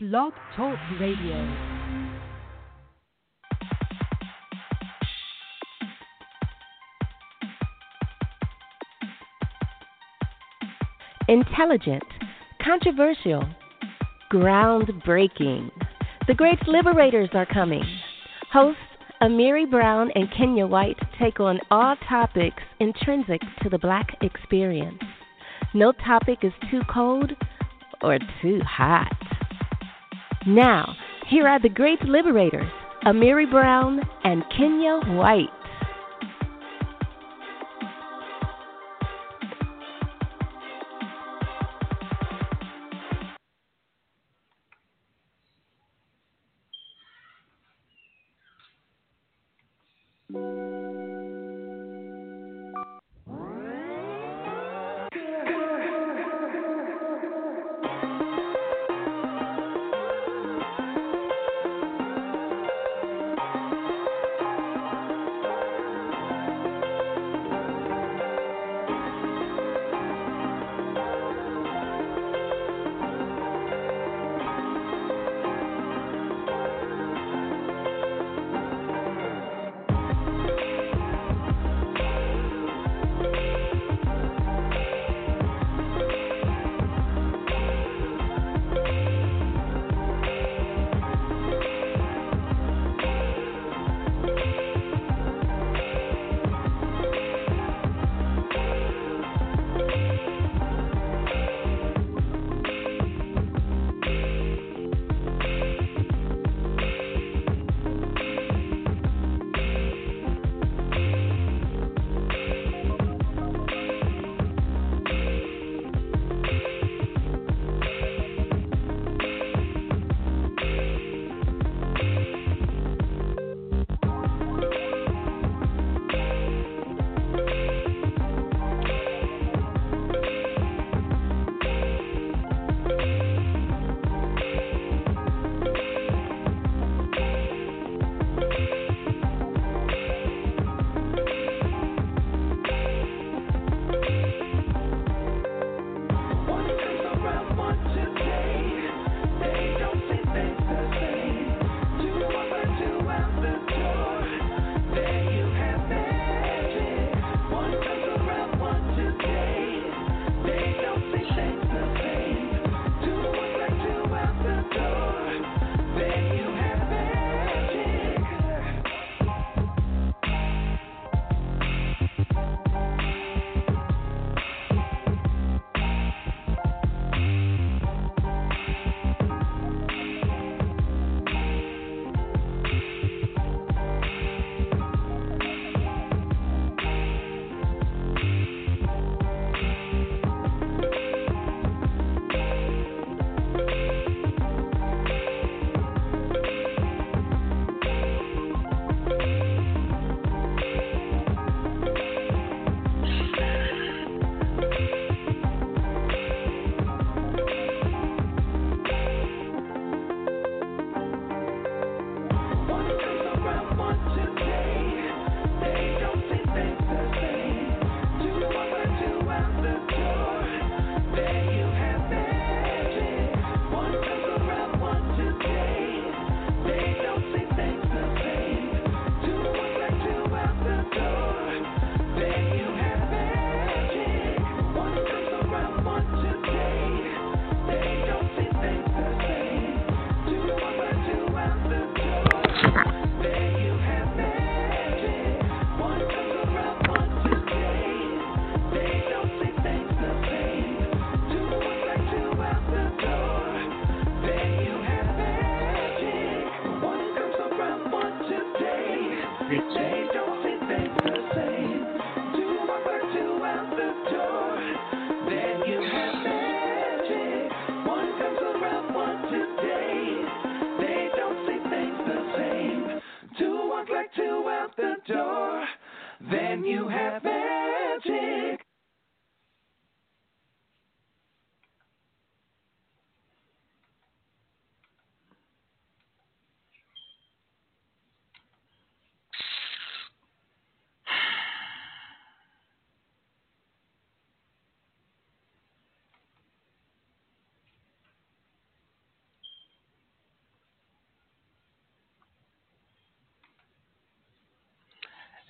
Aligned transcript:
Blog 0.00 0.32
Talk 0.54 0.78
Radio. 1.00 1.34
Intelligent, 11.26 12.04
controversial, 12.62 13.42
groundbreaking. 14.32 15.72
The 16.28 16.34
great 16.34 16.60
liberators 16.68 17.30
are 17.32 17.44
coming. 17.46 17.82
Hosts 18.52 18.78
Amiri 19.20 19.68
Brown 19.68 20.12
and 20.14 20.30
Kenyah 20.30 20.68
White 20.68 20.98
take 21.18 21.40
on 21.40 21.58
all 21.72 21.96
topics 22.08 22.62
intrinsic 22.78 23.40
to 23.64 23.68
the 23.68 23.78
black 23.78 24.16
experience. 24.20 25.02
No 25.74 25.90
topic 25.90 26.44
is 26.44 26.52
too 26.70 26.82
cold 26.88 27.32
or 28.00 28.20
too 28.40 28.60
hot. 28.60 29.37
Now, 30.48 30.96
here 31.26 31.46
are 31.46 31.60
the 31.60 31.68
great 31.68 32.00
liberators, 32.04 32.70
Amiri 33.04 33.50
Brown 33.50 34.00
and 34.24 34.42
Kenyah 34.44 35.14
White. 35.14 35.50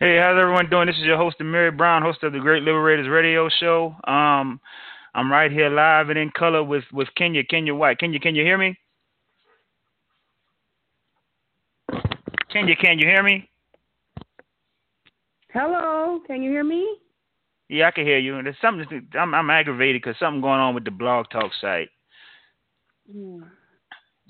Hey, 0.01 0.17
how's 0.17 0.39
everyone 0.39 0.71
doing? 0.71 0.87
This 0.87 0.95
is 0.95 1.03
your 1.03 1.17
host, 1.17 1.41
Amiri 1.41 1.77
Brown, 1.77 2.03
host 2.03 2.23
of 2.23 2.33
the 2.33 2.39
Great 2.39 2.63
Liberators 2.63 3.09
Radio 3.09 3.49
Show. 3.59 3.97
Um, 4.05 4.61
I'm 5.13 5.29
right 5.29 5.51
here 5.51 5.69
live 5.69 6.09
and 6.09 6.17
in 6.17 6.31
color 6.39 6.63
with 6.63 6.85
with 6.93 7.09
Kenyah, 7.19 7.51
Kenyah 7.51 7.77
White. 7.77 7.99
Kenyah, 7.99 8.23
can 8.23 8.37
you 8.37 8.45
hear 8.45 8.57
me? 8.57 8.79
Kenyah, 12.55 12.79
can 12.79 13.01
you 13.01 13.09
hear 13.09 13.25
me? 13.25 13.51
Hello, 15.53 16.21
can 16.29 16.43
you 16.43 16.51
hear 16.53 16.63
me? 16.63 16.95
Yeah, 17.69 17.89
I 17.89 17.91
can 17.91 18.07
hear 18.07 18.19
you. 18.19 18.41
There's 18.41 18.55
something. 18.63 19.09
I'm, 19.19 19.35
I'm 19.35 19.51
aggravated 19.51 20.01
because 20.01 20.17
something 20.21 20.41
going 20.41 20.61
on 20.61 20.77
with 20.77 20.85
the 20.85 20.93
Blog 20.93 21.27
Talk 21.33 21.51
site. 21.61 21.89
Yeah. 23.13 23.41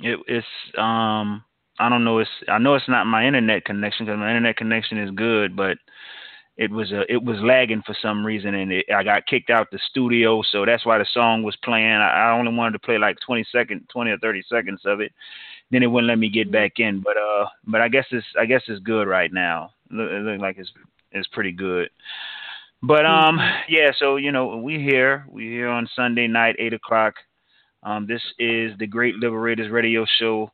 It, 0.00 0.19
it's 0.26 0.47
um 0.79 1.44
I 1.79 1.89
don't 1.89 2.05
know. 2.05 2.19
It's 2.19 2.31
I 2.49 2.59
know 2.59 2.75
it's 2.75 2.89
not 2.89 3.07
my 3.07 3.27
internet 3.27 3.65
connection 3.65 4.07
because 4.07 4.19
my 4.19 4.29
internet 4.29 4.57
connection 4.57 4.99
is 4.99 5.11
good, 5.13 5.57
but 5.57 5.79
it 6.59 6.73
was 6.73 6.91
a 6.91 7.11
it 7.11 7.23
was 7.23 7.39
lagging 7.41 7.83
for 7.87 7.97
some 8.03 8.27
reason, 8.27 8.55
and 8.55 8.73
it, 8.73 8.87
I 8.95 9.05
got 9.05 9.27
kicked 9.27 9.49
out 9.49 9.71
the 9.71 9.79
studio. 9.91 10.43
So 10.51 10.67
that's 10.67 10.85
why 10.85 10.99
the 10.99 11.07
song 11.13 11.45
was 11.45 11.57
playing. 11.63 11.87
I, 11.87 12.31
I 12.31 12.39
only 12.39 12.53
wanted 12.53 12.73
to 12.73 12.81
play 12.81 12.99
like 12.99 13.17
20 13.25 13.47
second, 13.53 13.89
20 13.93 14.11
or 14.11 14.19
30 14.19 14.43
seconds 14.51 14.81
of 14.85 15.01
it. 15.01 15.13
Then 15.71 15.85
it 15.85 15.87
wouldn't 15.87 16.09
let 16.09 16.19
me 16.19 16.29
get 16.29 16.51
back 16.51 16.73
in. 16.79 17.01
But 17.01 17.17
uh, 17.17 17.47
but 17.67 17.81
I 17.81 17.89
guess 17.89 18.07
it's 18.11 18.27
I 18.39 18.45
guess 18.45 18.63
it's 18.67 18.83
good 18.83 19.07
right 19.07 19.33
now. 19.33 19.71
It 19.91 19.95
looks 19.95 20.43
like 20.43 20.59
it's 20.59 20.73
it's 21.13 21.29
pretty 21.29 21.53
good. 21.53 21.91
But 22.83 23.07
um, 23.07 23.39
yeah. 23.69 23.91
So 23.97 24.17
you 24.17 24.33
know, 24.33 24.57
we 24.57 24.81
here 24.81 25.27
we 25.31 25.45
here 25.45 25.69
on 25.69 25.89
Sunday 25.95 26.27
night, 26.27 26.57
eight 26.59 26.75
o'clock. 26.75 27.15
Um, 27.85 28.09
this 28.09 28.23
is 28.41 28.77
the 28.79 28.87
Great 28.89 29.15
Liberators 29.15 29.71
Radio 29.71 30.05
Show 30.19 30.51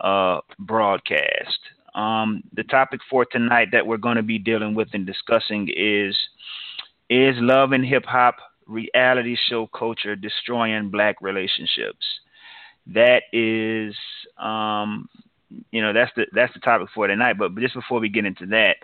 uh, 0.00 0.40
broadcast. 0.58 1.58
Um, 1.94 2.42
the 2.52 2.64
topic 2.64 3.00
for 3.10 3.24
tonight 3.24 3.68
that 3.72 3.86
we're 3.86 3.96
going 3.96 4.16
to 4.16 4.22
be 4.22 4.38
dealing 4.38 4.74
with 4.74 4.88
and 4.92 5.06
discussing 5.06 5.68
is 5.74 6.16
is 7.10 7.34
love 7.38 7.72
and 7.72 7.84
hip 7.84 8.04
hop 8.04 8.36
reality 8.66 9.36
show 9.48 9.66
culture 9.66 10.14
destroying 10.14 10.90
black 10.90 11.16
relationships. 11.20 12.04
That 12.86 13.22
is, 13.32 13.94
um, 14.38 15.08
you 15.72 15.82
know, 15.82 15.92
that's 15.92 16.12
the 16.16 16.26
that's 16.32 16.52
the 16.54 16.60
topic 16.60 16.88
for 16.94 17.06
tonight. 17.06 17.38
But 17.38 17.54
just 17.56 17.74
before 17.74 18.00
we 18.00 18.08
get 18.08 18.24
into 18.24 18.46
that, 18.46 18.76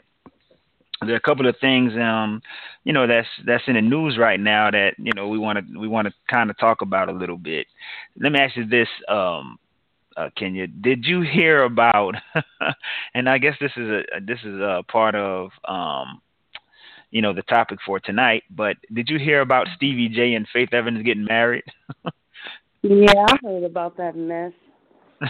there 1.02 1.12
are 1.12 1.16
a 1.16 1.20
couple 1.20 1.46
of 1.46 1.56
things, 1.61 1.93
um, 1.94 2.43
you 2.84 2.93
know, 2.93 3.06
that's 3.06 3.28
that's 3.46 3.64
in 3.66 3.75
the 3.75 3.82
news 3.82 4.19
right 4.19 4.40
now 4.40 4.70
that 4.70 4.94
you 4.99 5.12
know 5.14 5.28
we 5.28 5.38
want 5.38 5.58
to 5.58 5.78
we 5.78 5.88
want 5.88 6.08
to 6.08 6.14
kind 6.28 6.50
of 6.50 6.58
talk 6.58 6.82
about 6.82 7.08
a 7.08 7.12
little 7.12 7.38
bit. 7.38 7.66
Let 8.19 8.32
me 8.32 8.40
ask 8.40 8.56
you 8.56 8.66
this, 8.66 8.88
um, 9.08 9.58
uh, 10.16 10.31
Kenyah. 10.38 10.82
Did 10.82 11.05
you 11.05 11.22
hear 11.22 11.64
about? 11.64 12.14
and 13.14 13.28
I 13.28 13.38
guess 13.38 13.55
this 13.61 13.72
is 13.76 13.88
a 13.88 14.02
this 14.20 14.38
is 14.44 14.61
a 14.61 14.82
part 14.90 15.14
of 15.14 15.50
um, 15.66 16.20
you 17.11 17.22
know 17.22 17.32
the 17.32 17.43
topic 17.43 17.78
for 17.87 18.00
tonight. 18.00 18.43
But 18.50 18.76
did 18.93 19.08
you 19.08 19.19
hear 19.19 19.40
about 19.40 19.69
Stevie 19.76 20.08
J 20.08 20.34
and 20.34 20.46
Faith 20.52 20.72
Evans 20.72 21.05
getting 21.05 21.25
married? 21.25 21.64
yeah, 22.82 23.26
I 23.28 23.37
heard 23.43 23.64
about 23.64 23.96
that 23.96 24.16
mess. 24.16 24.52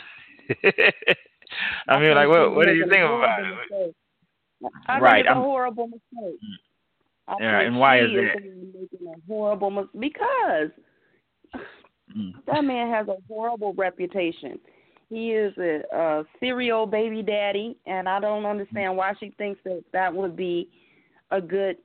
I 1.89 2.01
mean, 2.01 2.15
like, 2.15 2.29
what 2.29 2.55
what 2.55 2.67
do 2.67 2.75
you 2.75 2.87
think 2.89 3.05
about 3.05 3.41
it? 3.43 3.95
I 4.87 4.99
right, 4.99 5.25
think 5.25 5.27
it's 5.27 5.31
a 5.31 5.35
horrible 5.35 5.89
mistake. 5.89 6.41
I 7.29 7.35
yeah, 7.41 7.61
and 7.61 7.79
why 7.79 8.01
is 8.01 8.11
that? 8.11 8.43
Making 8.43 9.09
a 9.09 9.15
horrible 9.27 9.71
mis- 9.71 9.87
because 9.99 10.71
mm. 12.17 12.33
that 12.47 12.65
man 12.65 12.91
has 12.91 13.09
a 13.09 13.17
horrible 13.29 13.73
reputation. 13.75 14.59
He 15.15 15.31
is 15.31 15.57
a, 15.59 15.83
a 15.93 16.25
serial 16.41 16.87
baby 16.87 17.23
daddy, 17.23 17.77
and 17.87 18.09
I 18.09 18.19
don't 18.19 18.45
understand 18.45 18.97
why 18.97 19.13
she 19.21 19.33
thinks 19.39 19.61
that 19.65 19.85
that 19.93 20.13
would 20.13 20.35
be 20.35 20.69
a 21.31 21.41
good 21.41 21.77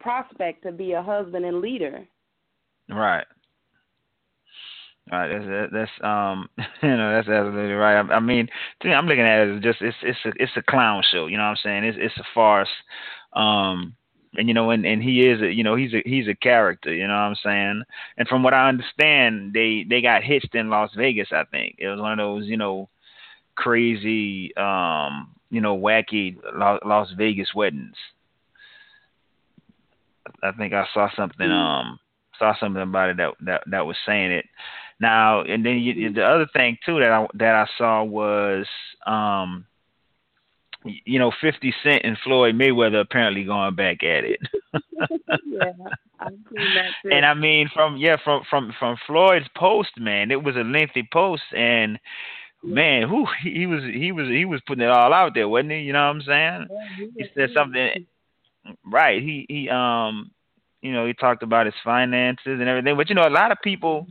prospect 0.00 0.62
to 0.64 0.72
be 0.72 0.92
a 0.92 1.02
husband 1.02 1.46
and 1.46 1.62
leader. 1.62 2.06
Right. 2.90 3.26
Right, 5.10 5.28
that's 5.28 5.72
that's 5.72 5.90
um 6.02 6.48
you 6.82 6.88
know 6.96 7.14
that's 7.14 7.28
absolutely 7.28 7.72
right. 7.72 8.00
I, 8.00 8.14
I 8.14 8.20
mean, 8.20 8.48
to 8.80 8.88
me, 8.88 8.94
I'm 8.94 9.06
looking 9.06 9.24
at 9.24 9.48
it 9.48 9.56
as 9.56 9.62
just 9.62 9.80
it's 9.80 9.96
it's 10.02 10.18
a 10.26 10.32
it's 10.42 10.52
a 10.56 10.62
clown 10.62 11.02
show. 11.10 11.26
You 11.26 11.38
know 11.38 11.44
what 11.44 11.50
I'm 11.50 11.56
saying? 11.62 11.84
It's 11.84 11.98
it's 12.00 12.18
a 12.18 12.24
farce. 12.34 12.68
Um, 13.32 13.96
and 14.36 14.48
you 14.48 14.54
know, 14.54 14.70
and 14.70 14.84
and 14.84 15.02
he 15.02 15.26
is 15.26 15.40
a 15.40 15.52
you 15.52 15.62
know 15.62 15.76
he's 15.76 15.94
a 15.94 16.02
he's 16.04 16.28
a 16.28 16.34
character. 16.34 16.92
You 16.92 17.06
know 17.06 17.14
what 17.14 17.20
I'm 17.20 17.36
saying? 17.42 17.82
And 18.16 18.28
from 18.28 18.42
what 18.42 18.54
I 18.54 18.68
understand, 18.68 19.52
they 19.52 19.84
they 19.88 20.00
got 20.00 20.22
hitched 20.22 20.54
in 20.54 20.70
Las 20.70 20.90
Vegas. 20.96 21.28
I 21.32 21.44
think 21.44 21.76
it 21.78 21.88
was 21.88 22.00
one 22.00 22.12
of 22.12 22.18
those 22.18 22.46
you 22.46 22.56
know 22.56 22.88
crazy 23.56 24.54
um 24.56 25.30
you 25.50 25.60
know 25.60 25.76
wacky 25.78 26.36
Las 26.84 27.08
Vegas 27.16 27.54
weddings. 27.54 27.96
I 30.42 30.52
think 30.52 30.72
I 30.72 30.86
saw 30.92 31.08
something 31.16 31.50
um 31.50 31.98
saw 32.38 32.54
something 32.58 32.82
about 32.82 33.10
it 33.10 33.16
that 33.18 33.34
that 33.42 33.62
that 33.70 33.86
was 33.86 33.96
saying 34.06 34.32
it. 34.32 34.46
Now 35.00 35.42
and 35.42 35.64
then 35.64 35.78
you, 35.78 36.12
the 36.12 36.24
other 36.24 36.46
thing 36.52 36.78
too 36.84 37.00
that 37.00 37.12
I 37.12 37.26
that 37.34 37.54
I 37.54 37.66
saw 37.78 38.02
was 38.02 38.66
um 39.06 39.66
you 40.84 41.18
know, 41.18 41.32
50 41.40 41.74
Cent 41.82 42.02
and 42.04 42.18
Floyd 42.22 42.54
Mayweather 42.54 43.00
apparently 43.00 43.44
going 43.44 43.74
back 43.74 44.02
at 44.02 44.24
it. 44.24 44.40
yeah, 44.72 45.72
I've 46.20 46.32
seen 46.32 46.74
that 46.74 46.90
too. 47.02 47.10
And 47.10 47.24
I 47.24 47.34
mean, 47.34 47.70
from 47.72 47.96
yeah, 47.96 48.16
from 48.22 48.42
from 48.48 48.72
from 48.78 48.96
Floyd's 49.06 49.48
post, 49.56 49.98
man, 49.98 50.30
it 50.30 50.42
was 50.42 50.56
a 50.56 50.60
lengthy 50.60 51.08
post, 51.10 51.42
and 51.56 51.98
man, 52.62 53.08
who 53.08 53.26
he 53.42 53.66
was 53.66 53.82
he 53.82 54.12
was 54.12 54.28
he 54.28 54.44
was 54.44 54.60
putting 54.66 54.84
it 54.84 54.90
all 54.90 55.12
out 55.12 55.32
there, 55.34 55.48
wasn't 55.48 55.72
he? 55.72 55.78
You 55.78 55.92
know 55.92 56.06
what 56.06 56.16
I'm 56.16 56.22
saying? 56.22 56.66
Yeah, 56.70 57.06
he, 57.16 57.22
he 57.22 57.24
said 57.34 57.50
something, 57.54 58.06
right? 58.84 59.22
He 59.22 59.46
he 59.48 59.68
um, 59.70 60.30
you 60.84 60.92
know, 60.92 61.06
he 61.06 61.14
talked 61.14 61.42
about 61.42 61.64
his 61.64 61.74
finances 61.82 62.60
and 62.60 62.68
everything, 62.68 62.94
but 62.94 63.08
you 63.08 63.14
know, 63.14 63.26
a 63.26 63.30
lot 63.30 63.50
of 63.50 63.58
people 63.64 64.06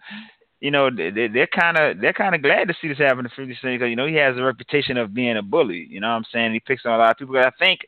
you 0.64 0.72
know, 0.72 0.90
they, 0.90 1.28
they're 1.28 1.46
kind 1.46 1.78
of 1.78 2.00
they're 2.00 2.14
kind 2.14 2.34
of 2.34 2.42
glad 2.42 2.70
to 2.70 2.74
see 2.82 2.88
this 2.88 2.98
happen 2.98 3.26
to 3.26 3.30
50 3.36 3.58
Cent 3.62 3.76
because 3.76 3.90
you 3.90 3.98
know 3.98 4.08
he 4.08 4.16
has 4.16 4.38
a 4.38 4.42
reputation 4.42 4.96
of 4.96 5.14
being 5.14 5.36
a 5.36 5.42
bully. 5.42 5.86
You 5.90 6.00
know 6.00 6.08
what 6.08 6.14
I'm 6.14 6.26
saying? 6.32 6.54
He 6.54 6.62
picks 6.62 6.86
on 6.86 6.94
a 6.94 6.98
lot 7.00 7.12
of 7.12 7.18
people. 7.18 7.38
I 7.38 7.52
think 7.60 7.82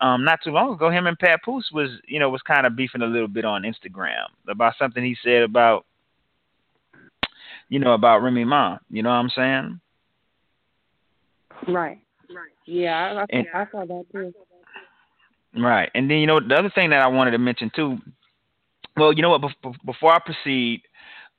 um, 0.00 0.24
not 0.24 0.38
too 0.44 0.52
long 0.52 0.72
ago, 0.72 0.88
him 0.88 1.08
and 1.08 1.18
Pat 1.18 1.40
Papoose 1.42 1.68
was 1.72 1.90
you 2.06 2.20
know 2.20 2.30
was 2.30 2.40
kind 2.42 2.64
of 2.64 2.76
beefing 2.76 3.02
a 3.02 3.06
little 3.06 3.26
bit 3.26 3.44
on 3.44 3.64
Instagram 3.64 4.26
about 4.48 4.74
something 4.78 5.02
he 5.02 5.16
said 5.24 5.42
about 5.42 5.84
you 7.68 7.80
know 7.80 7.92
about 7.92 8.22
Remy 8.22 8.44
Ma. 8.44 8.78
You 8.88 9.02
know 9.02 9.08
what 9.08 9.16
I'm 9.16 9.30
saying? 9.30 9.80
Right. 11.66 11.98
Right. 12.30 12.52
Yeah, 12.66 12.94
I, 12.94 13.20
I, 13.22 13.26
and, 13.30 13.46
I 13.52 13.66
saw 13.72 13.84
that 13.84 14.04
too. 14.12 14.32
Right, 15.60 15.90
and 15.92 16.08
then 16.08 16.18
you 16.18 16.28
know 16.28 16.38
the 16.38 16.54
other 16.54 16.70
thing 16.72 16.90
that 16.90 17.02
I 17.02 17.08
wanted 17.08 17.32
to 17.32 17.38
mention 17.38 17.72
too. 17.74 17.98
Well, 18.96 19.12
you 19.12 19.22
know 19.22 19.30
what? 19.36 19.42
Before 19.84 20.12
I 20.12 20.20
proceed, 20.20 20.82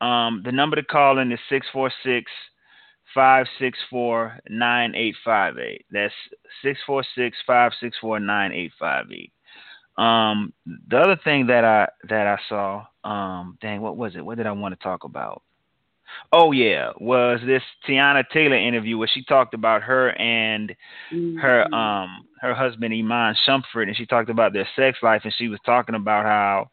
um, 0.02 0.42
the 0.44 0.52
number 0.52 0.76
to 0.76 0.84
call 0.84 1.20
in 1.20 1.32
is 1.32 1.40
646 1.50 2.32
564 3.14 4.40
9858. 4.50 5.86
That's 5.92 6.14
646 6.64 7.38
564 7.46 8.20
9858. 8.20 9.32
Um, 9.96 10.54
the 10.90 10.98
other 10.98 11.20
thing 11.24 11.48
that 11.48 11.64
I 11.64 11.88
that 12.10 12.26
I 12.26 12.40
saw, 12.50 12.86
um, 13.04 13.58
dang, 13.62 13.82
what 13.82 13.96
was 13.96 14.16
it? 14.16 14.26
What 14.26 14.38
did 14.38 14.48
I 14.48 14.52
want 14.52 14.78
to 14.78 14.84
talk 14.84 15.04
about? 15.04 15.44
Oh 16.32 16.52
yeah, 16.52 16.92
was 17.00 17.40
this 17.46 17.62
Teyana 17.88 18.24
Taylor 18.32 18.56
interview 18.56 18.98
where 18.98 19.10
she 19.12 19.24
talked 19.24 19.54
about 19.54 19.84
her 19.84 20.10
and 20.20 20.76
mm-hmm. 21.12 21.38
her 21.38 21.74
um 21.74 22.26
her 22.42 22.56
husband 22.56 22.94
Iman 22.94 23.36
Shumpert, 23.48 23.88
and 23.88 23.96
she 23.96 24.06
talked 24.06 24.30
about 24.30 24.54
their 24.54 24.68
sex 24.76 24.98
life, 25.04 25.22
and 25.24 25.34
she 25.38 25.48
was 25.48 25.60
talking 25.66 25.96
about 25.96 26.26
how 26.26 26.70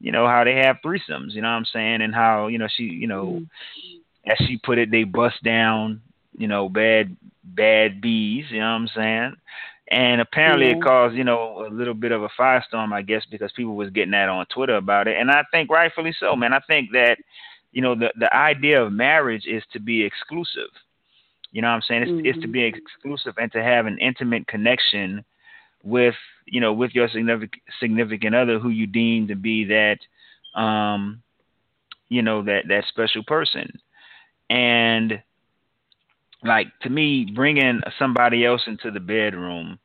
you 0.00 0.12
know, 0.12 0.26
how 0.26 0.44
they 0.44 0.56
have 0.56 0.76
threesomes, 0.84 1.32
you 1.32 1.42
know 1.42 1.48
what 1.48 1.54
I'm 1.54 1.64
saying? 1.66 2.02
And 2.02 2.14
how, 2.14 2.48
you 2.48 2.58
know, 2.58 2.68
she, 2.68 2.84
you 2.84 3.06
know, 3.06 3.24
mm-hmm. 3.26 4.30
as 4.30 4.38
she 4.46 4.58
put 4.58 4.78
it, 4.78 4.90
they 4.90 5.04
bust 5.04 5.42
down, 5.42 6.02
you 6.36 6.48
know, 6.48 6.68
bad 6.68 7.16
bad 7.42 8.00
bees, 8.00 8.46
you 8.50 8.60
know 8.60 8.72
what 8.72 8.80
I'm 8.80 8.88
saying? 8.88 9.36
And 9.88 10.20
apparently 10.20 10.66
yeah. 10.66 10.76
it 10.76 10.82
caused, 10.82 11.14
you 11.14 11.24
know, 11.24 11.64
a 11.66 11.70
little 11.70 11.94
bit 11.94 12.12
of 12.12 12.22
a 12.22 12.28
firestorm, 12.38 12.92
I 12.92 13.02
guess, 13.02 13.22
because 13.30 13.52
people 13.52 13.76
was 13.76 13.90
getting 13.90 14.10
that 14.10 14.28
on 14.28 14.44
Twitter 14.46 14.76
about 14.76 15.06
it. 15.06 15.16
And 15.16 15.30
I 15.30 15.44
think 15.52 15.70
rightfully 15.70 16.14
so, 16.18 16.34
man. 16.34 16.52
I 16.52 16.60
think 16.66 16.90
that, 16.92 17.18
you 17.72 17.82
know, 17.82 17.94
the 17.94 18.12
the 18.18 18.34
idea 18.34 18.82
of 18.82 18.92
marriage 18.92 19.46
is 19.46 19.62
to 19.72 19.80
be 19.80 20.02
exclusive. 20.02 20.70
You 21.52 21.62
know 21.62 21.68
what 21.68 21.74
I'm 21.74 21.82
saying? 21.82 22.02
It's, 22.02 22.10
mm-hmm. 22.10 22.26
it's 22.26 22.40
to 22.40 22.48
be 22.48 22.64
exclusive 22.64 23.34
and 23.38 23.50
to 23.52 23.62
have 23.62 23.86
an 23.86 23.98
intimate 23.98 24.46
connection 24.46 25.24
with 25.86 26.16
you 26.46 26.60
know 26.60 26.72
with 26.72 26.94
your 26.94 27.08
significant 27.08 27.62
significant 27.80 28.34
other 28.34 28.58
who 28.58 28.70
you 28.70 28.86
deem 28.86 29.28
to 29.28 29.36
be 29.36 29.64
that 29.64 29.98
um 30.60 31.22
you 32.08 32.22
know 32.22 32.42
that 32.42 32.64
that 32.68 32.84
special 32.88 33.22
person. 33.24 33.70
And 34.50 35.22
like 36.42 36.66
to 36.82 36.90
me 36.90 37.30
bringing 37.34 37.80
somebody 37.98 38.44
else 38.44 38.62
into 38.66 38.90
the 38.90 39.00
bedroom 39.00 39.78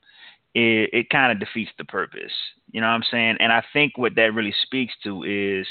it, 0.53 0.89
it 0.91 1.09
kind 1.09 1.31
of 1.31 1.39
defeats 1.39 1.71
the 1.77 1.85
purpose. 1.85 2.33
You 2.71 2.81
know 2.81 2.87
what 2.87 2.93
i'm 2.93 3.03
saying? 3.09 3.37
And 3.39 3.51
i 3.51 3.63
think 3.73 3.97
what 3.97 4.15
that 4.15 4.33
really 4.33 4.53
speaks 4.63 4.93
to 5.03 5.23
is 5.23 5.65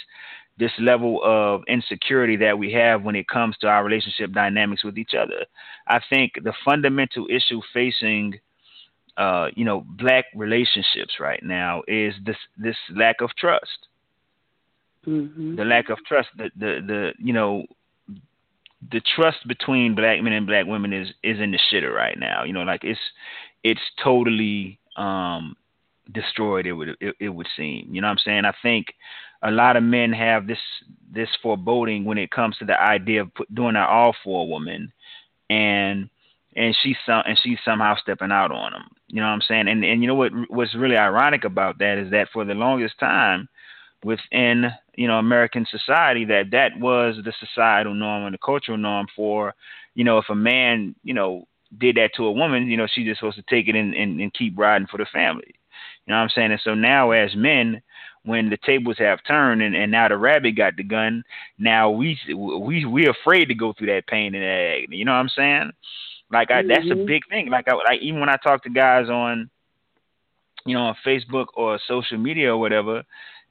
this 0.59 0.73
level 0.79 1.21
of 1.25 1.63
insecurity 1.69 2.37
that 2.37 2.59
we 2.59 2.73
have 2.73 3.03
when 3.03 3.17
it 3.17 3.29
comes 3.29 3.57
to 3.59 3.67
our 3.67 3.85
relationship 3.85 4.33
dynamics 4.33 4.85
with 4.85 4.99
each 4.99 5.15
other. 5.15 5.47
I 5.89 6.01
think 6.11 6.33
the 6.43 6.53
fundamental 6.65 7.27
issue 7.31 7.63
facing 7.73 8.39
uh, 9.21 9.51
you 9.55 9.67
know, 9.67 9.85
black 9.87 10.25
relationships 10.35 11.21
right 11.21 11.43
now 11.43 11.83
is 11.87 12.15
this 12.25 12.39
this 12.57 12.77
lack 12.97 13.21
of 13.21 13.29
trust. 13.37 13.87
Mm-hmm. 15.07 15.57
The 15.57 15.65
lack 15.65 15.91
of 15.91 15.99
trust, 16.09 16.29
the, 16.39 16.51
the 16.57 16.81
the 16.87 17.13
you 17.19 17.35
know, 17.35 17.67
the 18.91 19.03
trust 19.15 19.47
between 19.47 19.95
black 19.95 20.23
men 20.23 20.33
and 20.33 20.47
black 20.47 20.65
women 20.65 20.95
is 20.95 21.09
is 21.23 21.39
in 21.39 21.51
the 21.51 21.59
shitter 21.71 21.95
right 21.95 22.19
now. 22.19 22.45
You 22.45 22.55
know, 22.55 22.63
like 22.63 22.83
it's 22.83 23.01
it's 23.63 23.81
totally 24.03 24.79
um 24.97 25.55
destroyed. 26.11 26.67
It 26.67 26.73
would 26.73 26.97
it, 26.99 27.15
it 27.21 27.29
would 27.29 27.49
seem. 27.55 27.91
You 27.93 28.01
know 28.01 28.07
what 28.07 28.13
I'm 28.13 28.25
saying? 28.25 28.47
I 28.47 28.55
think 28.63 28.87
a 29.43 29.51
lot 29.51 29.77
of 29.77 29.83
men 29.83 30.15
have 30.15 30.47
this 30.47 30.59
this 31.13 31.29
foreboding 31.43 32.07
when 32.07 32.17
it 32.17 32.31
comes 32.31 32.57
to 32.57 32.65
the 32.65 32.81
idea 32.81 33.21
of 33.21 33.35
put, 33.35 33.55
doing 33.55 33.75
that 33.75 33.91
all 33.91 34.17
for 34.25 34.45
a 34.45 34.47
woman, 34.47 34.91
and 35.51 36.09
and 36.57 36.77
she's 36.83 36.97
some 37.07 37.23
and 37.27 37.39
she's 37.43 37.59
somehow 37.65 37.95
stepping 37.97 38.33
out 38.33 38.51
on 38.51 38.73
him. 38.73 38.83
You 39.09 39.21
know 39.21 39.27
what 39.27 39.35
I'm 39.35 39.43
saying? 39.43 39.69
And 39.69 39.85
and 39.85 40.03
you 40.03 40.09
know 40.09 40.15
what 40.15 40.33
what's 40.49 40.75
really 40.75 40.97
ironic 40.97 41.45
about 41.45 41.79
that 41.79 41.99
is 41.99 42.11
that 42.11 42.29
for 42.33 42.45
the 42.45 42.55
longest 42.55 42.99
time 42.99 43.49
within 44.05 44.71
you 44.97 45.07
know 45.07 45.19
American 45.19 45.67
society 45.71 46.25
that 46.27 46.51
that 46.53 46.79
was 46.79 47.17
the 47.25 47.33
societal 47.39 47.95
norm 47.95 48.25
and 48.25 48.35
the 48.35 48.39
cultural 48.39 48.79
norm 48.79 49.07
for 49.15 49.55
you 49.95 50.05
know 50.05 50.19
if 50.19 50.27
a 50.31 50.35
man 50.35 50.95
you 51.03 51.15
know 51.15 51.47
did 51.79 51.97
that 51.97 52.11
to 52.17 52.25
a 52.25 52.33
woman 52.33 52.67
you 52.67 52.77
know 52.77 52.87
she's 52.87 53.07
just 53.07 53.21
supposed 53.21 53.37
to 53.37 53.45
take 53.49 53.69
it 53.69 53.77
and, 53.77 53.95
and, 53.95 54.21
and 54.21 54.35
keep 54.35 54.59
riding 54.59 54.89
for 54.89 54.97
the 54.97 55.07
family 55.13 55.55
you 56.07 56.13
know 56.13 56.17
what 56.17 56.23
I'm 56.23 56.29
saying 56.31 56.51
and 56.51 56.61
so 56.65 56.75
now 56.75 57.11
as 57.11 57.35
men 57.37 57.83
when 58.25 58.51
the 58.51 58.59
tables 58.59 58.97
have 58.99 59.25
turned 59.27 59.63
and, 59.63 59.75
and 59.75 59.91
now 59.91 60.09
the 60.09 60.17
rabbit 60.17 60.57
got 60.57 60.77
the 60.77 60.83
gun 60.83 61.23
now 61.59 61.91
we 61.91 62.19
we 62.35 62.85
we 62.85 63.07
afraid 63.07 63.47
to 63.47 63.55
go 63.55 63.73
through 63.73 63.89
that 63.89 64.07
pain 64.07 64.35
and 64.35 64.43
that 64.43 64.77
agony 64.79 64.97
you 64.97 65.05
know 65.05 65.13
what 65.13 65.19
I'm 65.19 65.29
saying 65.29 65.73
like 66.31 66.51
I, 66.51 66.61
mm-hmm. 66.61 66.69
that's 66.69 66.87
a 66.87 66.95
mm-hmm. 66.95 67.07
big 67.07 67.23
thing 67.29 67.51
like 67.51 67.69
I 67.69 67.75
like 67.75 68.01
even 68.03 68.21
when 68.21 68.29
I 68.29 68.37
talk 68.37 68.63
to 68.65 68.71
guys 68.71 69.09
on 69.09 69.51
you 70.65 70.75
know 70.75 70.83
on 70.83 70.97
Facebook 71.07 71.47
or 71.55 71.79
social 71.87 72.19
media 72.19 72.53
or 72.53 72.59
whatever 72.59 73.03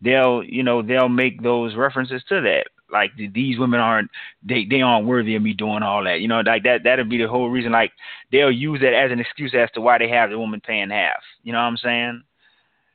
they'll 0.02 0.44
you 0.44 0.64
know 0.64 0.82
they'll 0.82 1.10
make 1.10 1.42
those 1.42 1.76
references 1.76 2.24
to 2.30 2.42
that 2.42 2.66
like 2.92 3.12
these 3.34 3.60
women 3.60 3.80
aren't 3.80 4.10
they 4.44 4.66
they 4.66 4.82
aren't 4.82 5.08
worthy 5.08 5.36
of 5.36 5.42
me 5.42 5.54
doing 5.54 5.84
all 5.84 6.04
that 6.04 6.22
you 6.22 6.28
know 6.28 6.42
like 6.42 6.64
that 6.64 6.84
that'll 6.84 7.06
be 7.06 7.18
the 7.18 7.28
whole 7.28 7.50
reason 7.50 7.72
like 7.72 7.92
they'll 8.32 8.52
use 8.52 8.80
that 8.82 8.94
as 8.94 9.12
an 9.12 9.20
excuse 9.20 9.54
as 9.54 9.70
to 9.72 9.82
why 9.82 9.98
they 9.98 10.10
have 10.10 10.30
the 10.30 10.40
woman 10.40 10.62
paying 10.62 10.90
half 10.90 11.22
you 11.44 11.52
know 11.52 11.60
what 11.60 11.66
i'm 11.66 11.78
saying 11.78 12.24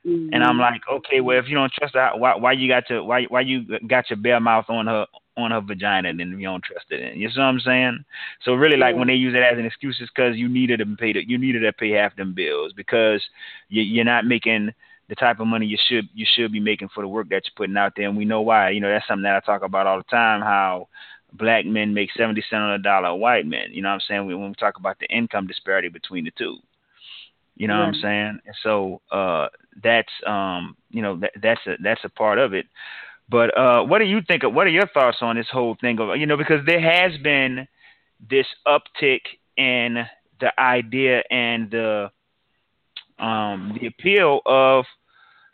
mm-hmm. 0.05 0.33
and 0.33 0.43
i'm 0.43 0.57
like 0.59 0.81
okay 0.91 1.21
well 1.21 1.37
if 1.37 1.47
you 1.47 1.55
don't 1.55 1.71
trust 1.73 1.95
her 1.95 2.11
why 2.15 2.35
why 2.35 2.51
you 2.51 2.67
got 2.67 2.85
to 2.87 3.03
why 3.03 3.23
why 3.25 3.41
you 3.41 3.65
got 3.87 4.09
your 4.09 4.17
bare 4.17 4.39
mouth 4.39 4.65
on 4.69 4.87
her 4.87 5.05
on 5.37 5.51
her 5.51 5.61
vagina 5.61 6.13
then 6.13 6.37
you 6.39 6.47
don't 6.47 6.63
trust 6.63 6.85
it 6.89 7.01
in 7.01 7.19
you 7.19 7.29
see 7.29 7.39
what 7.39 7.45
i'm 7.45 7.59
saying 7.59 8.03
so 8.43 8.53
really 8.53 8.77
like 8.77 8.93
yeah. 8.93 8.99
when 8.99 9.07
they 9.07 9.13
use 9.13 9.33
it 9.35 9.43
as 9.43 9.57
an 9.57 9.65
excuse 9.65 9.97
it's 9.99 10.11
because 10.15 10.37
you 10.37 10.47
needed 10.47 10.79
to 10.79 10.85
pay 10.97 11.13
the, 11.13 11.27
you 11.27 11.37
needed 11.37 11.59
to 11.59 11.73
pay 11.73 11.91
half 11.91 12.15
them 12.15 12.33
bills 12.33 12.71
because 12.73 13.21
you, 13.69 13.81
you're 13.81 14.05
not 14.05 14.25
making 14.25 14.71
the 15.09 15.15
type 15.15 15.39
of 15.39 15.47
money 15.47 15.65
you 15.65 15.77
should 15.87 16.07
you 16.13 16.25
should 16.35 16.51
be 16.51 16.59
making 16.59 16.89
for 16.93 17.01
the 17.01 17.07
work 17.07 17.29
that 17.29 17.43
you're 17.45 17.55
putting 17.55 17.77
out 17.77 17.93
there, 17.95 18.07
and 18.07 18.17
we 18.17 18.25
know 18.25 18.41
why. 18.41 18.69
You 18.69 18.79
know 18.79 18.89
that's 18.89 19.07
something 19.07 19.23
that 19.23 19.35
I 19.35 19.39
talk 19.45 19.63
about 19.63 19.87
all 19.87 19.97
the 19.97 20.03
time. 20.03 20.41
How 20.41 20.87
black 21.33 21.65
men 21.65 21.93
make 21.93 22.09
seventy 22.17 22.41
cents 22.41 22.61
on 22.61 22.71
a 22.71 22.79
dollar 22.79 23.13
white 23.15 23.45
men. 23.45 23.71
You 23.71 23.81
know 23.81 23.89
what 23.89 23.95
I'm 23.95 24.01
saying? 24.07 24.25
When 24.25 24.47
we 24.47 24.53
talk 24.55 24.77
about 24.77 24.99
the 24.99 25.07
income 25.07 25.47
disparity 25.47 25.89
between 25.89 26.25
the 26.25 26.31
two. 26.31 26.57
You 27.55 27.67
know 27.67 27.75
yeah. 27.75 27.79
what 27.79 27.87
I'm 27.87 28.01
saying? 28.01 28.39
And 28.45 28.55
so 28.63 29.01
uh, 29.11 29.47
that's 29.81 30.11
um, 30.25 30.75
you 30.89 31.01
know 31.01 31.17
that, 31.17 31.31
that's 31.41 31.61
a 31.67 31.75
that's 31.81 32.03
a 32.03 32.09
part 32.09 32.37
of 32.37 32.53
it. 32.53 32.67
But 33.29 33.57
uh, 33.57 33.83
what 33.83 33.99
do 33.99 34.05
you 34.05 34.21
think 34.27 34.43
of? 34.43 34.53
What 34.53 34.67
are 34.67 34.71
your 34.71 34.87
thoughts 34.87 35.17
on 35.21 35.35
this 35.35 35.47
whole 35.51 35.75
thing 35.79 35.99
of 35.99 36.15
you 36.17 36.25
know 36.25 36.37
because 36.37 36.65
there 36.65 36.81
has 36.81 37.17
been 37.21 37.67
this 38.29 38.45
uptick 38.67 39.21
in 39.57 40.05
the 40.39 40.59
idea 40.59 41.23
and 41.29 41.71
the 41.71 42.11
um, 43.19 43.77
the 43.79 43.87
appeal 43.87 44.41
of 44.45 44.85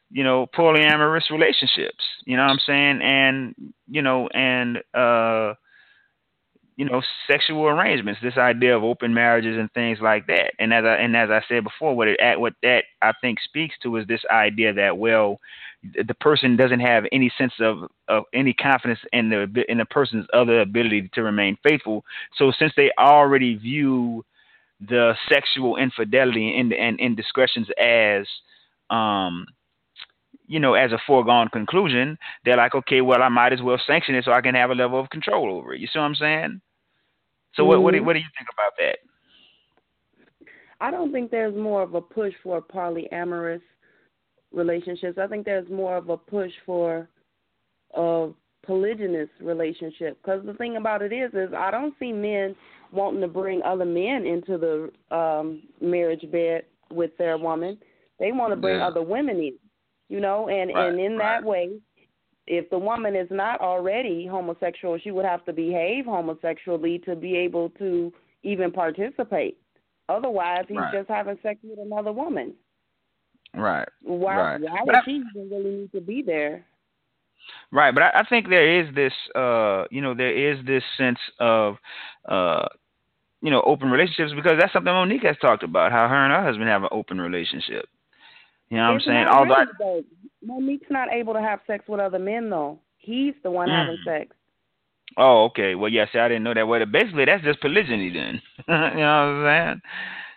you 0.10 0.24
know 0.24 0.48
polyamorous 0.48 1.29
relationships. 1.29 2.03
You 2.25 2.38
know 2.38 2.43
what 2.43 2.51
I'm 2.51 2.60
saying? 2.65 3.01
And 3.01 3.74
you 3.88 4.01
know 4.01 4.27
and 4.27 4.77
uh, 4.93 5.53
you 6.81 6.89
know 6.89 7.03
sexual 7.27 7.67
arrangements. 7.67 8.19
This 8.23 8.39
idea 8.39 8.75
of 8.75 8.83
open 8.83 9.13
marriages 9.13 9.55
and 9.55 9.71
things 9.73 10.00
like 10.01 10.25
that. 10.25 10.53
And 10.57 10.73
as 10.73 10.83
I 10.83 10.95
and 10.95 11.15
as 11.15 11.29
I 11.29 11.41
said 11.47 11.63
before, 11.63 11.95
what 11.95 12.07
it 12.07 12.17
what 12.39 12.53
that 12.63 12.85
I 13.03 13.11
think 13.21 13.38
speaks 13.39 13.75
to 13.83 13.97
is 13.97 14.07
this 14.07 14.23
idea 14.31 14.73
that 14.73 14.97
well 14.97 15.39
the 15.83 16.15
person 16.15 16.57
doesn't 16.57 16.79
have 16.79 17.03
any 17.11 17.31
sense 17.38 17.53
of, 17.59 17.83
of 18.07 18.23
any 18.33 18.53
confidence 18.55 18.97
in 19.13 19.29
the 19.29 19.63
in 19.69 19.77
the 19.77 19.85
person's 19.85 20.25
other 20.33 20.61
ability 20.61 21.11
to 21.13 21.21
remain 21.21 21.55
faithful. 21.61 22.03
So 22.35 22.51
since 22.57 22.73
they 22.75 22.89
already 22.97 23.53
view 23.53 24.25
the 24.79 25.13
sexual 25.29 25.77
infidelity 25.77 26.59
and, 26.59 26.73
and 26.73 27.00
indiscretions 27.00 27.67
as 27.79 28.25
um 28.89 29.45
you 30.47 30.59
know 30.59 30.73
as 30.73 30.91
a 30.91 30.97
foregone 31.05 31.47
conclusion 31.50 32.17
they're 32.43 32.57
like 32.57 32.73
okay 32.73 33.01
well 33.01 33.21
i 33.21 33.29
might 33.29 33.53
as 33.53 33.61
well 33.61 33.79
sanction 33.85 34.15
it 34.15 34.25
so 34.25 34.31
i 34.31 34.41
can 34.41 34.55
have 34.55 34.71
a 34.71 34.75
level 34.75 35.00
of 35.00 35.07
control 35.11 35.55
over 35.55 35.75
it 35.75 35.79
you 35.79 35.85
see 35.85 36.00
what 36.00 36.05
i'm 36.05 36.15
saying 36.15 36.59
so 37.55 37.65
what 37.65 37.81
what 37.81 37.91
do, 37.91 37.98
mm-hmm. 37.98 38.05
what 38.05 38.13
do 38.13 38.20
you 38.20 38.25
think 38.38 38.48
about 38.53 38.74
that 38.77 38.98
i 40.79 40.91
don't 40.91 41.12
think 41.12 41.31
there's 41.31 41.55
more 41.55 41.81
of 41.81 41.93
a 41.96 42.01
push 42.01 42.34
for 42.43 42.62
polyamorous 42.62 43.62
relationships 44.51 45.17
i 45.17 45.27
think 45.27 45.46
there's 45.46 45.70
more 45.70 45.98
of 45.98 46.10
a 46.10 46.17
push 46.17 46.51
for 46.65 47.08
a 47.96 48.29
polygynous 48.67 49.29
relationship 49.41 50.17
because 50.22 50.46
the 50.46 50.53
thing 50.53 50.77
about 50.77 51.01
it 51.01 51.12
is 51.12 51.31
is 51.34 51.53
i 51.58 51.72
don't 51.72 51.93
see 52.00 52.12
men 52.12 52.55
wanting 52.91 53.22
to 53.22 53.27
bring 53.27 53.62
other 53.63 53.86
men 53.86 54.25
into 54.25 54.58
the 54.58 55.15
um 55.15 55.63
marriage 55.81 56.29
bed 56.31 56.63
with 56.91 57.12
their 57.17 57.38
woman. 57.38 57.77
They 58.20 58.31
want 58.31 58.51
to 58.51 58.55
bring 58.55 58.77
yeah. 58.77 58.88
other 58.88 59.01
women 59.01 59.38
in, 59.38 59.58
you 60.10 60.20
know, 60.20 60.50
and 60.50 60.72
right, 60.74 60.89
and 60.89 61.00
in 61.00 61.17
right. 61.17 61.39
that 61.39 61.48
way, 61.48 61.79
if 62.48 62.69
the 62.69 62.77
woman 62.77 63.15
is 63.15 63.27
not 63.29 63.62
already 63.62 64.25
homosexual, 64.25 64.98
she 64.98 65.12
would 65.12 65.25
have 65.25 65.45
to 65.45 65.53
behave 65.53 66.05
homosexually 66.05 67.00
to 67.00 67.15
be 67.15 67.36
able 67.36 67.69
to 67.71 68.12
even 68.43 68.71
participate. 68.71 69.57
Otherwise, 70.10 70.65
he's 70.67 70.77
right. 70.77 70.93
just 70.93 71.10
having 71.10 71.38
sex 71.43 71.60
with 71.63 71.79
another 71.79 72.12
woman. 72.12 72.53
Right. 73.55 73.88
Why? 74.01 74.36
Right. 74.36 74.62
Why 74.62 74.79
would 74.83 74.95
she 75.05 75.12
even 75.12 75.50
really 75.50 75.71
need 75.71 75.91
to 75.93 76.01
be 76.01 76.21
there? 76.21 76.65
Right, 77.71 77.93
but 77.93 78.03
I, 78.03 78.19
I 78.19 78.24
think 78.29 78.50
there 78.50 78.81
is 78.81 78.93
this, 78.93 79.13
uh, 79.36 79.86
you 79.89 80.01
know, 80.01 80.13
there 80.13 80.31
is 80.31 80.63
this 80.65 80.83
sense 80.98 81.17
of 81.39 81.77
uh, 82.29 82.67
you 83.41 83.50
know, 83.50 83.62
open 83.65 83.89
relationships 83.89 84.31
because 84.36 84.53
that's 84.60 84.71
something 84.71 84.93
Mo'Nique 84.93 85.25
has 85.25 85.36
talked 85.41 85.63
about, 85.63 85.91
how 85.91 86.07
her 86.07 86.25
and 86.25 86.33
her 86.33 86.43
husband 86.43 86.69
have 86.69 86.83
an 86.83 86.89
open 86.91 87.19
relationship. 87.19 87.89
You 88.69 88.77
know 88.77 88.89
what 88.89 88.98
it's 88.98 89.07
I'm 89.07 89.12
saying? 89.12 89.27
Although 89.27 89.53
I, 89.55 90.01
Mo'Nique's 90.43 90.89
not 90.89 91.12
able 91.12 91.33
to 91.33 91.41
have 91.41 91.60
sex 91.67 91.86
with 91.88 92.00
other 92.00 92.19
men 92.19 92.50
though. 92.50 92.79
He's 92.98 93.33
the 93.43 93.51
one 93.51 93.69
mm. 93.69 93.77
having 93.77 93.98
sex. 94.05 94.36
Oh, 95.17 95.45
okay. 95.45 95.75
Well, 95.75 95.91
yeah, 95.91 96.05
see, 96.12 96.19
I 96.19 96.27
didn't 96.29 96.43
know 96.43 96.53
that. 96.53 96.67
Well, 96.67 96.86
basically, 96.86 97.25
that's 97.25 97.43
just 97.43 97.62
polygyny 97.62 98.12
then. 98.12 98.41
you 98.67 98.74
know 98.74 98.79
what 98.79 99.03
I'm 99.03 99.45
saying? 99.45 99.81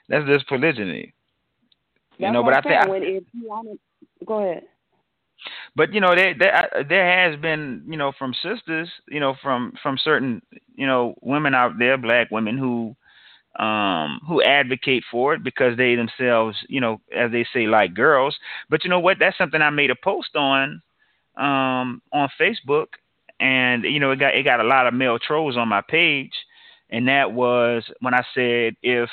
That's 0.08 0.26
just 0.26 0.49
polygyny. 0.49 1.14
That's 2.18 2.20
you 2.20 2.32
know, 2.32 2.42
but 2.42 2.54
I 2.54 2.61
think 2.61 2.88
when 2.88 3.02
if 3.02 3.25
you 3.32 3.49
want 3.49 3.68
to, 3.68 4.25
go 4.25 4.38
ahead. 4.38 4.64
But 5.76 5.92
you 5.92 6.00
know, 6.00 6.14
there 6.14 6.34
there 6.38 6.87
there 6.88 7.30
has 7.30 7.40
been 7.40 7.84
you 7.88 7.96
know 7.96 8.12
from 8.18 8.34
sisters, 8.34 8.88
you 9.08 9.20
know, 9.20 9.34
from 9.42 9.73
from 9.82 9.99
certain 10.02 10.42
you 10.75 10.87
know 10.87 11.14
women 11.23 11.54
out 11.54 11.78
there, 11.78 11.96
black 11.99 12.30
women 12.30 12.56
who 12.56 12.96
um 13.56 14.20
who 14.26 14.42
advocate 14.42 15.04
for 15.11 15.34
it 15.34 15.44
because 15.44 15.76
they 15.76 15.94
themselves, 15.94 16.56
you 16.68 16.80
know, 16.80 17.00
as 17.14 17.30
they 17.30 17.46
say, 17.52 17.66
like 17.66 17.94
girls. 17.94 18.37
But 18.68 18.84
you 18.84 18.90
know 18.90 19.00
what? 19.00 19.18
That's 19.20 19.38
something 19.38 19.62
I 19.62 19.70
made 19.70 19.90
a 19.90 19.96
post 19.96 20.34
on 20.37 20.82
um 21.37 22.02
on 22.12 22.28
Facebook, 22.40 22.87
and 23.40 23.84
you 23.84 24.00
know, 24.00 24.11
it 24.11 24.18
got 24.18 24.34
it 24.34 24.42
got 24.44 24.61
a 24.61 24.64
lot 24.64 24.87
of 24.87 24.94
male 24.94 25.18
trolls 25.18 25.56
on 25.56 25.68
my 25.68 25.82
page, 25.82 26.32
and 26.90 27.08
that 27.08 27.32
was 27.32 27.84
when 28.00 28.14
I 28.14 28.25
said 28.34 28.76
if 28.82 29.11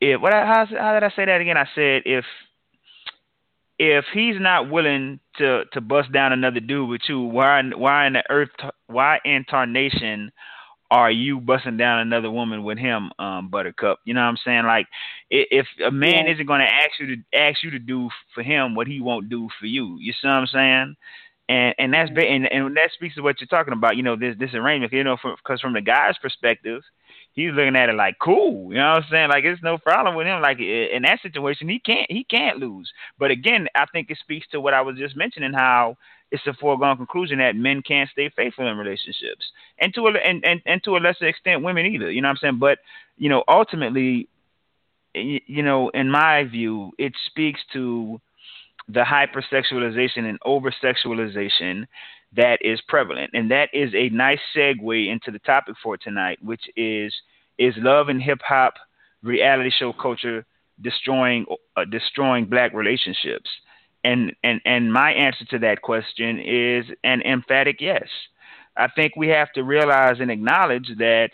if 0.00 0.20
what 0.20 0.32
how, 0.32 0.66
how 0.66 0.92
did 0.94 1.02
I 1.02 1.10
say 1.16 1.24
that 1.24 1.40
again? 1.40 1.56
I 1.56 1.68
said 1.74 2.02
if 2.04 2.24
if 3.78 4.04
he's 4.12 4.36
not 4.38 4.70
willing 4.70 5.18
to 5.38 5.64
to 5.72 5.80
bust 5.80 6.12
down 6.12 6.32
another 6.32 6.60
dude 6.60 6.88
with 6.88 7.02
you, 7.08 7.20
why 7.20 7.62
why 7.76 8.06
in 8.06 8.12
the 8.14 8.22
earth 8.30 8.50
why 8.86 9.18
in 9.24 9.44
tarnation 9.44 10.30
are 10.90 11.10
you 11.10 11.40
busting 11.40 11.76
down 11.76 12.00
another 12.00 12.30
woman 12.30 12.62
with 12.62 12.78
him, 12.78 13.10
um, 13.18 13.48
Buttercup? 13.48 14.00
You 14.04 14.14
know 14.14 14.20
what 14.20 14.28
I'm 14.28 14.36
saying? 14.44 14.64
Like, 14.64 14.86
if 15.30 15.48
if 15.50 15.66
a 15.86 15.90
man 15.90 16.26
yeah. 16.26 16.32
isn't 16.32 16.46
going 16.46 16.60
to 16.60 16.72
ask 16.72 17.00
you 17.00 17.16
to 17.16 17.22
ask 17.36 17.62
you 17.62 17.70
to 17.70 17.78
do 17.78 18.10
for 18.34 18.42
him 18.42 18.74
what 18.74 18.86
he 18.86 19.00
won't 19.00 19.28
do 19.28 19.48
for 19.58 19.66
you, 19.66 19.96
you 19.98 20.12
see 20.12 20.28
what 20.28 20.34
I'm 20.34 20.46
saying? 20.46 20.96
And 21.48 21.74
and 21.78 21.94
that's 21.94 22.10
and 22.10 22.46
and 22.46 22.76
that 22.76 22.90
speaks 22.94 23.14
to 23.16 23.22
what 23.22 23.40
you're 23.40 23.48
talking 23.48 23.72
about. 23.72 23.96
You 23.96 24.02
know, 24.02 24.16
this 24.16 24.36
this 24.38 24.54
arrangement. 24.54 24.92
You 24.92 25.04
know, 25.04 25.16
because 25.22 25.60
from 25.60 25.74
the 25.74 25.80
guy's 25.80 26.16
perspective, 26.18 26.82
he's 27.32 27.52
looking 27.52 27.76
at 27.76 27.88
it 27.88 27.96
like 27.96 28.16
cool. 28.22 28.72
You 28.72 28.78
know 28.78 28.92
what 28.92 29.02
I'm 29.02 29.10
saying? 29.10 29.28
Like 29.28 29.44
it's 29.44 29.62
no 29.62 29.78
problem 29.78 30.14
with 30.14 30.26
him. 30.26 30.40
Like 30.40 30.60
in 30.60 31.02
that 31.02 31.20
situation, 31.22 31.68
he 31.68 31.78
can't 31.78 32.10
he 32.10 32.24
can't 32.24 32.58
lose. 32.58 32.90
But 33.18 33.30
again, 33.30 33.68
I 33.74 33.86
think 33.86 34.10
it 34.10 34.18
speaks 34.18 34.46
to 34.52 34.60
what 34.60 34.74
I 34.74 34.82
was 34.82 34.96
just 34.96 35.16
mentioning 35.16 35.52
how 35.52 35.96
it's 36.30 36.46
a 36.46 36.54
foregone 36.54 36.96
conclusion 36.96 37.38
that 37.38 37.56
men 37.56 37.82
can't 37.82 38.10
stay 38.10 38.30
faithful 38.34 38.66
in 38.66 38.76
relationships, 38.76 39.44
and 39.78 39.94
to 39.94 40.06
a 40.06 40.12
and, 40.12 40.44
and, 40.44 40.62
and 40.66 40.82
to 40.84 40.96
a 40.96 40.98
lesser 40.98 41.26
extent, 41.26 41.62
women 41.62 41.86
either. 41.86 42.10
You 42.10 42.22
know 42.22 42.28
what 42.28 42.32
I'm 42.32 42.36
saying? 42.38 42.58
But 42.58 42.78
you 43.16 43.28
know, 43.28 43.44
ultimately, 43.46 44.28
you 45.14 45.62
know, 45.62 45.90
in 45.90 46.10
my 46.10 46.44
view, 46.44 46.92
it 46.98 47.12
speaks 47.26 47.60
to 47.72 48.20
the 48.88 49.00
hypersexualization 49.00 50.28
and 50.28 50.38
oversexualization 50.40 51.86
that 52.36 52.58
is 52.62 52.80
prevalent. 52.88 53.30
And 53.32 53.50
that 53.50 53.68
is 53.72 53.94
a 53.94 54.08
nice 54.10 54.40
segue 54.54 55.10
into 55.10 55.30
the 55.30 55.38
topic 55.38 55.76
for 55.82 55.96
tonight, 55.96 56.38
which 56.42 56.62
is 56.76 57.14
is 57.58 57.74
love 57.76 58.08
and 58.08 58.20
hip 58.20 58.40
hop 58.46 58.74
reality 59.22 59.70
show 59.70 59.92
culture 59.92 60.44
destroying 60.80 61.46
uh, 61.76 61.84
destroying 61.84 62.46
black 62.46 62.74
relationships? 62.74 63.48
And 64.04 64.34
and 64.44 64.60
and 64.64 64.92
my 64.92 65.12
answer 65.12 65.44
to 65.46 65.58
that 65.60 65.82
question 65.82 66.38
is 66.38 66.84
an 67.02 67.22
emphatic 67.22 67.80
yes. 67.80 68.06
I 68.76 68.88
think 68.88 69.14
we 69.16 69.28
have 69.28 69.52
to 69.52 69.62
realize 69.62 70.20
and 70.20 70.30
acknowledge 70.30 70.88
that 70.98 71.30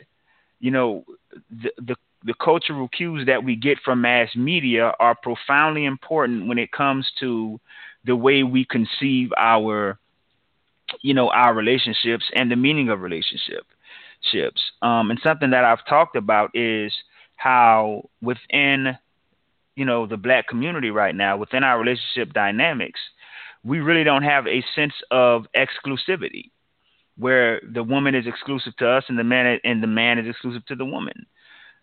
you 0.61 0.71
know 0.71 1.05
the 1.51 1.73
the 1.79 1.97
the 2.25 2.35
cultural 2.35 2.89
cues 2.89 3.27
that 3.27 3.45
we 3.45 3.57
get 3.57 3.79
from 3.85 4.03
mass 4.03 4.35
media 4.37 4.93
are 5.01 5.15
profoundly 5.15 5.85
important 5.85 6.49
when 6.49 6.59
it 6.59 6.71
comes 6.71 7.11
to 7.19 7.59
the 8.05 8.17
way 8.17 8.43
we 8.43 8.65
conceive 8.65 9.31
our 9.37 9.99
you 11.03 11.15
know 11.15 11.31
our 11.31 11.55
relationships 11.55 12.25
and 12.35 12.51
the 12.51 12.57
meaning 12.57 12.89
of 12.91 13.01
relationships 13.01 14.61
um, 14.83 15.11
and 15.11 15.21
something 15.23 15.51
that 15.51 15.65
i've 15.65 15.85
talked 15.87 16.17
about 16.17 16.51
is 16.55 16.93
how 17.37 18.09
within 18.21 18.97
you 19.81 19.87
know 19.87 20.07
the 20.07 20.17
black 20.19 20.47
community 20.47 20.91
right 20.91 21.15
now 21.15 21.39
within 21.39 21.65
our 21.65 21.81
relationship 21.81 22.35
dynamics 22.35 23.01
we 23.65 23.81
really 23.81 24.05
don't 24.05 24.23
have 24.35 24.47
a 24.47 24.63
sense 24.77 24.93
of 25.11 25.47
exclusivity 25.57 26.51
where 27.17 27.61
the 27.73 27.83
woman 27.83 28.15
is 28.15 28.27
exclusive 28.27 28.77
to 28.77 28.87
us 28.87 29.05
and 29.09 29.19
the 29.19 29.25
man 29.25 29.59
and 29.65 29.83
the 29.83 29.87
man 30.01 30.19
is 30.19 30.29
exclusive 30.29 30.65
to 30.67 30.77
the 30.77 30.85
woman 30.85 31.27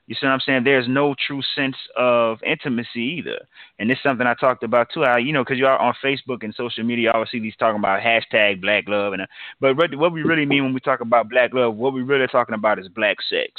you 0.08 0.16
see 0.16 0.26
what 0.26 0.32
I'm 0.32 0.40
saying? 0.40 0.64
There's 0.64 0.88
no 0.88 1.16
true 1.28 1.42
sense 1.54 1.76
of 1.98 2.38
intimacy 2.42 3.02
either. 3.20 3.40
And 3.78 3.90
this 3.90 3.98
is 3.98 4.04
something 4.04 4.26
I 4.26 4.36
talked 4.36 4.64
about 4.64 4.88
too. 4.94 5.04
How, 5.04 5.18
you 5.18 5.34
know, 5.34 5.44
because 5.44 5.58
you 5.58 5.68
are 5.68 5.78
on 5.78 5.94
Facebook 6.02 6.44
and 6.44 6.56
social 6.56 6.86
media, 6.86 7.10
I 7.10 7.16
always 7.16 7.30
see 7.30 7.42
these 7.42 7.58
talking 7.58 7.80
about 7.80 8.02
hashtag 8.02 8.62
black 8.62 8.86
love. 8.88 9.12
and 9.12 9.24
uh, 9.24 9.28
But 9.60 9.76
what 9.76 10.14
we 10.14 10.24
really 10.24 10.46
mean 10.46 10.64
when 10.64 10.74
we 10.74 10.80
talk 10.80 11.02
about 11.02 11.30
black 11.30 11.54
love, 11.54 11.76
what 11.76 11.94
we're 11.94 12.06
really 12.06 12.28
talking 12.28 12.56
about 12.56 12.80
is 12.80 12.88
black 12.88 13.18
sex. 13.30 13.52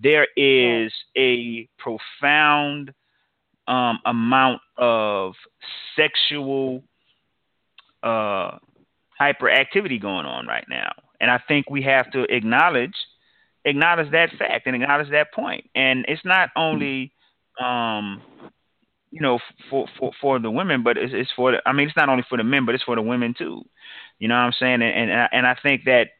There 0.00 0.28
is 0.36 0.92
a 1.18 1.68
profound 1.78 2.92
um, 3.66 3.98
amount 4.04 4.60
of 4.76 5.34
sexual 5.96 6.82
uh, 8.02 8.58
hyperactivity 9.20 10.00
going 10.00 10.26
on 10.26 10.46
right 10.46 10.66
now. 10.68 10.92
And 11.20 11.30
I 11.30 11.40
think 11.48 11.70
we 11.70 11.82
have 11.82 12.10
to 12.12 12.22
acknowledge– 12.24 12.94
acknowledge 13.66 14.12
that 14.12 14.30
fact 14.38 14.66
and 14.66 14.76
acknowledge 14.76 15.10
that 15.10 15.32
point. 15.34 15.68
And 15.74 16.04
it's 16.08 16.24
not 16.24 16.50
only, 16.56 17.12
um, 17.60 18.22
you 19.10 19.20
know, 19.20 19.40
for 19.68 19.88
for 19.98 20.12
for 20.20 20.38
the 20.38 20.50
women, 20.50 20.82
but 20.82 20.96
it's, 20.96 21.12
it's 21.12 21.32
for 21.34 21.52
the. 21.52 21.62
I 21.66 21.72
mean, 21.72 21.88
it's 21.88 21.96
not 21.96 22.08
only 22.08 22.24
for 22.28 22.38
the 22.38 22.44
men, 22.44 22.64
but 22.64 22.74
it's 22.76 22.84
for 22.84 22.94
the 22.94 23.02
women 23.02 23.34
too. 23.36 23.64
You 24.20 24.28
know 24.28 24.34
what 24.34 24.42
I'm 24.42 24.52
saying? 24.52 24.82
And 24.82 25.10
and 25.10 25.28
and 25.32 25.46
I 25.46 25.56
think 25.60 25.84
that, 25.86 26.10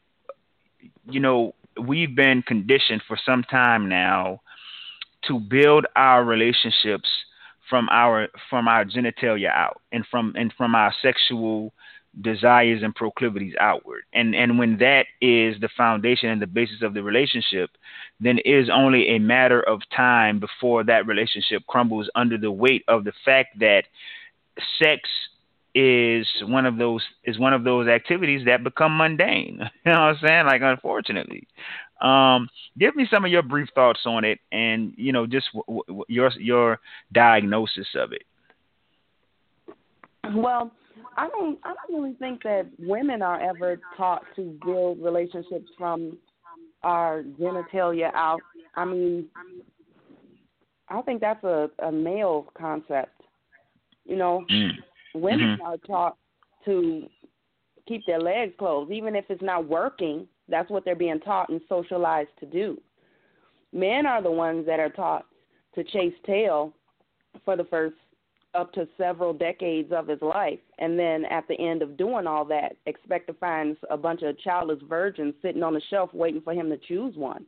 you 1.09 1.21
know, 1.21 1.55
we've 1.81 2.13
been 2.13 2.41
conditioned 2.41 3.01
for 3.07 3.17
some 3.25 3.43
time 3.43 3.87
now 3.87 4.41
to 5.27 5.39
build 5.39 5.85
our 5.95 6.23
relationships 6.23 7.09
from 7.69 7.87
our 7.91 8.27
from 8.49 8.67
our 8.67 8.85
genitalia 8.85 9.49
out 9.49 9.81
and 9.91 10.05
from 10.09 10.33
and 10.35 10.53
from 10.57 10.75
our 10.75 10.93
sexual 11.01 11.73
desires 12.21 12.81
and 12.83 12.95
proclivities 12.95 13.53
outward. 13.59 14.03
And 14.13 14.35
and 14.35 14.57
when 14.57 14.77
that 14.77 15.05
is 15.21 15.59
the 15.59 15.69
foundation 15.75 16.29
and 16.29 16.41
the 16.41 16.47
basis 16.47 16.81
of 16.81 16.93
the 16.93 17.03
relationship, 17.03 17.71
then 18.19 18.39
it 18.39 18.49
is 18.49 18.69
only 18.73 19.09
a 19.15 19.19
matter 19.19 19.61
of 19.61 19.81
time 19.95 20.39
before 20.39 20.83
that 20.85 21.07
relationship 21.07 21.63
crumbles 21.67 22.09
under 22.15 22.37
the 22.37 22.51
weight 22.51 22.83
of 22.87 23.03
the 23.03 23.13
fact 23.25 23.59
that 23.59 23.83
sex 24.81 25.01
is 25.75 26.27
one 26.41 26.65
of 26.65 26.77
those 26.77 27.03
is 27.23 27.37
one 27.37 27.53
of 27.53 27.63
those 27.63 27.87
activities 27.87 28.45
that 28.45 28.63
become 28.63 28.97
mundane. 28.97 29.59
You 29.85 29.91
know 29.91 29.99
what 29.99 30.15
I'm 30.15 30.27
saying? 30.27 30.45
Like 30.45 30.61
unfortunately. 30.63 31.47
Um, 32.01 32.47
give 32.77 32.95
me 32.95 33.07
some 33.09 33.25
of 33.25 33.31
your 33.31 33.41
brief 33.41 33.69
thoughts 33.73 34.01
on 34.05 34.23
it, 34.23 34.39
and 34.51 34.93
you 34.97 35.11
know, 35.11 35.25
just 35.25 35.47
w- 35.53 35.83
w- 35.87 36.05
your 36.07 36.31
your 36.39 36.79
diagnosis 37.11 37.87
of 37.95 38.13
it. 38.13 38.23
Well, 40.35 40.71
I 41.15 41.27
don't 41.29 41.57
I 41.63 41.73
don't 41.73 42.01
really 42.01 42.15
think 42.15 42.43
that 42.43 42.67
women 42.77 43.21
are 43.21 43.41
ever 43.41 43.79
taught 43.95 44.23
to 44.35 44.57
build 44.63 45.01
relationships 45.01 45.69
from 45.77 46.17
our 46.83 47.23
genitalia 47.39 48.13
out. 48.13 48.41
I 48.75 48.85
mean, 48.85 49.25
I 50.89 51.01
think 51.01 51.21
that's 51.21 51.43
a, 51.43 51.69
a 51.79 51.91
male 51.91 52.47
concept. 52.57 53.21
You 54.05 54.15
know, 54.15 54.45
mm. 54.51 54.69
women 55.15 55.57
mm-hmm. 55.57 55.61
are 55.63 55.77
taught 55.77 56.17
to 56.65 57.07
keep 57.87 58.05
their 58.05 58.19
legs 58.19 58.53
closed, 58.57 58.91
even 58.91 59.15
if 59.15 59.25
it's 59.29 59.41
not 59.41 59.67
working. 59.67 60.27
That's 60.49 60.69
what 60.69 60.85
they're 60.85 60.95
being 60.95 61.19
taught 61.19 61.49
and 61.49 61.61
socialized 61.67 62.29
to 62.39 62.45
do. 62.45 62.79
Men 63.73 64.05
are 64.05 64.21
the 64.21 64.31
ones 64.31 64.65
that 64.65 64.79
are 64.79 64.89
taught 64.89 65.25
to 65.75 65.83
chase 65.83 66.13
tail 66.25 66.73
for 67.45 67.55
the 67.55 67.65
first 67.65 67.95
up 68.53 68.73
to 68.73 68.87
several 68.97 69.33
decades 69.33 69.91
of 69.91 70.07
his 70.07 70.21
life, 70.21 70.59
and 70.79 70.97
then 70.97 71.25
at 71.25 71.47
the 71.47 71.59
end 71.59 71.81
of 71.81 71.97
doing 71.97 72.25
all 72.25 72.45
that, 72.45 72.75
expect 72.85 73.27
to 73.27 73.33
find 73.33 73.77
a 73.91 73.97
bunch 73.97 74.23
of 74.23 74.39
childless 74.39 74.79
virgins 74.89 75.35
sitting 75.41 75.61
on 75.63 75.73
the 75.73 75.81
shelf 75.89 76.09
waiting 76.13 76.41
for 76.41 76.53
him 76.53 76.69
to 76.69 76.77
choose 76.77 77.15
one. 77.15 77.45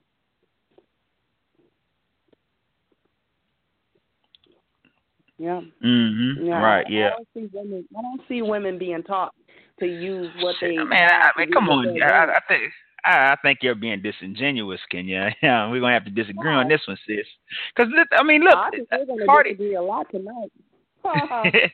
Yeah. 5.39 5.61
Mhm. 5.81 6.45
Yeah. 6.45 6.61
Right. 6.61 6.85
I, 6.85 6.89
yeah. 6.89 7.07
I 7.07 7.09
don't 7.11 7.27
see 7.33 7.49
women. 7.53 7.87
I 7.97 8.01
don't 8.01 8.21
see 8.27 8.41
women 8.41 8.77
being 8.77 9.03
taught 9.03 9.33
to 9.79 9.87
use 9.87 10.29
what 10.41 10.55
they. 10.59 10.77
Man, 10.77 11.09
I 11.09 11.31
mean, 11.37 11.51
come 11.51 11.69
on. 11.69 12.01
I, 12.03 12.25
I 12.25 12.39
think 12.47 12.71
I, 13.05 13.31
I 13.31 13.35
think 13.41 13.59
you're 13.61 13.75
being 13.75 14.01
disingenuous, 14.01 14.79
Kenyah. 14.93 15.33
Yeah, 15.41 15.69
we're 15.69 15.79
gonna 15.81 15.93
have 15.93 16.05
to 16.05 16.11
disagree 16.11 16.51
on 16.51 16.67
this 16.67 16.81
one, 16.87 16.97
sis. 17.07 17.25
Because 17.75 17.91
I 18.11 18.23
mean, 18.23 18.41
look, 18.41 18.55
I 18.55 18.69
think 18.69 18.87
we're 18.91 19.05
gonna 19.05 19.25
Cardi, 19.25 19.51
disagree 19.51 19.75
a 19.75 19.81
lot 19.81 20.07
tonight. 20.11 20.51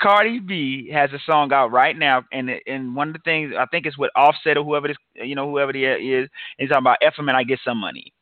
Cardi 0.00 0.40
B 0.40 0.90
has 0.90 1.10
a 1.12 1.18
song 1.26 1.52
out 1.52 1.70
right 1.70 1.96
now, 1.96 2.24
and 2.32 2.50
and 2.66 2.96
one 2.96 3.08
of 3.08 3.14
the 3.14 3.20
things 3.24 3.52
I 3.58 3.66
think 3.66 3.86
it's 3.86 3.98
with 3.98 4.10
Offset 4.16 4.56
or 4.56 4.64
whoever 4.64 4.88
this, 4.88 4.96
you 5.14 5.34
know, 5.34 5.50
whoever 5.50 5.72
the 5.72 5.84
is, 5.84 6.28
is 6.58 6.68
talking 6.68 6.82
about 6.82 6.98
F 7.02 7.14
and 7.18 7.30
I 7.30 7.42
get 7.44 7.60
some 7.64 7.78
money. 7.78 8.12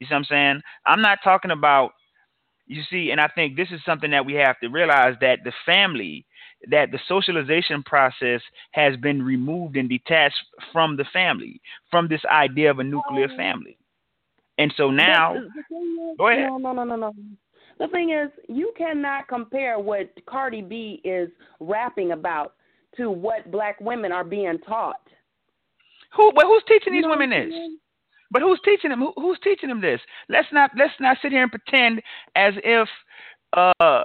You 0.00 0.06
see 0.06 0.14
what 0.14 0.18
I'm 0.18 0.24
saying? 0.24 0.60
I'm 0.86 1.02
not 1.02 1.18
talking 1.24 1.50
about, 1.50 1.90
you 2.66 2.82
see, 2.90 3.10
and 3.10 3.20
I 3.20 3.28
think 3.28 3.56
this 3.56 3.68
is 3.70 3.80
something 3.84 4.12
that 4.12 4.24
we 4.24 4.34
have 4.34 4.58
to 4.60 4.68
realize 4.68 5.14
that 5.20 5.40
the 5.44 5.52
family, 5.66 6.24
that 6.70 6.90
the 6.90 6.98
socialization 7.06 7.82
process 7.82 8.40
has 8.72 8.96
been 8.96 9.22
removed 9.22 9.76
and 9.76 9.88
detached 9.88 10.42
from 10.72 10.96
the 10.96 11.04
family, 11.12 11.60
from 11.90 12.08
this 12.08 12.24
idea 12.26 12.70
of 12.70 12.78
a 12.80 12.84
nuclear 12.84 13.28
Oh. 13.30 13.36
family. 13.36 13.76
And 14.58 14.72
so 14.76 14.90
now, 14.90 15.34
the- 15.34 15.40
the 15.54 15.62
thing 15.68 16.08
is- 16.10 16.16
Go 16.18 16.28
ahead. 16.28 16.48
No, 16.48 16.58
no, 16.58 16.72
no, 16.72 16.84
no, 16.84 16.96
no. 16.96 17.14
The 17.78 17.86
thing 17.88 18.10
is, 18.10 18.30
you 18.48 18.72
cannot 18.76 19.28
compare 19.28 19.78
what 19.78 20.08
Cardi 20.26 20.62
B 20.62 21.00
is 21.04 21.30
rapping 21.60 22.10
about 22.10 22.54
to 22.96 23.08
what 23.08 23.48
black 23.52 23.80
women 23.80 24.10
are 24.10 24.24
being 24.24 24.58
taught. 24.60 25.00
who, 26.10 26.32
but 26.32 26.44
who's 26.46 26.64
teaching 26.64 26.94
You 26.94 27.00
these 27.00 27.04
know 27.04 27.10
women 27.10 27.30
this? 27.30 27.78
But 28.30 28.42
who's 28.42 28.60
teaching 28.62 28.90
them? 28.90 28.98
Who, 29.00 29.12
who's 29.16 29.38
teaching 29.40 29.68
them 29.68 29.80
this? 29.80 30.00
Let's 30.28 30.50
not 30.52 30.70
let's 30.76 30.98
not 30.98 31.18
sit 31.20 31.32
here 31.32 31.42
and 31.42 31.50
pretend 31.52 32.02
as 32.34 32.54
if 32.64 32.88
uh, 33.52 34.04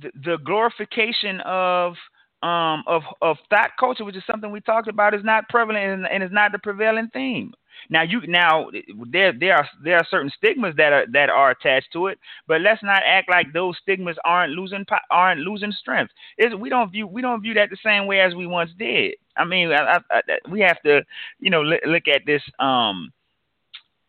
the, 0.00 0.38
glorification 0.44 1.40
of 1.40 1.94
um, 2.42 2.84
of 2.86 3.02
of 3.22 3.38
thot 3.50 3.70
culture, 3.78 4.04
which 4.04 4.16
is 4.16 4.22
something 4.26 4.50
we 4.50 4.60
talked 4.60 4.88
about, 4.88 5.14
is 5.14 5.24
not 5.24 5.48
prevalent 5.48 5.84
and, 5.84 6.06
and 6.06 6.22
is 6.22 6.32
not 6.32 6.52
the 6.52 6.58
prevailing 6.58 7.08
theme. 7.12 7.52
Now 7.90 8.02
you 8.02 8.20
now 8.26 8.70
there 9.10 9.32
there 9.32 9.56
are 9.56 9.68
there 9.82 9.96
are 9.96 10.06
certain 10.10 10.30
stigmas 10.36 10.74
that 10.76 10.92
are 10.92 11.06
that 11.12 11.30
are 11.30 11.50
attached 11.50 11.88
to 11.92 12.06
it, 12.08 12.18
but 12.46 12.60
let's 12.60 12.82
not 12.82 13.02
act 13.04 13.30
like 13.30 13.52
those 13.52 13.76
stigmas 13.82 14.16
aren't 14.24 14.52
losing 14.52 14.84
aren't 15.10 15.40
losing 15.40 15.72
strength. 15.72 16.12
It's, 16.38 16.54
we 16.54 16.68
don't 16.68 16.92
view 16.92 17.06
we 17.06 17.22
don't 17.22 17.42
view 17.42 17.54
that 17.54 17.70
the 17.70 17.76
same 17.84 18.06
way 18.06 18.20
as 18.20 18.34
we 18.34 18.46
once 18.46 18.70
did. 18.78 19.14
I 19.36 19.44
mean, 19.44 19.72
I, 19.72 19.96
I, 19.96 19.98
I, 20.10 20.20
we 20.50 20.60
have 20.60 20.80
to 20.82 21.02
you 21.40 21.50
know 21.50 21.62
look, 21.62 21.80
look 21.86 22.08
at 22.08 22.22
this 22.26 22.42
um 22.58 23.12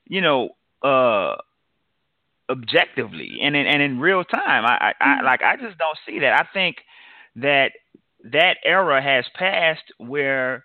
you 0.05 0.21
know 0.21 0.49
uh 0.83 1.35
objectively 2.49 3.39
and 3.41 3.55
in 3.55 3.65
and 3.65 3.81
in 3.81 3.99
real 3.99 4.23
time. 4.23 4.65
I, 4.65 4.93
I, 4.99 5.19
I 5.19 5.21
like 5.23 5.41
I 5.41 5.55
just 5.55 5.77
don't 5.77 5.97
see 6.05 6.19
that. 6.19 6.33
I 6.33 6.47
think 6.53 6.77
that 7.37 7.71
that 8.31 8.57
era 8.63 9.01
has 9.01 9.25
passed 9.35 9.91
where 9.97 10.63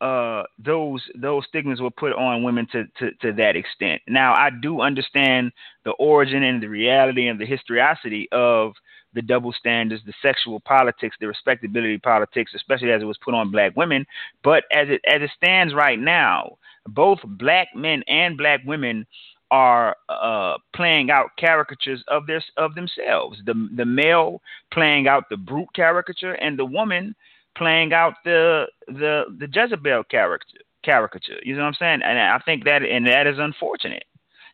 uh, 0.00 0.42
those 0.58 1.02
those 1.14 1.44
stigmas 1.48 1.80
were 1.80 1.90
put 1.90 2.12
on 2.12 2.42
women 2.42 2.66
to, 2.72 2.84
to, 2.98 3.10
to 3.22 3.32
that 3.32 3.56
extent. 3.56 4.02
Now 4.08 4.34
I 4.34 4.50
do 4.50 4.80
understand 4.80 5.52
the 5.84 5.92
origin 5.92 6.42
and 6.42 6.62
the 6.62 6.68
reality 6.68 7.28
and 7.28 7.40
the 7.40 7.46
historicity 7.46 8.28
of 8.32 8.72
the 9.14 9.22
double 9.22 9.52
standards, 9.52 10.02
the 10.04 10.12
sexual 10.20 10.60
politics, 10.60 11.16
the 11.20 11.28
respectability 11.28 11.98
politics, 11.98 12.52
especially 12.54 12.90
as 12.90 13.00
it 13.00 13.06
was 13.06 13.18
put 13.24 13.32
on 13.32 13.50
black 13.50 13.76
women. 13.76 14.04
But 14.42 14.64
as 14.74 14.88
it 14.88 15.00
as 15.06 15.22
it 15.22 15.30
stands 15.36 15.72
right 15.72 15.98
now, 15.98 16.58
both 16.86 17.20
black 17.24 17.68
men 17.74 18.02
and 18.08 18.36
black 18.36 18.60
women 18.66 19.06
are 19.50 19.96
uh, 20.08 20.56
playing 20.74 21.10
out 21.10 21.30
caricatures 21.38 22.02
of 22.08 22.26
their 22.26 22.42
of 22.56 22.74
themselves. 22.74 23.38
The 23.46 23.68
the 23.76 23.84
male 23.84 24.40
playing 24.72 25.08
out 25.08 25.24
the 25.30 25.36
brute 25.36 25.68
caricature, 25.74 26.34
and 26.34 26.58
the 26.58 26.64
woman 26.64 27.14
playing 27.56 27.92
out 27.92 28.14
the 28.24 28.66
the 28.88 29.24
the 29.38 29.48
Jezebel 29.52 30.04
character 30.04 30.58
caricature. 30.84 31.38
You 31.42 31.56
know 31.56 31.62
what 31.62 31.68
I'm 31.68 31.74
saying? 31.74 32.00
And 32.04 32.18
I 32.18 32.38
think 32.44 32.64
that 32.64 32.82
and 32.82 33.06
that 33.06 33.26
is 33.26 33.38
unfortunate. 33.38 34.04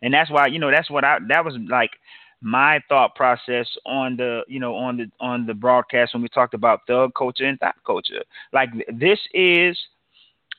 And 0.03 0.15
that's 0.15 0.31
why 0.31 0.47
you 0.47 0.59
know 0.59 0.71
that's 0.71 0.91
what 0.91 1.05
I 1.05 1.19
that 1.29 1.45
was 1.45 1.57
like 1.69 1.91
my 2.43 2.81
thought 2.89 3.15
process 3.15 3.69
on 3.85 4.17
the 4.17 4.43
you 4.49 4.61
know 4.61 4.75
on 4.75 4.97
the 4.97 5.11
on 5.21 5.47
the 5.47 5.55
broadcast 5.55 6.15
when 6.15 6.23
we 6.23 6.29
talked 6.29 6.55
about 6.55 6.81
thug 6.87 7.13
culture 7.15 7.45
and 7.45 7.59
thot 7.59 7.75
culture. 7.85 8.23
Like 8.53 8.71
this 8.93 9.19
is 9.35 9.77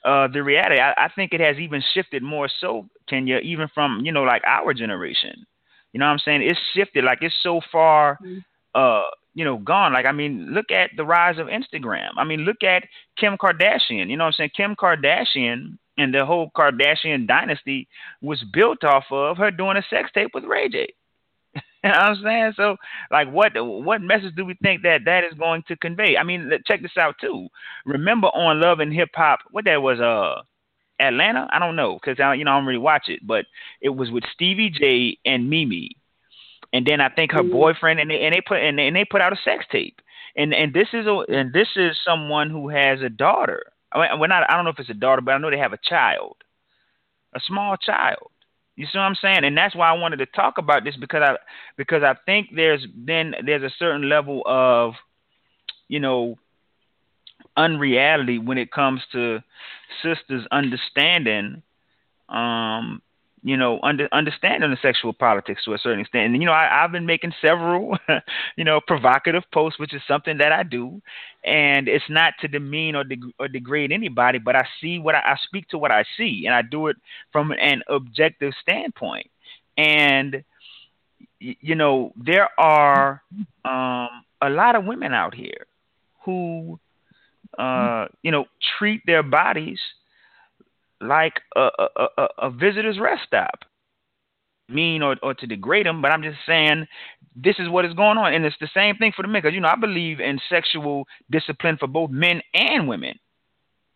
uh, 0.05 0.27
the 0.27 0.43
reality. 0.43 0.79
I, 0.79 0.93
I 0.97 1.09
think 1.15 1.33
it 1.33 1.41
has 1.41 1.57
even 1.57 1.83
shifted 1.93 2.23
more 2.23 2.49
so, 2.59 2.87
Kenyah, 3.09 3.41
even 3.43 3.67
from 3.73 4.01
you 4.03 4.11
know 4.11 4.23
like 4.23 4.43
our 4.45 4.73
generation. 4.73 5.45
You 5.93 5.99
know 5.99 6.05
what 6.05 6.13
I'm 6.13 6.19
saying? 6.19 6.41
It's 6.43 6.59
shifted. 6.73 7.03
Like 7.03 7.19
it's 7.21 7.35
so 7.43 7.61
far, 7.71 8.17
mm-hmm. 8.23 8.39
uh, 8.73 9.09
you 9.33 9.45
know, 9.45 9.57
gone. 9.57 9.93
Like 9.93 10.05
I 10.05 10.11
mean, 10.11 10.47
look 10.51 10.71
at 10.71 10.91
the 10.97 11.05
rise 11.05 11.37
of 11.37 11.47
Instagram. 11.47 12.09
I 12.17 12.23
mean, 12.23 12.41
look 12.41 12.63
at 12.63 12.83
Kim 13.17 13.37
Kardashian. 13.37 14.09
You 14.09 14.17
know 14.17 14.23
what 14.23 14.35
I'm 14.39 14.49
saying? 14.49 14.51
Kim 14.55 14.75
Kardashian 14.75 15.77
and 15.97 16.13
the 16.13 16.25
whole 16.25 16.51
Kardashian 16.55 17.27
dynasty 17.27 17.87
was 18.21 18.43
built 18.53 18.83
off 18.83 19.05
of 19.11 19.37
her 19.37 19.51
doing 19.51 19.77
a 19.77 19.83
sex 19.89 20.09
tape 20.13 20.31
with 20.33 20.45
Ray 20.45 20.69
J. 20.69 20.93
You 21.83 21.89
know 21.89 21.97
what 21.97 22.09
I'm 22.09 22.23
saying? 22.23 22.53
So, 22.57 22.77
like, 23.09 23.31
what 23.31 23.53
what 23.55 24.01
message 24.01 24.35
do 24.35 24.45
we 24.45 24.53
think 24.61 24.83
that 24.83 25.05
that 25.05 25.23
is 25.23 25.33
going 25.33 25.63
to 25.67 25.75
convey? 25.75 26.15
I 26.15 26.23
mean, 26.23 26.51
check 26.67 26.83
this 26.83 26.95
out 26.95 27.15
too. 27.19 27.47
Remember 27.87 28.27
on 28.27 28.61
Love 28.61 28.81
and 28.81 28.93
Hip 28.93 29.09
Hop, 29.15 29.39
what 29.49 29.65
that 29.65 29.81
was? 29.81 29.99
Uh, 29.99 30.43
Atlanta? 31.01 31.47
I 31.51 31.59
don't 31.59 31.75
know 31.75 31.95
because 31.99 32.19
I 32.19 32.35
you 32.35 32.45
know 32.45 32.51
I 32.51 32.57
don't 32.57 32.67
really 32.67 32.79
watch 32.79 33.09
it, 33.09 33.25
but 33.25 33.45
it 33.81 33.89
was 33.89 34.11
with 34.11 34.23
Stevie 34.33 34.69
J 34.69 35.17
and 35.25 35.49
Mimi, 35.49 35.97
and 36.71 36.85
then 36.85 37.01
I 37.01 37.09
think 37.09 37.31
her 37.31 37.39
mm-hmm. 37.39 37.51
boyfriend 37.51 37.99
and 37.99 38.09
they 38.09 38.21
and 38.21 38.33
they 38.33 38.41
put 38.41 38.59
and 38.59 38.77
they, 38.77 38.87
and 38.87 38.95
they 38.95 39.05
put 39.05 39.21
out 39.21 39.33
a 39.33 39.39
sex 39.43 39.65
tape, 39.71 39.99
and 40.35 40.53
and 40.53 40.73
this 40.73 40.87
is 40.93 41.07
a 41.07 41.23
and 41.29 41.51
this 41.51 41.69
is 41.75 41.97
someone 42.05 42.49
who 42.49 42.69
has 42.69 43.01
a 43.01 43.09
daughter. 43.09 43.63
I 43.91 44.09
mean, 44.09 44.19
we're 44.19 44.27
not. 44.27 44.49
I 44.49 44.55
don't 44.55 44.63
know 44.63 44.71
if 44.71 44.79
it's 44.79 44.89
a 44.89 44.93
daughter, 44.93 45.21
but 45.21 45.33
I 45.33 45.37
know 45.37 45.49
they 45.49 45.57
have 45.57 45.73
a 45.73 45.79
child, 45.83 46.37
a 47.35 47.39
small 47.45 47.75
child. 47.77 48.29
You 48.75 48.85
see 48.85 48.97
what 48.97 49.03
I'm 49.03 49.15
saying? 49.15 49.43
And 49.43 49.57
that's 49.57 49.75
why 49.75 49.89
I 49.89 49.97
wanted 49.97 50.17
to 50.17 50.25
talk 50.25 50.57
about 50.57 50.83
this 50.83 50.95
because 50.95 51.21
I 51.21 51.37
because 51.77 52.03
I 52.03 52.15
think 52.25 52.49
there's 52.55 52.85
been 52.85 53.35
there's 53.45 53.63
a 53.63 53.75
certain 53.77 54.09
level 54.09 54.43
of 54.45 54.93
you 55.87 55.99
know 55.99 56.37
unreality 57.57 58.39
when 58.39 58.57
it 58.57 58.71
comes 58.71 59.01
to 59.11 59.39
sisters 60.01 60.47
understanding 60.51 61.61
um 62.29 63.01
you 63.43 63.57
know, 63.57 63.79
under, 63.81 64.07
understanding 64.11 64.69
the 64.69 64.77
sexual 64.81 65.13
politics 65.13 65.63
to 65.65 65.73
a 65.73 65.77
certain 65.77 66.01
extent. 66.01 66.33
And 66.33 66.41
you 66.41 66.45
know, 66.45 66.53
I, 66.53 66.83
I've 66.83 66.91
been 66.91 67.05
making 67.05 67.33
several, 67.41 67.97
you 68.55 68.63
know, 68.63 68.79
provocative 68.85 69.43
posts, 69.51 69.79
which 69.79 69.93
is 69.93 70.01
something 70.07 70.37
that 70.37 70.51
I 70.51 70.63
do, 70.63 71.01
and 71.43 71.87
it's 71.87 72.05
not 72.09 72.33
to 72.41 72.47
demean 72.47 72.95
or, 72.95 73.03
deg- 73.03 73.33
or 73.39 73.47
degrade 73.47 73.91
anybody, 73.91 74.37
but 74.37 74.55
I 74.55 74.65
see 74.79 74.99
what 74.99 75.15
I, 75.15 75.19
I 75.19 75.35
speak 75.45 75.67
to 75.69 75.77
what 75.77 75.91
I 75.91 76.03
see, 76.17 76.43
and 76.45 76.53
I 76.53 76.61
do 76.61 76.87
it 76.87 76.97
from 77.31 77.51
an 77.51 77.81
objective 77.89 78.53
standpoint. 78.61 79.29
And 79.77 80.43
you 81.39 81.73
know, 81.75 82.13
there 82.15 82.49
are 82.59 83.23
um, 83.65 84.23
a 84.41 84.49
lot 84.49 84.75
of 84.75 84.85
women 84.85 85.13
out 85.13 85.33
here 85.33 85.65
who, 86.23 86.79
uh, 87.57 88.05
you 88.21 88.31
know, 88.31 88.45
treat 88.77 89.01
their 89.07 89.23
bodies 89.23 89.79
like 91.01 91.41
a, 91.55 91.69
a, 91.79 92.07
a, 92.17 92.27
a 92.43 92.51
visitor's 92.51 92.99
rest 92.99 93.23
stop. 93.25 93.65
Mean 94.69 95.01
or, 95.01 95.17
or 95.21 95.33
to 95.33 95.47
degrade 95.47 95.85
them, 95.85 96.01
but 96.01 96.11
I'm 96.11 96.23
just 96.23 96.37
saying 96.47 96.87
this 97.35 97.55
is 97.59 97.67
what 97.67 97.83
is 97.83 97.93
going 97.93 98.17
on, 98.17 98.33
and 98.33 98.45
it's 98.45 98.55
the 98.61 98.69
same 98.73 98.95
thing 98.95 99.11
for 99.13 99.21
the 99.21 99.27
men. 99.27 99.41
Because 99.41 99.53
you 99.53 99.59
know, 99.59 99.67
I 99.67 99.75
believe 99.75 100.21
in 100.21 100.39
sexual 100.49 101.07
discipline 101.29 101.75
for 101.77 101.87
both 101.87 102.09
men 102.09 102.41
and 102.53 102.87
women. 102.87 103.19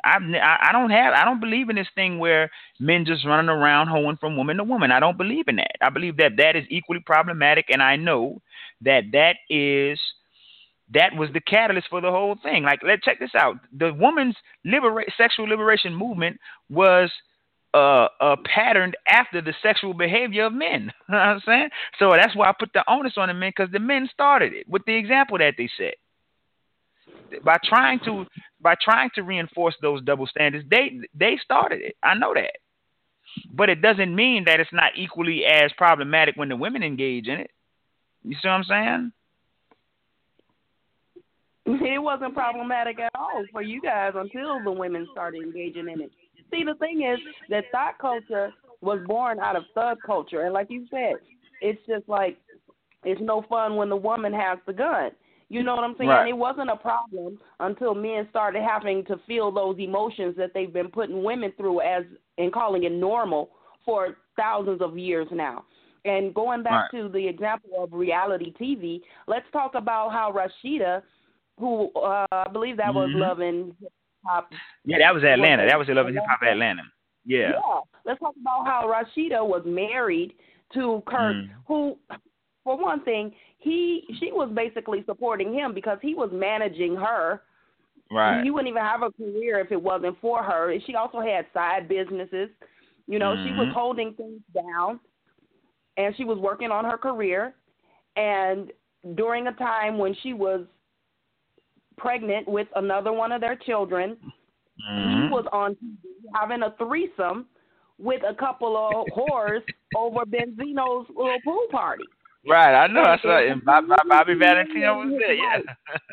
I 0.03 0.17
I 0.61 0.71
don't 0.73 0.91
have 0.91 1.13
I 1.13 1.23
don't 1.23 1.39
believe 1.39 1.69
in 1.69 1.77
this 1.77 1.87
thing 1.95 2.19
where 2.19 2.51
men 2.79 3.05
just 3.05 3.25
running 3.25 3.49
around 3.49 3.87
hoeing 3.87 4.17
from 4.17 4.37
woman 4.37 4.57
to 4.57 4.63
woman. 4.63 4.91
I 4.91 4.99
don't 4.99 5.17
believe 5.17 5.47
in 5.47 5.55
that. 5.55 5.77
I 5.81 5.89
believe 5.89 6.17
that 6.17 6.37
that 6.37 6.55
is 6.55 6.65
equally 6.69 6.99
problematic, 6.99 7.67
and 7.69 7.81
I 7.81 7.95
know 7.95 8.41
that 8.81 9.03
that 9.13 9.37
is 9.49 9.99
that 10.93 11.15
was 11.15 11.29
the 11.33 11.41
catalyst 11.41 11.87
for 11.89 12.01
the 12.01 12.11
whole 12.11 12.35
thing. 12.43 12.63
Like, 12.63 12.79
let's 12.83 13.03
check 13.03 13.19
this 13.19 13.35
out. 13.35 13.57
The 13.77 13.93
woman's 13.93 14.35
libera- 14.63 15.11
sexual 15.17 15.47
liberation 15.47 15.95
movement 15.95 16.37
was 16.69 17.11
uh, 17.73 18.07
uh, 18.21 18.35
patterned 18.45 18.95
after 19.07 19.41
the 19.41 19.53
sexual 19.61 19.93
behavior 19.93 20.45
of 20.45 20.53
men. 20.53 20.91
you 21.09 21.15
know 21.15 21.17
I'm 21.17 21.41
saying? 21.45 21.69
So 21.99 22.11
that's 22.11 22.35
why 22.35 22.49
I 22.49 22.53
put 22.57 22.71
the 22.73 22.83
onus 22.87 23.13
on 23.17 23.27
the 23.27 23.33
men 23.33 23.51
because 23.55 23.71
the 23.71 23.79
men 23.79 24.09
started 24.13 24.53
it 24.53 24.67
with 24.69 24.85
the 24.85 24.95
example 24.95 25.37
that 25.39 25.55
they 25.57 25.69
set. 25.77 25.95
By 27.43 27.57
trying 27.63 27.99
to 28.05 28.25
by 28.61 28.75
trying 28.81 29.09
to 29.15 29.23
reinforce 29.23 29.75
those 29.81 30.01
double 30.03 30.27
standards, 30.27 30.65
they 30.69 30.99
they 31.13 31.37
started 31.43 31.81
it. 31.81 31.95
I 32.01 32.13
know 32.13 32.33
that, 32.33 32.51
but 33.51 33.69
it 33.69 33.81
doesn't 33.81 34.15
mean 34.15 34.45
that 34.45 34.59
it's 34.59 34.71
not 34.71 34.91
equally 34.95 35.43
as 35.43 35.71
problematic 35.77 36.35
when 36.35 36.49
the 36.49 36.55
women 36.55 36.83
engage 36.83 37.27
in 37.27 37.39
it. 37.39 37.51
You 38.23 38.35
see 38.35 38.47
what 38.47 38.53
I'm 38.53 38.63
saying? 38.63 39.11
It 41.95 42.01
wasn't 42.01 42.35
problematic 42.35 42.99
at 42.99 43.11
all 43.15 43.43
for 43.51 43.61
you 43.63 43.81
guys 43.81 44.13
until 44.15 44.63
the 44.63 44.71
women 44.71 45.07
started 45.11 45.41
engaging 45.41 45.89
in 45.89 46.01
it. 46.01 46.11
See, 46.51 46.63
the 46.63 46.75
thing 46.75 47.01
is 47.01 47.19
that 47.49 47.65
thot 47.71 47.97
culture 47.99 48.51
was 48.81 48.99
born 49.07 49.39
out 49.39 49.55
of 49.55 49.63
thug 49.73 49.97
culture, 50.05 50.41
and 50.41 50.53
like 50.53 50.67
you 50.69 50.85
said, 50.91 51.15
it's 51.61 51.79
just 51.87 52.07
like 52.07 52.37
it's 53.03 53.21
no 53.21 53.43
fun 53.49 53.75
when 53.75 53.89
the 53.89 53.95
woman 53.95 54.33
has 54.33 54.59
the 54.67 54.73
gun. 54.73 55.11
You 55.49 55.63
know 55.63 55.75
what 55.75 55.83
I'm 55.83 55.95
saying? 55.97 56.09
Right. 56.09 56.29
It 56.29 56.37
wasn't 56.37 56.71
a 56.71 56.75
problem 56.75 57.39
until 57.59 57.93
men 57.93 58.27
started 58.29 58.63
having 58.63 59.05
to 59.05 59.19
feel 59.27 59.51
those 59.51 59.77
emotions 59.79 60.35
that 60.37 60.51
they've 60.53 60.73
been 60.73 60.89
putting 60.89 61.23
women 61.23 61.53
through 61.55 61.81
as 61.81 62.03
and 62.37 62.51
calling 62.51 62.83
it 62.83 62.91
normal 62.91 63.51
for 63.85 64.17
thousands 64.35 64.81
of 64.81 64.97
years 64.97 65.27
now. 65.31 65.63
And 66.03 66.33
going 66.33 66.61
back 66.63 66.91
right. 66.93 67.01
to 67.01 67.09
the 67.09 67.27
example 67.27 67.83
of 67.83 67.93
reality 67.93 68.53
TV, 68.59 69.01
let's 69.27 69.45
talk 69.51 69.73
about 69.75 70.11
how 70.11 70.31
Rasheeda 70.31 71.01
who 71.59 71.91
uh, 71.95 72.25
I 72.31 72.47
believe 72.51 72.77
that 72.77 72.93
was 72.93 73.09
mm-hmm. 73.09 73.19
Love 73.19 73.39
and 73.39 73.73
Hip 73.81 73.91
Hop. 74.25 74.49
Yeah, 74.85 74.97
that 74.99 75.13
was 75.13 75.23
Atlanta. 75.23 75.65
That 75.67 75.79
was 75.79 75.87
Love 75.89 76.07
and 76.07 76.15
Hip 76.15 76.23
Hop 76.27 76.41
Atlanta. 76.41 76.83
Yeah. 77.25 77.51
Yeah. 77.53 77.79
Let's 78.05 78.19
talk 78.19 78.35
about 78.39 78.65
how 78.65 78.83
Rasheeda 78.91 79.45
was 79.45 79.63
married 79.65 80.33
to 80.73 81.01
Kirk, 81.07 81.35
mm. 81.35 81.49
who, 81.67 81.97
for 82.63 82.77
one 82.77 83.03
thing, 83.03 83.33
he 83.57 84.03
she 84.19 84.31
was 84.31 84.51
basically 84.53 85.03
supporting 85.05 85.53
him 85.53 85.73
because 85.73 85.97
he 86.01 86.13
was 86.13 86.29
managing 86.31 86.95
her. 86.95 87.41
Right. 88.11 88.43
He 88.43 88.51
wouldn't 88.51 88.69
even 88.69 88.83
have 88.83 89.01
a 89.01 89.11
career 89.11 89.59
if 89.59 89.71
it 89.71 89.81
wasn't 89.81 90.19
for 90.21 90.43
her. 90.43 90.73
She 90.85 90.95
also 90.95 91.19
had 91.19 91.47
side 91.53 91.87
businesses. 91.89 92.49
You 93.07 93.19
know, 93.19 93.35
mm-hmm. 93.35 93.47
she 93.47 93.51
was 93.53 93.67
mm-hmm. 93.67 93.73
holding 93.73 94.13
things 94.13 94.41
down, 94.53 94.99
and 95.97 96.15
she 96.15 96.23
was 96.23 96.37
working 96.37 96.71
on 96.71 96.85
her 96.85 96.97
career. 96.97 97.55
And 98.15 98.71
during 99.15 99.47
a 99.47 99.53
time 99.53 99.97
when 99.97 100.15
she 100.21 100.33
was 100.33 100.65
pregnant 101.97 102.47
with 102.47 102.67
another 102.75 103.11
one 103.11 103.31
of 103.31 103.41
their 103.41 103.55
children. 103.55 104.17
Mm-hmm. 104.89 105.23
He 105.23 105.29
was 105.29 105.45
on 105.51 105.71
TV 105.75 105.97
having 106.33 106.63
a 106.63 106.73
threesome 106.77 107.47
with 107.97 108.21
a 108.27 108.33
couple 108.35 108.75
of 108.75 109.05
whores 109.15 109.61
over 109.97 110.25
Benzino's 110.25 111.07
little 111.15 111.39
pool 111.43 111.67
party. 111.71 112.03
Right, 112.47 112.75
I 112.75 112.87
know. 112.87 113.01
I 113.01 113.17
saw 113.21 113.37
it. 113.37 113.65
Bobby, 113.65 113.87
Bobby 114.07 114.33
Valentino 114.35 114.99
was 114.99 115.19
there. 115.19 115.33
Yeah. 115.33 115.61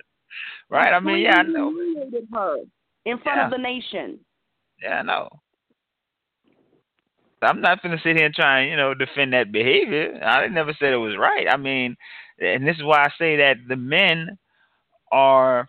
right. 0.70 0.94
I 0.94 1.00
mean, 1.00 1.18
yeah, 1.18 1.36
I 1.36 1.42
know. 1.42 1.72
Her 2.32 2.56
in 3.04 3.18
front 3.18 3.38
yeah. 3.38 3.44
of 3.44 3.50
the 3.50 3.58
nation. 3.58 4.18
Yeah, 4.82 5.00
I 5.00 5.02
know. 5.02 5.28
I'm 7.42 7.60
not 7.60 7.82
going 7.82 7.96
to 7.96 8.02
sit 8.02 8.16
here 8.16 8.26
and 8.26 8.34
try 8.34 8.60
and 8.60 8.70
you 8.70 8.76
know 8.76 8.94
defend 8.94 9.32
that 9.32 9.52
behavior. 9.52 10.20
I 10.22 10.46
never 10.48 10.74
said 10.78 10.92
it 10.92 10.98
was 10.98 11.16
right. 11.18 11.46
I 11.50 11.56
mean, 11.56 11.96
and 12.38 12.66
this 12.66 12.76
is 12.76 12.84
why 12.84 13.00
I 13.00 13.08
say 13.18 13.36
that 13.36 13.56
the 13.68 13.76
men 13.76 14.38
are 15.10 15.68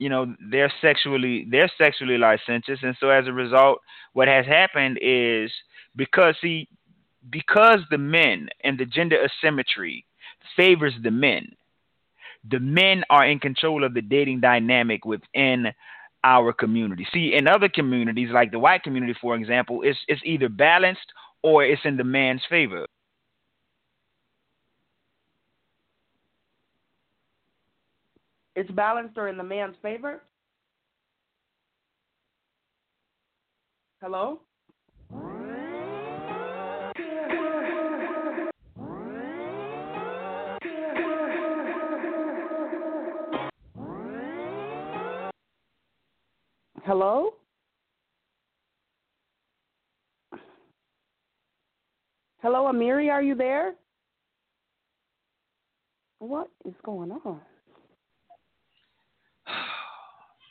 you 0.00 0.08
know 0.08 0.34
they're 0.50 0.72
sexually 0.80 1.46
they're 1.48 1.70
sexually 1.78 2.18
licentious. 2.18 2.78
And 2.82 2.96
so 2.98 3.10
as 3.10 3.28
a 3.28 3.32
result 3.32 3.78
what 4.14 4.26
has 4.26 4.46
happened 4.46 4.98
is 5.00 5.52
because 5.94 6.34
see 6.42 6.68
because 7.30 7.80
the 7.90 7.98
men 7.98 8.48
and 8.64 8.78
the 8.78 8.86
gender 8.86 9.18
asymmetry 9.22 10.04
favors 10.56 10.94
the 11.04 11.10
men 11.12 11.52
the 12.50 12.58
men 12.58 13.04
are 13.10 13.26
in 13.26 13.38
control 13.38 13.84
of 13.84 13.92
the 13.92 14.00
dating 14.00 14.40
dynamic 14.40 15.04
within 15.04 15.66
our 16.24 16.52
community. 16.54 17.06
See 17.12 17.34
in 17.34 17.46
other 17.46 17.68
communities 17.68 18.30
like 18.32 18.50
the 18.50 18.58
white 18.58 18.82
community 18.82 19.14
for 19.20 19.36
example 19.36 19.82
it's 19.84 19.98
it's 20.08 20.22
either 20.24 20.48
balanced 20.48 21.12
or 21.42 21.62
it's 21.64 21.82
in 21.84 21.96
the 21.96 22.04
man's 22.04 22.42
favor 22.48 22.86
It's 28.60 28.70
balanced 28.72 29.16
or 29.16 29.28
in 29.28 29.38
the 29.38 29.42
man's 29.42 29.74
favor. 29.80 30.20
Hello? 34.02 34.40
Hello? 46.84 47.30
Hello, 52.42 52.70
Amiri, 52.70 53.10
are 53.10 53.22
you 53.22 53.34
there? 53.34 53.72
What 56.18 56.50
is 56.66 56.74
going 56.84 57.10
on? 57.10 57.40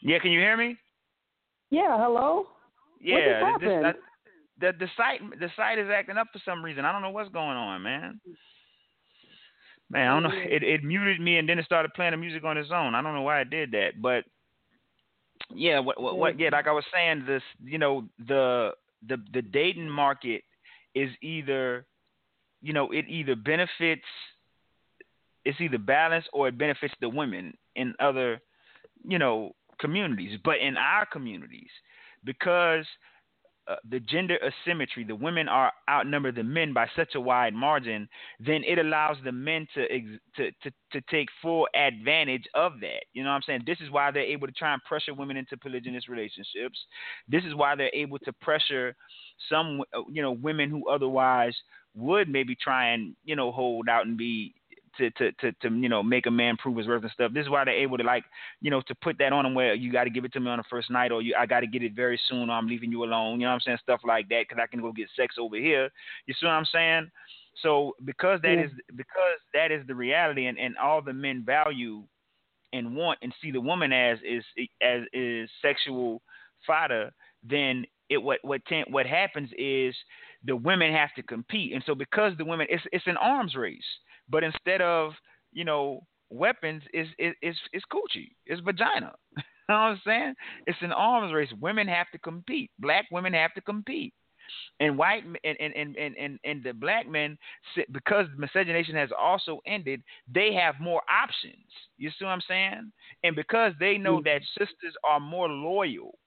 Yeah, 0.01 0.19
can 0.19 0.31
you 0.31 0.39
hear 0.39 0.57
me? 0.57 0.77
Yeah, 1.69 1.97
hello. 1.97 2.45
Yeah, 3.01 3.43
what 3.43 3.61
this, 3.61 3.69
that, 3.81 3.95
the 4.59 4.85
the 4.85 4.89
site 4.97 5.21
the 5.39 5.49
site 5.55 5.79
is 5.79 5.87
acting 5.93 6.17
up 6.17 6.27
for 6.33 6.41
some 6.43 6.63
reason. 6.63 6.85
I 6.85 6.91
don't 6.91 7.01
know 7.01 7.11
what's 7.11 7.31
going 7.31 7.57
on, 7.57 7.81
man. 7.81 8.19
Man, 9.89 10.07
I 10.07 10.13
don't 10.13 10.23
know. 10.23 10.31
It 10.33 10.63
it 10.63 10.83
muted 10.83 11.19
me 11.21 11.37
and 11.37 11.47
then 11.47 11.59
it 11.59 11.65
started 11.65 11.93
playing 11.93 12.11
the 12.11 12.17
music 12.17 12.43
on 12.43 12.57
its 12.57 12.69
own. 12.71 12.95
I 12.95 13.01
don't 13.01 13.13
know 13.13 13.21
why 13.21 13.41
it 13.41 13.49
did 13.49 13.71
that, 13.71 14.01
but 14.01 14.25
yeah, 15.53 15.79
what 15.79 16.01
what, 16.01 16.17
what 16.17 16.39
yeah, 16.39 16.49
like 16.51 16.67
I 16.67 16.71
was 16.71 16.83
saying, 16.93 17.23
this 17.25 17.43
you 17.63 17.77
know 17.77 18.05
the 18.27 18.71
the 19.07 19.17
the 19.33 19.41
dating 19.41 19.89
market 19.89 20.43
is 20.93 21.09
either 21.21 21.85
you 22.61 22.73
know 22.73 22.91
it 22.91 23.05
either 23.07 23.35
benefits 23.35 24.03
it's 25.45 25.61
either 25.61 25.77
balanced 25.77 26.29
or 26.33 26.49
it 26.49 26.57
benefits 26.57 26.93
the 26.99 27.09
women 27.09 27.53
in 27.75 27.93
other 27.99 28.41
you 29.07 29.17
know 29.17 29.53
communities, 29.79 30.39
but 30.43 30.59
in 30.59 30.77
our 30.77 31.05
communities 31.05 31.69
because 32.23 32.85
uh, 33.69 33.75
the 33.91 33.99
gender 33.99 34.37
asymmetry, 34.43 35.03
the 35.03 35.15
women 35.15 35.47
are 35.47 35.71
outnumbered 35.87 36.35
the 36.35 36.43
men 36.43 36.73
by 36.73 36.87
such 36.95 37.13
a 37.13 37.21
wide 37.21 37.53
margin, 37.53 38.09
then 38.39 38.63
it 38.65 38.79
allows 38.79 39.15
the 39.23 39.31
men 39.31 39.67
to, 39.75 39.87
to 40.35 40.51
to 40.63 40.71
to 40.91 41.01
take 41.01 41.27
full 41.39 41.67
advantage 41.75 42.45
of 42.55 42.79
that. 42.79 43.03
You 43.13 43.23
know 43.23 43.29
what 43.29 43.35
I'm 43.35 43.41
saying? 43.43 43.63
This 43.67 43.77
is 43.79 43.91
why 43.91 44.09
they're 44.09 44.23
able 44.23 44.47
to 44.47 44.53
try 44.53 44.73
and 44.73 44.83
pressure 44.85 45.13
women 45.13 45.37
into 45.37 45.55
polygynous 45.55 46.07
relationships. 46.09 46.79
This 47.27 47.43
is 47.43 47.53
why 47.53 47.75
they're 47.75 47.93
able 47.93 48.17
to 48.19 48.33
pressure 48.33 48.95
some 49.49 49.81
uh, 49.95 50.01
you 50.11 50.23
know 50.23 50.31
women 50.31 50.71
who 50.71 50.89
otherwise 50.89 51.53
would 51.93 52.27
maybe 52.27 52.55
try 52.55 52.93
and 52.93 53.15
you 53.23 53.35
know 53.35 53.51
hold 53.51 53.87
out 53.87 54.07
and 54.07 54.17
be 54.17 54.55
to, 54.97 55.09
to, 55.11 55.31
to, 55.33 55.51
to, 55.51 55.75
you 55.75 55.89
know, 55.89 56.03
make 56.03 56.25
a 56.25 56.31
man 56.31 56.57
prove 56.57 56.77
his 56.77 56.87
worth 56.87 57.03
and 57.03 57.11
stuff. 57.11 57.33
This 57.33 57.43
is 57.43 57.49
why 57.49 57.63
they're 57.63 57.73
able 57.73 57.97
to 57.97 58.03
like, 58.03 58.23
you 58.61 58.71
know, 58.71 58.81
to 58.81 58.95
put 58.95 59.17
that 59.19 59.33
on 59.33 59.43
them 59.43 59.53
where 59.53 59.73
you 59.73 59.91
got 59.91 60.05
to 60.05 60.09
give 60.09 60.25
it 60.25 60.33
to 60.33 60.39
me 60.39 60.49
on 60.49 60.57
the 60.57 60.63
first 60.69 60.89
night 60.89 61.11
or 61.11 61.21
you, 61.21 61.35
I 61.37 61.45
got 61.45 61.61
to 61.61 61.67
get 61.67 61.83
it 61.83 61.95
very 61.95 62.19
soon 62.27 62.49
or 62.49 62.53
I'm 62.53 62.67
leaving 62.67 62.91
you 62.91 63.03
alone. 63.03 63.39
You 63.39 63.45
know 63.45 63.51
what 63.51 63.55
I'm 63.55 63.61
saying? 63.61 63.77
Stuff 63.83 64.01
like 64.05 64.29
that 64.29 64.45
because 64.47 64.61
I 64.61 64.67
can 64.67 64.81
go 64.81 64.91
get 64.91 65.09
sex 65.15 65.35
over 65.39 65.55
here. 65.55 65.89
You 66.25 66.33
see 66.33 66.45
what 66.45 66.53
I'm 66.53 66.65
saying? 66.65 67.09
So 67.61 67.95
because 68.05 68.39
that 68.41 68.53
yeah. 68.53 68.65
is 68.65 68.71
because 68.95 69.39
that 69.53 69.71
is 69.71 69.85
the 69.87 69.95
reality 69.95 70.45
and, 70.45 70.57
and 70.57 70.77
all 70.77 71.01
the 71.01 71.13
men 71.13 71.43
value 71.45 72.03
and 72.73 72.95
want 72.95 73.19
and 73.21 73.33
see 73.41 73.51
the 73.51 73.61
woman 73.61 73.91
as 73.91 74.17
is 74.23 74.43
as 74.81 75.01
is 75.13 75.49
sexual 75.61 76.21
fodder, 76.65 77.11
then 77.43 77.85
it 78.09 78.17
what 78.17 78.39
what 78.43 78.65
ten, 78.65 78.85
what 78.89 79.05
happens 79.05 79.49
is 79.57 79.95
the 80.45 80.55
women 80.55 80.93
have 80.93 81.13
to 81.15 81.23
compete, 81.23 81.73
and 81.73 81.83
so 81.85 81.95
because 81.95 82.33
the 82.37 82.45
women, 82.45 82.67
it's 82.69 82.83
it's 82.91 83.07
an 83.07 83.17
arms 83.17 83.55
race. 83.55 83.81
But 84.29 84.43
instead 84.43 84.81
of 84.81 85.13
you 85.51 85.65
know 85.65 86.05
weapons, 86.29 86.83
it's 86.93 87.09
it's 87.17 87.59
it's 87.73 87.85
coochie, 87.91 88.31
it's 88.45 88.61
vagina. 88.61 89.13
you 89.37 89.43
know 89.69 89.75
what 89.75 89.79
I'm 89.81 90.01
saying? 90.05 90.33
It's 90.67 90.81
an 90.81 90.91
arms 90.91 91.33
race. 91.33 91.49
Women 91.59 91.87
have 91.87 92.09
to 92.11 92.19
compete. 92.19 92.71
Black 92.79 93.05
women 93.11 93.33
have 93.33 93.53
to 93.55 93.61
compete. 93.61 94.13
And 94.79 94.97
white 94.97 95.23
and 95.43 95.57
and, 95.59 95.75
and, 95.75 96.17
and, 96.17 96.39
and 96.43 96.63
the 96.63 96.73
black 96.73 97.07
men 97.07 97.37
because 97.91 98.25
miscegenation 98.37 98.95
has 98.95 99.09
also 99.17 99.59
ended, 99.67 100.01
they 100.33 100.53
have 100.53 100.75
more 100.79 101.01
options. 101.11 101.65
You 101.97 102.09
see 102.09 102.25
what 102.25 102.31
I'm 102.31 102.41
saying? 102.47 102.91
And 103.23 103.35
because 103.35 103.73
they 103.79 103.97
know 103.97 104.19
mm. 104.19 104.23
that 104.23 104.41
sisters 104.57 104.95
are 105.03 105.19
more 105.19 105.47
loyal 105.47 106.17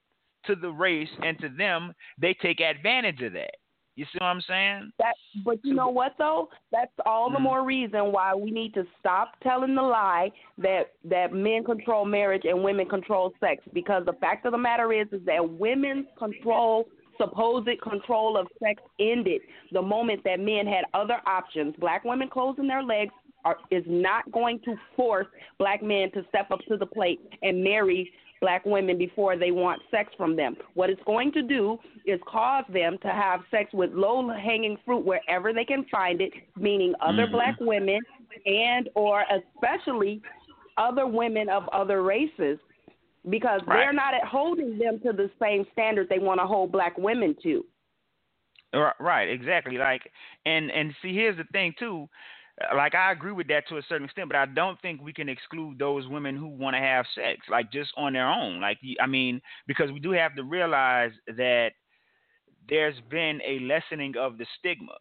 to 0.47 0.55
the 0.55 0.71
race 0.71 1.09
and 1.25 1.39
to 1.41 1.49
them, 1.49 1.93
they 2.21 2.35
take 2.35 2.61
advantage 2.61 3.23
of 3.23 3.33
that. 3.33 3.55
You 3.95 4.07
see 4.07 4.19
what 4.19 4.27
I'm 4.27 4.41
saying? 4.49 4.93
That, 4.99 5.15
but 5.45 5.59
you 5.63 5.75
know 5.75 5.89
what 5.89 6.15
though? 6.19 6.49
That's 6.71 6.93
all 7.05 7.31
the 7.31 7.39
mm 7.39 7.43
more 7.43 7.65
reason 7.65 8.13
why 8.13 8.35
we 8.35 8.51
need 8.51 8.73
to 8.75 8.85
stop 9.01 9.33
telling 9.43 9.75
the 9.75 9.83
lie 9.83 10.31
that 10.59 10.93
that 11.05 11.33
men 11.33 11.65
control 11.65 12.05
marriage 12.05 12.43
and 12.45 12.63
women 12.63 12.89
control 12.89 13.33
sex. 13.41 13.63
Because 13.75 14.05
the 14.07 14.13
fact 14.15 14.47
of 14.47 14.53
the 14.53 14.59
matter 14.59 14.93
is, 14.93 15.09
is 15.13 15.21
that 15.27 15.47
women's 15.47 16.07
control, 16.17 16.89
supposed 17.19 17.69
control 17.83 18.39
of 18.39 18.47
sex, 18.63 18.81
ended 19.01 19.43
the 19.73 19.83
moment 19.83 20.23
that 20.25 20.41
men 20.41 20.67
had 20.67 20.85
other 20.95 21.21
options. 21.27 21.75
Black 21.79 22.05
women 22.05 22.29
closing 22.29 22.69
their 22.69 22.83
legs 22.83 23.13
are, 23.45 23.57
is 23.71 23.85
not 23.87 24.31
going 24.31 24.61
to 24.61 24.77
force 24.97 25.27
black 25.59 25.83
men 25.83 26.11
to 26.13 26.25
step 26.29 26.51
up 26.51 26.61
to 26.69 26.77
the 26.77 26.87
plate 26.87 27.21
and 27.43 27.63
marry 27.63 28.11
black 28.43 28.67
women 28.67 28.99
before 28.99 29.39
they 29.39 29.53
want 29.53 29.81
sex 29.91 30.13
from 30.19 30.37
them. 30.37 30.57
What 30.75 30.91
it's 30.91 31.01
going 31.07 31.33
to 31.33 31.43
do 31.43 31.79
is 32.05 32.21
cause 32.27 32.65
them 32.69 32.99
to 33.03 33.09
have 33.09 33.41
sex 33.51 33.73
with 33.73 33.93
low 33.93 34.29
hanging 34.29 34.77
fruit 34.85 35.07
wherever 35.07 35.55
they 35.55 35.65
can 35.65 35.87
find 35.91 36.21
it, 36.21 36.33
meaning 36.59 36.93
other 37.01 37.23
mm-hmm. 37.23 37.33
black 37.33 37.57
women 37.61 38.01
and 38.45 38.91
or 38.95 39.25
especially 39.55 40.21
other 40.77 41.07
women 41.07 41.49
of 41.49 41.69
other 41.69 42.03
races 42.03 42.59
because 43.31 43.61
right. 43.67 43.77
they're 43.77 43.93
not 43.93 44.15
holding 44.27 44.77
them 44.77 44.99
to 45.01 45.13
the 45.13 45.31
same 45.41 45.65
standard 45.73 46.09
they 46.09 46.19
want 46.19 46.41
to 46.41 46.47
hold 46.47 46.73
black 46.73 46.99
women 46.99 47.37
to. 47.43 47.65
Right, 48.99 49.29
exactly. 49.29 49.79
Like 49.79 50.11
and 50.47 50.71
and 50.71 50.93
see 51.01 51.15
here's 51.15 51.37
the 51.37 51.45
thing 51.53 51.75
too 51.79 52.09
like 52.75 52.95
I 52.95 53.13
agree 53.13 53.33
with 53.33 53.49
that 53.49 53.69
to 53.69 53.77
a 53.77 53.83
certain 53.89 54.05
extent, 54.05 54.29
but 54.29 54.37
I 54.37 54.47
don't 54.47 54.81
think 54.81 55.03
we 55.03 55.13
can 55.13 55.29
exclude 55.29 55.79
those 55.79 56.09
women 56.09 56.37
who 56.37 56.47
want 56.49 56.75
to 56.75 56.81
have 56.81 57.07
sex, 57.15 57.41
like 57.51 57.73
just 57.73 57.91
on 57.97 58.13
their 58.13 58.29
own. 58.29 58.61
Like 58.61 58.79
I 59.01 59.07
mean, 59.07 59.41
because 59.67 59.91
we 59.91 60.01
do 60.01 60.13
have 60.13 60.35
to 60.37 60.43
realize 60.43 61.13
that 61.27 61.71
there's 62.69 62.97
been 63.11 63.41
a 63.47 63.61
lessening 63.61 64.15
of 64.17 64.39
the 64.39 64.47
stigma. 64.59 64.97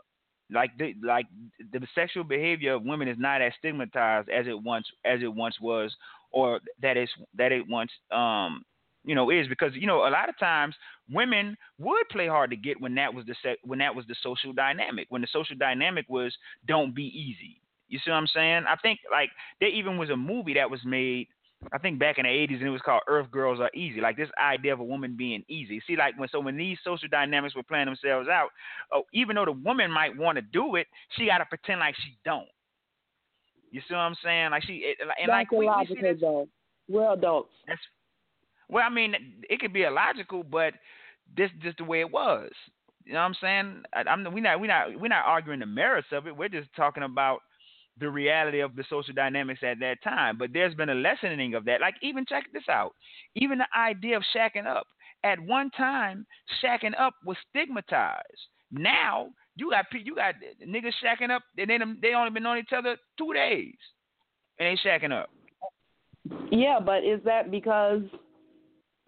Like 0.52 0.72
the 0.78 0.94
like 1.02 1.28
the 1.72 1.88
sexual 1.96 2.24
behavior 2.24 2.74
of 2.74 2.84
women 2.84 3.08
is 3.08 3.18
not 3.18 3.42
as 3.42 3.54
stigmatized 3.58 4.30
as 4.30 4.48
it 4.48 4.62
once 4.62 4.86
as 5.06 5.22
it 5.24 5.34
once 5.34 5.56
was, 5.62 5.96
or 6.32 6.60
that 6.82 6.98
is 6.98 7.10
that 7.36 7.52
it 7.52 7.66
once 7.68 7.92
um 8.12 8.64
you 9.04 9.16
know 9.16 9.30
is 9.30 9.48
because 9.48 9.74
you 9.74 9.88
know 9.88 10.08
a 10.08 10.10
lot 10.10 10.30
of 10.30 10.38
times 10.38 10.76
women 11.12 11.58
would 11.80 12.08
play 12.10 12.28
hard 12.28 12.50
to 12.50 12.56
get 12.56 12.80
when 12.80 12.96
that 12.96 13.14
was 13.14 13.26
the 13.26 13.36
se- 13.44 13.58
when 13.64 13.80
that 13.80 13.96
was 13.96 14.06
the 14.08 14.16
social 14.22 14.54
dynamic 14.54 15.08
when 15.10 15.22
the 15.22 15.28
social 15.32 15.56
dynamic 15.56 16.06
was 16.10 16.36
don't 16.68 16.94
be 16.96 17.06
easy 17.06 17.62
you 17.88 18.00
see 18.04 18.12
what 18.12 18.18
i'm 18.18 18.28
saying 18.28 18.64
i 18.68 18.76
think 18.78 19.00
like 19.12 19.30
there 19.60 19.70
even 19.70 19.98
was 19.98 20.10
a 20.10 20.18
movie 20.18 20.54
that 20.54 20.70
was 20.70 20.80
made 20.86 21.28
I 21.72 21.78
think 21.78 22.00
back 22.00 22.18
in 22.18 22.24
the 22.24 22.30
80s, 22.30 22.58
and 22.58 22.64
it 22.64 22.70
was 22.72 22.82
called 22.82 23.04
Earth 23.08 23.30
Girls 23.30 23.60
Are 23.60 23.70
Easy. 23.76 24.02
Like 24.02 24.18
this 24.18 24.30
idea 24.42 24.74
of 24.74 24.80
a 24.80 24.84
woman 24.84 25.16
being 25.16 25.44
easy. 25.48 25.82
See, 25.86 25.96
like 25.96 26.18
when 26.18 26.28
so 26.30 26.40
when 26.40 26.58
these 26.58 26.78
social 26.84 27.08
dynamics 27.08 27.56
were 27.56 27.64
playing 27.64 27.86
themselves 27.86 28.28
out, 28.28 28.50
oh, 28.92 29.04
even 29.14 29.36
though 29.36 29.46
the 29.46 29.52
woman 29.52 29.92
might 29.92 30.18
want 30.18 30.38
to 30.38 30.42
do 30.42 30.76
it, 30.76 30.88
she 31.12 31.28
got 31.28 31.38
to 31.38 31.46
pretend 31.46 31.80
like 31.80 31.96
she 31.98 32.18
don't. 32.26 32.48
You 33.70 33.82
see 33.88 33.94
what 33.94 34.02
I'm 34.02 34.16
saying? 34.24 34.52
Like 34.52 34.64
she 34.64 34.96
and 35.00 35.30
That's 35.30 35.30
like 35.30 35.52
we, 35.52 35.70
we 35.70 35.86
see 35.88 36.20
though. 36.20 36.48
We're 36.90 37.14
adults. 37.14 37.52
That's 37.68 37.80
well, 38.72 38.86
I 38.86 38.90
mean, 38.90 39.16
it 39.50 39.60
could 39.60 39.74
be 39.74 39.84
illogical, 39.84 40.44
but 40.44 40.74
this 41.36 41.52
just 41.62 41.78
the 41.78 41.84
way 41.84 42.00
it 42.00 42.12
was. 42.12 42.50
You 43.06 43.14
know 43.14 43.20
what 43.20 43.26
I'm 43.26 43.36
saying? 43.42 43.84
I, 43.94 44.10
I'm 44.10 44.34
we 44.34 44.42
not 44.42 44.60
we 44.60 44.68
not 44.68 45.00
we're 45.00 45.10
not 45.10 45.26
arguing 45.26 45.60
the 45.60 45.66
merits 45.66 46.08
of 46.12 46.26
it. 46.26 46.36
We're 46.36 46.50
just 46.50 46.74
talking 46.76 47.04
about 47.04 47.40
the 48.00 48.10
reality 48.10 48.62
of 48.62 48.76
the 48.76 48.86
social 48.90 49.14
dynamics 49.14 49.60
at 49.64 49.80
that 49.80 50.02
time. 50.04 50.38
But 50.38 50.54
there's 50.54 50.74
been 50.74 50.90
a 50.90 50.96
lessening 50.96 51.54
of 51.54 51.66
that. 51.66 51.82
Like 51.82 51.96
even 52.02 52.26
check 52.26 52.46
this 52.54 52.64
out. 52.70 52.94
Even 53.36 53.58
the 53.58 53.68
idea 53.78 54.18
of 54.18 54.24
shacking 54.36 54.66
up. 54.66 54.88
At 55.24 55.40
one 55.40 55.70
time, 55.72 56.26
shacking 56.64 57.00
up 57.00 57.14
was 57.26 57.38
stigmatized. 57.50 58.24
Now 58.72 59.28
you 59.56 59.70
got 59.70 59.86
you 59.92 60.16
got 60.16 60.36
niggas 60.66 60.94
shacking 61.04 61.30
up. 61.30 61.44
And 61.58 61.70
they 61.70 61.78
they 62.02 62.14
only 62.16 62.32
been 62.32 62.46
on 62.46 62.58
each 62.58 62.74
other 62.76 62.96
two 63.18 63.34
days, 63.34 63.76
and 64.60 64.68
they 64.68 64.90
shacking 64.90 65.12
up. 65.12 65.30
Yeah, 66.52 66.80
but 66.80 67.04
is 67.04 67.20
that 67.26 67.52
because 67.52 68.04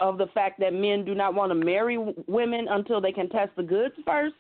of 0.04 0.18
the 0.18 0.28
fact 0.28 0.60
that 0.60 0.74
men 0.74 1.06
do 1.06 1.16
not 1.16 1.34
want 1.34 1.50
to 1.50 1.56
marry 1.56 1.98
women 2.28 2.68
until 2.70 3.00
they 3.00 3.13
can 3.13 3.30
test 3.30 3.52
the 3.56 3.63
goods 3.63 3.96
first? 4.06 4.36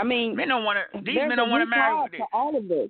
I 0.00 0.04
mean, 0.04 0.34
men 0.34 0.48
don't 0.48 0.64
want 0.64 0.78
to. 0.92 1.00
These 1.02 1.16
men 1.28 1.36
don't 1.36 1.50
want 1.50 1.62
to 1.62 1.66
marry. 1.66 2.08
To 2.18 2.24
all 2.32 2.56
of 2.56 2.66
this. 2.66 2.88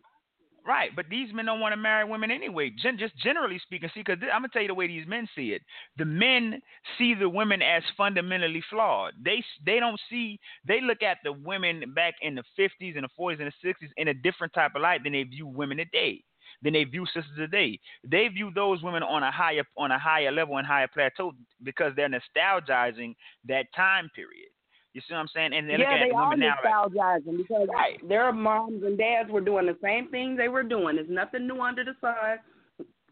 Right, 0.65 0.91
but 0.97 1.07
these 1.09 1.33
men 1.33 1.45
don't 1.45 1.61
want 1.61 1.73
to 1.73 1.77
marry 1.77 2.05
women 2.05 2.31
anyway. 2.31 2.73
Gen- 2.83 2.99
just 2.99 3.17
generally 3.19 3.61
speaking, 3.61 3.89
see, 3.95 4.01
because 4.01 4.19
I'm 4.23 4.43
gonna 4.43 4.49
tell 4.53 4.63
you 4.63 4.69
the 4.69 4.75
way 4.75 4.89
these 4.89 5.07
men 5.07 5.29
see 5.37 5.51
it. 5.51 5.63
The 5.97 6.05
men 6.05 6.61
see 6.99 7.15
the 7.15 7.29
women 7.29 7.63
as 7.63 7.85
fundamentally 7.97 8.63
flawed. 8.71 9.13
They 9.25 9.45
they 9.65 9.79
don't 9.79 10.01
see. 10.09 10.39
They 10.67 10.81
look 10.81 11.03
at 11.03 11.19
the 11.25 11.33
women 11.33 11.93
back 11.95 12.15
in 12.23 12.35
the 12.37 12.43
50s 12.59 12.97
and 12.97 13.05
the 13.05 13.09
40s 13.19 13.41
and 13.41 13.53
the 13.53 13.69
60s 13.69 13.91
in 13.97 14.09
a 14.09 14.15
different 14.15 14.53
type 14.55 14.73
of 14.75 14.83
light 14.83 15.03
than 15.05 15.13
they 15.13 15.25
view 15.25 15.47
women 15.47 15.79
today 15.79 16.23
than 16.63 16.73
they 16.73 16.85
view 16.85 17.07
sisters 17.07 17.37
today. 17.37 17.79
They 18.05 18.29
view 18.29 18.51
those 18.55 18.83
women 18.83 19.03
on 19.03 19.23
a 19.23 19.31
higher 19.31 19.65
on 19.77 19.91
a 19.91 19.99
higher 19.99 20.33
level 20.33 20.59
and 20.59 20.67
higher 20.67 20.89
plateau 20.93 21.33
because 21.63 21.93
they're 21.97 22.09
nostalgizing 22.09 23.15
that 23.47 23.67
time 23.75 24.11
period. 24.15 24.49
You 24.93 25.03
see 25.03 25.13
what 25.13 25.21
I'm 25.21 25.29
saying? 25.35 25.53
And 25.53 25.69
they're 25.69 25.79
yeah, 25.79 26.05
they 26.05 26.11
the 26.11 26.17
are 26.17 26.35
nostalgizing 26.35 27.27
like, 27.27 27.37
because 27.37 27.69
right. 27.75 28.09
their 28.09 28.33
moms 28.33 28.83
and 28.83 28.97
dads 28.97 29.31
were 29.31 29.43
doing 29.43 29.67
the 29.67 29.77
same 29.83 30.09
things 30.11 30.39
they 30.39 30.49
were 30.49 30.63
doing. 30.63 30.97
There's 30.97 31.11
nothing 31.11 31.47
new 31.47 31.61
under 31.61 31.85
the 31.85 31.93
sun. 32.01 32.39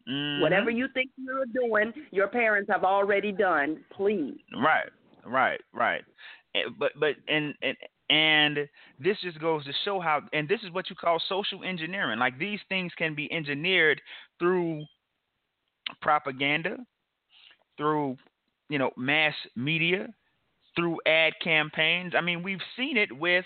Mm-hmm. 0.09 0.43
Whatever 0.43 0.71
you 0.71 0.87
think 0.95 1.11
you're 1.17 1.45
doing, 1.47 1.93
your 2.11 2.29
parents 2.29 2.71
have 2.71 2.85
already 2.85 3.33
done. 3.33 3.85
Please. 3.95 4.39
Right, 4.57 4.89
right, 5.27 5.61
right. 5.75 6.03
But 6.79 6.93
but 6.99 7.17
and 7.29 7.55
and 7.63 7.77
and 8.11 8.69
this 8.99 9.17
just 9.23 9.41
goes 9.41 9.65
to 9.65 9.73
show 9.85 10.01
how, 10.01 10.21
and 10.33 10.49
this 10.49 10.61
is 10.63 10.71
what 10.71 10.91
you 10.91 10.97
call 10.97 11.21
social 11.29 11.65
engineering. 11.65 12.19
Like 12.19 12.39
these 12.39 12.61
things 12.69 12.93
can 12.97 13.15
be 13.15 13.33
engineered 13.33 14.01
through 14.39 14.85
propaganda, 16.01 16.79
through 17.77 18.17
you 18.69 18.79
know 18.79 18.91
mass 18.97 19.35
media, 19.57 20.09
through 20.77 20.99
ad 21.07 21.33
campaigns. 21.43 22.13
I 22.17 22.21
mean, 22.21 22.43
we've 22.43 22.61
seen 22.77 22.97
it 22.97 23.17
with 23.17 23.45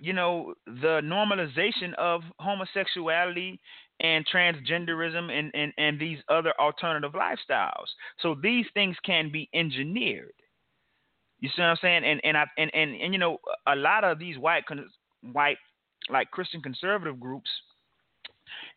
you 0.00 0.12
know 0.12 0.54
the 0.66 1.00
normalization 1.02 1.94
of 1.98 2.22
homosexuality 2.38 3.58
and 4.00 4.26
transgenderism 4.26 5.30
and, 5.30 5.50
and, 5.54 5.72
and 5.78 5.98
these 5.98 6.18
other 6.28 6.52
alternative 6.58 7.12
lifestyles. 7.12 7.86
So 8.20 8.34
these 8.40 8.66
things 8.74 8.96
can 9.04 9.30
be 9.30 9.48
engineered. 9.54 10.32
You 11.42 11.48
see 11.48 11.60
what 11.60 11.68
I'm 11.68 11.76
saying? 11.82 12.04
And 12.04 12.20
and 12.22 12.36
I 12.36 12.44
and, 12.56 12.70
and, 12.72 12.94
and 12.94 13.12
you 13.12 13.18
know 13.18 13.38
a 13.66 13.74
lot 13.74 14.04
of 14.04 14.18
these 14.18 14.38
white 14.38 14.62
white 15.32 15.58
like 16.08 16.30
Christian 16.30 16.62
conservative 16.62 17.18
groups 17.18 17.50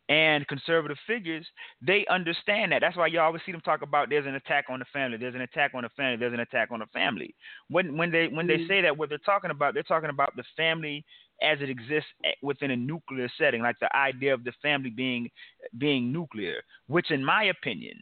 and 0.10 0.48
conservative 0.48 0.98
figures, 1.08 1.46
they 1.82 2.06
understand 2.10 2.72
that. 2.72 2.82
That's 2.82 2.98
why 2.98 3.08
you 3.08 3.20
always 3.20 3.42
see 3.46 3.52
them 3.52 3.62
talk 3.62 3.82
about 3.82 4.10
there's 4.10 4.26
an 4.26 4.36
attack 4.36 4.66
on 4.70 4.80
the 4.80 4.86
family, 4.92 5.18
there's 5.18 5.36
an 5.36 5.42
attack 5.42 5.72
on 5.76 5.84
the 5.84 5.90
family, 5.90 6.18
there's 6.18 6.34
an 6.34 6.40
attack 6.40 6.70
on 6.72 6.80
the 6.80 6.88
family. 6.88 7.36
When 7.70 7.96
when 7.98 8.12
they 8.12 8.28
when 8.28 8.48
they 8.48 8.58
mm-hmm. 8.58 8.68
say 8.68 8.82
that, 8.82 8.98
what 8.98 9.10
they're 9.10 9.18
talking 9.20 9.52
about, 9.52 9.76
they're 9.76 9.84
talking 9.84 10.10
about 10.10 10.36
the 10.36 10.44
family 10.58 11.06
as 11.44 11.60
it 11.62 11.70
exists 11.70 12.10
within 12.42 12.72
a 12.72 12.76
nuclear 12.76 13.30
setting, 13.38 13.62
like 13.62 13.78
the 13.80 13.96
idea 13.96 14.34
of 14.34 14.44
the 14.44 14.54
family 14.64 14.90
being 14.90 15.30
being 15.78 16.12
nuclear, 16.12 16.62
which, 16.88 17.12
in 17.12 17.24
my 17.24 17.46
opinion, 17.46 18.02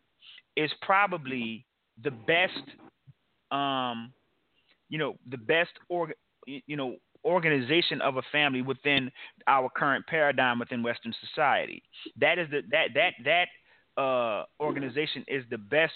is 0.56 0.72
probably 0.82 1.66
the 2.02 2.12
best, 2.12 2.64
um, 3.52 4.14
you 4.90 4.98
know, 4.98 5.16
the 5.30 5.38
best 5.38 5.72
org, 5.90 6.14
you 6.46 6.76
know, 6.76 6.96
organization 7.26 8.02
of 8.02 8.18
a 8.18 8.22
family 8.32 8.62
within 8.62 9.12
our 9.48 9.70
current 9.70 10.06
paradigm 10.08 10.60
within 10.60 10.84
Western 10.84 11.14
society. 11.28 11.82
That 12.20 12.38
is 12.38 12.50
the 12.50 12.62
that 12.72 12.88
that 12.96 13.14
that 13.26 14.02
uh, 14.02 14.46
organization 14.60 15.24
is 15.28 15.44
the 15.50 15.58
best 15.58 15.94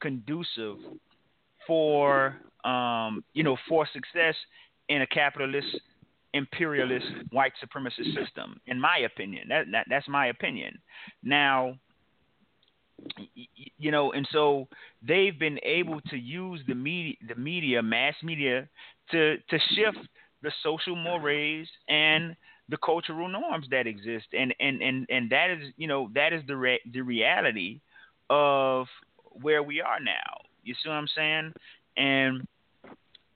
conducive 0.00 0.76
for 1.66 2.36
um, 2.64 3.24
you 3.34 3.42
know 3.42 3.56
for 3.68 3.86
success 3.92 4.34
in 4.88 5.02
a 5.02 5.06
capitalist 5.06 5.66
imperialist 6.34 7.06
white 7.30 7.52
supremacist 7.64 8.14
system 8.14 8.60
in 8.66 8.78
my 8.78 8.98
opinion 8.98 9.48
that, 9.48 9.64
that 9.72 9.86
that's 9.88 10.06
my 10.08 10.26
opinion 10.26 10.78
now 11.22 11.74
you 13.78 13.90
know 13.90 14.12
and 14.12 14.26
so 14.32 14.66
they've 15.06 15.38
been 15.38 15.58
able 15.62 16.00
to 16.02 16.16
use 16.16 16.60
the 16.66 16.74
media 16.74 17.14
the 17.28 17.34
media 17.34 17.82
mass 17.82 18.14
media 18.22 18.68
to 19.10 19.36
to 19.48 19.58
shift 19.74 20.08
the 20.42 20.50
social 20.62 20.96
mores 20.96 21.68
and 21.88 22.36
the 22.68 22.76
cultural 22.84 23.28
norms 23.28 23.66
that 23.70 23.86
exist 23.86 24.26
and 24.32 24.54
and 24.60 24.82
and 24.82 25.06
and 25.10 25.30
that 25.30 25.50
is 25.50 25.72
you 25.76 25.86
know 25.86 26.10
that 26.14 26.32
is 26.32 26.42
the 26.46 26.56
re- 26.56 26.80
the 26.92 27.00
reality 27.00 27.80
of 28.30 28.86
where 29.40 29.62
we 29.62 29.80
are 29.80 30.00
now 30.00 30.36
you 30.62 30.74
see 30.82 30.88
what 30.88 30.96
i'm 30.96 31.08
saying 31.14 31.52
and 31.96 32.46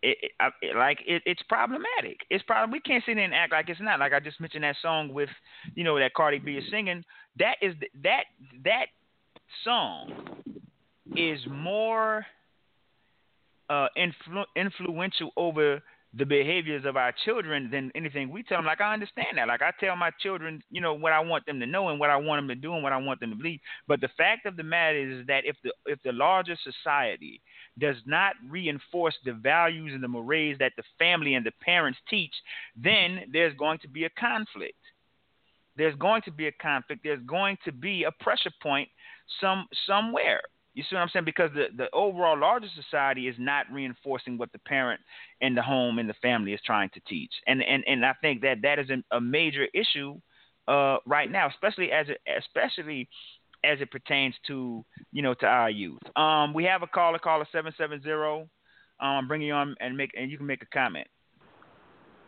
it, 0.03 0.33
it, 0.63 0.77
like 0.77 0.99
it, 1.07 1.23
it's 1.25 1.43
problematic. 1.49 2.19
It's 2.29 2.43
probably 2.45 2.73
we 2.73 2.81
can't 2.81 3.03
sit 3.07 3.15
there 3.15 3.25
and 3.25 3.35
act 3.35 3.53
like 3.53 3.69
it's 3.69 3.81
not. 3.81 4.01
Like 4.01 4.13
I 4.13 4.21
just 4.21 4.41
mentioned 4.41 4.65
that 4.65 4.77
song 4.83 5.13
with, 5.13 5.29
you 5.75 5.85
know, 5.85 5.99
that 5.99 6.15
Cardi 6.15 6.39
B 6.39 6.53
is 6.53 6.65
singing. 6.71 7.05
That 7.39 7.55
is 7.63 7.75
that 8.03 8.25
that 8.65 8.87
song 9.65 10.13
is 11.17 11.41
more 11.51 12.25
uh, 13.69 13.89
influ- 13.97 14.45
influential 14.57 15.31
over 15.37 15.83
the 16.15 16.27
behaviors 16.27 16.85
of 16.85 16.97
our 16.97 17.15
children 17.25 17.71
than 17.71 17.91
anything 17.95 18.31
we 18.31 18.43
tell 18.43 18.59
them. 18.59 18.67
Like 18.67 18.83
I 18.83 18.93
understand 18.93 19.39
that. 19.39 19.49
Like 19.49 19.63
I 19.63 19.73
tell 19.81 19.97
my 19.97 20.11
children, 20.21 20.63
you 20.71 20.81
know, 20.81 20.93
what 20.93 21.13
I 21.13 21.21
want 21.21 21.47
them 21.47 21.59
to 21.61 21.67
know 21.67 21.89
and 21.89 21.99
what 21.99 22.11
I 22.11 22.17
want 22.17 22.39
them 22.39 22.49
to 22.49 22.55
do 22.55 22.75
and 22.75 22.83
what 22.83 22.93
I 22.93 22.99
want 22.99 23.21
them 23.21 23.31
to 23.31 23.37
believe. 23.37 23.61
But 23.89 24.03
the 24.03 24.11
fact 24.19 24.45
of 24.45 24.57
the 24.57 24.63
matter 24.63 24.99
is 24.99 25.27
that 25.27 25.47
if 25.47 25.57
the 25.65 25.73
if 25.87 25.99
the 26.05 26.13
larger 26.13 26.57
society 26.63 27.41
does 27.79 27.97
not 28.05 28.35
reinforce 28.47 29.15
the 29.25 29.33
values 29.33 29.93
and 29.95 30.03
the 30.03 30.09
mores 30.09 30.59
that 30.59 30.73
the 30.77 30.83
family 30.99 31.35
and 31.35 31.47
the 31.47 31.53
parents 31.63 31.99
teach, 32.11 32.35
then 32.77 33.21
there's 33.33 33.57
going 33.57 33.79
to 33.79 33.89
be 33.89 34.05
a 34.05 34.11
conflict. 34.11 34.75
There's 35.77 35.97
going 35.97 36.21
to 36.23 36.31
be 36.31 36.49
a 36.49 36.53
conflict. 36.53 37.03
There's 37.03 37.25
going 37.27 37.57
to 37.65 37.73
be 37.73 38.05
a 38.05 38.13
pressure 38.23 38.53
point 38.63 38.91
some 39.41 39.67
somewhere. 39.87 40.41
You 40.75 40.83
see 40.83 40.97
what 40.97 41.03
I'm 41.03 41.09
saying? 41.13 41.27
Because 41.27 41.51
the, 41.55 41.67
the 41.77 41.91
overall 41.93 42.39
larger 42.39 42.69
society 42.75 43.29
is 43.29 43.37
not 43.39 43.67
reinforcing 43.71 44.39
what 44.39 44.51
the 44.53 44.59
parent 44.61 45.01
and 45.43 45.55
the 45.55 45.61
home 45.61 45.99
and 45.99 46.09
the 46.09 46.15
family 46.15 46.55
is 46.55 46.61
trying 46.65 46.89
to 46.95 47.01
teach. 47.07 47.33
And 47.47 47.63
and, 47.63 47.85
and 47.87 48.05
I 48.05 48.15
think 48.23 48.41
that 48.43 48.63
that 48.63 48.79
is 48.79 48.89
an, 48.89 49.05
a 49.11 49.21
major 49.21 49.67
issue 49.75 50.19
uh, 50.69 50.97
right 51.07 51.31
now, 51.31 51.49
especially 51.49 51.93
as 51.93 52.07
it, 52.09 52.21
especially 52.39 53.09
as 53.65 53.81
it 53.81 53.91
pertains 53.91 54.35
to 54.47 54.85
you 55.13 55.23
know 55.23 55.35
to 55.35 55.47
our 55.47 55.71
youth. 55.71 56.01
Um, 56.17 56.55
we 56.55 56.65
have 56.65 56.83
a 56.83 56.87
caller, 56.87 57.19
caller 57.19 57.47
seven 57.53 57.73
seven 57.77 58.03
zero. 58.03 58.49
Um, 59.01 59.27
bring 59.29 59.43
you 59.43 59.53
on 59.53 59.75
and 59.81 59.97
make 59.97 60.13
and 60.17 60.31
you 60.31 60.39
can 60.39 60.47
make 60.47 60.63
a 60.63 60.67
comment. 60.67 61.07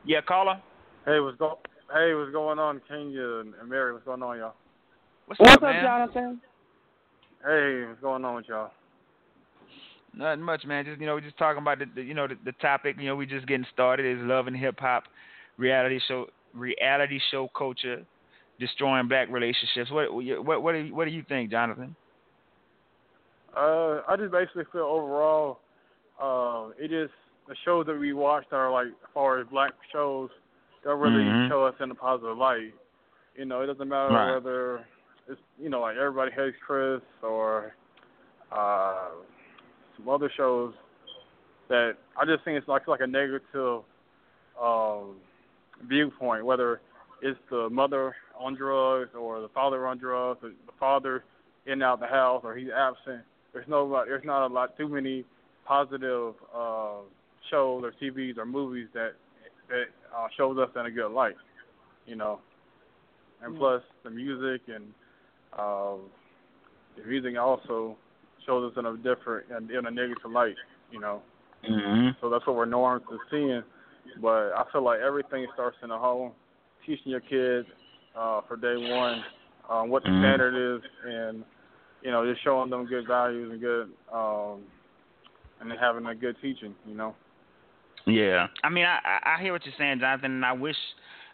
Yeah, 0.05 0.21
caller. 0.21 0.61
Hey, 1.07 1.21
what's 1.21 1.39
go? 1.39 1.59
Hey, 1.93 2.15
what's 2.15 2.33
going 2.33 2.59
on, 2.59 2.81
Kenyah 2.91 3.41
and 3.43 3.55
Amiri? 3.55 3.93
What's 3.93 4.05
going 4.05 4.23
on, 4.23 4.39
y'all? 4.39 4.55
What's, 5.27 5.41
what's 5.41 5.55
up, 5.55 5.63
up 5.63 5.77
Jonathan? 5.83 6.41
Hey, 7.45 7.85
what's 7.87 8.01
going 8.01 8.25
on 8.25 8.37
with 8.37 8.49
y'all? 8.49 8.71
Nothing 10.17 10.43
much, 10.43 10.65
man. 10.65 10.87
Just 10.87 10.99
you 10.99 11.07
know, 11.07 11.17
we 11.17 11.21
just 11.21 11.37
talking 11.37 11.61
about 11.61 11.79
the, 11.79 11.87
the 11.95 12.03
you 12.03 12.15
know 12.15 12.27
the, 12.27 12.37
the, 12.45 12.53
topic. 12.53 12.97
You 12.99 13.09
know, 13.09 13.17
we 13.17 13.27
just 13.27 13.47
getting 13.47 13.67
started. 13.73 14.07
Is 14.07 14.25
love 14.25 14.47
and 14.47 14.57
hip 14.57 14.77
hop, 14.79 15.05
reality 15.59 16.01
show, 16.09 16.27
reality 16.55 17.21
show 17.31 17.51
culture, 17.57 18.03
destroying 18.59 19.09
black 19.09 19.29
relationships. 19.31 19.91
What 19.91 20.07
what 20.45 20.63
what 20.63 20.73
do 20.73 20.79
you, 20.79 20.95
what 20.95 21.05
do 21.05 21.11
you 21.11 21.23
think, 21.29 21.51
Jonathan? 21.51 21.95
Uh, 23.55 24.01
I 24.09 24.17
just 24.17 24.33
basically 24.33 24.65
feel 24.73 24.83
overall, 24.83 25.61
uh, 26.21 26.71
it 26.83 26.93
is 26.93 27.11
the 27.47 27.55
shows 27.65 27.87
that 27.87 27.99
we 27.99 28.13
watched 28.15 28.53
are 28.53 28.73
like 28.73 28.87
as 28.87 29.11
far 29.13 29.41
as 29.41 29.47
black 29.49 29.73
shows, 29.93 30.31
don't 30.83 30.99
really 30.99 31.25
mm-hmm. 31.25 31.51
show 31.51 31.65
us 31.65 31.75
in 31.81 31.91
a 31.91 31.95
positive 31.95 32.39
light. 32.39 32.73
You 33.37 33.45
know, 33.45 33.61
it 33.61 33.67
doesn't 33.67 33.89
matter 33.89 34.15
right. 34.15 34.35
whether 34.35 34.87
it's 35.29 35.41
you 35.61 35.69
know 35.69 35.81
like 35.81 35.97
everybody 35.97 36.31
hates 36.33 36.57
Chris 36.65 37.01
or 37.23 37.75
uh, 38.53 39.11
some 39.97 40.09
other 40.09 40.31
shows 40.37 40.75
that 41.69 41.93
I 42.21 42.25
just 42.25 42.45
think 42.45 42.59
it's 42.59 42.69
like 42.69 42.87
like 42.89 43.01
a 43.01 43.07
negative 43.07 43.83
um, 44.61 45.17
viewpoint, 45.89 46.45
whether 46.45 46.81
it's 47.23 47.39
the 47.51 47.69
mother 47.71 48.15
on 48.39 48.55
drugs 48.55 49.11
or 49.19 49.41
the 49.41 49.49
father 49.49 49.87
on 49.87 49.99
drugs, 49.99 50.41
or 50.43 50.51
the 50.51 50.73
father 50.79 51.25
in 51.67 51.75
and 51.75 51.83
out 51.83 52.01
the 52.01 52.07
house 52.07 52.43
or 52.45 52.55
he's 52.55 52.69
absent. 52.75 53.23
There's 53.53 53.69
no 53.69 53.89
there's 54.07 54.25
not 54.25 54.47
a 54.47 54.53
lot 54.53 54.77
too 54.77 54.89
many 54.89 55.25
positive 55.65 56.35
uh, 56.55 56.99
shows 57.51 57.85
or 57.85 57.93
TVs 58.03 58.37
or 58.37 58.45
movies 58.45 58.89
that 58.95 59.13
that 59.69 59.85
uh, 60.15 60.27
shows 60.37 60.59
us 60.59 60.69
in 60.77 60.87
a 60.87 60.91
good 60.91 61.11
light, 61.13 61.37
you 62.07 62.17
know. 62.17 62.41
And 63.43 63.55
mm. 63.55 63.59
plus 63.59 63.83
the 64.03 64.11
music 64.11 64.63
and 64.69 64.85
um, 65.59 66.01
the 66.97 67.05
music 67.07 67.35
also 67.39 67.97
shows 68.47 68.73
us 68.73 68.79
in 68.79 68.87
a 68.87 68.97
different 68.97 69.47
and 69.51 69.71
in 69.71 69.87
a 69.87 69.91
negative 69.91 70.31
light, 70.31 70.57
you 70.91 71.01
know. 71.01 71.23
Mm-hmm. 71.69 72.11
So 72.21 72.31
that's 72.31 72.47
what 72.47 72.57
we're 72.57 72.67
normal 72.67 73.01
to 73.09 73.19
seeing. 73.31 73.63
But 74.21 74.53
I 74.53 74.65
feel 74.71 74.85
like 74.85 75.01
everything 75.01 75.47
starts 75.55 75.77
in 75.83 75.89
the 75.89 75.99
home, 75.99 76.33
teaching 76.87 77.11
your 77.11 77.21
kids 77.21 77.67
uh, 78.17 78.43
for 78.47 78.57
day 78.57 78.77
one 78.77 79.25
um, 79.71 79.89
what 79.89 80.03
the 80.03 80.11
mm-hmm. 80.11 80.23
standard 80.23 80.77
is, 80.77 80.83
and 81.07 81.45
you 82.03 82.11
know, 82.11 82.31
just 82.31 82.45
showing 82.45 82.71
them 82.71 82.87
good 82.87 83.07
values 83.07 83.51
and 83.51 83.61
good, 83.61 83.91
um, 84.13 84.61
and 85.61 85.71
then 85.71 85.79
having 85.79 86.07
a 86.07 86.15
good 86.15 86.37
teaching, 86.43 86.75
you 86.87 86.95
know. 86.95 87.15
Yeah, 88.07 88.49
I 88.63 88.69
mean, 88.69 88.85
I 88.85 89.37
I 89.37 89.43
hear 89.43 89.53
what 89.53 89.65
you're 89.65 89.75
saying, 89.79 90.01
Jonathan, 90.01 90.33
and 90.33 90.45
I 90.45 90.53
wish 90.53 90.77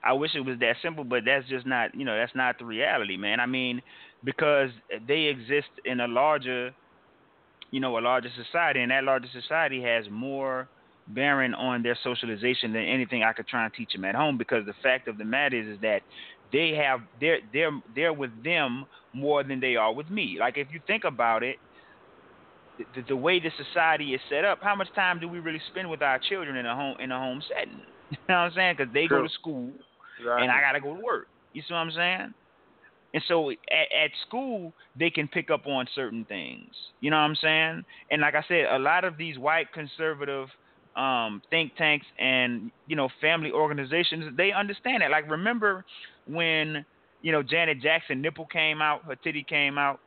I 0.05 0.12
wish 0.12 0.30
it 0.34 0.40
was 0.40 0.59
that 0.61 0.76
simple, 0.82 1.05
but 1.05 1.24
that's 1.26 1.49
just 1.49 1.66
not, 1.66 1.95
you 1.95 2.05
know, 2.05 2.16
that's 2.16 2.34
not 2.34 2.59
the 2.59 2.64
reality, 2.64 3.16
man. 3.16 3.40
I 3.40 3.47
mean, 3.47 3.82
because 4.25 4.71
they 5.07 5.23
exist 5.23 5.68
in 5.85 6.01
a 6.01 6.09
larger, 6.09 6.75
you 7.71 7.81
know, 7.81 7.99
a 7.99 8.01
larger 8.01 8.31
society, 8.45 8.81
and 8.81 8.91
that 8.91 9.05
larger 9.05 9.29
society 9.33 9.83
has 9.83 10.05
more 10.11 10.68
bearing 11.09 11.55
on 11.55 11.83
their 11.83 11.99
socialization 12.03 12.73
than 12.73 12.85
anything 12.85 13.23
I 13.23 13.33
could 13.33 13.49
try 13.49 13.64
and 13.64 13.75
teach 13.75 13.93
them 13.93 14.05
at 14.05 14.14
home. 14.14 14.39
Because 14.39 14.66
the 14.66 14.75
fact 14.83 15.09
of 15.09 15.18
the 15.18 15.25
matter 15.25 15.61
is, 15.61 15.77
is 15.77 15.81
that 15.83 16.03
they 16.53 16.75
have 16.75 17.01
they're 17.21 17.39
they're 17.53 17.81
they're 17.95 18.12
with 18.12 18.31
them 18.45 18.87
more 19.12 19.43
than 19.43 19.61
they 19.61 19.77
are 19.77 19.93
with 19.93 20.11
me. 20.11 20.37
Like 20.39 20.59
if 20.59 20.68
you 20.73 20.81
think 20.87 21.05
about 21.05 21.43
it, 21.43 21.57
the, 22.95 23.03
the 23.09 23.16
way 23.16 23.41
the 23.41 23.51
society 23.57 24.14
is 24.14 24.21
set 24.29 24.45
up, 24.45 24.59
how 24.62 24.75
much 24.75 24.89
time 24.95 25.21
do 25.21 25.29
we 25.29 25.39
really 25.39 25.61
spend 25.71 25.91
with 25.91 26.03
our 26.03 26.18
children 26.29 26.57
in 26.57 26.66
a 26.66 26.75
home 26.75 26.97
in 27.01 27.11
a 27.11 27.18
home 27.18 27.43
setting? 27.49 27.81
You 28.11 28.16
know 28.29 28.35
what 28.35 28.41
I'm 28.41 28.53
saying? 28.57 28.75
Because 28.77 28.93
they 28.93 29.07
True. 29.07 29.18
go 29.18 29.23
to 29.23 29.33
school, 29.35 29.71
and 30.18 30.51
I 30.51 30.61
got 30.61 30.73
to 30.73 30.81
go 30.81 30.97
to 30.97 31.01
work. 31.01 31.29
You 31.53 31.62
see 31.62 31.73
what 31.73 31.79
I'm 31.79 31.93
saying? 31.93 32.35
And 33.12 33.22
so 33.26 33.50
at, 33.50 33.56
at 33.70 34.11
school, 34.26 34.72
they 34.98 35.11
can 35.11 35.28
pick 35.28 35.50
up 35.50 35.66
on 35.66 35.86
certain 35.94 36.24
things. 36.26 36.68
You 37.00 37.11
know 37.11 37.16
what 37.16 37.22
I'm 37.22 37.36
saying? 37.36 37.84
And 38.11 38.20
like 38.20 38.34
I 38.34 38.44
said, 38.46 38.66
a 38.70 38.78
lot 38.78 39.04
of 39.04 39.16
these 39.16 39.38
white 39.38 39.72
conservative 39.72 40.48
um, 40.96 41.40
think 41.50 41.76
tanks 41.76 42.06
and 42.18 42.70
you 42.86 42.96
know 42.96 43.08
family 43.20 43.50
organizations, 43.50 44.36
they 44.36 44.52
understand 44.52 45.02
it. 45.02 45.11
Like 45.11 45.30
remember 45.30 45.84
when 46.26 46.84
you 47.22 47.32
know 47.32 47.42
Janet 47.42 47.80
Jackson 47.80 48.20
nipple 48.20 48.46
came 48.46 48.82
out, 48.82 49.04
her 49.04 49.16
titty 49.16 49.44
came 49.48 49.78
out, 49.78 50.00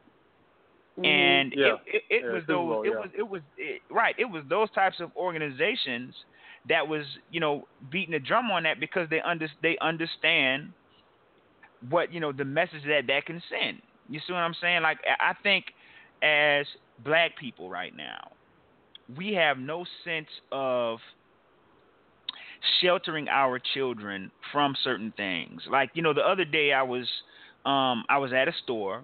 Mm-hmm. 0.94 1.06
and 1.06 1.54
yeah. 1.58 1.66
it, 1.66 1.80
it, 1.88 2.04
it 2.10 2.24
yeah, 2.24 2.34
was 2.34 2.44
those 2.48 2.86
it 2.86 2.90
was 2.92 3.10
it 3.18 3.24
was 3.24 3.42
it, 3.58 3.82
right 3.90 4.14
it 4.20 4.26
was 4.26 4.44
those 4.48 4.70
types 4.76 4.98
of 5.00 5.10
organizations 5.18 6.14
that 6.70 6.88
was 6.88 7.04
you 7.32 7.40
know 7.40 7.68
beating 7.92 8.12
the 8.12 8.20
drum 8.20 8.52
on 8.52 8.62
that 8.62 8.80
because 8.80 9.10
they 9.10 9.20
under 9.22 9.50
they 9.64 9.76
understand 9.82 10.72
what 11.90 12.14
you 12.14 12.20
know 12.20 12.32
the 12.32 12.46
message 12.46 12.84
that 12.88 13.08
that 13.08 13.26
can 13.26 13.42
send. 13.50 13.82
You 14.10 14.20
see 14.26 14.34
what 14.34 14.40
i'm 14.40 14.56
saying? 14.62 14.82
Like 14.82 15.00
i 15.20 15.34
think 15.44 15.66
as 16.22 16.66
black 17.04 17.38
people 17.38 17.70
right 17.70 17.96
now 17.96 18.32
we 19.18 19.34
have 19.34 19.58
no 19.58 19.86
sense 20.04 20.28
of 20.52 21.00
sheltering 22.82 23.28
our 23.28 23.60
children 23.74 24.32
from 24.52 24.76
certain 24.84 25.14
things. 25.18 25.62
Like 25.70 25.92
you 25.94 26.02
know 26.02 26.14
the 26.14 26.22
other 26.22 26.46
day 26.46 26.74
i 26.74 26.84
was 26.84 27.08
um 27.66 28.04
i 28.10 28.18
was 28.18 28.32
at 28.34 28.48
a 28.48 28.54
store 28.64 29.04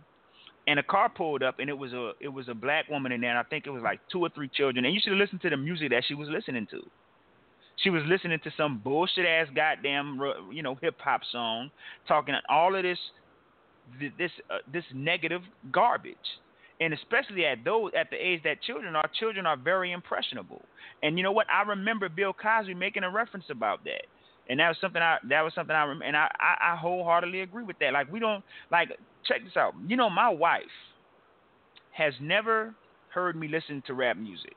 and 0.68 0.80
a 0.80 0.84
car 0.84 1.10
pulled 1.10 1.42
up 1.42 1.60
and 1.60 1.70
it 1.70 1.78
was 1.78 1.94
a 1.94 2.12
it 2.20 2.28
was 2.28 2.48
a 2.48 2.54
black 2.54 2.88
woman 2.90 3.12
in 3.12 3.22
there 3.22 3.32
and 3.32 3.40
I 3.40 3.44
think 3.44 3.66
it 3.66 3.72
was 3.72 3.82
like 3.82 4.00
two 4.12 4.20
or 4.20 4.30
three 4.30 4.48
children. 4.48 4.86
And 4.86 4.94
you 4.94 5.02
should 5.04 5.14
listen 5.14 5.40
to 5.40 5.50
the 5.50 5.58
music 5.58 5.90
that 5.90 6.04
she 6.08 6.14
was 6.14 6.30
listening 6.30 6.68
to. 6.72 6.82
She 7.84 7.90
was 7.90 8.04
listening 8.06 8.40
to 8.44 8.52
some 8.58 8.80
bullshit 8.84 9.26
ass 9.26 9.48
goddamn 9.56 10.20
you 10.52 10.64
know 10.64 10.76
hip 10.82 10.96
hop 11.00 11.22
song 11.32 11.72
talking 12.08 12.36
all 12.50 12.76
of 12.76 12.84
this 12.84 13.00
this 14.18 14.32
uh, 14.50 14.58
this 14.72 14.84
negative 14.94 15.42
garbage. 15.72 16.16
And 16.82 16.94
especially 16.94 17.46
at 17.46 17.66
those 17.66 17.92
at 18.00 18.10
the 18.10 18.16
age 18.16 18.42
that 18.44 18.62
children 18.62 18.96
are, 18.96 19.10
children 19.20 19.46
are 19.46 19.58
very 19.58 19.92
impressionable. 19.92 20.62
And 21.04 21.18
you 21.18 21.24
know 21.24 21.32
what? 21.34 21.48
I 21.52 21.68
remember 21.68 22.08
Bill 22.08 22.34
Cosby 22.34 22.74
making 22.74 23.04
a 23.04 23.10
reference 23.12 23.46
about 23.50 23.84
that 23.84 24.06
and 24.50 24.60
that 24.60 24.68
was 24.68 24.78
something 24.82 25.02
I 25.02 25.18
that 25.30 25.42
was 25.42 25.54
something 25.54 25.76
I 25.76 25.92
and 26.04 26.18
I, 26.18 26.28
I 26.40 26.74
I 26.74 26.76
wholeheartedly 26.76 27.42
agree 27.42 27.64
with 27.64 27.78
that. 27.80 27.94
Like 27.94 28.12
we 28.12 28.20
don't 28.20 28.44
like 28.72 28.90
check 29.26 29.44
this 29.44 29.56
out. 29.56 29.74
You 29.88 29.96
know, 29.96 30.10
my 30.10 30.30
wife 30.30 30.64
has 31.92 32.14
never 32.20 32.74
heard 33.14 33.36
me 33.36 33.48
listen 33.48 33.84
to 33.88 33.94
rap 33.94 34.18
music. 34.18 34.56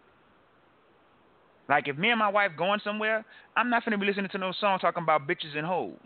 Like 1.68 1.88
if 1.88 1.96
me 1.96 2.10
and 2.10 2.18
my 2.18 2.28
wife 2.28 2.52
going 2.56 2.80
somewhere, 2.84 3.24
I'm 3.56 3.70
not 3.70 3.84
gonna 3.84 3.98
be 3.98 4.06
listening 4.06 4.30
to 4.30 4.38
no 4.38 4.52
song 4.52 4.78
talking 4.78 5.02
about 5.02 5.26
bitches 5.26 5.56
and 5.56 5.66
hoes. 5.66 5.96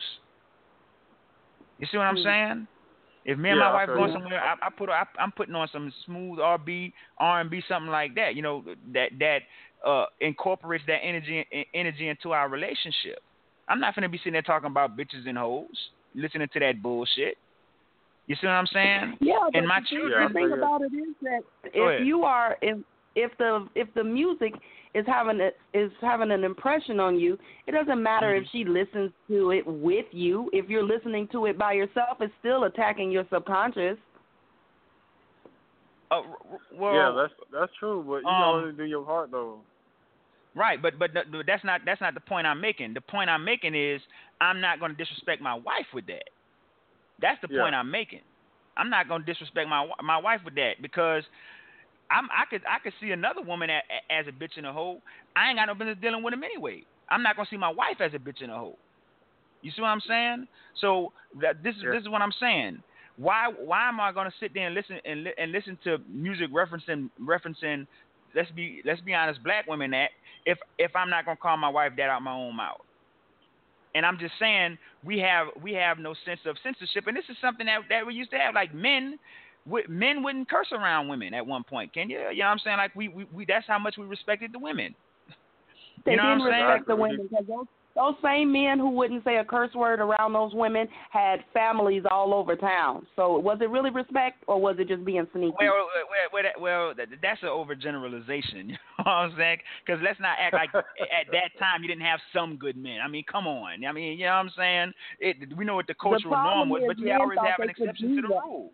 You 1.78 1.86
see 1.86 1.96
what 1.96 2.04
I'm 2.06 2.16
Mm. 2.16 2.22
saying? 2.22 2.68
If 3.24 3.38
me 3.38 3.50
and 3.50 3.58
Yeah, 3.58 3.68
my 3.68 3.74
wife 3.74 3.88
going 3.88 4.12
somewhere, 4.12 4.40
I, 4.40 4.54
I 4.62 4.70
put 4.70 4.88
I, 4.88 5.04
I'm 5.18 5.32
putting 5.32 5.54
on 5.54 5.66
some 5.68 5.92
smooth 6.04 6.38
R&B, 6.38 6.94
R&B, 7.18 7.60
something 7.68 7.90
like 7.90 8.14
that. 8.14 8.34
You 8.36 8.42
know 8.42 8.64
that 8.92 9.10
that 9.18 9.42
uh, 9.84 10.06
incorporates 10.20 10.84
that 10.86 11.02
energy 11.02 11.44
energy 11.74 12.08
into 12.08 12.32
our 12.32 12.48
relationship. 12.48 13.18
I'm 13.68 13.80
not 13.80 13.94
gonna 13.94 14.08
be 14.08 14.18
sitting 14.18 14.34
there 14.34 14.42
talking 14.42 14.70
about 14.70 14.96
bitches 14.96 15.26
and 15.28 15.36
hoes, 15.36 15.90
listening 16.14 16.48
to 16.52 16.60
that 16.60 16.80
bullshit. 16.82 17.36
You 18.28 18.36
see 18.36 18.46
what 18.46 18.52
I'm 18.54 18.66
saying? 18.68 19.18
Yeah, 19.20 19.38
but 19.52 19.58
And 19.58 19.68
my 19.68 19.80
the 19.80 19.86
thing- 19.86 19.98
children- 19.98 20.32
The 20.32 20.38
thing 20.40 20.52
about 20.52 20.82
it 20.82 20.92
is 20.94 21.16
that 21.22 21.42
if 21.74 22.06
you 22.06 22.24
are 22.24 22.56
if 22.62 22.78
if 23.16 23.36
the 23.38 23.66
if 23.74 23.88
the 23.94 24.04
music 24.04 24.54
is 24.94 25.04
having 25.06 25.40
a, 25.40 25.50
is 25.78 25.90
having 26.00 26.30
an 26.30 26.44
impression 26.44 27.00
on 27.00 27.18
you, 27.18 27.38
it 27.66 27.72
doesn't 27.72 28.02
matter 28.02 28.34
Mm-hmm. 28.34 28.44
if 28.44 28.48
she 28.52 28.64
listens 28.64 29.10
to 29.28 29.50
it 29.50 29.66
with 29.66 30.06
you. 30.12 30.48
If 30.52 30.68
you're 30.70 30.84
listening 30.84 31.28
to 31.32 31.46
it 31.46 31.58
by 31.58 31.72
yourself, 31.72 32.18
it's 32.20 32.32
still 32.40 32.64
attacking 32.64 33.10
your 33.10 33.24
subconscious. 33.32 33.98
Uh, 36.10 36.16
r- 36.16 36.22
r- 36.52 36.58
well, 36.72 36.94
yeah, 36.94 37.10
that's 37.22 37.34
that's 37.52 37.72
true, 37.78 38.04
but 38.06 38.18
you 38.18 38.28
um, 38.28 38.34
can 38.34 38.44
only 38.44 38.72
do 38.76 38.84
your 38.84 39.04
heart 39.04 39.30
though. 39.30 39.58
Right, 40.54 40.80
but 40.80 40.98
but 40.98 41.12
th- 41.12 41.26
that's 41.46 41.64
not 41.64 41.82
that's 41.84 42.00
not 42.00 42.14
the 42.14 42.20
point 42.20 42.46
I'm 42.46 42.60
making. 42.60 42.94
The 42.94 43.00
point 43.00 43.28
I'm 43.28 43.44
making 43.44 43.74
is 43.74 44.00
I'm 44.40 44.60
not 44.60 44.78
going 44.78 44.92
to 44.92 44.96
disrespect 44.96 45.42
my 45.42 45.54
wife 45.54 45.86
with 45.92 46.06
that. 46.06 46.24
That's 47.20 47.40
the 47.42 47.48
Yeah. 47.48 47.62
point 47.62 47.74
I'm 47.74 47.90
making. 47.90 48.22
I'm 48.76 48.88
not 48.90 49.08
going 49.08 49.22
to 49.22 49.26
disrespect 49.26 49.68
my 49.68 49.88
my 50.02 50.16
wife 50.18 50.40
with 50.44 50.54
that 50.56 50.80
because 50.82 51.24
I'm 52.10 52.26
I 52.30 52.44
could 52.50 52.62
I 52.68 52.78
could 52.82 52.94
see 53.00 53.10
another 53.12 53.42
woman 53.42 53.70
a, 53.70 53.80
a- 53.80 54.14
as 54.14 54.26
a 54.28 54.32
bitch 54.32 54.58
in 54.58 54.64
a 54.64 54.72
hole. 54.72 55.02
I 55.36 55.48
ain't 55.50 55.58
got 55.58 55.66
no 55.66 55.74
business 55.74 55.98
dealing 56.00 56.22
with 56.22 56.34
him 56.34 56.44
anyway. 56.44 56.86
I'm 57.10 57.22
not 57.22 57.36
going 57.36 57.46
to 57.46 57.50
see 57.50 57.58
my 57.58 57.70
wife 57.70 58.00
as 58.00 58.14
a 58.14 58.18
bitch 58.18 58.42
in 58.42 58.50
a 58.50 58.58
hole. 58.58 58.78
You 59.62 59.72
see 59.74 59.82
what 59.82 59.88
I'm 59.88 60.02
saying? 60.08 60.46
So 60.80 61.12
that 61.42 61.62
this 61.64 61.76
is 61.76 61.82
this 61.92 62.02
is 62.02 62.10
what 62.10 62.22
I'm 62.22 62.32
saying. 62.40 62.82
Why 63.16 63.48
why 63.58 63.88
am 63.88 64.00
I 64.00 64.12
going 64.12 64.28
to 64.28 64.36
sit 64.40 64.52
there 64.54 64.66
and 64.68 64.76
listen 64.76 65.00
and 65.04 65.24
li- 65.24 65.34
and 65.38 65.52
listen 65.52 65.78
to 65.84 65.98
music 66.08 66.48
referencing 66.54 67.10
referencing 67.20 67.86
let's 68.36 68.52
be 68.52 68.82
let's 68.86 69.02
be 69.02 69.14
honest 69.14 69.42
black 69.44 69.66
women 69.68 69.92
that 69.92 70.10
if 70.46 70.58
if 70.78 70.92
I'm 70.96 71.10
not 71.10 71.26
going 71.26 71.38
to 71.38 71.42
call 71.42 71.58
my 71.58 71.70
wife 71.70 71.92
that 71.98 72.10
out 72.10 72.22
my 72.22 72.34
own 72.34 72.56
mouth. 72.56 72.78
And 73.94 74.06
I'm 74.06 74.18
just 74.18 74.34
saying 74.40 74.78
we 75.04 75.18
have 75.20 75.48
we 75.62 75.72
have 75.74 75.98
no 75.98 76.14
sense 76.24 76.40
of 76.46 76.56
censorship 76.62 77.06
and 77.08 77.16
this 77.16 77.24
is 77.30 77.36
something 77.42 77.66
that 77.66 77.80
that 77.90 78.06
we 78.06 78.14
used 78.14 78.30
to 78.32 78.38
have 78.38 78.54
like 78.54 78.74
men 78.74 79.18
men 79.88 80.22
wouldn't 80.22 80.48
curse 80.48 80.68
around 80.72 81.08
women 81.08 81.34
at 81.34 81.46
one 81.46 81.64
point. 81.64 81.92
Can 81.92 82.08
you? 82.08 82.18
You 82.30 82.38
know 82.40 82.44
what 82.46 82.52
I'm 82.52 82.58
saying? 82.60 82.76
Like 82.78 82.94
we, 82.94 83.08
we, 83.08 83.26
we 83.32 83.44
that's 83.44 83.66
how 83.66 83.78
much 83.78 83.96
we 83.98 84.06
respected 84.06 84.52
the 84.52 84.58
women. 84.58 84.94
They 86.04 86.12
You 86.12 86.18
know 86.18 86.24
what 86.24 86.28
didn't 86.36 86.42
I'm 86.42 86.52
saying? 86.52 86.64
respect 86.66 86.88
the 86.88 86.96
women 86.96 87.28
because 87.30 87.46
those 87.48 87.66
those 87.96 88.14
same 88.22 88.52
men 88.52 88.78
who 88.78 88.90
wouldn't 88.90 89.24
say 89.24 89.38
a 89.38 89.44
curse 89.44 89.74
word 89.74 90.00
around 90.00 90.34
those 90.34 90.52
women 90.54 90.86
had 91.10 91.42
families 91.54 92.02
all 92.10 92.34
over 92.34 92.54
town. 92.54 93.06
So 93.16 93.38
was 93.38 93.58
it 93.62 93.70
really 93.70 93.88
respect 93.90 94.44
or 94.46 94.60
was 94.60 94.76
it 94.78 94.86
just 94.86 95.02
being 95.04 95.26
sneaky? 95.32 95.54
Well, 95.58 95.72
well, 95.72 95.88
well, 96.10 96.28
well, 96.32 96.42
that- 96.42 96.60
well 96.60 96.94
that, 96.94 97.08
that's 97.22 97.42
an 97.42 97.48
overgeneralization. 97.48 98.76
You 98.98 99.04
know 99.04 99.12
what 99.12 99.30
I'm 99.30 99.36
saying? 99.36 99.58
Because 99.84 100.00
let's 100.02 100.20
not 100.20 100.36
act 100.40 100.54
like 100.54 100.74
at 100.74 101.26
that 101.32 101.58
time 101.58 101.82
you 101.82 101.88
didn't 101.88 102.02
have 102.04 102.20
some 102.34 102.56
good 102.56 102.76
men. 102.76 102.98
I 103.04 103.08
mean, 103.08 103.24
come 103.30 103.46
on. 103.46 103.84
I 103.84 103.92
mean, 103.92 104.18
you 104.18 104.24
know 104.26 104.32
what 104.32 104.38
I'm 104.38 104.50
saying? 104.56 104.92
It, 105.20 105.56
we 105.56 105.64
know 105.64 105.74
what 105.76 105.86
the 105.86 105.94
cultural 105.94 106.34
norm 106.34 106.68
was, 106.68 106.82
but 106.86 106.98
you 106.98 107.12
always 107.12 107.38
have 107.38 107.60
an 107.60 107.70
exception 107.70 108.16
to 108.16 108.22
the 108.22 108.28
rule. 108.28 108.72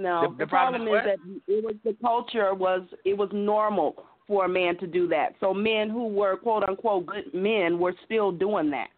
No, 0.00 0.22
The- 0.22 0.28
the, 0.28 0.34
the 0.44 0.46
problem 0.46 0.86
problem, 0.86 1.06
is 1.06 1.12
is 1.12 1.20
that 1.46 1.52
it 1.58 1.64
was 1.64 1.74
the 1.84 1.94
culture 2.00 2.54
was 2.54 2.82
it 3.04 3.16
was 3.16 3.28
normal 3.32 4.02
for 4.26 4.46
a 4.46 4.48
man 4.48 4.78
to 4.78 4.86
do 4.86 5.06
that. 5.08 5.34
So 5.40 5.52
men 5.52 5.90
who 5.90 6.06
were 6.08 6.36
quote 6.36 6.62
unquote 6.64 7.06
good 7.06 7.34
men 7.34 7.78
were 7.78 7.94
still 8.06 8.32
doing 8.32 8.70
that. 8.70 8.88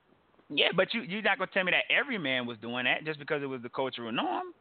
Yeah, 0.49 0.69
but 0.77 0.95
you 0.95 1.01
you're 1.03 1.23
not 1.23 1.39
gonna 1.39 1.51
tell 1.53 1.65
me 1.65 1.73
that 1.73 1.85
every 1.93 2.19
man 2.19 2.47
was 2.47 2.57
doing 2.59 2.85
that 2.85 3.05
just 3.05 3.19
because 3.19 3.43
it 3.43 3.47
was 3.47 3.63
the 3.63 3.69
cultural 3.71 4.13
norm. 4.13 4.53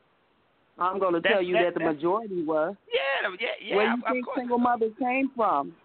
I'm 0.80 0.98
going 1.00 1.14
to 1.14 1.20
That's- 1.20 1.34
tell 1.38 1.44
you 1.44 1.54
that- 1.56 1.74
that 1.76 1.80
the 1.80 1.86
majority 1.86 2.44
were. 2.44 2.76
Yeah, 2.92 3.30
yeah, 3.40 3.48
yeah. 3.62 3.76
Where 3.76 3.86
you 3.88 3.94
of 4.08 4.12
think 4.14 4.26
single 4.36 4.58
mothers 4.58 4.94
came 4.98 5.30
from? 5.36 5.76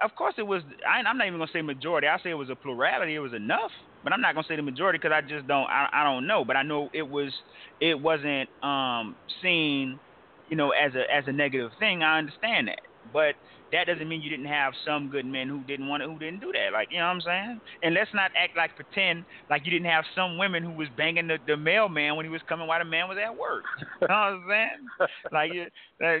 of 0.00 0.14
course 0.14 0.34
it 0.38 0.46
was. 0.46 0.62
I, 0.88 1.00
I'm 1.06 1.18
not 1.18 1.26
even 1.26 1.38
gonna 1.40 1.50
say 1.52 1.60
majority. 1.60 2.06
I 2.06 2.18
say 2.22 2.30
it 2.30 2.34
was 2.34 2.48
a 2.50 2.54
plurality. 2.54 3.14
It 3.16 3.18
was 3.18 3.34
enough, 3.34 3.72
but 4.08 4.14
I'm 4.14 4.22
not 4.22 4.34
gonna 4.34 4.46
say 4.48 4.56
the 4.56 4.62
majority 4.62 4.98
because 4.98 5.12
I 5.14 5.20
just 5.20 5.46
don't. 5.46 5.68
I, 5.68 5.86
I 5.92 6.02
don't 6.02 6.26
know, 6.26 6.42
but 6.42 6.56
I 6.56 6.62
know 6.62 6.88
it 6.94 7.06
was. 7.06 7.30
It 7.78 8.00
wasn't 8.00 8.48
um 8.62 9.16
seen, 9.42 10.00
you 10.46 10.56
know, 10.56 10.70
as 10.70 10.94
a 10.94 11.04
as 11.14 11.24
a 11.26 11.32
negative 11.32 11.72
thing. 11.78 12.02
I 12.02 12.16
understand 12.16 12.68
that, 12.68 12.80
but 13.12 13.34
that 13.70 13.86
doesn't 13.86 14.08
mean 14.08 14.22
you 14.22 14.30
didn't 14.30 14.46
have 14.46 14.72
some 14.82 15.10
good 15.10 15.26
men 15.26 15.46
who 15.46 15.62
didn't 15.62 15.88
want 15.88 16.02
it, 16.02 16.08
who 16.08 16.18
didn't 16.18 16.40
do 16.40 16.52
that. 16.54 16.72
Like 16.72 16.88
you 16.90 16.96
know 16.96 17.04
what 17.04 17.16
I'm 17.16 17.20
saying? 17.20 17.60
And 17.82 17.92
let's 17.94 18.14
not 18.14 18.30
act 18.34 18.56
like 18.56 18.74
pretend 18.76 19.26
like 19.50 19.66
you 19.66 19.70
didn't 19.70 19.90
have 19.90 20.04
some 20.14 20.38
women 20.38 20.62
who 20.62 20.72
was 20.72 20.88
banging 20.96 21.26
the, 21.26 21.36
the 21.46 21.58
mailman 21.58 22.16
when 22.16 22.24
he 22.24 22.30
was 22.30 22.40
coming 22.48 22.66
while 22.66 22.78
the 22.78 22.86
man 22.86 23.08
was 23.08 23.18
at 23.22 23.36
work. 23.36 23.64
you 24.00 24.08
know 24.08 24.14
what 24.14 24.16
I'm 24.16 24.44
saying? 24.48 25.08
Like 25.32 25.52
you, 25.52 25.66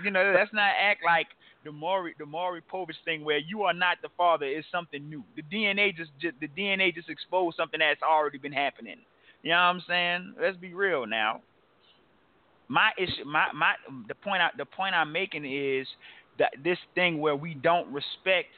you 0.04 0.10
know, 0.10 0.34
let's 0.36 0.52
not 0.52 0.72
act 0.78 1.00
like 1.06 1.28
the 1.68 1.72
Maury 1.72 2.14
the 2.18 2.24
Maury 2.24 2.62
Povich 2.72 2.96
thing 3.04 3.22
where 3.22 3.36
you 3.36 3.62
are 3.62 3.74
not 3.74 3.98
the 4.02 4.08
father 4.16 4.46
is 4.46 4.64
something 4.72 5.06
new. 5.06 5.22
The 5.36 5.42
DNA 5.42 5.94
just, 5.94 6.10
just 6.18 6.34
the 6.40 6.48
DNA 6.48 6.94
just 6.94 7.10
exposed 7.10 7.58
something 7.58 7.78
that's 7.78 8.00
already 8.02 8.38
been 8.38 8.52
happening. 8.52 8.96
You 9.42 9.50
know 9.50 9.56
what 9.56 9.62
I'm 9.62 9.82
saying? 9.86 10.34
Let's 10.40 10.56
be 10.56 10.72
real 10.72 11.06
now. 11.06 11.42
My 12.68 12.90
issue, 12.96 13.24
my 13.26 13.48
my 13.54 13.74
the 14.08 14.14
point 14.14 14.40
I, 14.40 14.48
the 14.56 14.64
point 14.64 14.94
I'm 14.94 15.12
making 15.12 15.44
is 15.44 15.86
that 16.38 16.52
this 16.64 16.78
thing 16.94 17.20
where 17.20 17.36
we 17.36 17.52
don't 17.52 17.92
respect 17.92 18.48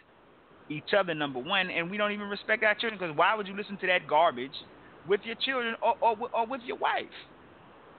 each 0.68 0.94
other, 0.96 1.12
number 1.12 1.40
one, 1.40 1.68
and 1.68 1.90
we 1.90 1.96
don't 1.96 2.12
even 2.12 2.28
respect 2.28 2.62
our 2.62 2.74
children. 2.74 3.00
Because 3.00 3.16
why 3.16 3.34
would 3.34 3.48
you 3.48 3.56
listen 3.56 3.76
to 3.78 3.86
that 3.88 4.06
garbage 4.08 4.54
with 5.08 5.20
your 5.24 5.36
children 5.44 5.74
or 5.82 5.94
or, 6.00 6.14
with- 6.14 6.32
or 6.32 6.46
with 6.46 6.60
your 6.64 6.76
wife? 6.78 7.10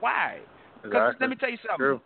Why? 0.00 0.38
Because 0.82 1.12
Exactly. 1.12 1.16
let 1.20 1.30
me 1.30 1.36
tell 1.36 1.50
you 1.50 1.58
something. 1.68 1.84
True. 1.84 2.00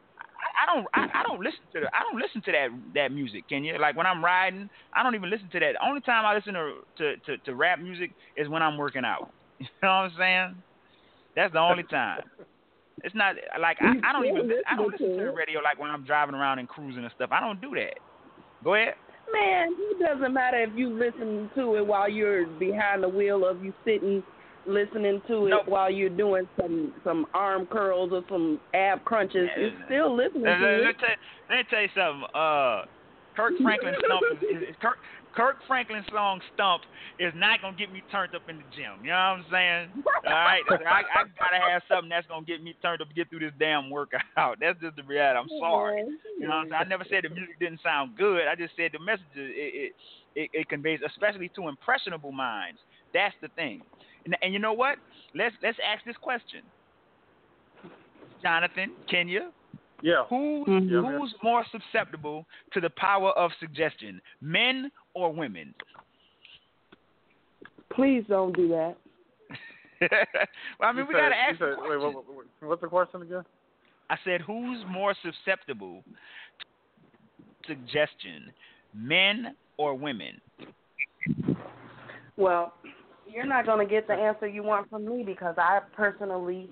I, 0.63 0.75
don't 0.75 0.87
I, 0.95 1.21
I 1.21 1.23
don't 1.23 1.41
listen 1.41 1.61
to 1.75 1.81
the 1.81 1.87
I 1.87 2.03
don't 2.03 2.21
listen 2.21 2.43
to 2.43 2.53
that 2.53 2.69
that 2.95 3.13
music. 3.13 3.49
Can 3.49 3.65
you? 3.65 3.79
Like 3.79 3.97
when 3.97 4.07
I'm 4.07 4.25
riding, 4.25 4.69
I 4.95 5.03
don't 5.03 5.15
even 5.15 5.31
listen 5.31 5.49
to 5.53 5.61
that. 5.61 5.73
The 5.81 5.87
only 5.87 6.01
time 6.01 6.25
I 6.25 6.35
listen 6.35 6.55
to 6.55 6.81
to, 6.99 7.17
to, 7.27 7.39
to 7.45 7.55
rap 7.55 7.79
music 7.79 8.13
is 8.37 8.49
when 8.49 8.63
I'm 8.63 8.77
working 8.77 9.05
out. 9.05 9.31
You 9.59 9.67
know 9.83 9.89
what 9.89 9.95
I'm 9.95 10.13
saying? 10.19 10.63
That's 11.35 11.53
the 11.53 11.61
only 11.61 11.85
time. 11.85 12.21
It's 13.05 13.15
not 13.15 13.37
like 13.61 13.79
I, 13.81 13.93
I 14.05 14.13
don't 14.13 14.27
even 14.27 14.51
I 14.71 14.77
don't 14.77 14.91
listen 14.91 15.17
to 15.17 15.25
the 15.25 15.33
radio 15.33 15.61
like 15.61 15.79
when 15.79 15.91
I'm 15.91 16.05
driving 16.05 16.35
around 16.35 16.59
and 16.59 16.69
cruising 16.69 17.05
and 17.05 17.13
stuff. 17.15 17.31
I 17.33 17.41
don't 17.41 17.61
do 17.61 17.71
that. 17.75 17.99
Go 18.65 18.75
ahead. 18.75 18.95
Man, 19.33 19.69
it 19.79 19.99
doesn't 19.99 20.33
matter 20.33 20.63
if 20.63 20.71
you 20.77 20.89
listen 20.89 21.51
to 21.57 21.77
it 21.77 21.87
while 21.87 22.09
you're 22.09 22.47
behind 22.47 23.03
the 23.03 23.09
wheel 23.09 23.47
of 23.47 23.63
you 23.63 23.73
sitting 23.85 24.23
listening 24.67 25.21
to 25.29 25.47
it 25.47 25.51
Nope. 25.51 25.69
while 25.69 25.91
you're 25.91 26.09
doing 26.11 26.49
some 26.61 26.93
some 27.05 27.27
arm 27.35 27.67
curls 27.67 28.11
or 28.13 28.23
some 28.29 28.61
ab 28.75 29.05
crunches. 29.05 29.49
Yeah. 29.57 29.65
It's 29.67 29.77
still 29.87 30.15
listening 30.17 30.45
Let, 30.45 30.59
to 30.59 30.65
let- 30.65 30.89
it. 30.91 31.19
let 31.51 31.57
me 31.57 31.65
tell 31.71 31.83
you 31.83 31.89
something. 31.95 32.25
Uh, 32.35 32.85
Kirk 33.37 33.53
Franklin 33.63 33.95
stump 34.05 34.23
is, 34.33 34.43
is, 34.63 34.63
is 34.71 34.77
Kirk, 34.81 34.97
Kirk 35.37 35.57
Franklin's 35.69 36.07
song 36.11 36.41
"Stomp" 36.55 36.83
is 37.21 37.33
not 37.37 37.61
gonna 37.61 37.77
get 37.77 37.93
me 37.93 38.03
turned 38.11 38.35
up 38.35 38.49
in 38.49 38.57
the 38.57 38.65
gym. 38.75 39.05
You 39.05 39.11
know 39.13 39.37
what 39.37 39.45
I'm 39.45 39.47
saying? 39.53 40.05
All 40.27 40.33
right, 40.33 40.63
I, 40.71 41.03
I 41.05 41.23
gotta 41.37 41.61
have 41.71 41.83
something 41.89 42.09
that's 42.09 42.27
gonna 42.27 42.47
get 42.47 42.63
me 42.63 42.75
turned 42.81 43.03
up 43.03 43.09
to 43.09 43.15
get 43.15 43.29
through 43.29 43.41
this 43.41 43.53
damn 43.59 43.91
workout. 43.91 44.23
That's 44.61 44.81
just 44.81 44.97
the 44.97 45.03
reality. 45.05 45.39
I'm 45.39 45.61
sorry. 45.61 46.03
You 46.41 46.49
know, 46.49 46.49
what 46.49 46.55
I'm 46.55 46.69
saying? 46.71 46.83
I 46.87 46.89
never 46.89 47.05
said 47.09 47.25
the 47.25 47.29
music 47.29 47.59
didn't 47.61 47.81
sound 47.85 48.17
good. 48.17 48.49
I 48.49 48.55
just 48.57 48.75
said 48.77 48.91
the 48.93 48.99
message 48.99 49.29
it 49.37 49.93
it, 49.93 49.93
it, 50.35 50.51
it 50.53 50.69
conveys, 50.69 51.01
especially 51.07 51.51
to 51.57 51.69
impressionable 51.69 52.33
minds. 52.33 52.81
That's 53.13 53.35
the 53.43 53.49
thing. 53.57 53.83
And, 54.27 54.37
and 54.43 54.53
you 54.53 54.59
know 54.59 54.73
what? 54.75 54.99
Let's 55.35 55.55
let's 55.63 55.79
ask 55.87 56.05
this 56.05 56.17
question. 56.21 56.61
Jonathan, 58.43 58.93
Kenyah, 59.11 59.51
Yeah. 60.03 60.25
who 60.29 60.65
Mhm. 60.67 60.91
Yeah, 60.91 61.01
man. 61.01 61.19
who's 61.19 61.35
more 61.43 61.65
susceptible 61.73 62.45
to 62.73 62.81
the 62.81 62.91
power 62.91 63.31
of 63.31 63.51
suggestion, 63.61 64.21
men 64.43 64.91
or 65.15 65.33
women? 65.33 65.75
Please 67.91 68.25
don't 68.29 68.55
do 68.55 68.69
that. 68.69 68.97
well, 70.79 70.91
I 70.91 70.93
mean, 70.93 70.99
You 70.99 71.07
we 71.07 71.15
said- 71.15 71.21
gotta 71.21 71.35
you 71.35 71.41
ask. 71.41 71.59
the 71.59 71.65
said- 71.65 71.79
wait, 71.79 71.87
question. 71.99 72.15
what, 72.15 72.27
what, 72.35 72.47
what's 72.61 72.81
the 72.83 72.89
question 72.89 73.23
again? 73.23 73.45
I 74.11 74.17
said, 74.25 74.41
who's 74.43 74.85
more 74.89 75.15
susceptible 75.23 76.05
to 77.65 77.67
suggestion, 77.75 78.53
men 78.95 79.57
or 79.79 79.95
women? 79.95 80.41
Well, 82.37 82.75
you're 83.37 83.47
not 83.47 83.67
going 83.67 83.87
to 83.87 83.91
get 83.95 84.07
the 84.09 84.15
answer 84.15 84.49
you 84.49 84.63
want 84.63 84.89
from 84.89 85.05
me 85.07 85.23
because 85.23 85.55
I 85.59 85.81
personally 85.95 86.71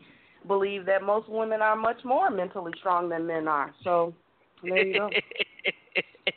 believe 0.48 0.86
that 0.86 1.02
most 1.02 1.28
women 1.28 1.60
are 1.60 1.76
much 1.76 1.98
more 2.04 2.30
mentally 2.30 2.72
strong 2.80 3.10
than 3.10 3.26
men 3.26 3.46
are. 3.46 3.70
So 3.84 4.14
there 4.62 4.84
you 4.84 4.94
go. 4.98 5.10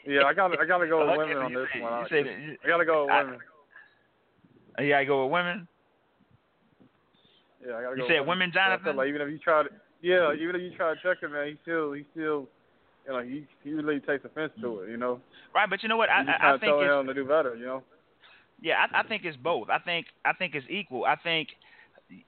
Yeah, 0.06 0.24
I 0.26 0.34
got 0.34 0.52
I 0.60 0.66
got 0.66 0.78
to 0.80 0.88
go 0.88 1.00
with 1.08 1.18
women 1.18 1.38
on 1.38 1.54
this 1.54 1.68
one. 1.80 2.06
you 2.12 2.18
I, 2.18 2.56
I 2.64 2.68
got 2.68 2.78
to 2.78 2.86
go 2.86 3.04
with 3.06 3.12
I- 3.12 3.24
women. 3.24 3.40
Oh, 4.80 4.84
you 4.84 4.90
gotta 4.92 5.06
go 5.06 5.24
with 5.26 5.32
women. 5.34 5.68
Yeah, 7.66 7.76
I 7.76 7.82
got 7.82 7.90
to 7.92 7.96
You 7.96 8.02
go. 8.04 8.08
said 8.08 8.20
with 8.20 8.28
women, 8.30 8.50
I 8.52 8.54
feel 8.54 8.62
Jonathan. 8.62 8.96
like 8.98 9.08
even 9.08 9.22
if 9.22 9.30
you 9.30 9.40
try 9.40 9.64
to, 9.64 9.70
yeah, 10.02 10.34
even 10.34 10.56
if 10.56 10.62
you 10.62 10.72
try 10.78 10.94
to 10.94 11.00
check 11.02 11.24
him, 11.24 11.32
man, 11.34 11.48
he 11.48 11.58
still 11.64 11.94
he 11.94 12.06
still, 12.12 12.48
you 13.08 13.12
know, 13.14 13.20
he 13.24 13.48
he 13.64 13.74
really 13.74 14.00
takes 14.02 14.24
offense 14.24 14.52
to 14.62 14.82
it. 14.82 14.90
You 14.92 14.98
know, 14.98 15.20
Right, 15.56 15.70
but 15.70 15.82
you 15.84 15.90
know 15.90 15.98
what? 15.98 16.10
I, 16.10 16.20
you 16.22 16.28
just 16.28 16.36
I, 16.36 16.36
I 16.36 16.40
try 16.40 16.52
to 16.52 16.60
think 16.60 16.72
tell 16.72 16.82
it's 16.82 17.02
him 17.02 17.08
to 17.08 17.14
do 17.14 17.26
better. 17.26 17.56
You 17.56 17.66
know. 17.66 17.84
Yeah, 18.62 18.76
I, 18.94 19.02
I 19.02 19.04
think 19.04 19.24
it's 19.26 19.38
both. 19.38 19.70
I 19.70 19.80
think 19.80 20.08
I 20.26 20.34
think 20.34 20.56
it's 20.56 20.66
equal. 20.70 21.06
I 21.06 21.16
think 21.16 21.50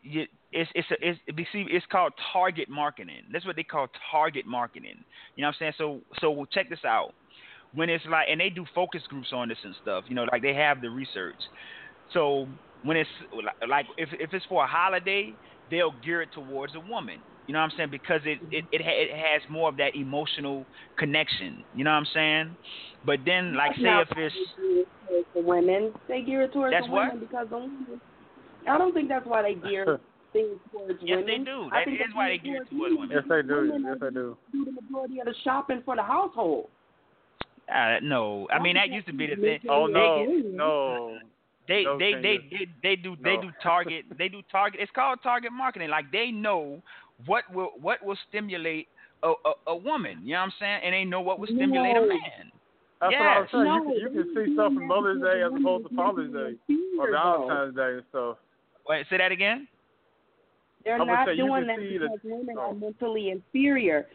you, 0.01 0.25
it's 0.51 0.69
it's 0.75 0.91
a, 0.91 0.95
it's 1.01 1.19
see 1.51 1.65
it's 1.69 1.85
called 1.91 2.13
target 2.33 2.69
marketing. 2.69 3.23
That's 3.31 3.45
what 3.45 3.55
they 3.55 3.63
call 3.63 3.87
target 4.11 4.45
marketing. 4.45 5.03
You 5.35 5.41
know 5.41 5.47
what 5.47 5.55
I'm 5.55 5.59
saying? 5.59 5.73
So 5.77 6.01
so 6.19 6.45
check 6.51 6.69
this 6.69 6.85
out. 6.85 7.13
When 7.73 7.89
it's 7.89 8.05
like 8.09 8.27
and 8.29 8.39
they 8.39 8.49
do 8.49 8.65
focus 8.75 9.01
groups 9.09 9.29
on 9.33 9.49
this 9.49 9.57
and 9.63 9.75
stuff. 9.81 10.05
You 10.07 10.15
know, 10.15 10.25
like 10.31 10.41
they 10.41 10.53
have 10.55 10.81
the 10.81 10.89
research. 10.89 11.41
So 12.13 12.47
when 12.83 12.97
it's 12.97 13.09
like 13.67 13.87
if 13.97 14.09
if 14.13 14.33
it's 14.33 14.45
for 14.45 14.63
a 14.63 14.67
holiday, 14.67 15.37
they'll 15.69 15.93
gear 16.03 16.21
it 16.21 16.29
towards 16.33 16.75
a 16.75 16.79
woman. 16.79 17.23
You 17.49 17.53
know 17.53 17.61
what 17.61 17.71
I'm 17.71 17.77
saying? 17.77 17.89
Because 17.89 18.21
it 18.25 18.37
it 18.51 18.65
it, 18.71 18.79
ha- 18.79 18.93
it 18.93 19.09
has 19.09 19.41
more 19.49 19.69
of 19.69 19.77
that 19.77 19.95
emotional 19.95 20.67
connection. 20.99 21.63
You 21.73 21.83
know 21.83 21.89
what 21.89 21.97
I'm 21.97 22.05
saying? 22.13 22.55
But 23.03 23.21
then 23.25 23.55
like 23.55 23.75
say 23.75 23.89
if 23.89 24.07
it's 24.15 24.35
towards 24.55 25.25
the 25.33 25.41
women, 25.41 25.91
they 26.07 26.21
gear 26.21 26.43
it 26.43 26.53
towards 26.53 26.75
That's 26.75 26.85
the 26.85 26.91
what? 26.91 27.07
women 27.07 27.25
because 27.27 27.47
the 27.49 27.57
women. 27.57 27.99
I 28.69 28.77
don't 28.77 28.93
think 28.93 29.09
that's 29.09 29.25
why 29.25 29.41
they 29.41 29.55
gear 29.55 29.99
things 30.31 30.59
towards 30.71 30.99
Yes, 31.01 31.17
women. 31.17 31.27
Yes, 31.27 31.37
they 31.39 31.43
do. 31.43 31.69
I 31.71 31.79
That 31.79 31.85
think 31.85 32.01
is 32.01 32.13
why 32.13 32.29
they 32.29 32.37
gear 32.37 32.61
it 32.61 32.69
towards 32.69 32.95
women. 32.95 33.09
Yes, 33.09 33.23
they 33.27 33.41
do. 33.41 33.55
Women 33.55 33.83
Yes, 33.83 33.97
they 33.99 34.09
do. 34.11 34.37
do 34.51 34.65
the 34.65 34.71
majority 34.83 35.19
of 35.19 35.25
the 35.25 35.35
shopping 35.43 35.81
for 35.83 35.95
the 35.95 36.03
household. 36.03 36.69
Uh, 37.67 37.95
no, 38.03 38.47
I 38.53 38.61
mean 38.61 38.75
that 38.75 38.89
used 38.89 39.07
to 39.07 39.13
be 39.13 39.25
the 39.25 39.35
thing. 39.37 39.59
Oh 39.71 39.87
no, 39.87 40.27
do. 40.27 40.51
no. 40.53 41.17
They 41.67 41.83
No, 41.83 41.99
they 41.99 42.13
they, 42.13 42.37
Kenyah. 42.37 42.49
they 42.51 42.67
they 42.83 42.95
do 42.95 43.15
they 43.23 43.37
do 43.37 43.49
target 43.63 44.05
they 44.19 44.27
do 44.27 44.41
target. 44.51 44.81
It's 44.81 44.91
called 44.91 45.19
target 45.23 45.51
marketing. 45.51 45.89
Like 45.89 46.11
they 46.11 46.29
know 46.29 46.83
what 47.25 47.43
will 47.53 47.71
what 47.81 48.03
will 48.05 48.17
stimulate 48.29 48.87
a, 49.23 49.29
a, 49.29 49.51
a 49.67 49.75
woman. 49.75 50.19
You 50.23 50.33
know 50.33 50.39
what 50.39 50.45
I'm 50.45 50.53
saying? 50.59 50.79
And 50.85 50.93
they 50.93 51.03
know 51.05 51.21
what 51.21 51.39
will 51.39 51.47
stimulate 51.47 51.95
a 51.97 52.01
man. 52.01 52.51
That's 53.01 53.11
Yes. 53.11 53.21
what 53.21 53.27
I'm 53.27 53.47
saying. 53.51 53.63
No, 53.63 53.93
you 53.95 54.07
can 54.09 54.15
you 54.15 54.23
can 54.23 54.45
see 54.47 54.53
stuff 54.55 54.69
do 54.71 54.75
from 54.75 54.87
that 54.87 54.87
Mother's 54.87 55.21
Day 55.21 55.41
as 55.43 55.51
opposed 55.59 55.89
to 55.89 55.95
Father's 55.95 56.31
Day 56.31 56.37
or 56.39 56.49
inferior. 56.67 57.11
Valentine's 57.11 57.75
Day 57.75 57.91
and 57.95 58.03
stuff. 58.09 58.37
Wait, 58.87 59.05
say 59.09 59.17
that 59.17 59.31
again. 59.31 59.67
They're 60.83 60.95
I 60.95 60.99
would 60.99 61.07
not 61.07 61.27
say 61.27 61.33
you 61.35 61.45
doing 61.47 61.65
can 61.65 61.67
that 61.67 61.79
see 61.79 61.97
the- 61.97 62.07
because 62.07 62.19
women 62.23 62.55
oh. 62.57 62.61
are 62.61 62.73
mentally 62.73 63.29
inferior. 63.29 64.07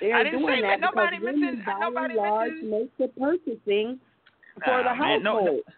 They're 0.00 0.14
I 0.16 0.22
didn't 0.24 0.40
doing 0.40 0.56
say 0.56 0.62
that 0.62 0.80
that. 0.80 0.92
because 0.92 0.94
Nobody 0.96 1.18
women, 1.24 1.40
mentioned- 1.40 1.64
by 1.66 1.78
nobody 1.80 2.14
and 2.14 2.16
large, 2.16 2.50
mentioned- 2.52 2.70
make 2.70 2.96
the 2.98 3.08
purchasing 3.20 4.00
for 4.64 4.78
the 4.82 4.94
man, 4.94 5.22
no- 5.22 5.38
household. 5.38 5.60
no- 5.66 5.72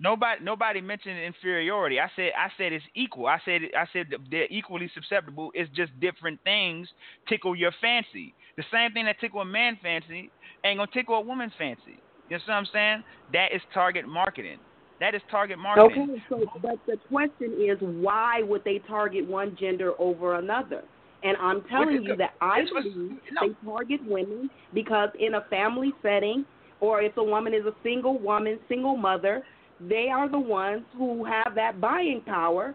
Nobody 0.00 0.42
nobody 0.42 0.80
mentioned 0.80 1.18
inferiority. 1.20 2.00
I 2.00 2.08
said 2.16 2.32
I 2.36 2.48
said 2.58 2.72
it's 2.72 2.84
equal. 2.94 3.26
I 3.26 3.38
said 3.44 3.62
I 3.76 3.86
said 3.92 4.06
they're 4.30 4.48
equally 4.50 4.90
susceptible. 4.92 5.50
It's 5.54 5.70
just 5.74 5.98
different 6.00 6.40
things 6.42 6.88
tickle 7.28 7.54
your 7.54 7.72
fancy. 7.80 8.34
The 8.56 8.64
same 8.72 8.92
thing 8.92 9.04
that 9.04 9.20
tickle 9.20 9.40
a 9.40 9.44
man 9.44 9.78
fancy 9.82 10.30
ain't 10.64 10.78
gonna 10.78 10.90
tickle 10.92 11.14
a 11.14 11.20
woman's 11.20 11.52
fancy. 11.56 12.00
You 12.28 12.38
know 12.38 12.42
what 12.46 12.54
I'm 12.54 12.66
saying? 12.72 13.04
That 13.32 13.54
is 13.54 13.62
target 13.72 14.08
marketing. 14.08 14.58
That 15.00 15.14
is 15.14 15.22
target 15.30 15.58
marketing. 15.58 16.08
Okay, 16.10 16.22
so 16.28 16.44
but 16.62 16.78
the 16.86 16.96
question 17.08 17.52
is, 17.60 17.78
why 17.80 18.42
would 18.42 18.64
they 18.64 18.80
target 18.88 19.28
one 19.28 19.56
gender 19.60 19.92
over 19.98 20.36
another? 20.38 20.82
And 21.22 21.36
I'm 21.38 21.62
telling 21.70 22.02
you 22.02 22.16
that 22.16 22.34
I 22.40 22.62
believe 22.72 23.18
no. 23.32 23.48
they 23.48 23.54
target 23.64 24.00
women 24.06 24.50
because 24.72 25.08
in 25.18 25.34
a 25.34 25.40
family 25.48 25.92
setting, 26.02 26.44
or 26.80 27.00
if 27.00 27.16
a 27.16 27.24
woman 27.24 27.54
is 27.54 27.64
a 27.64 27.74
single 27.82 28.18
woman, 28.18 28.58
single 28.68 28.96
mother, 28.96 29.42
they 29.80 30.08
are 30.08 30.28
the 30.28 30.38
ones 30.38 30.82
who 30.96 31.24
have 31.24 31.54
that 31.54 31.80
buying 31.80 32.22
power. 32.24 32.74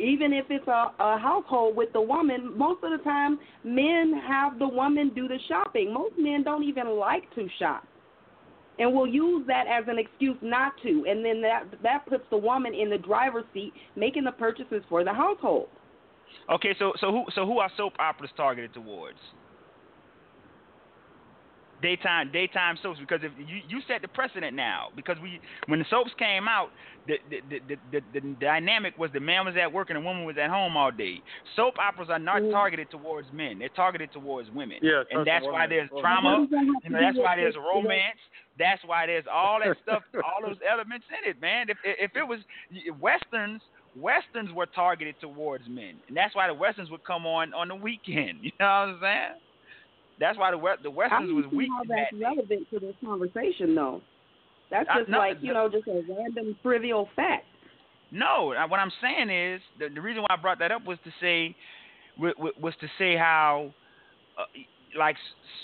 Even 0.00 0.32
if 0.32 0.46
it's 0.50 0.66
a, 0.66 0.90
a 0.98 1.18
household 1.18 1.76
with 1.76 1.92
the 1.92 2.00
woman, 2.00 2.56
most 2.58 2.82
of 2.82 2.90
the 2.90 3.04
time 3.04 3.38
men 3.62 4.20
have 4.26 4.58
the 4.58 4.66
woman 4.66 5.12
do 5.14 5.28
the 5.28 5.38
shopping. 5.46 5.94
Most 5.94 6.14
men 6.18 6.42
don't 6.42 6.64
even 6.64 6.88
like 6.98 7.32
to 7.36 7.48
shop 7.60 7.84
and 8.78 8.92
will 8.92 9.06
use 9.06 9.46
that 9.46 9.66
as 9.66 9.84
an 9.88 9.98
excuse 9.98 10.36
not 10.42 10.72
to, 10.82 11.04
and 11.08 11.24
then 11.24 11.40
that 11.42 11.64
that 11.82 12.06
puts 12.06 12.24
the 12.30 12.36
woman 12.36 12.74
in 12.74 12.90
the 12.90 12.98
driver's 12.98 13.44
seat 13.52 13.72
making 13.96 14.24
the 14.24 14.32
purchases 14.32 14.82
for 14.88 15.04
the 15.04 15.12
household. 15.12 15.68
Okay, 16.52 16.74
so 16.78 16.92
so 17.00 17.10
who 17.10 17.24
so 17.34 17.46
who 17.46 17.58
are 17.58 17.70
soap 17.76 17.92
operas 17.98 18.30
targeted 18.36 18.74
towards? 18.74 19.18
Daytime 21.82 22.30
daytime 22.32 22.78
soaps 22.80 23.00
because 23.00 23.20
if 23.24 23.32
you 23.36 23.56
you 23.66 23.80
set 23.88 24.00
the 24.00 24.08
precedent 24.08 24.54
now 24.54 24.88
because 24.94 25.18
we 25.20 25.40
when 25.66 25.80
the 25.80 25.84
soaps 25.90 26.12
came 26.18 26.46
out 26.46 26.68
the 27.06 27.18
the, 27.28 27.40
the 27.50 27.60
the 27.68 28.00
the 28.12 28.20
the 28.20 28.34
dynamic 28.36 28.96
was 28.96 29.10
the 29.12 29.20
man 29.20 29.44
was 29.44 29.54
at 29.60 29.70
work 29.72 29.90
and 29.90 29.96
the 29.96 30.00
woman 30.00 30.24
was 30.24 30.36
at 30.40 30.50
home 30.50 30.76
all 30.76 30.92
day. 30.92 31.20
Soap 31.56 31.74
operas 31.78 32.08
are 32.10 32.18
not 32.18 32.40
Mhm. 32.42 32.52
targeted 32.52 32.90
towards 32.90 33.30
men; 33.32 33.58
they're 33.58 33.68
targeted 33.70 34.12
towards 34.12 34.50
women. 34.52 34.78
Yeah, 34.82 35.02
and 35.10 35.26
that's 35.26 35.44
why 35.44 35.66
there's 35.66 35.90
Women. 35.92 36.02
drama. 36.02 36.30
What 36.30 36.40
does 36.42 36.50
that 36.50 36.58
have 36.58 36.84
You 36.84 36.90
know, 36.90 37.00
that's 37.00 37.18
why 37.18 37.36
there's 37.36 37.56
romance. 37.56 38.20
That's 38.56 38.82
why 38.84 39.06
there's 39.06 39.26
all 39.26 39.58
that 39.58 39.76
stuff, 39.82 40.04
all 40.24 40.46
those 40.46 40.58
elements 40.70 41.06
in 41.10 41.28
it, 41.28 41.40
man. 41.40 41.68
If 41.68 41.78
if 41.84 42.14
it 42.14 42.22
was 42.26 42.38
westerns, 43.00 43.62
westerns 43.96 44.52
were 44.52 44.66
targeted 44.66 45.16
towards 45.20 45.68
men, 45.68 46.00
and 46.08 46.16
that's 46.16 46.34
why 46.34 46.46
the 46.46 46.54
westerns 46.54 46.90
would 46.90 47.04
come 47.04 47.26
on 47.26 47.52
on 47.52 47.68
the 47.68 47.74
weekend. 47.74 48.38
You 48.44 48.52
know 48.60 48.66
what 48.66 48.70
I'm 48.70 48.98
saying? 49.02 49.40
That's 50.18 50.38
why 50.38 50.50
the 50.50 50.58
the 50.82 50.90
westerns 50.90 51.32
was 51.32 51.44
weak. 51.52 51.68
how 51.76 51.82
that's 51.88 52.10
that 52.12 52.20
relevant 52.20 52.68
to 52.70 52.80
this 52.80 52.94
conversation, 53.04 53.74
though. 53.74 54.00
That's 54.70 54.88
just 54.96 55.08
no, 55.08 55.18
like 55.18 55.38
you 55.40 55.52
know, 55.52 55.68
just 55.68 55.86
a 55.88 56.02
random 56.08 56.56
trivial 56.62 57.08
fact. 57.14 57.46
No, 58.10 58.52
uh, 58.52 58.66
what 58.68 58.78
I'm 58.78 58.92
saying 59.02 59.30
is 59.30 59.60
the, 59.78 59.88
the 59.92 60.00
reason 60.00 60.22
why 60.22 60.28
I 60.30 60.36
brought 60.36 60.58
that 60.60 60.70
up 60.70 60.84
was 60.86 60.98
to 61.04 61.10
say 61.20 61.54
wa- 62.18 62.32
wa- 62.38 62.50
was 62.60 62.74
to 62.80 62.86
say 62.98 63.16
how 63.16 63.74
uh, 64.38 64.44
like 64.96 65.16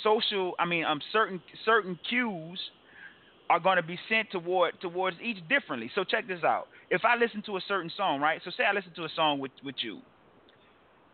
social, 0.02 0.54
I 0.58 0.66
mean, 0.66 0.84
um, 0.84 1.00
certain 1.12 1.40
certain 1.64 1.98
cues 2.08 2.60
are 3.48 3.60
going 3.60 3.76
to 3.76 3.82
be 3.82 3.98
sent 4.08 4.30
toward 4.30 4.80
towards 4.80 5.16
each 5.22 5.38
differently. 5.48 5.90
So 5.94 6.04
check 6.04 6.26
this 6.26 6.42
out. 6.44 6.66
If 6.90 7.02
I 7.04 7.16
listen 7.16 7.42
to 7.46 7.56
a 7.56 7.60
certain 7.66 7.90
song, 7.96 8.20
right? 8.20 8.40
So 8.44 8.50
say 8.56 8.64
I 8.64 8.72
listen 8.72 8.92
to 8.96 9.04
a 9.04 9.08
song 9.14 9.38
with 9.38 9.52
with 9.64 9.76
you, 9.78 10.00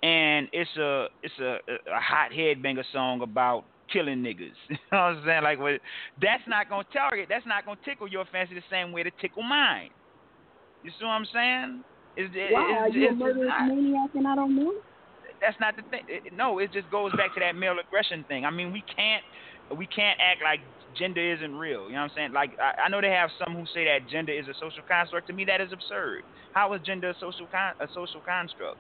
and 0.03 0.49
it's 0.53 0.71
a 0.77 1.07
it's 1.23 1.39
a 1.41 1.59
a 1.91 2.01
hot 2.01 2.31
headbanger 2.31 2.85
song 2.93 3.23
about 3.23 3.65
killing 3.93 4.23
niggas. 4.23 4.53
You 4.69 4.77
know 4.93 4.99
what 4.99 4.99
I'm 4.99 5.23
saying? 5.25 5.43
Like, 5.45 5.59
what- 5.61 5.81
that's 6.21 6.43
not 6.49 6.69
gonna 6.69 6.85
target. 6.93 7.27
That's 7.29 7.47
not 7.47 7.65
gonna 7.65 7.79
tickle 7.85 8.09
your 8.09 8.25
fancy 8.33 8.55
the 8.55 8.63
same 8.71 8.93
way 8.93 9.03
to 9.03 9.11
tickle 9.21 9.43
mine. 9.43 9.91
You 10.83 10.91
see 10.99 11.05
what 11.05 11.13
I'm 11.13 11.27
saying? 11.33 11.85
It's, 12.17 12.33
it- 12.35 12.53
Why 12.53 12.87
it's, 12.87 12.97
are 12.97 12.99
you 12.99 13.09
a 13.09 13.13
murderous 13.15 13.49
not- 13.49 13.69
maniac 13.69 14.11
and 14.15 14.27
I 14.29 14.35
don't 14.35 14.57
know? 14.57 14.73
that's 15.41 15.57
not 15.61 15.77
the 15.77 15.83
thing. 15.91 16.01
It- 16.09 16.33
no, 16.33 16.59
it 16.59 16.73
just 16.73 16.91
goes 16.91 17.13
back 17.13 17.35
to 17.35 17.41
that 17.41 17.55
male 17.55 17.77
aggression 17.79 18.25
thing. 18.29 18.45
I 18.45 18.51
mean, 18.51 18.73
we 18.73 18.83
can't 18.95 19.23
we 19.77 19.87
can't 19.87 20.19
act 20.21 20.41
like 20.43 20.61
gender 20.97 21.21
isn't 21.21 21.55
real. 21.57 21.87
You 21.89 21.95
know 21.95 22.03
what 22.07 22.11
I'm 22.11 22.17
saying? 22.17 22.33
Like 22.33 22.53
I, 22.59 22.87
I 22.87 22.89
know 22.89 23.01
they 23.01 23.11
have 23.11 23.31
some 23.39 23.55
who 23.55 23.65
say 23.75 23.85
that 23.85 24.09
gender 24.11 24.33
is 24.33 24.47
a 24.49 24.55
social 24.55 24.83
construct. 24.89 25.27
To 25.29 25.33
me, 25.35 25.45
that 25.45 25.61
is 25.61 25.73
absurd. 25.73 26.23
How 26.55 26.73
is 26.73 26.81
gender 26.87 27.11
a 27.11 27.15
social 27.21 27.47
con- 27.53 27.75
a 27.81 27.87
social 27.93 28.21
construct? 28.25 28.79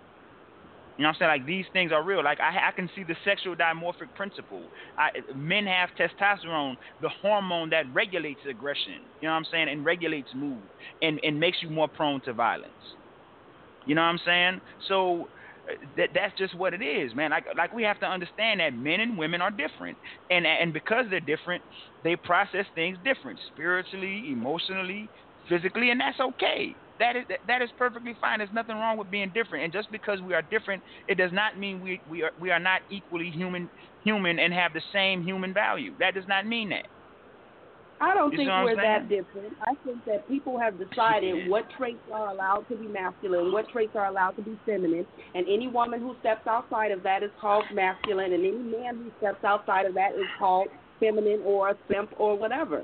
You 0.96 1.02
know 1.02 1.08
what 1.08 1.16
I'm 1.16 1.18
saying? 1.20 1.30
Like 1.40 1.46
these 1.46 1.66
things 1.72 1.92
are 1.92 2.02
real. 2.04 2.24
Like 2.24 2.40
I, 2.40 2.68
I 2.68 2.72
can 2.72 2.88
see 2.94 3.04
the 3.04 3.16
sexual 3.24 3.56
dimorphic 3.56 4.14
principle. 4.14 4.70
I, 4.98 5.10
men 5.34 5.66
have 5.66 5.90
testosterone, 5.98 6.76
the 7.00 7.10
hormone 7.22 7.70
that 7.70 7.86
regulates 7.92 8.42
aggression. 8.48 9.10
You 9.20 9.28
know 9.28 9.32
what 9.32 9.38
I'm 9.38 9.44
saying? 9.50 9.68
And 9.68 9.84
regulates 9.84 10.30
mood 10.34 10.70
and, 11.02 11.20
and 11.22 11.38
makes 11.40 11.58
you 11.62 11.70
more 11.70 11.88
prone 11.88 12.20
to 12.22 12.32
violence. 12.34 12.72
You 13.84 13.94
know 13.94 14.02
what 14.02 14.08
I'm 14.08 14.18
saying? 14.24 14.60
So 14.88 15.30
uh, 15.70 15.74
that 15.96 16.10
that's 16.14 16.36
just 16.36 16.54
what 16.56 16.74
it 16.74 16.82
is, 16.82 17.14
man. 17.14 17.30
Like 17.30 17.44
like 17.56 17.72
we 17.72 17.82
have 17.84 17.98
to 18.00 18.06
understand 18.06 18.60
that 18.60 18.74
men 18.74 19.00
and 19.00 19.16
women 19.18 19.40
are 19.40 19.50
different, 19.50 19.98
and 20.30 20.46
and 20.46 20.72
because 20.72 21.06
they're 21.10 21.20
different, 21.20 21.62
they 22.02 22.16
process 22.16 22.66
things 22.74 22.98
different, 23.04 23.40
spiritually, 23.48 24.30
emotionally, 24.32 25.10
physically, 25.48 25.90
and 25.90 26.00
that's 26.00 26.20
okay. 26.20 26.76
That 26.98 27.16
is 27.16 27.24
that 27.46 27.62
is 27.62 27.70
perfectly 27.76 28.16
fine. 28.20 28.38
There's 28.38 28.52
nothing 28.52 28.76
wrong 28.76 28.96
with 28.96 29.10
being 29.10 29.30
different, 29.34 29.64
and 29.64 29.72
just 29.72 29.90
because 29.90 30.20
we 30.22 30.34
are 30.34 30.42
different, 30.42 30.82
it 31.08 31.16
does 31.16 31.32
not 31.32 31.58
mean 31.58 31.80
we 31.80 32.00
we 32.06 32.22
are 32.22 32.32
we 32.38 32.50
are 32.50 32.60
not 32.60 32.80
equally 32.90 33.30
human 33.30 33.70
human 34.02 34.38
and 34.38 34.52
have 34.52 34.72
the 34.72 34.82
same 34.92 35.22
human 35.22 35.52
value. 35.52 35.94
That 35.98 36.14
does 36.14 36.26
not 36.26 36.46
mean 36.46 36.70
that. 36.70 36.86
I 38.00 38.14
don't 38.14 38.30
You 38.32 38.36
think 38.36 38.48
see 38.48 38.50
what 38.50 38.56
I'm 38.56 38.64
we're 38.64 38.76
that 38.76 39.08
different. 39.08 39.54
I 39.62 39.74
think 39.84 40.04
that 40.04 40.28
people 40.28 40.58
have 40.58 40.78
decided 40.90 41.48
what 41.48 41.64
traits 41.76 42.00
are 42.12 42.28
allowed 42.30 42.66
to 42.68 42.76
be 42.76 42.88
masculine, 42.88 43.52
what 43.52 43.68
traits 43.70 43.92
are 43.94 44.06
allowed 44.06 44.32
to 44.36 44.42
be 44.42 44.58
feminine, 44.66 45.06
and 45.34 45.46
any 45.48 45.68
woman 45.68 46.00
who 46.00 46.14
steps 46.20 46.46
outside 46.46 46.92
of 46.92 47.02
that 47.04 47.22
is 47.22 47.30
called 47.40 47.64
masculine, 47.72 48.32
and 48.32 48.44
any 48.44 48.58
man 48.58 48.96
who 48.96 49.10
steps 49.18 49.42
outside 49.44 49.86
of 49.86 49.94
that 49.94 50.12
is 50.12 50.26
called 50.38 50.68
feminine 51.00 51.40
or 51.44 51.70
a 51.70 51.76
simp 51.90 52.10
or 52.18 52.38
whatever. 52.38 52.82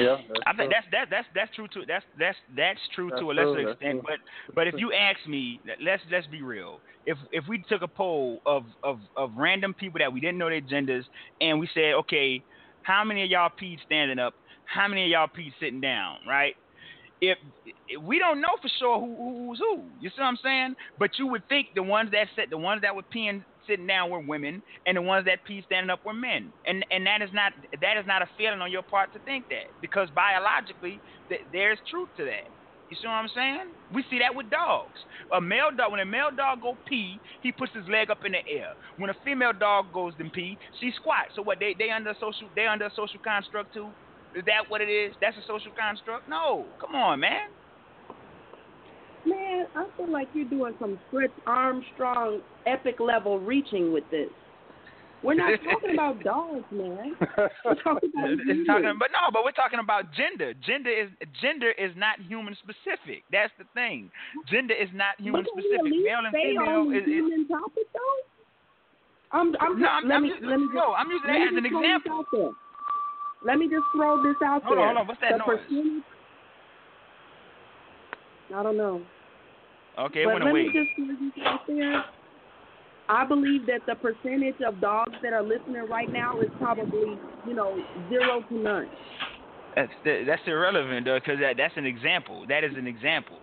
Yeah, 0.00 0.16
I 0.46 0.54
think 0.54 0.70
true. 0.70 0.72
that's 0.72 0.86
that 0.92 1.06
that's 1.10 1.26
that's 1.34 1.54
true 1.54 1.66
to 1.74 1.82
that's 1.86 2.04
that's 2.18 2.36
that's 2.56 2.80
true 2.94 3.10
That's 3.10 3.20
to 3.20 3.30
a 3.30 3.32
lesser 3.32 3.52
true, 3.54 3.64
that's 3.64 3.72
extent. 3.74 4.00
true. 4.00 4.02
But 4.06 4.54
but 4.54 4.66
if 4.68 4.74
you 4.78 4.92
ask 4.92 5.18
me, 5.26 5.60
let's 5.84 6.02
let's 6.10 6.26
be 6.28 6.42
real. 6.42 6.80
If 7.04 7.18
if 7.32 7.44
we 7.48 7.62
took 7.68 7.82
a 7.82 7.88
poll 7.88 8.40
of 8.46 8.64
of 8.82 8.98
of 9.16 9.30
random 9.36 9.74
people 9.74 9.98
that 9.98 10.12
we 10.12 10.20
didn't 10.20 10.38
know 10.38 10.48
their 10.48 10.60
genders, 10.60 11.06
and 11.40 11.58
we 11.58 11.68
said, 11.74 11.94
okay, 11.94 12.42
how 12.82 13.04
many 13.04 13.24
of 13.24 13.30
y'all 13.30 13.50
peed 13.60 13.78
standing 13.84 14.18
up? 14.18 14.34
How 14.64 14.88
many 14.88 15.04
of 15.04 15.10
y'all 15.10 15.26
peed 15.26 15.52
sitting 15.60 15.80
down? 15.80 16.18
Right? 16.28 16.54
If, 17.20 17.38
if 17.86 18.02
we 18.02 18.18
don't 18.18 18.40
know 18.40 18.56
for 18.60 18.68
sure 18.80 18.98
who, 18.98 19.46
who's 19.48 19.58
who, 19.58 19.84
you 20.00 20.10
see 20.10 20.20
what 20.20 20.26
I'm 20.26 20.38
saying? 20.42 20.74
But 20.98 21.10
you 21.18 21.28
would 21.28 21.46
think 21.48 21.68
the 21.74 21.82
ones 21.82 22.10
that 22.10 22.26
said 22.34 22.46
the 22.50 22.58
ones 22.58 22.82
that 22.82 22.96
were 22.96 23.04
peeing 23.14 23.44
sitting 23.66 23.86
down 23.86 24.10
were 24.10 24.20
women, 24.20 24.62
and 24.86 24.96
the 24.96 25.02
ones 25.02 25.26
that 25.26 25.44
pee 25.44 25.62
standing 25.64 25.90
up 25.90 26.00
were 26.04 26.14
men. 26.14 26.52
And 26.66 26.84
and 26.90 27.06
that 27.06 27.22
is 27.22 27.30
not 27.32 27.52
that 27.80 27.96
is 27.98 28.06
not 28.06 28.22
a 28.22 28.28
feeling 28.36 28.60
on 28.60 28.70
your 28.70 28.82
part 28.82 29.12
to 29.14 29.20
think 29.20 29.46
that 29.50 29.72
because 29.80 30.08
biologically 30.14 31.02
th- 31.28 31.42
there's 31.52 31.78
truth 31.90 32.10
to 32.18 32.24
that. 32.24 32.50
You 32.90 32.96
see 33.00 33.06
what 33.08 33.14
I'm 33.14 33.28
saying? 33.34 33.72
We 33.90 34.04
see 34.10 34.18
that 34.20 34.34
with 34.34 34.50
dogs. 34.50 35.00
A 35.32 35.40
male 35.40 35.70
dog, 35.76 35.92
when 35.92 36.00
a 36.00 36.04
male 36.04 36.30
dog 36.36 36.60
go 36.60 36.78
pee, 36.86 37.22
he 37.40 37.50
puts 37.50 37.72
his 37.74 37.88
leg 37.88 38.10
up 38.10 38.18
in 38.24 38.32
the 38.32 38.44
air. 38.46 38.74
When 38.98 39.08
a 39.10 39.14
female 39.24 39.52
dog 39.58 39.92
goes 39.92 40.12
and 40.18 40.32
pee, 40.32 40.58
she 40.78 40.92
squats. 40.96 41.32
So 41.34 41.42
what? 41.42 41.58
They 41.58 41.74
they 41.78 41.90
under 41.90 42.14
social 42.20 42.48
they 42.54 42.66
under 42.66 42.86
a 42.86 42.90
social 42.94 43.20
construct 43.24 43.72
too. 43.72 43.94
Is 44.34 44.44
that 44.46 44.68
what 44.68 44.80
it 44.82 44.90
is? 44.90 45.14
That's 45.20 45.36
a 45.38 45.42
social 45.46 45.72
construct? 45.78 46.28
No. 46.28 46.74
Come 46.80 46.94
on, 46.94 47.20
man. 47.20 47.48
Man, 49.26 49.66
I 49.76 49.86
feel 49.96 50.10
like 50.10 50.28
you're 50.34 50.48
doing 50.48 50.74
some 50.80 50.98
Stretch 51.08 51.30
Armstrong 51.46 52.40
epic 52.66 52.96
level 52.98 53.38
reaching 53.38 53.92
with 53.92 54.04
this. 54.10 54.28
We're 55.22 55.34
not 55.34 55.54
talking 55.62 55.94
about 55.94 56.18
dogs, 56.24 56.64
man. 56.72 57.14
We're 57.64 57.78
talking 57.78 58.10
about 58.10 58.30
It's 58.42 58.66
talking, 58.66 58.98
but 58.98 59.14
no, 59.14 59.30
but 59.32 59.44
we're 59.44 59.54
talking 59.54 59.78
about 59.78 60.10
gender. 60.12 60.50
Gender 60.66 60.90
is 60.90 61.10
gender 61.40 61.70
is 61.78 61.92
not 61.94 62.18
human 62.26 62.56
specific. 62.58 63.22
That's 63.30 63.52
the 63.56 63.62
thing. 63.72 64.10
Gender 64.50 64.74
is 64.74 64.88
not 64.92 65.14
human 65.22 65.44
But 65.46 65.54
we 65.54 65.62
specific. 65.62 65.78
at 65.78 65.92
least 65.94 66.06
Male 66.10 66.26
and 66.26 66.34
female 66.34 66.82
on 66.90 66.96
is, 66.96 67.02
is 67.02 67.06
human 67.06 67.46
topic, 67.46 67.86
though? 67.94 68.18
I'm, 69.30 69.54
I'm, 69.62 69.78
no. 69.78 69.86
I'm, 69.86 70.08
let 70.10 70.14
I'm 70.16 70.22
me, 70.26 70.28
just, 70.34 70.42
let 70.42 70.58
me 70.58 70.66
no, 70.74 70.90
I'm 70.98 71.06
using 71.08 71.30
that 71.30 71.38
as 71.38 71.54
an 71.54 71.70
throw 71.70 71.78
this 71.78 71.86
example. 71.86 72.12
out 72.18 72.26
there. 72.34 72.50
Let 73.46 73.56
me 73.62 73.66
just 73.70 73.86
throw 73.94 74.18
this 74.26 74.36
out 74.42 74.62
Hold 74.66 74.78
on, 74.82 74.84
hold 74.90 74.98
on. 74.98 75.06
What's 75.06 75.20
that 75.22 75.38
the 75.38 75.46
noise? 75.46 75.62
percentage- 75.70 76.02
I 78.54 78.62
don't 78.62 78.76
know. 78.76 79.02
Okay, 79.98 80.24
but 80.24 80.34
let 80.34 80.50
away. 80.50 80.64
me 80.64 80.72
just 80.72 81.34
this 81.34 81.44
out 81.44 81.60
there. 81.66 82.04
I 83.08 83.26
believe 83.26 83.66
that 83.66 83.80
the 83.86 83.94
percentage 83.96 84.60
of 84.66 84.80
dogs 84.80 85.12
that 85.22 85.32
are 85.32 85.42
listening 85.42 85.86
right 85.90 86.10
now 86.10 86.40
is 86.40 86.48
probably, 86.58 87.18
you 87.46 87.54
know, 87.54 87.78
zero 88.08 88.42
to 88.48 88.54
none. 88.54 88.88
That's 89.76 89.92
that, 90.04 90.24
that's 90.26 90.42
irrelevant 90.46 91.06
though, 91.06 91.18
because 91.18 91.40
that 91.40 91.56
that's 91.56 91.76
an 91.76 91.86
example. 91.86 92.46
That 92.48 92.64
is 92.64 92.72
an 92.76 92.86
example. 92.86 93.38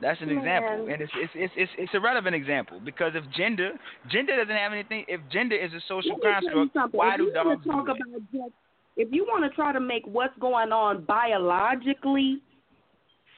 That's 0.00 0.20
an 0.20 0.30
example, 0.30 0.88
and 0.92 1.00
it's, 1.00 1.12
it's 1.14 1.32
it's 1.34 1.52
it's 1.56 1.72
it's 1.78 1.94
a 1.94 2.00
relevant 2.00 2.34
example 2.34 2.80
because 2.84 3.12
if 3.14 3.22
gender 3.36 3.72
gender 4.10 4.36
doesn't 4.36 4.56
have 4.56 4.72
anything, 4.72 5.04
if 5.06 5.20
gender 5.30 5.54
is 5.54 5.72
a 5.72 5.80
social 5.86 6.18
Let 6.22 6.42
me 6.42 6.48
tell 6.48 6.58
you 6.58 6.70
construct, 6.70 6.94
why 6.94 7.14
if 7.14 7.18
do 7.18 7.30
dogs 7.30 7.64
talk 7.64 7.86
do 7.86 7.92
about 7.92 7.98
just, 8.32 8.52
if 8.96 9.08
you 9.12 9.24
want 9.24 9.44
to 9.44 9.54
try 9.54 9.72
to 9.72 9.78
make 9.78 10.04
what's 10.06 10.36
going 10.40 10.72
on 10.72 11.04
biologically 11.04 12.42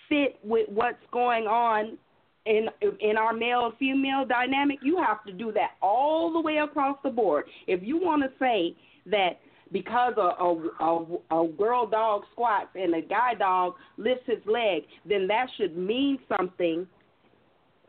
fit 0.08 0.38
with 0.42 0.68
what's 0.68 1.02
going 1.12 1.46
on 1.46 1.98
in 2.46 2.68
in 3.00 3.16
our 3.16 3.32
male 3.32 3.72
female 3.78 4.24
dynamic, 4.26 4.78
you 4.82 4.96
have 4.98 5.24
to 5.24 5.32
do 5.32 5.50
that 5.52 5.72
all 5.80 6.32
the 6.32 6.40
way 6.40 6.58
across 6.58 6.98
the 7.02 7.10
board. 7.10 7.44
If 7.66 7.82
you 7.82 7.96
want 7.98 8.22
to 8.22 8.28
say 8.38 8.76
that 9.06 9.40
because 9.72 10.14
a, 10.16 10.42
a, 10.42 10.68
a, 10.80 11.44
a 11.44 11.48
girl 11.48 11.86
dog 11.86 12.22
squats 12.32 12.68
and 12.74 12.94
a 12.94 13.00
guy 13.00 13.34
dog 13.38 13.74
lifts 13.96 14.24
his 14.26 14.44
leg, 14.46 14.82
then 15.08 15.26
that 15.28 15.46
should 15.56 15.76
mean 15.76 16.18
something. 16.36 16.86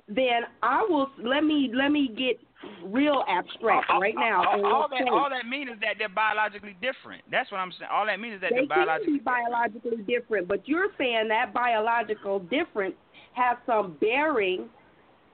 Then 0.08 0.44
I 0.64 0.86
will 0.88 1.10
let 1.24 1.44
me 1.44 1.72
let 1.74 1.92
me 1.92 2.10
get 2.16 2.40
real 2.86 3.24
abstract 3.28 3.90
all, 3.90 4.00
right 4.02 4.16
now. 4.16 4.44
all, 4.48 4.66
all 4.66 4.88
that 4.90 5.08
all 5.12 5.30
that 5.30 5.48
means 5.48 5.70
is 5.72 5.80
that 5.82 5.96
they're 5.98 6.10
biologically 6.10 6.76
different. 6.82 7.24
That's 7.32 7.52
what 7.52 7.58
I'm 7.60 7.72
saying. 7.78 7.90
All 7.92 8.06
that 8.06 8.20
means 8.20 8.36
is 8.36 8.42
that 8.42 8.52
they 8.52 8.66
they're 8.66 8.68
can 8.68 8.86
biologically 8.86 9.14
be 9.14 9.20
biologically 9.20 9.98
different, 10.08 10.48
but 10.48 10.68
you're 10.68 10.90
saying 10.98 11.28
that 11.30 11.54
biological 11.54 12.40
difference 12.40 12.96
has 13.34 13.58
some 13.66 13.98
bearing 14.00 14.70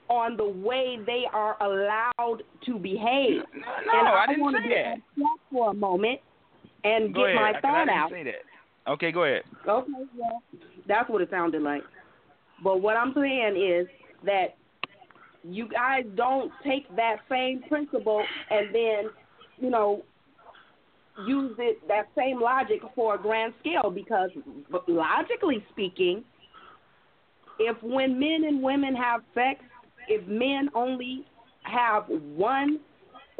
on 0.10 0.36
the 0.36 0.48
way 0.48 0.98
they 1.06 1.24
are 1.34 1.56
allowed 1.64 2.44
to 2.66 2.78
behave. 2.78 3.44
No, 3.56 4.00
and 4.00 4.08
I 4.08 4.24
I, 4.24 4.28
didn't 4.28 4.42
want 4.42 4.58
say 4.58 4.64
to 4.64 4.70
get 4.70 4.98
that. 5.18 5.38
for 5.52 5.72
a 5.72 5.74
moment 5.74 6.20
and 6.84 7.14
Go 7.14 7.22
get 7.22 7.36
ahead. 7.36 7.54
my 7.54 7.62
thought 7.62 7.86
didn't 7.86 7.98
out. 7.98 8.12
say 8.12 8.24
that. 8.24 8.92
Okay, 8.92 9.12
go 9.12 9.24
ahead. 9.24 9.44
Okay, 9.68 9.92
well, 10.18 10.42
that's 10.88 11.10
what 11.10 11.22
it 11.22 11.30
sounded 11.30 11.62
like. 11.62 11.84
But 12.64 12.82
what 12.82 12.98
I'm 12.98 13.14
saying 13.16 13.56
is 13.56 13.88
that 14.26 14.56
you 15.44 15.68
guys 15.68 16.04
don't 16.16 16.52
take 16.64 16.94
that 16.96 17.18
same 17.30 17.62
principle 17.68 18.24
and 18.50 18.74
then, 18.74 19.10
you 19.58 19.70
know, 19.70 20.04
use 21.28 21.56
it 21.60 21.86
that 21.88 22.08
same 22.18 22.42
logic 22.42 22.80
for 22.96 23.16
a 23.16 23.18
grand 23.18 23.54
scale 23.60 23.92
because 23.92 24.30
logically 24.88 25.64
speaking, 25.72 26.24
if 27.60 27.78
when 27.84 28.20
men 28.20 28.44
and 28.48 28.62
women 28.62 28.96
have 28.96 29.22
sex, 29.34 29.60
if 30.08 30.26
men 30.28 30.70
only 30.74 31.26
have 31.64 32.06
one 32.08 32.80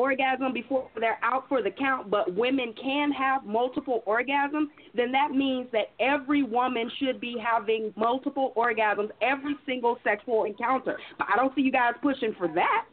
orgasm 0.02 0.52
before 0.54 0.90
they're 1.00 1.20
out 1.24 1.44
for 1.48 1.62
the 1.62 1.70
count, 1.72 2.10
but 2.10 2.34
women 2.36 2.74
can 2.82 3.12
have 3.12 3.46
multiple 3.46 4.04
orgasms, 4.08 4.68
then 4.96 5.12
that 5.12 5.32
means 5.32 5.68
that 5.72 5.88
every 6.00 6.44
woman 6.44 6.90
should 7.00 7.20
be 7.22 7.36
having 7.44 7.94
multiple 7.96 8.54
orgasms 8.58 9.10
every 9.22 9.56
single 9.66 9.98
sexual 10.04 10.46
encounter. 10.46 10.98
But 11.18 11.28
I 11.32 11.36
don't 11.38 11.54
see 11.56 11.62
you 11.62 11.72
guys 11.72 11.94
pushing 12.02 12.34
for 12.38 12.48
that. 12.50 12.86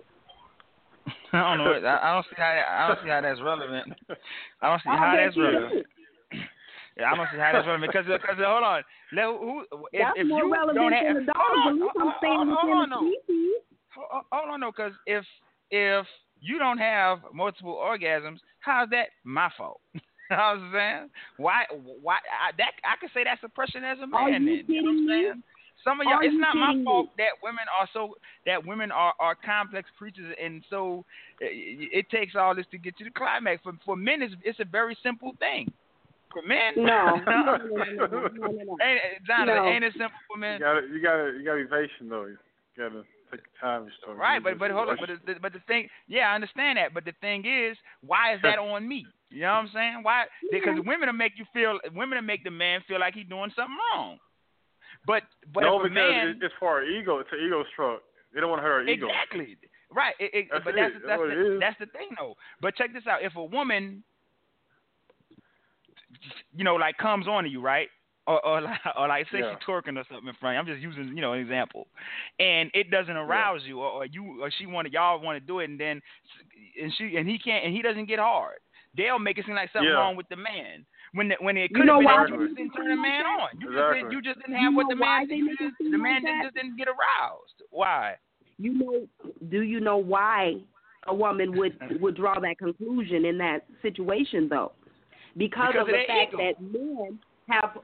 I 1.32 1.56
don't 1.56 1.59
know. 1.59 1.72
I, 1.88 2.12
don't 2.12 2.26
see 2.28 2.36
how 2.36 2.64
I 2.68 2.88
don't 2.88 2.98
see 3.02 3.09
how 3.09 3.20
that's 3.22 3.40
relevant. 3.40 3.92
I 4.61 4.68
don't 4.68 4.78
see 4.80 4.88
how 4.90 5.14
that's 5.16 5.36
relevant. 5.36 5.86
Yeah, 6.98 7.12
I 7.12 7.16
don't 7.16 7.28
see 7.32 7.38
how 7.38 7.52
that's 7.52 7.66
relevant 7.66 7.92
because 7.92 8.06
because 8.06 8.36
hold 8.38 8.64
on. 8.64 8.82
Let, 9.12 9.24
who, 9.24 9.64
if, 9.92 10.02
That's 10.02 10.18
if 10.18 10.26
more 10.26 10.44
you 10.44 10.52
relevant 10.52 10.76
don't 10.76 10.92
have, 10.92 11.14
than 11.16 11.26
the 11.26 11.32
dog. 11.32 11.40
hold 11.40 11.68
on, 11.68 11.88
I'm 11.88 12.00
hold- 12.02 12.14
staying 12.18 12.46
hold- 12.52 12.76
on, 12.76 12.90
no. 12.90 13.00
hold 14.32 14.50
on, 14.52 14.61
no, 14.61 14.70
because 14.72 14.92
if 15.06 15.24
if 15.70 16.06
you 16.41 16.59
don't 16.59 16.78
have 16.78 17.20
multiple 17.32 17.74
orgasms, 17.74 18.39
how's 18.61 18.89
that 18.91 19.09
my 19.24 19.51
fault? 19.57 19.80
you 19.95 20.01
know 20.30 20.36
what 20.36 20.43
I'm 20.43 20.72
saying? 20.72 21.11
Why? 21.39 21.64
Why? 22.03 22.16
I, 22.16 22.53
that 22.59 22.72
I 22.84 22.97
could 23.01 23.11
say 23.14 23.24
that's 23.24 23.43
oppression 23.43 23.84
as 23.84 23.99
a 23.99 24.03
Are 24.16 24.30
man. 24.30 24.47
you 24.47 24.57
then, 24.62 24.74
you 24.74 24.82
know 24.82 24.91
what 24.91 24.91
I'm 24.91 24.97
kidding 24.97 25.07
me? 25.07 25.24
saying? 25.24 25.43
Some 25.84 26.01
of 26.01 26.07
y'all, 26.07 26.14
Are 26.18 26.24
it's 26.24 26.34
not 26.36 26.57
my 26.57 26.74
fault 26.84 27.07
me? 27.16 27.22
that 27.24 27.39
women 27.43 27.64
are 27.78 27.89
so 27.93 28.14
that 28.47 28.66
women 28.66 28.91
are 28.91 29.14
are 29.20 29.36
complex 29.36 29.89
creatures, 29.97 30.34
and 30.43 30.64
so 30.68 31.05
it, 31.41 31.89
it 31.93 32.11
takes 32.11 32.34
all 32.34 32.55
this 32.55 32.66
to 32.72 32.78
get 32.78 32.99
to 32.99 33.05
the 33.05 33.11
climax. 33.11 33.62
For 33.62 33.72
for 33.84 33.97
men, 33.97 34.20
it's 34.20 34.34
it's 34.43 34.59
a 34.61 34.64
very 34.64 34.97
simple 35.03 35.34
thing. 35.39 35.70
For 36.32 36.43
men, 36.43 36.74
No, 36.76 37.22
no, 37.26 37.57
no, 37.57 37.57
no, 37.57 37.84
no, 37.97 38.07
no, 38.07 38.28
no, 38.28 38.47
no. 38.51 38.76
ain't, 38.84 39.01
Jonathan, 39.26 39.55
No. 39.64 39.68
ain't 39.70 39.84
it 39.84 39.93
simple 39.93 40.18
for 40.28 40.36
men? 40.36 40.59
You 40.61 40.66
gotta, 40.66 40.80
you 40.93 41.01
gotta, 41.03 41.32
you 41.39 41.45
gotta 41.45 41.62
be 41.62 41.70
patient 41.70 42.11
though. 42.11 42.26
You 42.26 42.36
gotta. 42.76 43.03
Take 43.30 43.40
time. 43.60 43.86
So 44.04 44.12
right, 44.12 44.42
but 44.42 44.58
but 44.58 44.70
hold 44.70 44.88
on, 44.88 44.96
but 45.00 45.10
the, 45.26 45.34
but 45.40 45.52
the 45.52 45.60
thing, 45.66 45.88
yeah, 46.06 46.30
I 46.30 46.34
understand 46.34 46.78
that, 46.78 46.94
but 46.94 47.04
the 47.04 47.12
thing 47.20 47.44
is, 47.46 47.76
why 48.00 48.34
is 48.34 48.40
that 48.42 48.58
on 48.58 48.86
me? 48.86 49.06
You 49.30 49.42
know 49.42 49.48
what 49.48 49.52
I'm 49.54 49.70
saying? 49.74 50.00
Why? 50.02 50.24
Because 50.50 50.78
women 50.86 51.08
will 51.08 51.12
make 51.12 51.32
you 51.36 51.44
feel, 51.52 51.78
women 51.94 52.16
will 52.16 52.22
make 52.22 52.44
the 52.44 52.50
man 52.50 52.80
feel 52.88 52.98
like 52.98 53.14
he's 53.14 53.28
doing 53.28 53.52
something 53.54 53.76
wrong. 53.92 54.18
But 55.06 55.22
but 55.52 55.60
no, 55.60 55.78
because 55.78 55.94
man, 55.94 56.40
it's 56.42 56.54
for 56.58 56.80
our 56.80 56.84
ego. 56.84 57.18
It's 57.18 57.30
an 57.32 57.38
ego 57.46 57.64
stroke. 57.72 58.02
They 58.34 58.40
don't 58.40 58.50
want 58.50 58.60
to 58.60 58.64
hurt 58.64 58.82
our 58.82 58.88
ego. 58.88 59.06
Exactly. 59.08 59.56
Right. 59.90 60.14
It, 60.18 60.30
it, 60.34 60.48
that's 60.50 60.64
but 60.64 60.74
that's, 60.74 60.94
that's 61.06 61.22
the, 61.22 61.58
that's 61.60 61.78
the 61.78 61.86
thing 61.86 62.08
though. 62.18 62.34
But 62.60 62.76
check 62.76 62.92
this 62.92 63.06
out. 63.06 63.22
If 63.22 63.36
a 63.36 63.44
woman, 63.44 64.02
you 66.54 66.64
know, 66.64 66.74
like 66.74 66.98
comes 66.98 67.26
on 67.26 67.44
to 67.44 67.50
you, 67.50 67.60
right? 67.60 67.88
Or, 68.28 68.44
or, 68.44 68.60
like, 68.68 68.80
or 68.98 69.08
like 69.08 69.26
say 69.32 69.38
yeah. 69.38 69.54
she's 69.54 69.66
twerking 69.66 69.96
or 69.96 70.04
something 70.10 70.28
in 70.28 70.34
front. 70.38 70.58
I'm 70.58 70.66
just 70.66 70.82
using, 70.82 71.16
you 71.16 71.22
know, 71.22 71.32
an 71.32 71.40
example, 71.40 71.86
and 72.38 72.70
it 72.74 72.90
doesn't 72.90 73.16
arouse 73.16 73.62
yeah. 73.62 73.68
you, 73.68 73.80
or, 73.80 73.90
or 73.90 74.04
you, 74.04 74.42
or 74.42 74.50
she 74.58 74.66
wanted 74.66 74.92
y'all 74.92 75.18
want 75.18 75.36
to 75.36 75.40
do 75.40 75.60
it, 75.60 75.70
and 75.70 75.80
then, 75.80 76.02
and 76.80 76.92
she, 76.98 77.16
and 77.16 77.26
he 77.26 77.38
can't, 77.38 77.64
and 77.64 77.74
he 77.74 77.80
doesn't 77.80 78.04
get 78.04 78.18
hard. 78.18 78.58
They'll 78.98 79.18
make 79.18 79.38
it 79.38 79.46
seem 79.46 79.54
like 79.54 79.70
something 79.72 79.88
yeah. 79.88 79.96
wrong 79.96 80.14
with 80.14 80.28
the 80.28 80.36
man 80.36 80.84
when 81.14 81.28
the, 81.28 81.36
when 81.40 81.56
it 81.56 81.72
could 81.72 81.80
you 81.80 81.84
know 81.84 82.00
have 82.00 82.28
been 82.28 82.38
why 82.38 82.42
you 82.42 82.46
just 82.48 82.56
didn't 82.56 82.72
turn 82.72 82.88
the 82.88 82.96
man 82.96 83.24
on. 83.24 83.48
You 83.58 83.70
exactly. 83.70 84.00
just 84.00 84.10
did, 84.10 84.12
you 84.12 84.22
just 84.22 84.38
didn't 84.40 84.60
have 84.60 84.72
you 84.72 84.76
what 84.76 84.86
the 84.88 84.96
man 84.96 85.28
they 85.28 85.40
make 85.40 85.60
it 85.60 85.72
seem 85.80 85.92
the 85.92 85.98
like 85.98 86.02
man 86.02 86.22
that? 86.24 86.42
just 86.44 86.54
didn't 86.54 86.76
get 86.76 86.88
aroused. 86.88 87.62
Why? 87.70 88.14
You 88.58 88.72
know, 88.74 89.06
do 89.48 89.62
you 89.62 89.80
know 89.80 89.96
why 89.96 90.56
a 91.06 91.14
woman 91.14 91.56
would 91.56 91.78
would 92.00 92.16
draw 92.16 92.38
that 92.40 92.58
conclusion 92.58 93.24
in 93.24 93.38
that 93.38 93.66
situation 93.82 94.48
though? 94.48 94.72
Because, 95.36 95.72
Because 95.72 95.80
of 95.80 95.86
the 95.86 95.92
of 95.92 95.98
their 95.98 96.06
fact 96.06 96.34
ego. 96.34 96.42
that 96.42 96.60
men 96.60 97.18
have 97.49 97.78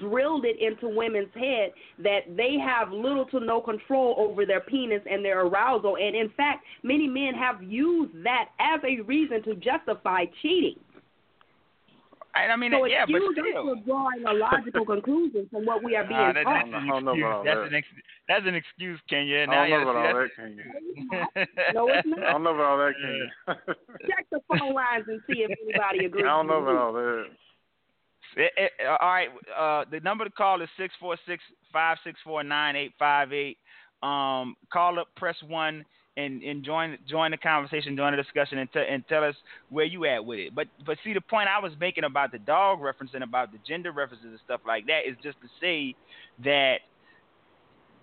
drilled 0.00 0.44
it 0.44 0.56
into 0.60 0.88
women's 0.94 1.32
head 1.34 1.70
that 2.02 2.20
they 2.36 2.56
have 2.58 2.90
little 2.92 3.24
to 3.26 3.40
no 3.40 3.60
control 3.60 4.14
over 4.18 4.44
their 4.44 4.60
penis 4.60 5.02
and 5.10 5.24
their 5.24 5.42
arousal 5.46 5.96
and 5.96 6.16
in 6.16 6.28
fact 6.36 6.64
many 6.82 7.06
men 7.06 7.32
have 7.34 7.62
used 7.62 8.12
that 8.24 8.50
as 8.58 8.80
a 8.84 9.00
reason 9.02 9.42
to 9.44 9.54
justify 9.56 10.24
cheating. 10.42 10.76
I, 12.36 12.46
I 12.48 12.56
mean, 12.56 12.72
So 12.72 12.84
yeah, 12.86 13.06
but 13.06 13.14
excuse 13.14 13.38
us 13.38 13.44
still. 13.48 13.62
for 13.76 13.76
drawing 13.86 14.24
a 14.26 14.32
logical 14.32 14.84
conclusion 14.84 15.46
from 15.52 15.64
what 15.66 15.84
we 15.84 15.94
are 15.94 16.02
being 16.02 16.18
Ah, 16.18 16.32
that, 16.32 16.42
taught. 16.42 16.64
that's, 16.64 16.68
an 16.68 16.74
I 16.74 16.86
don't 16.88 17.04
know 17.04 17.12
excuse. 17.12 17.44
that's 17.44 17.56
that. 17.60 17.66
an 17.68 17.74
ex- 17.74 18.02
that's 18.26 18.46
an 18.48 18.54
excuse, 18.56 18.98
Kenyah. 19.08 19.42
I 19.48 19.68
don't 19.68 19.70
know 19.70 19.76
you 19.76 19.82
about 19.88 19.96
all 19.96 20.14
that, 20.18 20.28
can 20.34 20.58
you? 20.58 21.74
No, 21.74 21.86
it's 21.94 22.08
not. 22.08 22.22
I 22.24 22.32
don't 22.32 22.42
know 22.42 22.54
about 22.54 22.66
all 22.66 22.78
that, 22.78 22.94
can 23.00 23.14
you? 23.14 23.74
Check 24.10 24.26
the 24.32 24.40
phone 24.48 24.74
lines 24.74 25.04
and 25.06 25.20
see 25.30 25.46
if 25.46 25.50
anybody 25.62 26.06
agrees. 26.06 26.24
I 26.26 26.26
agrees. 26.26 26.26
don't 26.26 26.46
know 26.48 26.58
about 26.58 26.76
all 26.76 26.92
that. 26.94 27.24
Eh, 28.36 28.48
eh, 28.56 28.68
all 28.86 29.08
right. 29.08 29.28
Uh, 29.56 29.84
the 29.90 30.00
number 30.00 30.24
to 30.24 30.30
call 30.30 30.60
is 30.62 30.68
six 30.78 30.94
four 31.00 31.16
six 31.26 31.42
five 31.72 31.98
six 32.04 32.18
four 32.24 32.42
nine 32.42 32.76
eight 32.76 32.92
five 32.98 33.32
eight. 33.32 33.58
Um, 34.02 34.56
call 34.72 34.98
up, 34.98 35.08
press 35.16 35.36
one, 35.46 35.84
and, 36.16 36.42
and 36.42 36.64
join 36.64 36.98
join 37.08 37.30
the 37.30 37.36
conversation, 37.36 37.96
join 37.96 38.12
the 38.16 38.22
discussion, 38.22 38.58
and, 38.58 38.72
t- 38.72 38.84
and 38.88 39.06
tell 39.08 39.24
us 39.24 39.34
where 39.70 39.84
you 39.84 40.04
at 40.04 40.24
with 40.24 40.38
it. 40.38 40.54
But 40.54 40.68
but 40.86 40.98
see, 41.04 41.12
the 41.12 41.20
point 41.20 41.48
I 41.48 41.60
was 41.60 41.72
making 41.80 42.04
about 42.04 42.32
the 42.32 42.38
dog 42.38 42.80
reference 42.80 43.12
and 43.14 43.24
about 43.24 43.52
the 43.52 43.58
gender 43.66 43.92
references 43.92 44.26
and 44.26 44.40
stuff 44.44 44.60
like 44.66 44.86
that 44.86 45.00
is 45.08 45.16
just 45.22 45.40
to 45.40 45.48
say 45.60 45.94
that 46.44 46.78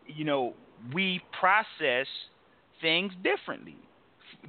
you 0.07 0.25
know 0.25 0.53
we 0.93 1.21
process 1.39 2.07
things 2.81 3.11
differently. 3.23 3.77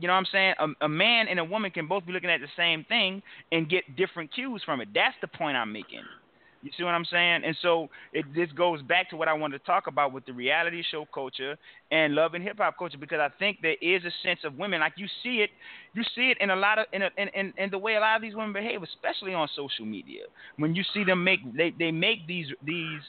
You 0.00 0.08
know 0.08 0.14
what 0.14 0.20
I'm 0.20 0.26
saying? 0.32 0.54
A, 0.58 0.84
a 0.86 0.88
man 0.88 1.28
and 1.28 1.38
a 1.38 1.44
woman 1.44 1.70
can 1.70 1.86
both 1.86 2.06
be 2.06 2.12
looking 2.12 2.30
at 2.30 2.40
the 2.40 2.48
same 2.56 2.84
thing 2.84 3.22
and 3.50 3.68
get 3.68 3.96
different 3.96 4.32
cues 4.32 4.62
from 4.64 4.80
it. 4.80 4.88
That's 4.94 5.14
the 5.20 5.28
point 5.28 5.56
I'm 5.56 5.72
making. 5.72 6.02
You 6.62 6.70
see 6.76 6.84
what 6.84 6.94
I'm 6.94 7.04
saying? 7.04 7.42
And 7.44 7.56
so 7.60 7.88
it 8.12 8.24
this 8.34 8.48
goes 8.52 8.80
back 8.82 9.10
to 9.10 9.16
what 9.16 9.26
I 9.26 9.32
wanted 9.32 9.58
to 9.58 9.64
talk 9.64 9.88
about 9.88 10.12
with 10.12 10.24
the 10.26 10.32
reality 10.32 10.82
show 10.90 11.04
culture 11.12 11.56
and 11.90 12.14
love 12.14 12.34
and 12.34 12.42
hip 12.42 12.58
hop 12.58 12.78
culture 12.78 12.98
because 12.98 13.18
I 13.18 13.28
think 13.38 13.58
there 13.62 13.76
is 13.82 14.04
a 14.04 14.12
sense 14.22 14.40
of 14.44 14.56
women 14.56 14.78
like 14.78 14.92
you 14.96 15.06
see 15.24 15.38
it, 15.38 15.50
you 15.92 16.04
see 16.14 16.30
it 16.30 16.38
in 16.40 16.50
a 16.50 16.56
lot 16.56 16.78
of 16.78 16.86
in 16.92 17.02
a, 17.02 17.10
in, 17.18 17.28
in 17.34 17.52
in 17.58 17.70
the 17.70 17.78
way 17.78 17.96
a 17.96 18.00
lot 18.00 18.14
of 18.14 18.22
these 18.22 18.36
women 18.36 18.52
behave, 18.52 18.80
especially 18.82 19.34
on 19.34 19.48
social 19.56 19.84
media. 19.84 20.22
When 20.56 20.74
you 20.76 20.84
see 20.94 21.02
them 21.02 21.24
make 21.24 21.40
they 21.56 21.74
they 21.76 21.90
make 21.90 22.28
these 22.28 22.46
these 22.64 23.00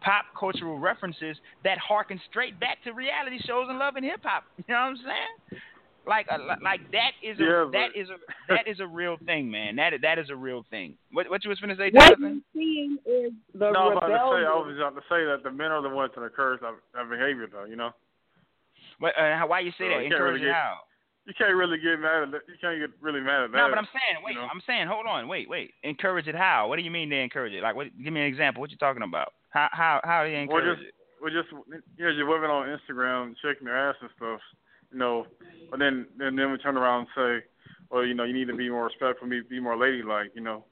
pop 0.00 0.26
cultural 0.38 0.78
references 0.78 1.36
that 1.64 1.78
harken 1.78 2.20
straight 2.30 2.58
back 2.60 2.82
to 2.84 2.92
reality 2.92 3.38
shows 3.44 3.66
and 3.68 3.78
love 3.78 3.96
and 3.96 4.04
hip 4.04 4.20
hop. 4.22 4.44
You 4.56 4.72
know 4.72 4.80
what 4.80 4.86
I'm 4.86 4.96
saying? 4.96 5.60
Like 6.06 6.26
uh, 6.30 6.38
like 6.62 6.80
that 6.92 7.12
is 7.22 7.38
a 7.40 7.42
Yeah, 7.42 7.64
that 7.72 7.88
but- 7.94 8.00
is 8.00 8.08
a 8.10 8.16
that 8.52 8.66
is 8.68 8.80
a 8.80 8.86
real 8.86 9.16
thing, 9.24 9.50
man. 9.50 9.76
That 9.76 9.92
that 10.02 10.18
is 10.18 10.28
a 10.30 10.36
real 10.36 10.64
thing. 10.70 10.96
What 11.12 11.30
what 11.30 11.42
you 11.44 11.50
was 11.50 11.58
finna 11.60 11.76
say, 11.76 11.90
What 11.92 12.16
Jonathan? 12.16 12.42
you're 12.52 12.62
seeing 12.62 12.98
is 13.06 13.32
the 13.54 13.70
No, 13.70 13.90
I'm 13.90 13.96
about 13.96 14.06
to 14.08 14.12
say. 14.12 14.44
I 14.44 14.54
was 14.54 14.76
about 14.76 14.94
to 14.96 15.02
say 15.08 15.24
that 15.24 15.40
the 15.42 15.50
men 15.50 15.72
are 15.72 15.80
the 15.82 15.88
ones 15.88 16.12
that 16.16 16.22
encourage 16.22 16.60
that, 16.60 16.74
that 16.94 17.08
behavior, 17.08 17.48
though. 17.50 17.64
You 17.64 17.76
know, 17.76 17.90
What, 18.98 19.16
uh, 19.18 19.46
why 19.46 19.60
you 19.60 19.70
say 19.72 19.88
So 19.88 19.88
that? 19.88 20.04
you 20.04 20.10
can't 20.10 20.12
Encourage 20.14 20.40
really 20.40 20.46
it 20.46 20.52
get- 20.52 20.54
how? 20.54 20.78
you 21.26 21.32
can't 21.38 21.54
really 21.56 21.78
get 21.78 21.96
mad 22.00 22.22
at 22.24 22.30
that. 22.32 22.42
You 22.48 22.54
can't 22.60 22.78
get 22.78 22.90
really 23.00 23.20
mad 23.20 23.44
at 23.44 23.52
that. 23.52 23.56
No, 23.56 23.68
but 23.70 23.78
I'm 23.78 23.88
saying, 23.88 24.20
wait, 24.22 24.34
you 24.34 24.40
know? 24.42 24.48
I'm 24.52 24.60
saying, 24.66 24.86
hold 24.88 25.06
on, 25.06 25.26
wait, 25.26 25.48
wait. 25.48 25.72
Encourage 25.82 26.28
it 26.28 26.34
how? 26.34 26.68
What 26.68 26.76
do 26.76 26.82
you 26.82 26.90
mean 26.90 27.08
they 27.08 27.22
encourage 27.22 27.54
it? 27.54 27.62
Like, 27.62 27.74
what? 27.76 27.86
Give 28.02 28.12
me 28.12 28.20
an 28.20 28.26
example. 28.26 28.60
What 28.60 28.70
you 28.70 28.76
talking 28.76 29.02
about? 29.02 29.32
How 29.48 29.68
how 29.72 30.00
how 30.04 30.24
do 30.24 30.28
they 30.30 30.36
Or 30.36 30.42
encourage 30.60 30.76
just, 30.78 30.88
it? 30.88 30.94
or 31.22 31.30
just 31.30 31.48
you 31.96 32.04
know, 32.04 32.10
your 32.10 32.26
women 32.28 32.50
on 32.50 32.68
Instagram 32.68 33.34
shaking 33.40 33.64
their 33.64 33.88
ass 33.88 33.96
and 34.02 34.10
stuff. 34.18 34.40
You 34.94 35.00
know, 35.00 35.26
but 35.70 35.80
then 35.80 36.06
then 36.16 36.36
then 36.36 36.52
we 36.52 36.58
turn 36.58 36.76
around 36.76 37.00
and 37.00 37.08
say, 37.42 37.46
well, 37.90 38.04
you 38.06 38.14
know, 38.14 38.22
you 38.22 38.32
need 38.32 38.46
to 38.46 38.54
be 38.56 38.70
more 38.70 38.84
respectful, 38.84 39.28
be 39.28 39.40
be 39.42 39.58
more 39.58 39.76
ladylike. 39.76 40.30
You 40.34 40.40
know, 40.42 40.64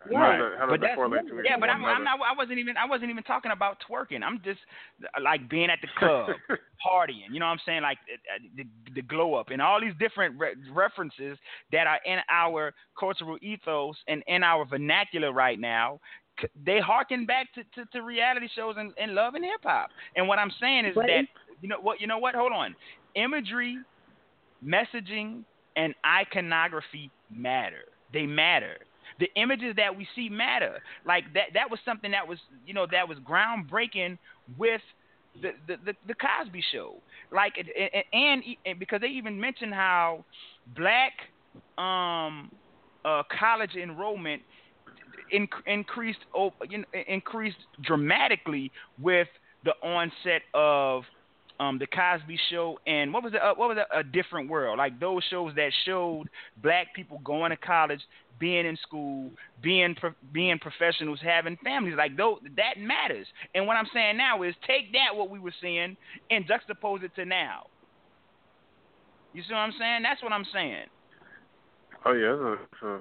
how 0.00 0.10
Right. 0.10 0.38
does 0.38 0.50
that, 0.52 0.58
how 0.58 0.66
But 0.70 0.80
that 0.80 0.96
that's- 0.96 1.44
Yeah, 1.44 1.58
but 1.60 1.68
I'm, 1.68 1.84
I'm 1.84 2.02
not. 2.02 2.18
I 2.20 2.32
wasn't 2.34 2.58
even. 2.58 2.78
I 2.78 2.86
wasn't 2.86 3.10
even 3.10 3.24
talking 3.24 3.50
about 3.52 3.76
twerking. 3.86 4.22
I'm 4.22 4.40
just 4.42 4.60
uh, 5.04 5.20
like 5.20 5.50
being 5.50 5.68
at 5.68 5.80
the 5.82 5.88
club, 5.98 6.30
partying. 6.86 7.28
You 7.30 7.40
know 7.40 7.46
what 7.46 7.52
I'm 7.52 7.60
saying? 7.66 7.82
Like 7.82 7.98
uh, 8.10 8.38
the, 8.56 8.64
the 8.94 9.02
glow 9.02 9.34
up 9.34 9.50
and 9.50 9.60
all 9.60 9.78
these 9.82 9.92
different 10.00 10.38
re- 10.40 10.54
references 10.72 11.36
that 11.72 11.86
are 11.86 12.00
in 12.06 12.20
our 12.30 12.72
cultural 12.98 13.36
ethos 13.42 13.96
and 14.08 14.22
in 14.28 14.42
our 14.42 14.64
vernacular 14.64 15.30
right 15.32 15.60
now. 15.60 16.00
c- 16.40 16.48
They 16.64 16.80
harken 16.80 17.26
back 17.26 17.52
to, 17.54 17.64
to, 17.74 17.84
to 17.92 18.02
reality 18.02 18.48
shows 18.56 18.76
and, 18.78 18.92
and 18.96 19.14
love 19.14 19.34
and 19.34 19.44
hip 19.44 19.60
hop. 19.62 19.90
And 20.16 20.26
what 20.26 20.38
I'm 20.38 20.52
saying 20.58 20.86
is 20.86 20.94
But 20.94 21.06
that 21.08 21.24
you 21.60 21.68
know 21.68 21.80
what? 21.80 22.00
You 22.00 22.06
know 22.06 22.18
what? 22.18 22.36
Hold 22.36 22.52
on. 22.52 22.76
Imagery, 23.14 23.78
messaging, 24.64 25.44
and 25.76 25.94
iconography 26.04 27.10
matter. 27.30 27.84
They 28.12 28.26
matter. 28.26 28.78
The 29.20 29.28
images 29.36 29.74
that 29.76 29.96
we 29.96 30.06
see 30.14 30.28
matter. 30.28 30.80
Like 31.06 31.24
that 31.34 31.54
that 31.54 31.70
was 31.70 31.80
something 31.84 32.10
that 32.12 32.26
was 32.26 32.38
you 32.66 32.74
know 32.74 32.86
that 32.90 33.08
was 33.08 33.18
groundbreaking 33.18 34.18
with 34.56 34.80
the 35.40 35.52
the 35.66 35.76
the, 35.84 35.92
the 36.06 36.14
Cosby 36.14 36.62
Show. 36.72 36.96
Like 37.32 37.54
and, 37.58 37.68
and, 38.12 38.42
and, 38.64 38.78
because 38.78 39.00
they 39.00 39.08
even 39.08 39.40
mentioned 39.40 39.74
how 39.74 40.24
black 40.76 41.12
um 41.78 42.50
uh 43.04 43.22
college 43.38 43.74
enrollment 43.80 44.42
in, 45.30 45.48
increased 45.66 46.20
you 46.68 46.78
know, 46.78 46.84
increased 47.06 47.58
dramatically 47.82 48.70
with 49.00 49.28
the 49.64 49.72
onset 49.82 50.42
of 50.54 51.02
um, 51.60 51.78
the 51.78 51.86
Cosby 51.86 52.38
Show 52.50 52.78
and 52.86 53.12
what 53.12 53.22
was 53.24 53.32
it? 53.34 53.40
Uh, 53.42 53.54
what 53.54 53.68
was 53.68 53.78
it? 53.78 53.86
A 53.96 54.02
Different 54.02 54.48
World? 54.48 54.78
Like 54.78 55.00
those 55.00 55.22
shows 55.30 55.52
that 55.56 55.70
showed 55.84 56.28
black 56.62 56.94
people 56.94 57.20
going 57.24 57.50
to 57.50 57.56
college, 57.56 58.00
being 58.38 58.66
in 58.66 58.76
school, 58.76 59.30
being 59.62 59.94
pro- 59.94 60.14
being 60.32 60.58
professionals, 60.58 61.18
having 61.22 61.56
families. 61.64 61.94
Like 61.96 62.16
those 62.16 62.38
that 62.56 62.78
matters. 62.78 63.26
And 63.54 63.66
what 63.66 63.76
I'm 63.76 63.88
saying 63.92 64.16
now 64.16 64.42
is 64.42 64.54
take 64.66 64.92
that 64.92 65.16
what 65.16 65.30
we 65.30 65.38
were 65.38 65.54
seeing 65.60 65.96
and 66.30 66.44
juxtapose 66.46 67.02
it 67.02 67.14
to 67.16 67.24
now. 67.24 67.66
You 69.34 69.42
see 69.42 69.52
what 69.52 69.60
I'm 69.60 69.74
saying? 69.78 70.02
That's 70.02 70.22
what 70.22 70.32
I'm 70.32 70.46
saying. 70.52 70.86
Oh 72.04 72.12
yeah, 72.12 72.98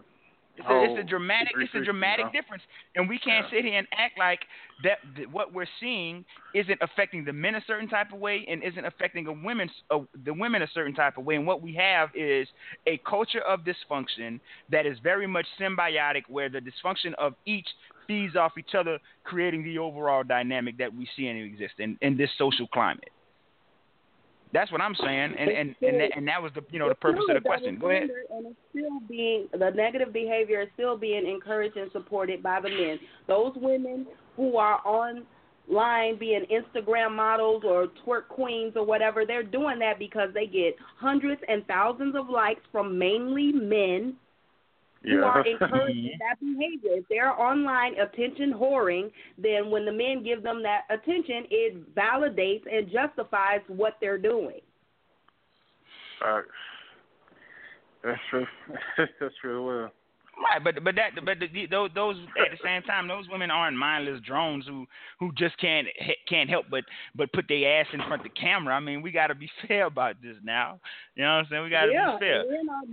it's 0.57 0.67
a, 0.67 0.71
it's 0.71 0.71
a 0.71 0.83
It's 0.83 0.91
a, 0.91 0.95
whole 0.95 1.03
dramatic 1.03 1.53
it's 1.55 1.75
a 1.75 1.83
dramatic 1.83 2.31
difference, 2.31 2.63
and 2.95 3.07
we 3.07 3.19
can't 3.19 3.45
Yeah. 3.45 3.57
sit 3.57 3.65
here 3.65 3.77
and 3.77 3.87
act 3.93 4.17
like 4.17 4.39
that, 4.83 4.99
that 5.17 5.31
what 5.31 5.53
we're 5.53 5.67
seeing 5.79 6.25
isn't 6.53 6.79
affecting 6.81 7.23
the 7.23 7.33
men 7.33 7.55
a 7.55 7.61
certain 7.65 7.87
type 7.87 8.11
of 8.11 8.19
way 8.19 8.45
and 8.47 8.63
isn't 8.63 8.85
affecting 8.85 9.27
a 9.27 9.31
women's 9.33 9.71
uh, 9.91 9.99
the 10.25 10.33
women 10.33 10.61
a 10.61 10.67
certain 10.73 10.93
type 10.93 11.17
of 11.17 11.25
way. 11.25 11.35
And 11.35 11.45
what 11.45 11.61
we 11.61 11.73
have 11.75 12.09
is 12.15 12.47
a 12.87 12.97
culture 13.07 13.41
of 13.41 13.61
dysfunction 13.61 14.39
that 14.69 14.85
is 14.85 14.97
very 14.99 15.27
much 15.27 15.45
symbiotic, 15.59 16.23
where 16.27 16.49
the 16.49 16.59
dysfunction 16.59 17.13
of 17.17 17.33
each 17.45 17.67
feeds 18.07 18.35
off 18.35 18.53
each 18.57 18.73
other, 18.77 18.99
creating 19.23 19.63
the 19.63 19.77
overall 19.77 20.23
dynamic 20.23 20.77
that 20.77 20.93
we 20.93 21.07
see 21.15 21.27
and 21.27 21.39
exist 21.43 21.73
in, 21.79 21.97
in 22.01 22.17
this 22.17 22.29
social 22.37 22.67
climate. 22.67 23.09
That's 24.53 24.71
what 24.71 24.81
I'm 24.81 24.95
saying, 24.95 25.35
and 25.37 25.49
and 25.49 25.75
and 25.81 25.99
that, 25.99 26.09
and 26.15 26.27
that 26.27 26.41
was 26.41 26.51
the 26.55 26.61
you 26.71 26.79
know 26.79 26.87
the 26.87 26.95
purpose 26.95 27.23
of 27.29 27.35
the 27.35 27.41
question. 27.41 27.77
Go 27.77 27.89
ahead. 27.89 28.09
And 28.29 28.47
it's 28.47 28.55
still 28.71 28.99
being 29.07 29.47
the 29.51 29.71
negative 29.71 30.13
behavior 30.13 30.61
is 30.61 30.69
still 30.73 30.97
being 30.97 31.27
encouraged 31.27 31.75
and 31.75 31.91
supported 31.91 32.41
by 32.41 32.61
the 32.61 32.69
men. 32.69 32.99
Those 33.27 33.53
women 33.55 34.07
who 34.37 34.57
are 34.57 34.79
online 34.85 36.17
being 36.17 36.45
Instagram 36.49 37.13
models 37.13 37.63
or 37.65 37.87
twerk 38.05 38.29
queens 38.29 38.73
or 38.77 38.85
whatever, 38.85 39.25
they're 39.25 39.43
doing 39.43 39.79
that 39.79 39.99
because 39.99 40.29
they 40.33 40.47
get 40.47 40.75
hundreds 40.97 41.41
and 41.49 41.65
thousands 41.67 42.15
of 42.15 42.29
likes 42.29 42.61
from 42.71 42.97
mainly 42.97 43.51
men 43.51 44.15
yeah. 45.03 45.15
who 45.15 45.23
are 45.23 45.45
encouraging 45.45 46.11
that 46.19 46.39
behavior. 46.39 46.99
If 46.99 47.05
they're 47.09 47.39
online 47.39 47.93
attention 47.99 48.53
whoring, 48.53 49.11
then 49.37 49.69
when 49.69 49.85
the 49.85 49.91
men 49.91 50.23
give 50.23 50.43
them 50.43 50.61
that 50.63 50.81
attention, 50.89 51.45
it 51.49 51.95
validates 51.95 52.63
and 52.71 52.91
justifies 52.91 53.61
what 53.67 53.97
they're 54.01 54.17
doing. 54.17 54.59
Facts. 56.19 56.49
That's 58.03 58.19
true. 58.29 58.45
That's 59.19 59.33
true. 59.41 59.65
Well. 59.65 59.91
Right, 60.37 60.63
but 60.63 60.83
but 60.83 60.95
that 60.95 61.11
but 61.25 61.39
the, 61.39 61.65
those 61.65 61.89
those 61.95 62.15
at 62.37 62.51
the 62.51 62.63
same 62.63 62.83
time 62.83 63.07
those 63.07 63.25
women 63.29 63.49
aren't 63.49 63.75
mindless 63.75 64.21
drones 64.21 64.65
who 64.67 64.85
who 65.19 65.31
just 65.35 65.57
can't 65.57 65.87
can't 66.29 66.47
help 66.47 66.67
but 66.69 66.83
but 67.15 67.33
put 67.33 67.45
their 67.49 67.81
ass 67.81 67.87
in 67.91 67.99
front 67.99 68.21
of 68.21 68.23
the 68.23 68.39
camera. 68.39 68.75
I 68.75 68.79
mean, 68.79 69.01
we 69.01 69.11
got 69.11 69.27
to 69.27 69.35
be 69.35 69.49
fair 69.67 69.87
about 69.87 70.21
this 70.21 70.35
now. 70.43 70.79
You 71.15 71.23
know 71.23 71.37
what 71.37 71.39
I'm 71.39 71.47
saying? 71.49 71.63
We 71.63 71.69
got 71.69 71.85
to 71.85 71.91
yeah, 71.91 72.17
be 72.19 72.25
fair. 72.25 72.43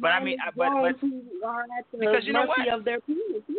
But 0.01 0.09
I 0.09 0.25
mean, 0.25 0.39
but 0.57 0.69
but 0.81 0.99
who 1.01 1.23
are 1.45 1.63
at 1.63 1.85
the 1.93 1.99
because 1.99 2.25
you 2.25 2.33
know 2.33 2.47
what? 2.47 2.67
of 2.73 2.85
their 2.85 3.01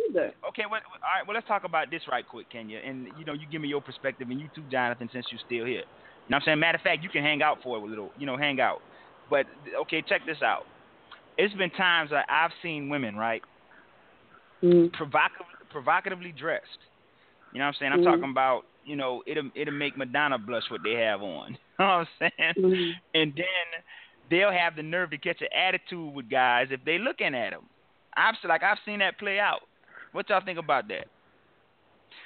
either. 0.08 0.32
Okay, 0.48 0.64
well, 0.70 0.80
all 0.94 1.18
right. 1.18 1.26
Well, 1.26 1.34
let's 1.34 1.46
talk 1.46 1.64
about 1.64 1.90
this 1.90 2.02
right 2.10 2.26
quick, 2.26 2.50
Kenyah. 2.52 2.88
And 2.88 3.08
you 3.18 3.24
know, 3.24 3.34
you 3.34 3.46
give 3.50 3.60
me 3.60 3.68
your 3.68 3.80
perspective, 3.80 4.28
and 4.30 4.40
you 4.40 4.48
too, 4.54 4.64
Jonathan, 4.70 5.08
since 5.12 5.26
you're 5.30 5.40
still 5.46 5.64
here. 5.66 5.84
You 5.84 6.30
know 6.30 6.36
what 6.36 6.42
I'm 6.42 6.42
saying? 6.46 6.60
Matter 6.60 6.78
of 6.78 6.82
fact, 6.82 7.02
you 7.02 7.08
can 7.08 7.22
hang 7.22 7.42
out 7.42 7.58
for 7.62 7.76
a 7.76 7.84
little. 7.84 8.10
You 8.18 8.26
know, 8.26 8.36
hang 8.36 8.60
out. 8.60 8.80
But 9.30 9.46
okay, 9.82 10.02
check 10.08 10.22
this 10.26 10.42
out. 10.42 10.64
It's 11.38 11.54
been 11.54 11.70
times 11.70 12.10
that 12.10 12.26
I've 12.28 12.52
seen 12.62 12.88
women, 12.88 13.16
right? 13.16 13.42
Mm. 14.62 14.92
provocative, 14.92 15.46
provocatively 15.70 16.32
dressed. 16.32 16.78
You 17.52 17.58
know 17.58 17.66
what 17.66 17.68
I'm 17.68 17.74
saying? 17.74 17.92
I'm 17.92 18.00
Mhm. 18.00 18.04
talking 18.04 18.30
about, 18.30 18.64
you 18.84 18.96
know, 18.96 19.22
it'll 19.26 19.50
it'll 19.54 19.74
make 19.74 19.96
Madonna 19.96 20.38
blush 20.38 20.70
what 20.70 20.82
they 20.82 20.94
have 20.94 21.22
on. 21.22 21.58
You 21.78 21.84
know 21.84 21.98
what 21.98 22.08
I'm 22.20 22.30
saying? 22.38 22.54
Mhm. 22.56 22.92
And 23.14 23.34
then 23.34 23.82
they'll 24.30 24.50
have 24.50 24.76
the 24.76 24.82
nerve 24.82 25.10
to 25.10 25.18
catch 25.18 25.42
an 25.42 25.48
attitude 25.52 26.14
with 26.14 26.30
guys 26.30 26.68
if 26.70 26.82
they 26.84 26.98
looking 26.98 27.34
at 27.34 27.50
them. 27.50 27.68
I've 28.16 28.34
like 28.44 28.62
I've 28.62 28.78
seen 28.86 29.00
that 29.00 29.18
play 29.18 29.38
out. 29.38 29.60
What 30.12 30.28
y'all 30.30 30.40
think 30.40 30.58
about 30.58 30.88
that? 30.88 31.06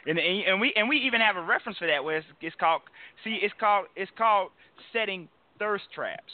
And 0.07 0.19
and, 0.19 0.45
and 0.45 0.61
we 0.61 0.73
and 0.77 0.89
we 0.89 0.99
even 0.99 1.21
have 1.21 1.37
a 1.37 1.43
reference 1.43 1.79
for 1.79 1.89
that 1.89 2.03
where 2.05 2.19
it's, 2.19 2.27
it's 2.41 2.57
called 2.57 2.83
see 3.25 3.41
it's 3.43 3.55
called 3.59 3.87
it's 3.97 4.11
called 4.17 4.51
setting 4.93 5.29
thirst 5.59 5.85
traps. 5.93 6.33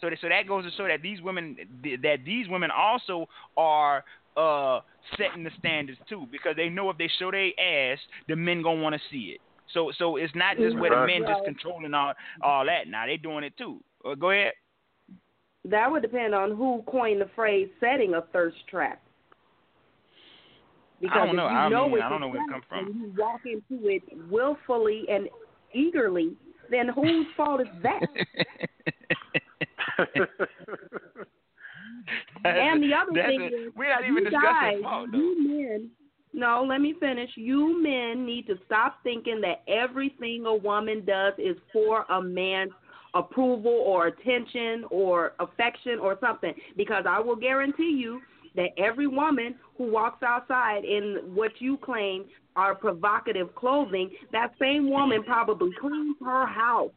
So 0.00 0.10
that, 0.10 0.18
so 0.20 0.28
that 0.28 0.48
goes 0.48 0.64
to 0.64 0.70
show 0.76 0.88
that 0.88 1.02
these 1.02 1.20
women 1.20 1.56
that 2.02 2.18
these 2.24 2.48
women 2.48 2.70
also 2.70 3.28
are 3.56 4.04
uh 4.36 4.80
setting 5.18 5.44
the 5.44 5.50
standards 5.58 5.98
too 6.08 6.26
because 6.30 6.56
they 6.56 6.68
know 6.68 6.90
if 6.90 6.98
they 6.98 7.10
show 7.18 7.30
their 7.30 7.50
ass, 7.58 7.98
the 8.28 8.36
men 8.36 8.62
gonna 8.62 8.80
want 8.80 8.94
to 8.94 9.00
see 9.10 9.34
it. 9.34 9.40
So 9.72 9.92
so 9.98 10.16
it's 10.16 10.34
not 10.34 10.56
just 10.56 10.76
where 10.78 10.90
the 10.90 11.06
men 11.06 11.22
just 11.26 11.44
controlling 11.44 11.94
all 11.94 12.14
all 12.42 12.64
that. 12.66 12.88
Now 12.88 13.06
they 13.06 13.16
doing 13.16 13.44
it 13.44 13.56
too. 13.56 13.80
Uh, 14.04 14.14
go 14.14 14.30
ahead. 14.30 14.52
That 15.66 15.90
would 15.90 16.02
depend 16.02 16.34
on 16.34 16.56
who 16.56 16.82
coined 16.86 17.20
the 17.20 17.30
phrase 17.34 17.68
"setting 17.80 18.14
a 18.14 18.22
thirst 18.32 18.56
trap." 18.68 19.00
Because 21.00 21.16
I 21.20 21.26
don't 21.26 21.30
if 21.30 21.36
know. 21.36 21.48
you 21.48 21.56
I 21.56 21.68
know 21.68 21.88
mean, 21.88 22.02
I 22.02 22.08
don't 22.08 22.20
know 22.20 22.28
where 22.28 22.42
it 22.42 22.48
trap 22.48 22.62
come 22.68 22.86
from. 22.86 22.94
you 22.94 23.12
walk 23.16 23.40
into 23.44 23.88
it 23.88 24.02
willfully 24.30 25.04
and 25.08 25.28
eagerly, 25.72 26.36
then 26.70 26.88
whose 26.88 27.26
fault 27.36 27.60
is 27.60 27.66
that? 27.82 28.00
and 32.44 32.82
the 32.82 32.94
other 32.94 33.12
thing 33.12 33.40
a- 33.40 33.46
is, 33.46 33.72
we're 33.76 33.90
not 33.90 34.06
you 34.06 34.12
even 34.12 34.24
discussing 34.24 34.42
guys, 34.42 34.82
fault 34.82 35.08
though. 35.12 35.18
you 35.18 35.36
men. 35.48 35.90
No, 36.32 36.66
let 36.68 36.80
me 36.80 36.94
finish. 36.98 37.30
You 37.36 37.80
men 37.80 38.26
need 38.26 38.46
to 38.48 38.58
stop 38.66 38.98
thinking 39.04 39.40
that 39.42 39.62
everything 39.68 40.46
a 40.46 40.54
woman 40.54 41.04
does 41.04 41.34
is 41.38 41.56
for 41.72 42.04
a 42.10 42.20
man's 42.20 42.72
approval 43.14 43.70
or 43.70 44.08
attention 44.08 44.84
or 44.90 45.34
affection 45.38 46.00
or 46.00 46.18
something. 46.20 46.52
Because 46.76 47.04
I 47.08 47.20
will 47.20 47.36
guarantee 47.36 47.96
you 47.96 48.20
that 48.56 48.70
every 48.76 49.06
woman 49.06 49.54
who 49.78 49.90
walks 49.90 50.24
outside 50.24 50.84
in 50.84 51.20
what 51.34 51.52
you 51.60 51.76
claim 51.76 52.24
are 52.56 52.74
provocative 52.74 53.54
clothing, 53.54 54.10
that 54.32 54.52
same 54.60 54.90
woman 54.90 55.22
probably 55.22 55.70
cleans 55.80 56.16
her 56.24 56.46
house 56.46 56.90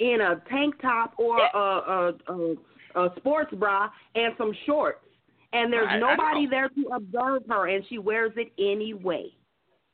in 0.00 0.20
a 0.20 0.42
tank 0.50 0.74
top 0.82 1.14
or 1.18 1.38
a, 1.38 1.58
a, 1.58 2.12
a, 2.28 2.54
a 2.94 3.08
sports 3.16 3.52
bra 3.54 3.90
and 4.14 4.34
some 4.38 4.52
shorts. 4.66 5.00
And 5.52 5.72
there's 5.72 5.86
Right, 5.86 6.00
nobody 6.00 6.46
there 6.46 6.68
to 6.68 6.88
observe 6.94 7.42
her, 7.48 7.68
and 7.68 7.84
she 7.88 7.98
wears 7.98 8.32
it 8.36 8.52
anyway. 8.58 9.30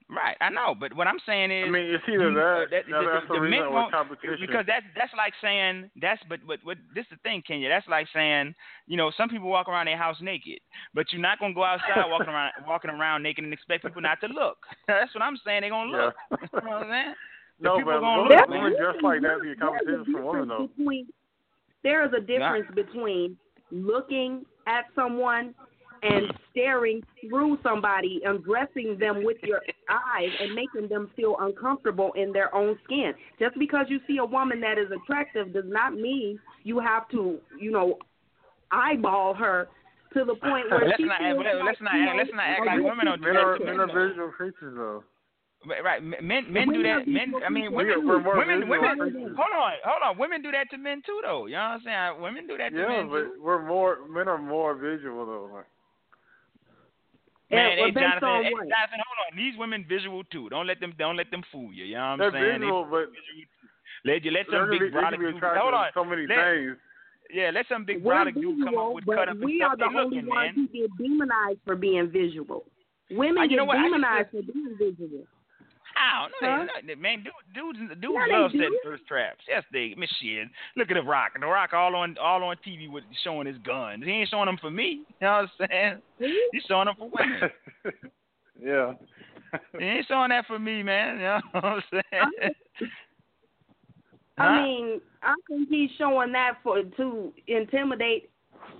Right, 0.08 0.36
I 0.40 0.48
know, 0.50 0.74
but 0.74 0.92
what 0.96 1.06
I'm 1.06 1.20
saying 1.24 1.52
is, 1.52 1.68
I 1.68 1.70
mean, 1.70 1.86
it's 1.94 2.02
either 2.08 2.30
you- 2.32 2.40
uh, 2.40 2.66
that, 2.66 2.70
that- 2.70 2.88
now 2.88 3.04
that's 3.06 3.28
the, 3.28 3.34
men 3.34 3.42
reason 3.42 3.66
with 3.66 3.74
won't- 3.74 3.92
competition. 3.92 4.38
because 4.40 4.66
that's 4.66 4.84
that's 4.96 5.12
like 5.16 5.34
saying 5.40 5.88
that's 6.00 6.20
but 6.28 6.40
but 6.48 6.58
what 6.64 6.78
this 6.96 7.04
is 7.04 7.10
the 7.10 7.16
thing, 7.18 7.44
Kenyah. 7.48 7.68
That's 7.68 7.86
like 7.86 8.08
saying 8.12 8.52
you 8.88 8.96
know 8.96 9.12
some 9.16 9.28
people 9.28 9.48
walk 9.48 9.68
around 9.68 9.86
their 9.86 9.96
house 9.96 10.16
naked, 10.20 10.58
but 10.94 11.12
you're 11.12 11.22
not 11.22 11.38
gonna 11.38 11.54
go 11.54 11.62
outside 11.62 12.10
walking 12.10 12.26
around 12.34 12.50
walking 12.66 12.90
around 12.90 13.22
naked 13.22 13.44
and 13.44 13.52
expect 13.52 13.84
people 13.84 14.02
not 14.02 14.18
to 14.22 14.26
look. 14.26 14.58
that's 14.88 15.14
what 15.14 15.22
I'm 15.22 15.36
saying. 15.44 15.60
They're 15.60 15.70
gonna 15.70 15.92
look. 15.92 16.14
Yeah. 16.32 16.36
you 16.54 16.60
know 16.60 16.70
what 16.70 16.82
I'm 16.86 16.90
saying? 16.90 17.14
No, 17.60 17.76
but 17.84 18.00
gonna 18.00 18.22
women, 18.22 18.36
look, 18.36 18.48
women 18.48 18.72
man. 18.72 19.02
like 19.04 19.20
that 19.22 19.38
to 19.38 19.44
get 19.46 19.58
a 19.58 19.60
competition 19.60 20.06
for 20.12 20.22
women, 20.32 20.48
though. 20.48 20.66
difference 20.66 20.72
Between, 20.76 21.06
there 21.82 22.04
is 22.04 22.12
a 22.16 22.20
difference 22.20 22.66
between 22.74 23.36
looking 23.70 24.44
at 24.66 24.84
someone 24.94 25.54
and 26.02 26.32
staring 26.50 27.02
through 27.28 27.58
somebody, 27.62 28.22
undressing 28.24 28.96
them 28.98 29.22
with 29.22 29.36
your 29.42 29.60
eyes 29.90 30.30
and 30.40 30.54
making 30.54 30.88
them 30.88 31.10
feel 31.14 31.36
uncomfortable 31.40 32.10
in 32.16 32.32
their 32.32 32.54
own 32.54 32.78
skin. 32.84 33.12
Just 33.38 33.58
because 33.58 33.86
you 33.88 34.00
see 34.06 34.16
a 34.16 34.24
woman 34.24 34.60
that 34.62 34.78
is 34.78 34.86
attractive 34.90 35.52
does 35.52 35.66
not 35.66 35.92
mean 35.94 36.38
you 36.64 36.78
have 36.80 37.06
to, 37.10 37.38
you 37.58 37.70
know, 37.70 37.98
eyeball 38.72 39.34
her 39.34 39.68
to 40.14 40.24
the 40.24 40.34
point 40.36 40.70
where 40.70 40.80
Let's 40.86 40.96
she 40.96 41.04
not- 41.04 41.20
feels 41.20 41.44
let's 41.44 41.80
like, 41.80 41.82
not- 41.82 41.94
you 41.94 42.06
know, 42.06 42.14
let's 42.16 42.30
not 42.32 42.44
act 42.44 42.60
a 42.62 42.64
like 42.64 42.82
women 42.82 43.06
don't 43.06 43.20
do 43.20 43.26
Men 43.26 43.34
that 43.34 43.40
are 43.44 43.58
men 43.58 43.76
men, 43.76 43.80
are 43.90 44.08
visual 44.08 44.28
creatures, 44.30 44.74
though. 44.76 45.04
Right, 45.66 45.84
right. 45.84 46.02
Men 46.02 46.50
men 46.50 46.68
do 46.72 46.82
that. 46.84 47.06
Men. 47.06 47.34
I 47.44 47.50
mean, 47.50 47.72
women. 47.72 47.86
We're- 47.92 48.06
we're 48.06 48.20
more 48.22 48.38
women. 48.38 48.60
visual 48.60 48.80
Women. 48.80 49.34
Hold 49.36 49.52
on. 49.52 49.72
Hold 49.84 50.02
on. 50.02 50.16
Women 50.18 50.40
do 50.40 50.50
that 50.52 50.70
to 50.70 50.78
men 50.78 51.02
too, 51.04 51.20
though. 51.22 51.44
You 51.46 51.52
know 51.60 51.76
what 51.76 51.84
I'm 51.86 52.14
saying? 52.16 52.22
Women 52.22 52.46
do 52.46 52.56
that 52.56 52.70
to 52.72 52.78
Yeah, 52.80 52.88
men 52.88 53.08
but 53.10 53.20
too. 53.24 53.42
we're 53.42 53.60
more 53.66 53.98
men 54.08 54.26
are 54.26 54.38
more 54.38 54.74
visual 54.74 55.26
though. 55.26 55.50
Like, 55.54 55.66
Man, 57.50 57.76
well, 57.76 57.86
hey 57.86 57.92
Jonathan, 57.92 58.44
hey. 58.44 58.50
Jonathan, 58.54 59.00
hold 59.04 59.18
on. 59.28 59.36
These 59.36 59.56
women 59.58 59.84
visual 59.88 60.22
too. 60.24 60.48
Don't 60.48 60.66
let 60.66 60.80
them. 60.80 60.94
Don't 60.98 61.16
let 61.16 61.30
them 61.30 61.42
fool 61.52 61.72
you. 61.74 61.84
You 61.84 61.94
know 61.96 62.00
what 62.00 62.06
I'm 62.06 62.18
they're 62.18 62.30
saying? 62.32 62.60
They- 62.60 62.66
visual, 62.66 62.84
but 62.88 63.08
let 64.04 64.24
you 64.24 64.30
let 64.30 64.46
some 64.46 64.54
gonna 64.54 64.70
be, 64.70 64.78
big 64.78 64.92
they 64.92 64.98
brolic 64.98 65.18
dude. 65.18 65.42
Hold 65.42 65.74
on. 65.74 65.86
so 65.92 66.04
many 66.04 66.26
Let- 66.26 66.38
things. 66.54 66.76
Yeah, 67.32 67.50
let 67.52 67.66
some 67.68 67.84
big 67.84 68.02
We're 68.02 68.14
brolic 68.14 68.34
dude 68.34 68.64
come 68.64 68.78
up 68.78 68.92
with 68.94 69.04
cut 69.04 69.28
up 69.28 69.34
and 69.36 69.44
we 69.44 69.58
stuff. 69.58 69.72
are 69.72 69.76
the 69.76 69.84
only 69.84 70.16
looking, 70.16 70.26
ones 70.26 70.56
man. 70.56 70.68
who 70.72 70.78
get 70.80 70.90
demonized 70.98 71.58
for 71.66 71.76
being 71.76 72.08
visual. 72.10 72.64
Women 73.10 73.38
Uh, 73.38 73.42
you 73.42 73.48
get 73.50 73.56
know 73.56 73.64
what? 73.66 73.76
I 73.76 73.82
used 73.82 73.92
demonized 73.94 74.30
for 74.30 74.42
being 74.42 74.76
visual. 74.78 75.26
I 76.00 76.28
don't. 76.40 76.68
Huh? 76.68 76.80
They- 76.86 76.94
Man, 76.94 77.24
dudes, 77.24 77.78
dudes, 77.78 78.00
dudes 78.00 78.18
love 78.30 78.52
do. 78.52 78.58
setting 78.58 78.78
thirst 78.84 79.06
traps. 79.06 79.40
Yes, 79.48 79.64
they. 79.72 79.94
Miss 79.96 80.10
shit. 80.20 80.48
Look 80.76 80.90
at 80.90 80.94
the 80.94 81.02
Rock. 81.02 81.32
The 81.38 81.46
Rock 81.46 81.72
all 81.74 81.94
on 81.96 82.16
all 82.18 82.42
on 82.42 82.56
TV 82.66 82.90
with 82.90 83.04
showing 83.22 83.46
his 83.46 83.58
guns. 83.58 84.04
He 84.04 84.10
ain't 84.10 84.28
showing 84.28 84.46
them 84.46 84.58
for 84.60 84.70
me. 84.70 85.02
You 85.20 85.26
know 85.26 85.46
what 85.58 85.68
I'm 85.70 86.00
saying? 86.18 86.34
He's 86.52 86.62
showing 86.68 86.86
them 86.86 86.94
for 86.98 87.10
women. 87.10 87.50
yeah. 88.62 88.92
he 89.78 89.84
ain't 89.84 90.06
showing 90.06 90.30
that 90.30 90.46
for 90.46 90.58
me, 90.58 90.82
man. 90.82 91.16
You 91.16 91.22
know 91.22 91.40
what 91.52 91.64
I'm 91.64 91.82
saying? 91.90 92.52
Huh? 94.38 94.44
I 94.44 94.62
mean, 94.62 95.00
I 95.22 95.34
think 95.48 95.68
he's 95.68 95.90
showing 95.98 96.32
that 96.32 96.54
for 96.62 96.82
to 96.82 97.32
intimidate 97.46 98.30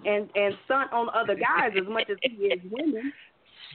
and 0.06 0.30
and 0.34 0.54
stunt 0.64 0.92
on 0.92 1.08
other 1.10 1.34
guys 1.34 1.72
as 1.76 1.86
much 1.88 2.08
as 2.10 2.16
he 2.22 2.30
is 2.46 2.60
women. 2.70 3.12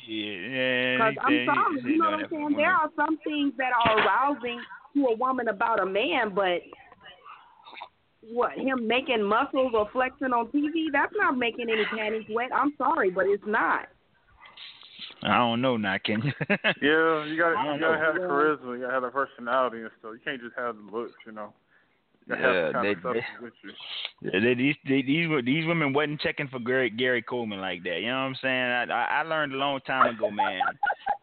Shit, 0.05 0.51
yeah. 0.51 0.97
Because 0.97 1.15
I'm 1.23 1.45
sorry, 1.45 1.81
he 1.81 1.89
you 1.89 1.97
know 1.97 2.11
what 2.11 2.23
I'm 2.23 2.29
saying? 2.29 2.53
There 2.57 2.71
are 2.71 2.89
some 2.95 3.17
things 3.23 3.53
that 3.57 3.71
are 3.85 3.99
arousing 3.99 4.61
to 4.95 5.05
a 5.07 5.15
woman 5.15 5.47
about 5.47 5.81
a 5.81 5.85
man, 5.85 6.33
but 6.33 6.61
what 8.21 8.53
him 8.53 8.87
making 8.87 9.23
muscles 9.23 9.73
or 9.73 9.89
flexing 9.91 10.33
on 10.33 10.47
TV, 10.47 10.85
that's 10.91 11.13
not 11.15 11.37
making 11.37 11.69
any 11.69 11.85
panties 11.85 12.25
wet. 12.29 12.49
I'm 12.53 12.73
sorry, 12.77 13.09
but 13.11 13.25
it's 13.27 13.43
not. 13.45 13.87
I 15.23 15.37
don't 15.37 15.61
know 15.61 15.77
now, 15.77 15.97
can 16.03 16.21
you? 16.21 16.31
Yeah, 16.49 17.25
you 17.25 17.37
gotta 17.37 17.55
you 17.73 17.79
gotta 17.79 17.79
know. 17.79 17.99
have 17.99 18.15
the 18.15 18.21
charisma, 18.21 18.75
you 18.75 18.81
gotta 18.81 18.93
have 18.93 19.03
the 19.03 19.09
personality 19.09 19.81
and 19.81 19.91
stuff. 19.99 20.11
You 20.13 20.19
can't 20.23 20.41
just 20.41 20.55
have 20.57 20.75
the 20.75 20.95
looks, 20.95 21.13
you 21.25 21.31
know. 21.31 21.53
You 22.27 22.35
gotta 22.35 22.41
Yeah, 22.41 22.63
have 22.65 22.73
kind 22.73 22.85
they- 22.85 22.91
of 22.91 23.01
they- 23.13 23.25
with 23.41 23.53
you. 23.63 23.71
They, 24.41 24.53
these 24.55 24.75
they, 24.87 25.01
these 25.03 25.27
were- 25.27 25.41
these 25.43 25.65
women 25.67 25.93
wasn't 25.93 26.21
checking 26.21 26.47
for 26.47 26.59
Gary 26.59 26.89
Gary 26.89 27.21
Coleman 27.21 27.61
like 27.61 27.83
that. 27.83 27.99
You 28.01 28.07
know 28.07 28.17
what 28.21 28.33
I'm 28.33 28.35
saying? 28.41 28.71
I 28.71 28.83
I, 28.89 29.03
I 29.19 29.21
learned 29.23 29.53
a 29.53 29.57
long 29.57 29.79
time 29.81 30.15
ago, 30.15 30.31
man, 30.31 30.61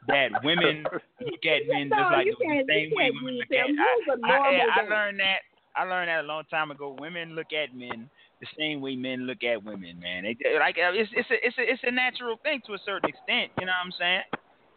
that 0.08 0.30
women 0.44 0.84
look 1.20 1.44
at 1.44 1.66
men 1.68 1.88
No, 1.88 1.96
just 1.96 2.12
like 2.12 2.26
the 2.26 2.64
same 2.68 2.90
way 2.94 3.10
women 3.10 3.34
look 3.38 3.50
at. 3.50 3.66
him. 3.66 3.76
He 3.76 3.82
was 4.06 4.18
a 4.22 4.26
I, 4.26 4.30
I, 4.30 4.38
normal 4.38 4.70
I 4.70 4.82
learned 4.82 5.20
that. 5.20 5.38
I 5.74 5.84
learned 5.84 6.08
that 6.08 6.20
a 6.24 6.28
long 6.28 6.44
time 6.50 6.70
ago. 6.70 6.94
Women 7.00 7.34
look 7.34 7.52
at 7.52 7.74
men 7.74 8.08
the 8.40 8.46
same 8.58 8.80
way 8.80 8.94
men 8.94 9.26
look 9.26 9.42
at 9.42 9.64
women, 9.64 9.98
man. 9.98 10.22
They 10.24 10.36
like 10.58 10.76
uh, 10.78 10.92
it's 10.92 11.10
it's 11.16 11.30
a 11.30 11.46
it's 11.46 11.58
a 11.58 11.62
it's 11.72 11.82
a 11.84 11.90
natural 11.90 12.36
thing 12.44 12.60
to 12.66 12.74
a 12.74 12.78
certain 12.84 13.08
extent. 13.08 13.50
You 13.58 13.66
know 13.66 13.72
what 13.72 13.86
I'm 13.86 13.92
saying? 13.98 14.22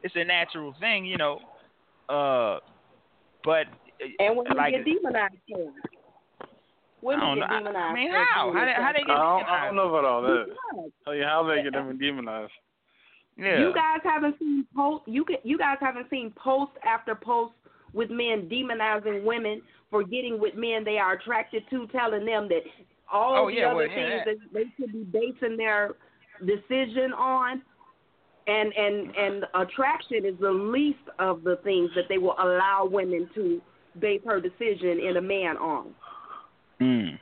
It's 0.01 0.15
a 0.15 0.23
natural 0.23 0.73
thing, 0.79 1.05
you 1.05 1.17
know. 1.17 1.39
Uh, 2.09 2.59
but 3.43 3.65
And 4.19 4.37
when 4.37 4.45
you 4.47 4.55
like 4.55 4.73
get 4.73 4.85
demonized 4.85 5.35
for 5.51 5.59
it. 5.61 5.73
Women 7.01 7.39
get 7.39 7.49
demonized. 7.49 7.75
I 7.77 7.93
mean, 7.93 8.11
how? 8.11 8.51
being 8.51 8.55
How 8.57 8.65
they- 8.65 8.71
how 8.73 8.91
they 8.93 9.01
attractive. 9.01 9.07
get 9.07 9.15
I 9.15 9.39
don't, 9.39 9.49
I 9.49 9.65
don't 9.65 9.75
know 9.75 9.89
about 9.95 10.05
all 10.05 10.21
that. 10.23 10.45
Tell 11.03 11.15
you 11.15 11.23
how 11.23 11.43
they 11.43 11.61
get 11.63 11.73
them 11.73 11.97
demonized. 11.97 12.51
Yeah. 13.37 13.59
You 13.59 13.73
guys 13.73 13.99
haven't 14.03 14.39
seen 14.39 14.65
post. 14.75 15.03
You 15.07 15.25
can, 15.25 15.37
you 15.43 15.57
guys 15.57 15.77
haven't 15.81 16.09
seen 16.09 16.31
post 16.41 16.71
after 16.85 17.13
post 17.15 17.53
with 17.93 18.09
men 18.09 18.49
demonizing 18.49 19.23
women 19.23 19.61
for 19.89 20.03
getting 20.03 20.39
with 20.39 20.55
men 20.55 20.83
they 20.83 20.97
are 20.97 21.13
attracted 21.13 21.63
to, 21.69 21.85
telling 21.87 22.25
them 22.25 22.47
that 22.49 22.61
all 23.11 23.35
Oh, 23.45 23.47
the 23.49 23.57
yeah, 23.57 23.65
other 23.67 23.75
well, 23.75 23.87
things 23.87 24.09
yeah. 24.09 24.23
that 24.25 24.35
they 24.53 24.63
should 24.79 24.91
be 24.93 25.03
basing 25.03 25.57
their 25.57 25.91
decision 26.45 27.13
on. 27.13 27.61
And 28.47 28.71
and 28.73 29.15
and 29.15 29.45
attraction 29.55 30.23
is 30.23 30.35
the 30.39 30.51
least 30.51 30.99
of 31.19 31.43
the 31.43 31.57
things 31.63 31.89
that 31.95 32.05
they 32.07 32.19
will 32.19 32.35
allow 32.39 32.87
women 32.89 33.27
to 33.35 33.59
base 33.99 34.21
her 34.25 34.39
decision 34.39 34.99
in 34.99 35.17
a 35.17 35.21
man 35.21 35.57
on. 35.57 35.87
Mm. 36.81 37.19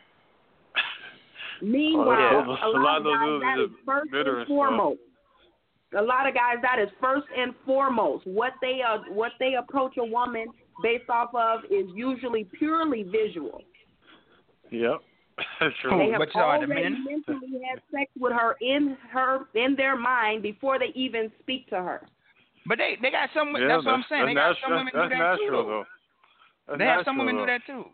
Meanwhile, 1.62 2.20
yeah, 2.20 2.46
a 2.46 2.68
a 2.68 2.72
lot, 2.72 2.82
lot 2.82 2.98
of 3.02 3.06
of 3.06 3.42
guys, 3.42 3.56
that 3.56 3.64
is 3.64 3.70
is 3.70 3.76
first 3.86 4.14
and 4.14 4.28
and 4.28 4.38
stuff. 4.38 4.48
foremost. 4.48 5.00
A 5.98 6.02
lot 6.02 6.28
of 6.28 6.34
guys, 6.34 6.56
that 6.62 6.80
is 6.80 6.90
first 7.00 7.28
and 7.38 7.54
foremost. 7.66 8.26
What 8.26 8.54
they 8.62 8.82
are, 8.86 9.00
what 9.12 9.32
they 9.40 9.54
approach 9.54 9.94
a 9.98 10.04
woman 10.04 10.48
based 10.82 11.10
off 11.10 11.30
of 11.36 11.64
is 11.66 11.86
usually 11.94 12.46
purely 12.58 13.04
visual. 13.04 13.62
Yep. 14.72 15.02
That's 15.60 15.74
true. 15.82 15.98
They 15.98 16.10
have 16.12 16.20
But 16.20 16.34
you 16.34 16.42
know, 16.42 16.48
the 16.48 16.74
already 16.74 16.74
men- 16.74 17.06
mentally 17.06 17.62
had 17.70 17.82
sex 17.92 18.12
with 18.20 18.34
her 18.34 18.56
in 18.62 18.98
her 19.12 19.46
in 19.56 19.76
their 19.76 19.96
mind 19.96 20.42
before 20.44 20.80
they 20.80 20.92
even 20.96 21.32
speak 21.42 21.68
to 21.70 21.76
her. 21.76 22.02
But 22.66 22.78
they 22.78 22.98
they 23.02 23.12
got 23.12 23.30
some. 23.34 23.54
yeah, 23.56 23.68
that's 23.68 23.86
what 23.86 23.94
I'm 23.94 24.06
saying. 24.10 24.26
They 24.28 24.34
got 24.34 24.50
that's, 24.50 24.60
some 24.64 24.72
women 24.72 24.94
do 24.94 25.00
that 25.00 25.10
that's 25.10 25.40
too. 25.40 25.46
natural, 25.46 25.68
though. 25.68 25.84
though. 26.68 26.78
They 26.78 26.86
have 26.86 27.06
some 27.06 27.18
natural, 27.18 27.36
women 27.36 27.42
do 27.42 27.52
that 27.52 27.62
too. 27.68 27.86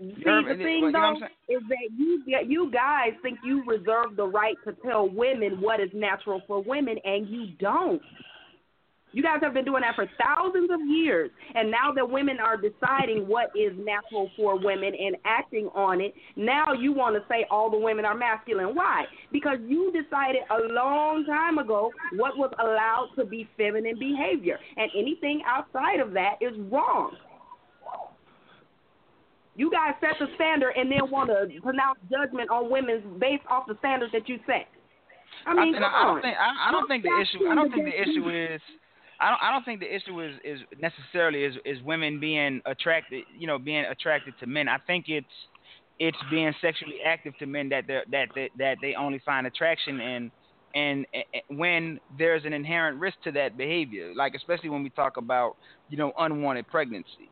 See, 0.00 0.14
the 0.24 0.56
thing 0.56 0.92
though 0.92 1.16
is 1.48 1.62
that 1.68 1.90
you 1.96 2.22
you 2.46 2.70
guys 2.70 3.10
think 3.22 3.38
you 3.44 3.62
reserve 3.66 4.16
the 4.16 4.26
right 4.26 4.56
to 4.64 4.72
tell 4.84 5.08
women 5.08 5.60
what 5.60 5.78
is 5.78 5.90
natural 5.92 6.40
for 6.46 6.62
women, 6.62 6.96
and 7.04 7.28
you 7.28 7.48
don't. 7.58 8.00
You 9.12 9.22
guys 9.24 9.40
have 9.42 9.54
been 9.54 9.64
doing 9.64 9.82
that 9.82 9.96
for 9.96 10.06
thousands 10.22 10.70
of 10.70 10.80
years, 10.88 11.30
and 11.54 11.70
now 11.70 11.92
that 11.94 12.08
women 12.08 12.38
are 12.38 12.56
deciding 12.56 13.26
what 13.26 13.50
is 13.56 13.72
natural 13.76 14.30
for 14.36 14.56
women 14.56 14.92
and 14.94 15.16
acting 15.24 15.68
on 15.74 16.00
it, 16.00 16.14
now 16.36 16.72
you 16.72 16.92
want 16.92 17.16
to 17.16 17.22
say 17.28 17.44
all 17.50 17.70
the 17.70 17.78
women 17.78 18.04
are 18.04 18.14
masculine. 18.14 18.74
Why? 18.74 19.04
Because 19.32 19.58
you 19.66 19.92
decided 19.92 20.42
a 20.50 20.72
long 20.72 21.24
time 21.26 21.58
ago 21.58 21.90
what 22.16 22.38
was 22.38 22.52
allowed 22.60 23.08
to 23.16 23.24
be 23.24 23.48
feminine 23.56 23.98
behavior, 23.98 24.58
and 24.76 24.90
anything 24.96 25.42
outside 25.44 25.98
of 25.98 26.12
that 26.12 26.36
is 26.40 26.52
wrong. 26.70 27.16
You 29.60 29.70
guys 29.70 29.92
set 30.00 30.16
the 30.18 30.24
standard 30.36 30.72
and 30.74 30.90
then 30.90 31.10
want 31.10 31.28
to 31.28 31.60
pronounce 31.60 31.98
judgment 32.10 32.48
on 32.48 32.70
women 32.70 33.18
based 33.20 33.44
off 33.50 33.64
the 33.68 33.76
standards 33.80 34.10
that 34.12 34.26
you 34.26 34.38
set. 34.46 34.64
I 35.44 35.52
mean, 35.52 35.74
and 35.74 35.84
come 35.84 35.84
I 35.84 35.98
on. 36.00 36.14
don't 36.14 36.22
think 36.22 36.36
I, 36.40 36.68
I 36.68 36.72
don't 36.72 36.88
think 36.88 37.02
the 37.04 37.20
issue 37.20 37.46
I 37.46 37.54
don't 37.54 37.70
think 37.70 37.84
the 37.84 38.00
issue 38.00 38.30
is 38.30 38.60
I 39.20 39.28
don't 39.28 39.42
I 39.42 39.52
don't 39.52 39.64
think 39.64 39.80
the 39.80 39.94
issue 39.94 40.18
is 40.22 40.32
is 40.42 40.60
necessarily 40.80 41.44
is 41.44 41.56
is 41.66 41.82
women 41.82 42.18
being 42.18 42.62
attracted 42.64 43.24
you 43.38 43.46
know 43.46 43.58
being 43.58 43.84
attracted 43.84 44.32
to 44.40 44.46
men. 44.46 44.66
I 44.66 44.78
think 44.86 45.04
it's 45.08 45.26
it's 45.98 46.16
being 46.30 46.54
sexually 46.62 46.96
active 47.04 47.36
to 47.38 47.44
men 47.44 47.68
that 47.68 47.84
they 47.86 48.00
that 48.10 48.28
they, 48.34 48.48
that 48.56 48.76
they 48.80 48.94
only 48.94 49.20
find 49.26 49.46
attraction 49.46 50.00
in 50.00 50.32
and, 50.74 51.06
and 51.12 51.58
when 51.58 52.00
there's 52.18 52.46
an 52.46 52.54
inherent 52.54 52.98
risk 52.98 53.16
to 53.24 53.32
that 53.32 53.58
behavior 53.58 54.12
like 54.16 54.32
especially 54.34 54.70
when 54.70 54.82
we 54.82 54.88
talk 54.88 55.18
about 55.18 55.56
you 55.90 55.98
know 55.98 56.12
unwanted 56.18 56.66
pregnancy. 56.68 57.28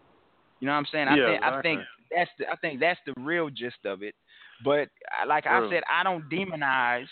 You 0.61 0.67
know 0.67 0.73
what 0.73 0.79
I'm 0.81 0.87
saying? 0.93 1.09
I 1.09 1.17
Yeah, 1.17 1.27
think 1.27 1.43
I 1.43 1.63
think 1.63 1.81
exactly. 1.81 1.98
That's 2.15 2.31
the 2.39 2.49
I 2.49 2.57
think 2.57 2.81
that's 2.81 3.01
the 3.07 3.15
real 3.21 3.51
gist 3.51 3.85
of 3.85 4.03
it. 4.03 4.15
But 4.65 4.89
uh, 5.23 5.27
like 5.27 5.47
I 5.47 5.61
said, 5.71 5.83
I 5.93 6.03
don't 6.03 6.29
demonize 6.31 7.07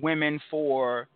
women 0.00 0.40
for 0.50 1.08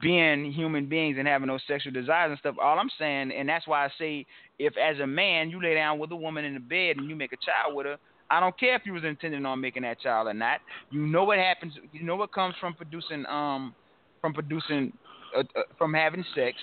being 0.00 0.50
human 0.52 0.88
beings 0.88 1.16
and 1.18 1.28
having 1.28 1.48
those 1.48 1.60
sexual 1.66 1.92
desires 1.92 2.30
and 2.30 2.38
stuff. 2.38 2.56
All 2.60 2.78
I'm 2.78 2.90
saying, 2.98 3.32
and 3.32 3.48
that's 3.48 3.66
why 3.66 3.84
I 3.84 3.88
say, 3.98 4.26
if 4.58 4.74
as 4.76 4.98
a 5.00 5.06
man 5.06 5.50
you 5.50 5.62
lay 5.62 5.74
down 5.74 5.98
with 5.98 6.10
a 6.10 6.16
woman 6.16 6.44
in 6.44 6.54
the 6.54 6.60
bed 6.60 6.96
and 6.96 7.08
you 7.08 7.14
make 7.14 7.32
a 7.32 7.36
child 7.36 7.74
with 7.74 7.86
her, 7.86 7.96
I 8.30 8.40
don't 8.40 8.58
care 8.58 8.76
if 8.76 8.82
you 8.84 8.92
was 8.92 9.04
intending 9.04 9.44
on 9.44 9.60
making 9.60 9.82
that 9.82 10.00
child 10.00 10.28
or 10.28 10.34
not. 10.34 10.60
You 10.90 11.06
know 11.06 11.24
what 11.24 11.38
happens. 11.38 11.74
You 11.92 12.04
know 12.04 12.16
what 12.16 12.32
comes 12.32 12.54
from 12.60 12.74
producing 12.74 13.26
um 13.26 13.74
from 14.20 14.32
producing 14.32 14.92
uh, 15.36 15.40
uh, 15.40 15.62
from 15.76 15.92
having 15.94 16.24
sex. 16.34 16.56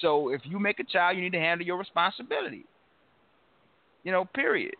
So 0.00 0.30
if 0.32 0.40
you 0.44 0.58
make 0.58 0.80
a 0.80 0.84
child, 0.84 1.16
you 1.16 1.22
need 1.22 1.32
to 1.32 1.38
handle 1.40 1.66
your 1.66 1.78
responsibility. 1.78 2.64
You 4.04 4.12
know, 4.12 4.24
period. 4.34 4.74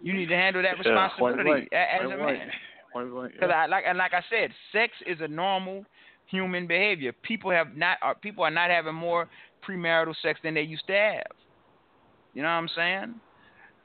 You 0.00 0.12
need 0.14 0.26
to 0.28 0.34
handle 0.36 0.62
that 0.62 0.78
responsibility 0.78 1.42
blank. 1.42 1.68
a- 1.72 1.94
as 1.94 2.02
a 2.10 2.16
man. 2.16 2.50
Because 2.94 3.30
yeah. 3.40 3.46
I 3.48 3.66
like 3.66 3.84
and 3.86 3.98
like 3.98 4.12
I 4.14 4.22
said, 4.30 4.50
sex 4.72 4.92
is 5.06 5.18
a 5.20 5.28
normal 5.28 5.84
human 6.26 6.66
behavior. 6.66 7.12
People 7.22 7.50
have 7.50 7.76
not 7.76 7.98
are, 8.02 8.14
people 8.14 8.42
are 8.44 8.50
not 8.50 8.70
having 8.70 8.94
more 8.94 9.28
premarital 9.66 10.14
sex 10.22 10.40
than 10.42 10.54
they 10.54 10.62
used 10.62 10.86
to 10.86 10.94
have. 10.94 11.36
You 12.34 12.42
know 12.42 12.48
what 12.48 12.54
I'm 12.54 12.68
saying? 12.74 13.14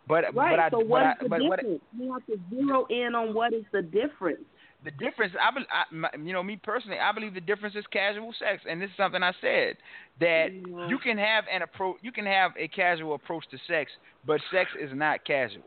But 0.07 0.24
Right. 0.34 0.34
but 0.34 0.59
I 0.59 0.70
so 0.70 0.78
but 0.80 0.88
what 0.88 1.03
I, 1.03 1.11
is 1.11 1.18
the 1.22 1.30
but 1.30 1.41
what 1.43 1.59
difference? 1.59 1.82
you 1.99 2.14
have 2.14 2.26
to 2.28 2.39
zero 2.49 2.86
in 2.89 3.14
on 3.14 3.34
what 3.34 3.53
is 3.53 3.66
the 3.72 3.82
difference. 3.82 4.39
the 4.84 4.91
difference 4.91 5.34
I, 5.39 5.49
I 5.49 5.84
my, 5.91 6.09
you 6.24 6.34
know 6.34 6.41
me 6.43 6.59
personally 6.64 6.97
I 6.97 7.11
believe 7.11 7.34
the 7.34 7.41
difference 7.41 7.76
is 7.76 7.86
casual 7.91 8.34
sex 8.39 8.64
and 8.70 8.82
this 8.82 8.89
is 8.89 8.97
something 8.97 9.22
I 9.22 9.34
said 9.41 9.76
that 10.22 10.47
Yeah. 10.53 10.88
you 10.88 10.97
can 10.97 11.18
have 11.18 11.43
an 11.53 11.61
approach 11.61 11.97
you 12.01 12.11
can 12.11 12.26
have 12.26 12.51
a 12.57 12.68
casual 12.70 13.16
approach 13.16 13.43
to 13.51 13.57
sex 13.68 13.91
but 14.26 14.39
sex 14.51 14.72
is 14.80 14.91
not 14.93 15.24
casual 15.26 15.64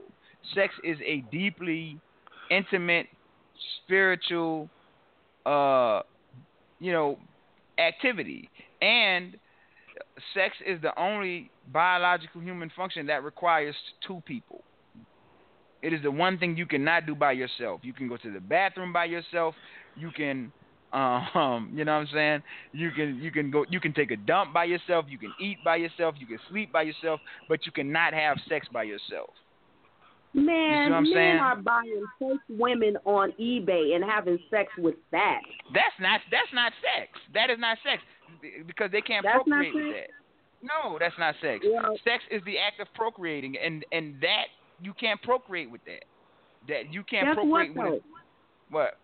sex 0.55 0.75
is 0.85 0.99
a 1.05 1.23
deeply 1.31 1.99
intimate 2.51 3.07
spiritual 3.83 4.69
uh 5.45 6.03
you 6.79 6.93
know 6.93 7.19
activity 7.79 8.49
and 8.81 9.37
sex 10.35 10.55
is 10.67 10.81
the 10.83 10.99
only 11.01 11.51
biological 11.73 12.41
human 12.41 12.71
function 12.77 13.07
that 13.07 13.25
requires 13.25 13.75
two 14.07 14.23
people 14.27 14.63
it 15.83 15.93
is 15.93 16.03
the 16.03 16.11
one 16.11 16.37
thing 16.39 16.57
you 16.57 16.67
cannot 16.67 17.07
do 17.07 17.15
by 17.15 17.33
yourself. 17.33 17.81
You 17.85 17.93
can 17.93 18.09
go 18.09 18.17
to 18.17 18.33
the 18.33 18.41
bathroom 18.41 18.93
by 18.93 19.05
yourself. 19.05 19.55
You 19.95 20.11
can, 20.11 20.53
um, 20.93 21.71
you 21.75 21.85
know 21.85 21.93
what 21.93 22.01
I'm 22.01 22.09
saying? 22.13 22.43
You 22.73 22.91
can 22.91 23.21
you 23.23 23.31
can 23.31 23.51
go 23.51 23.65
you 23.69 23.81
can 23.81 23.93
take 23.93 24.11
a 24.11 24.17
dump 24.17 24.53
by 24.53 24.65
yourself. 24.65 25.05
You 25.09 25.19
can 25.19 25.33
eat 25.41 25.59
by 25.65 25.77
yourself. 25.77 26.15
You 26.19 26.27
can 26.27 26.39
sleep 26.51 26.73
by 26.73 26.83
yourself. 26.83 27.21
But 27.49 27.67
you 27.67 27.73
cannot 27.73 28.15
have 28.15 28.39
sex 28.49 28.67
by 28.73 28.85
yourself. 28.85 29.31
Man, 30.35 30.91
men 30.91 31.07
saying? 31.13 31.39
are 31.39 31.57
buying 31.57 32.05
fake 32.19 32.41
women 32.49 32.99
on 33.05 33.33
eBay 33.41 33.95
and 33.95 34.05
having 34.05 34.39
sex 34.51 34.71
with 34.77 34.97
that. 35.11 35.41
That's 35.73 35.97
not 36.01 36.21
that's 36.31 36.53
not 36.53 36.73
sex. 36.83 37.09
That 37.33 37.51
is 37.51 37.59
not 37.59 37.79
sex 37.83 38.03
because 38.67 38.91
they 38.93 39.01
can't 39.01 39.25
That's 39.25 39.37
procreate 39.37 39.75
with 39.75 39.95
that. 39.95 40.11
No, 40.63 40.99
that's 40.99 41.15
not 41.19 41.35
sex. 41.41 41.65
Yeah. 41.67 41.89
Sex 42.05 42.25
is 42.31 42.43
the 42.45 42.59
act 42.59 42.81
of 42.81 42.93
procreating, 42.95 43.57
and 43.63 43.85
and 43.93 44.21
that 44.21 44.47
you 44.83 44.93
can't 44.93 45.21
procreate 45.23 45.71
with 45.71 45.85
that. 45.85 46.05
That 46.69 46.93
you 46.93 47.03
can't 47.05 47.27
Guess 47.29 47.35
procreate 47.35 47.75
though? 47.75 47.91
with. 47.91 48.03
What? 48.71 48.99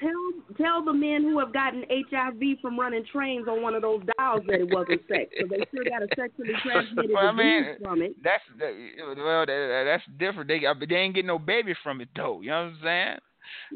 Tell 0.00 0.56
tell 0.56 0.84
the 0.84 0.92
men 0.92 1.22
who 1.22 1.38
have 1.38 1.52
gotten 1.52 1.84
HIV 1.90 2.58
from 2.62 2.78
running 2.80 3.04
trains 3.12 3.46
on 3.48 3.60
one 3.62 3.74
of 3.74 3.82
those 3.82 4.00
dolls 4.18 4.40
that 4.46 4.60
it 4.60 4.72
wasn't 4.72 5.02
sex, 5.08 5.30
so 5.38 5.46
they 5.46 5.62
still 5.68 5.84
got 5.84 6.02
a 6.02 6.08
sexually 6.16 6.54
transmitted 6.62 7.10
Well, 7.14 7.26
I 7.28 7.32
mean, 7.32 7.62
disease 7.64 7.80
from 7.84 8.02
it. 8.02 8.12
That's 8.24 8.42
well, 8.58 9.44
that's 9.46 10.02
different. 10.18 10.48
They 10.48 10.60
they 10.88 10.96
ain't 10.96 11.14
getting 11.14 11.26
no 11.26 11.38
baby 11.38 11.74
from 11.82 12.00
it 12.00 12.08
though. 12.16 12.40
You 12.40 12.48
know 12.50 12.64
what 12.64 12.72
I'm 12.72 12.78
saying? 12.82 13.18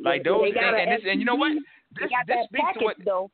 Like 0.03 0.23
They- 0.25 0.31
those 0.31 0.43
they 0.45 0.53
got 0.53 0.75
a 0.75 0.79
and, 0.79 0.93
this, 0.93 1.01
and 1.11 1.21
you 1.21 1.27
know 1.27 1.35
what? 1.35 1.53
This 2.01 2.11
this 2.27 2.37
speaks 2.47 2.65
package 2.65 2.79
to 2.81 2.85
what 2.85 2.97
though. 3.05 3.31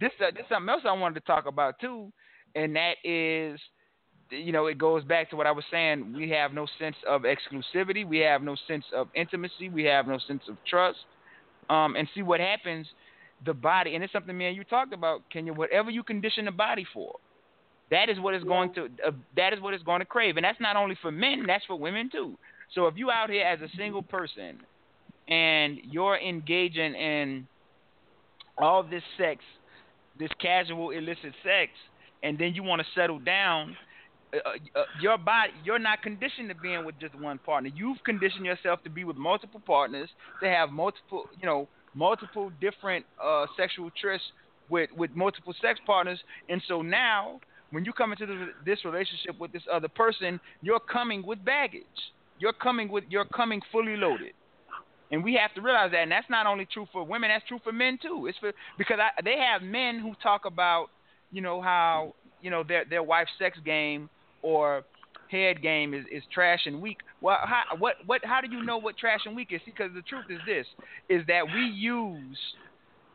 this 0.00 0.10
uh, 0.20 0.30
this 0.34 0.44
something 0.48 0.68
else 0.68 0.82
I 0.84 0.92
wanted 0.92 1.20
to 1.20 1.26
talk 1.26 1.46
about 1.46 1.78
too, 1.80 2.12
and 2.56 2.74
that 2.74 2.94
is, 3.04 3.60
you 4.30 4.50
know, 4.52 4.66
it 4.66 4.78
goes 4.78 5.04
back 5.04 5.30
to 5.30 5.36
what 5.36 5.46
I 5.46 5.52
was 5.52 5.64
saying. 5.70 6.12
We 6.16 6.28
have 6.30 6.52
no 6.52 6.66
sense 6.78 6.96
of 7.08 7.22
exclusivity. 7.22 8.06
We 8.06 8.18
have 8.18 8.42
no 8.42 8.56
sense 8.66 8.84
of 8.94 9.08
intimacy. 9.14 9.68
We 9.68 9.84
have 9.84 10.08
no 10.08 10.18
sense 10.26 10.42
of 10.48 10.56
trust. 10.66 10.98
Um, 11.72 11.96
and 11.96 12.06
see 12.14 12.22
what 12.22 12.40
happens. 12.40 12.86
The 13.46 13.54
body, 13.54 13.94
and 13.94 14.04
it's 14.04 14.12
something 14.12 14.36
man, 14.36 14.54
you 14.54 14.62
talked 14.62 14.92
about, 14.92 15.22
Kenyah. 15.34 15.56
Whatever 15.56 15.90
you 15.90 16.02
condition 16.02 16.44
the 16.44 16.52
body 16.52 16.86
for, 16.92 17.16
that 17.90 18.08
is 18.08 18.20
what 18.20 18.34
it's 18.34 18.44
going 18.44 18.74
to. 18.74 18.84
Uh, 19.06 19.12
that 19.36 19.52
is 19.52 19.60
what 19.60 19.74
it's 19.74 19.82
going 19.82 20.00
to 20.00 20.04
crave, 20.04 20.36
and 20.36 20.44
that's 20.44 20.60
not 20.60 20.76
only 20.76 20.96
for 21.00 21.10
men. 21.10 21.44
That's 21.46 21.64
for 21.64 21.76
women 21.76 22.10
too. 22.10 22.36
So 22.74 22.86
if 22.86 22.94
you 22.96 23.10
out 23.10 23.30
here 23.30 23.46
as 23.46 23.60
a 23.60 23.68
single 23.76 24.02
person, 24.02 24.60
and 25.28 25.78
you're 25.90 26.18
engaging 26.18 26.94
in 26.94 27.46
all 28.58 28.82
this 28.82 29.02
sex, 29.18 29.42
this 30.18 30.30
casual 30.40 30.90
illicit 30.90 31.32
sex, 31.42 31.72
and 32.22 32.38
then 32.38 32.54
you 32.54 32.62
want 32.62 32.80
to 32.80 32.86
settle 32.94 33.18
down, 33.18 33.76
uh, 34.32 34.38
uh, 34.78 34.84
your 35.00 35.18
body, 35.18 35.52
you're 35.64 35.78
not 35.78 36.02
conditioned 36.02 36.48
to 36.48 36.54
being 36.54 36.84
with 36.84 36.98
just 36.98 37.14
one 37.14 37.38
partner. 37.38 37.70
You've 37.74 38.02
conditioned 38.04 38.46
yourself 38.46 38.82
to 38.84 38.90
be 38.90 39.04
with 39.04 39.16
multiple 39.16 39.60
partners, 39.64 40.08
to 40.42 40.48
have 40.48 40.70
multiple, 40.70 41.26
you 41.38 41.46
know, 41.46 41.68
multiple 41.94 42.50
different 42.60 43.04
uh, 43.22 43.46
sexual 43.56 43.90
trysts 44.02 44.20
with 44.70 44.90
with 44.96 45.10
multiple 45.14 45.54
sex 45.60 45.78
partners, 45.86 46.18
and 46.48 46.62
so 46.66 46.80
now 46.80 47.40
when 47.72 47.84
you 47.84 47.92
come 47.92 48.12
into 48.12 48.26
this, 48.26 48.36
this 48.64 48.84
relationship 48.84 49.38
with 49.38 49.52
this 49.52 49.62
other 49.70 49.88
person, 49.88 50.38
you're 50.60 50.80
coming 50.80 51.26
with 51.26 51.44
baggage. 51.44 51.82
You're 52.38 52.52
coming 52.52 52.90
with 52.90 53.04
you're 53.08 53.24
coming 53.24 53.60
fully 53.70 53.96
loaded. 53.96 54.32
And 55.10 55.22
we 55.22 55.34
have 55.34 55.54
to 55.54 55.60
realize 55.60 55.90
that, 55.92 55.98
and 55.98 56.10
that's 56.10 56.28
not 56.30 56.46
only 56.46 56.66
true 56.72 56.86
for 56.90 57.04
women; 57.04 57.28
that's 57.28 57.46
true 57.46 57.60
for 57.62 57.72
men 57.72 57.98
too. 58.00 58.26
It's 58.28 58.38
for 58.38 58.52
because 58.78 58.98
I, 58.98 59.20
they 59.22 59.36
have 59.38 59.60
men 59.60 60.00
who 60.00 60.14
talk 60.22 60.46
about, 60.46 60.88
you 61.30 61.42
know, 61.42 61.60
how 61.60 62.14
you 62.40 62.50
know 62.50 62.62
their 62.62 62.86
their 62.86 63.02
wife's 63.02 63.30
sex 63.38 63.58
game 63.62 64.08
or 64.42 64.84
head 65.30 65.62
game 65.62 65.94
is, 65.94 66.04
is 66.12 66.22
trash 66.32 66.60
and 66.66 66.80
weak. 66.80 66.98
Well, 67.20 67.38
how, 67.42 67.76
what 67.78 67.96
what 68.06 68.20
how 68.24 68.40
do 68.40 68.54
you 68.54 68.62
know 68.62 68.78
what 68.78 68.96
trash 68.98 69.20
and 69.24 69.34
weak 69.34 69.48
is? 69.50 69.60
Because 69.64 69.90
the 69.94 70.02
truth 70.02 70.26
is 70.28 70.38
this: 70.46 70.66
is 71.08 71.26
that 71.26 71.42
we 71.46 71.62
use 71.62 72.38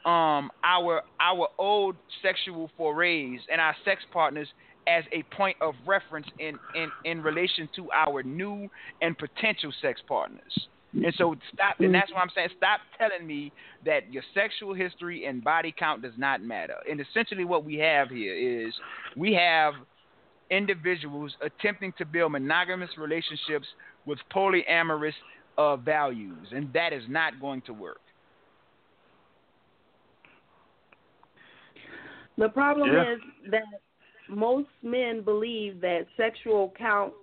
um 0.06 0.50
our 0.64 1.04
our 1.20 1.48
old 1.58 1.96
sexual 2.22 2.70
forays 2.78 3.40
and 3.52 3.62
our 3.62 3.76
sex 3.86 4.02
partners 4.12 4.48
as 4.88 5.04
a 5.12 5.24
point 5.36 5.58
of 5.62 5.76
reference 5.86 6.28
in 6.40 6.58
in 6.76 6.90
in 7.06 7.22
relation 7.22 7.70
to 7.76 7.92
our 7.92 8.24
new 8.24 8.70
and 9.02 9.18
potential 9.18 9.72
sex 9.82 10.02
partners. 10.08 10.68
And 10.94 11.14
so 11.18 11.36
stop, 11.54 11.80
and 11.80 11.94
that's 11.94 12.12
what 12.12 12.22
I'm 12.22 12.30
saying. 12.34 12.50
Stop 12.58 12.80
telling 12.98 13.28
me 13.28 13.52
that 13.86 14.12
your 14.12 14.24
sexual 14.34 14.74
history 14.74 15.26
and 15.26 15.44
body 15.44 15.76
count 15.78 16.02
does 16.02 16.14
not 16.18 16.42
matter. 16.42 16.76
And 16.90 17.00
essentially, 17.00 17.46
what 17.46 17.66
we 17.66 17.76
have 17.76 18.10
here 18.10 18.34
is 18.68 18.74
we 19.16 19.34
have 19.34 19.74
individuals 20.50 21.36
attempting 21.42 21.94
to 21.98 22.06
build 22.06 22.32
monogamous 22.32 22.90
relationships 22.98 23.68
with 24.06 24.20
polyamorous 24.34 25.14
uh, 25.58 25.76
values, 25.78 26.48
and 26.52 26.72
that 26.74 26.94
is 26.94 27.04
not 27.08 27.40
going 27.40 27.62
to 27.64 27.74
work. 27.74 28.00
The 32.38 32.50
problem 32.50 32.94
Yeah. 32.94 33.14
is 33.14 33.20
that 33.52 33.64
most 34.30 34.70
men 34.84 35.22
believe 35.22 35.82
that 35.82 36.06
sexual 36.16 36.74
count 36.78 37.14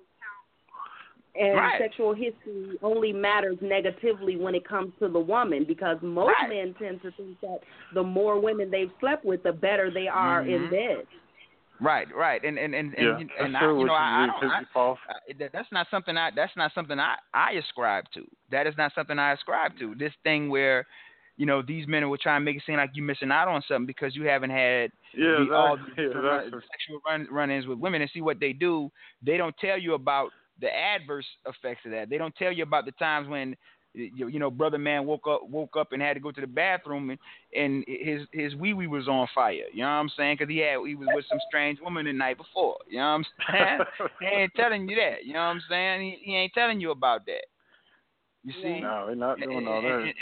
and 1.37 1.57
Right. 1.57 1.81
sexual 1.81 2.15
history 2.15 2.79
only 2.83 3.13
matters 3.13 3.59
negatively 3.61 4.37
when 4.37 4.55
it 4.55 4.65
comes 4.67 4.93
to 5.01 5.09
the 5.09 5.19
woman 5.19 5.65
because 5.65 6.01
most 6.03 6.35
Right. 6.41 6.49
men 6.49 6.75
tend 6.75 7.03
to 7.03 7.11
think 7.13 7.41
that 7.41 7.59
the 7.93 8.03
more 8.03 8.39
women 8.39 8.71
they've 8.71 8.93
slept 9.01 9.25
with, 9.25 9.43
the 9.43 9.53
better 9.53 9.91
they 9.91 10.07
are 10.09 10.43
in 10.43 10.67
Mhm. 10.67 10.71
bed. 10.71 11.07
Right, 11.81 12.07
right, 12.15 12.43
and 12.45 12.59
and 12.59 12.75
and 12.75 12.95
Yeah, 12.97 13.17
and, 13.19 13.31
that's 13.31 13.47
and 13.47 13.57
I, 13.57 13.73
you 13.79 13.85
know, 13.85 13.95
I, 13.95 14.23
I 14.23 14.27
don't, 14.27 14.53
I, 14.53 15.43
I, 15.43 15.49
that's 15.53 15.73
not 15.73 15.87
something 15.91 16.17
I 16.17 16.31
that's 16.35 16.57
not 16.57 16.73
something 16.75 16.99
I 16.99 17.17
I 17.33 17.53
ascribe 17.53 18.05
to. 18.15 18.25
That 18.51 18.67
is 18.67 18.75
not 18.79 18.93
something 18.95 19.19
I 19.19 19.33
ascribe 19.33 19.77
to. 19.81 19.95
This 19.97 20.13
thing 20.23 20.49
where, 20.49 20.87
you 21.37 21.47
know, 21.47 21.63
these 21.63 21.87
men 21.89 22.09
will 22.09 22.17
try 22.17 22.37
and 22.37 22.45
make 22.45 22.57
it 22.57 22.63
seem 22.65 22.77
like 22.77 22.91
you're 22.95 23.05
missing 23.05 23.33
out 23.33 23.49
on 23.49 23.63
something 23.67 23.87
because 23.87 24.15
you 24.15 24.25
haven't 24.25 24.51
had 24.51 24.93
Yeah, 25.15 25.45
the, 25.49 25.55
all 25.55 25.77
the 25.77 26.03
Yeah, 26.03 26.09
run, 26.19 26.45
sexual 26.51 27.01
run, 27.07 27.27
run-ins 27.31 27.67
with 27.67 27.79
women 27.79 28.03
and 28.03 28.11
see 28.15 28.23
what 28.23 28.39
they 28.39 28.53
do. 28.53 28.91
They 29.21 29.37
don't 29.37 29.57
tell 29.59 29.79
you 29.79 29.95
about 29.95 30.31
the 30.61 30.73
adverse 30.73 31.27
effects 31.47 31.85
of 31.85 31.91
that. 31.91 32.09
They 32.09 32.19
don't 32.19 32.35
tell 32.37 32.53
you 32.53 32.63
about 32.63 32.85
the 32.85 32.93
times 32.93 33.29
when 33.29 33.57
you, 33.95 34.29
you 34.29 34.39
know 34.39 34.51
brother 34.51 34.79
man 34.79 35.07
woke 35.07 35.27
up 35.29 35.49
woke 35.49 35.77
up 35.79 35.93
and 35.93 36.03
had 36.03 36.15
to 36.15 36.21
go 36.21 36.33
to 36.33 36.41
the 36.41 36.47
bathroom 36.47 37.11
and, 37.11 37.19
and 37.57 37.85
his 37.87 38.23
his 38.33 38.55
wee 38.57 38.75
wee 38.75 38.87
was 38.87 39.09
on 39.09 39.27
fire. 39.35 39.55
You 39.73 39.83
know 39.83 39.85
what 39.85 39.93
I'm 39.93 40.11
saying? 40.17 40.37
Because 40.39 40.51
he 40.51 40.59
had 40.59 40.79
he 40.87 40.95
was 40.95 41.09
with 41.15 41.25
some 41.29 41.39
strange 41.49 41.79
woman 41.81 42.07
the 42.07 42.13
night 42.13 42.37
before. 42.37 42.77
You 42.89 42.99
know 42.99 43.05
what 43.05 43.09
I'm 43.09 43.25
saying? 43.51 43.79
he 44.21 44.27
ain't 44.27 44.55
telling 44.55 44.89
you 44.89 44.97
that. 44.97 45.25
You 45.25 45.35
know 45.35 45.41
what 45.41 45.47
I'm 45.47 45.63
saying? 45.69 46.03
He, 46.03 46.31
he 46.31 46.37
ain't 46.37 46.53
telling 46.53 46.81
you 46.81 46.91
about 46.91 47.25
that. 47.27 47.47
You 48.43 48.53
see? 48.63 48.81
no, 48.81 49.05
we're 49.09 49.15
not 49.15 49.41
doing 49.41 49.67
all 49.67 49.79
and, 49.79 49.87
that. 49.87 50.01
and, 50.01 50.15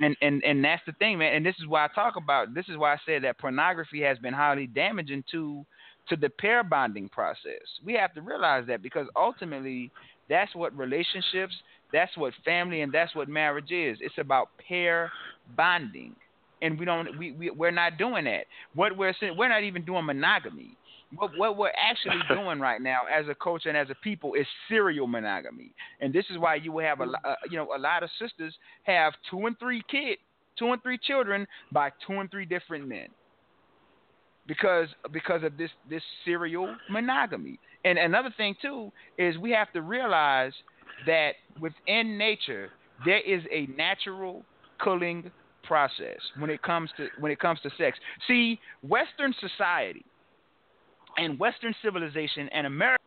and 0.00 0.16
and 0.22 0.44
and 0.44 0.64
that's 0.64 0.82
the 0.86 0.92
thing, 0.92 1.18
man. 1.18 1.34
And 1.34 1.46
this 1.46 1.56
is 1.60 1.66
why 1.66 1.84
I 1.84 1.88
talk 1.94 2.16
about. 2.16 2.54
This 2.54 2.66
is 2.68 2.76
why 2.76 2.94
I 2.94 2.96
said 3.06 3.22
that 3.24 3.38
pornography 3.38 4.00
has 4.00 4.18
been 4.18 4.34
highly 4.34 4.66
damaging 4.66 5.24
to 5.32 5.64
to 6.08 6.16
the 6.16 6.28
pair 6.28 6.64
bonding 6.64 7.08
process. 7.08 7.62
We 7.84 7.94
have 7.94 8.14
to 8.14 8.22
realize 8.22 8.66
that 8.66 8.82
because 8.82 9.06
ultimately, 9.16 9.90
that's 10.28 10.54
what 10.54 10.76
relationships, 10.76 11.54
that's 11.92 12.16
what 12.16 12.32
family, 12.44 12.82
and 12.82 12.92
that's 12.92 13.14
what 13.14 13.28
marriage 13.28 13.70
is. 13.70 13.98
It's 14.00 14.18
about 14.18 14.48
pair 14.66 15.10
bonding, 15.56 16.14
and 16.62 16.78
we 16.78 16.84
don't. 16.84 17.18
We, 17.18 17.32
we 17.32 17.50
we're 17.50 17.70
not 17.70 17.98
doing 17.98 18.24
that. 18.24 18.44
What 18.74 18.96
we're 18.96 19.14
we're 19.36 19.48
not 19.48 19.64
even 19.64 19.84
doing 19.84 20.04
monogamy. 20.04 20.76
What 21.14 21.30
what 21.36 21.56
we're 21.56 21.72
actually 21.76 22.20
doing 22.34 22.60
right 22.60 22.80
now 22.80 23.00
as 23.12 23.26
a 23.28 23.34
culture 23.34 23.68
and 23.68 23.78
as 23.78 23.88
a 23.90 23.96
people 24.02 24.34
is 24.34 24.46
serial 24.68 25.06
monogamy, 25.06 25.72
and 26.00 26.12
this 26.12 26.24
is 26.30 26.38
why 26.38 26.56
you 26.56 26.72
will 26.72 26.84
have 26.84 27.00
a 27.00 27.04
uh, 27.04 27.34
you 27.50 27.56
know 27.56 27.68
a 27.76 27.78
lot 27.78 28.02
of 28.02 28.10
sisters 28.20 28.54
have 28.84 29.14
two 29.30 29.46
and 29.46 29.58
three 29.58 29.82
kid, 29.90 30.18
two 30.58 30.72
and 30.72 30.82
three 30.82 30.98
children 30.98 31.46
by 31.72 31.90
two 32.06 32.14
and 32.14 32.30
three 32.30 32.44
different 32.46 32.86
men, 32.86 33.08
because 34.46 34.88
because 35.12 35.42
of 35.42 35.56
this 35.56 35.70
this 35.88 36.02
serial 36.24 36.74
monogamy. 36.88 37.58
And 37.84 37.98
another 37.98 38.32
thing 38.36 38.54
too 38.60 38.92
is 39.16 39.38
we 39.38 39.52
have 39.52 39.72
to 39.72 39.80
realize 39.80 40.52
that 41.06 41.32
within 41.60 42.18
nature 42.18 42.70
there 43.04 43.20
is 43.20 43.42
a 43.50 43.66
natural 43.76 44.44
culling 44.82 45.30
process 45.64 46.18
when 46.38 46.50
it 46.50 46.62
comes 46.62 46.90
to 46.96 47.08
when 47.18 47.30
it 47.30 47.38
comes 47.38 47.60
to 47.62 47.70
sex. 47.78 47.98
See, 48.26 48.58
Western 48.82 49.34
society 49.40 50.04
and 51.16 51.38
Western 51.38 51.74
civilization 51.82 52.48
and 52.52 52.66
America, 52.66 53.02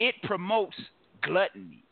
it 0.00 0.14
promotes 0.22 0.76
gluttony. 1.22 1.82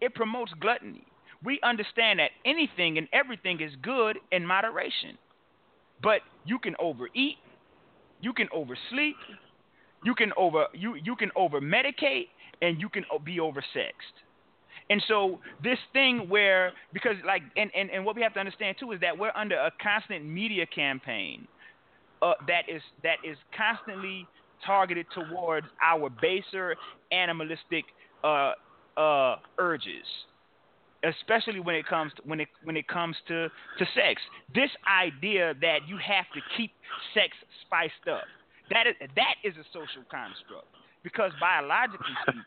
It 0.00 0.14
promotes 0.14 0.52
gluttony. 0.60 1.04
We 1.42 1.60
understand 1.62 2.18
that 2.18 2.30
anything 2.44 2.98
and 2.98 3.08
everything 3.12 3.60
is 3.60 3.72
good 3.82 4.18
in 4.32 4.46
moderation. 4.46 5.18
But 6.02 6.20
you 6.44 6.58
can 6.58 6.74
overeat, 6.78 7.36
you 8.20 8.32
can 8.32 8.48
oversleep, 8.52 9.16
you 10.04 10.14
can 10.14 10.32
over 10.36 10.66
you 10.72 10.96
you 10.96 11.16
can 11.16 11.30
over 11.36 11.60
medicate, 11.60 12.28
and 12.62 12.80
you 12.80 12.88
can 12.88 13.04
be 13.24 13.38
oversexed. 13.38 14.16
And 14.90 15.02
so 15.08 15.40
this 15.62 15.78
thing 15.92 16.28
where 16.28 16.72
because 16.92 17.16
like 17.26 17.42
and, 17.56 17.70
and, 17.74 17.90
and 17.90 18.04
what 18.04 18.16
we 18.16 18.22
have 18.22 18.34
to 18.34 18.40
understand 18.40 18.76
too 18.78 18.92
is 18.92 19.00
that 19.00 19.16
we're 19.16 19.32
under 19.34 19.56
a 19.56 19.72
constant 19.82 20.24
media 20.26 20.66
campaign 20.66 21.48
uh, 22.20 22.34
that 22.46 22.68
is 22.68 22.82
that 23.02 23.16
is 23.24 23.36
constantly 23.56 24.26
targeted 24.66 25.06
towards 25.14 25.66
our 25.82 26.10
baser 26.20 26.76
animalistic 27.12 27.84
uh, 28.22 28.52
uh, 28.98 29.36
urges, 29.58 30.06
especially 31.02 31.60
when 31.60 31.74
it 31.74 31.86
comes 31.86 32.12
to, 32.16 32.22
when 32.26 32.40
it 32.40 32.48
when 32.64 32.76
it 32.76 32.86
comes 32.86 33.16
to 33.28 33.48
to 33.78 33.86
sex. 33.94 34.20
This 34.54 34.70
idea 34.86 35.54
that 35.62 35.88
you 35.88 35.96
have 35.96 36.26
to 36.34 36.40
keep 36.58 36.72
sex 37.14 37.32
spiced 37.64 38.06
up 38.10 38.24
that 38.70 38.86
is 38.86 38.94
that 39.16 39.36
is 39.44 39.54
a 39.56 39.64
social 39.72 40.04
construct 40.10 40.68
because 41.04 41.30
biologically 41.38 42.16
speaking, 42.22 42.42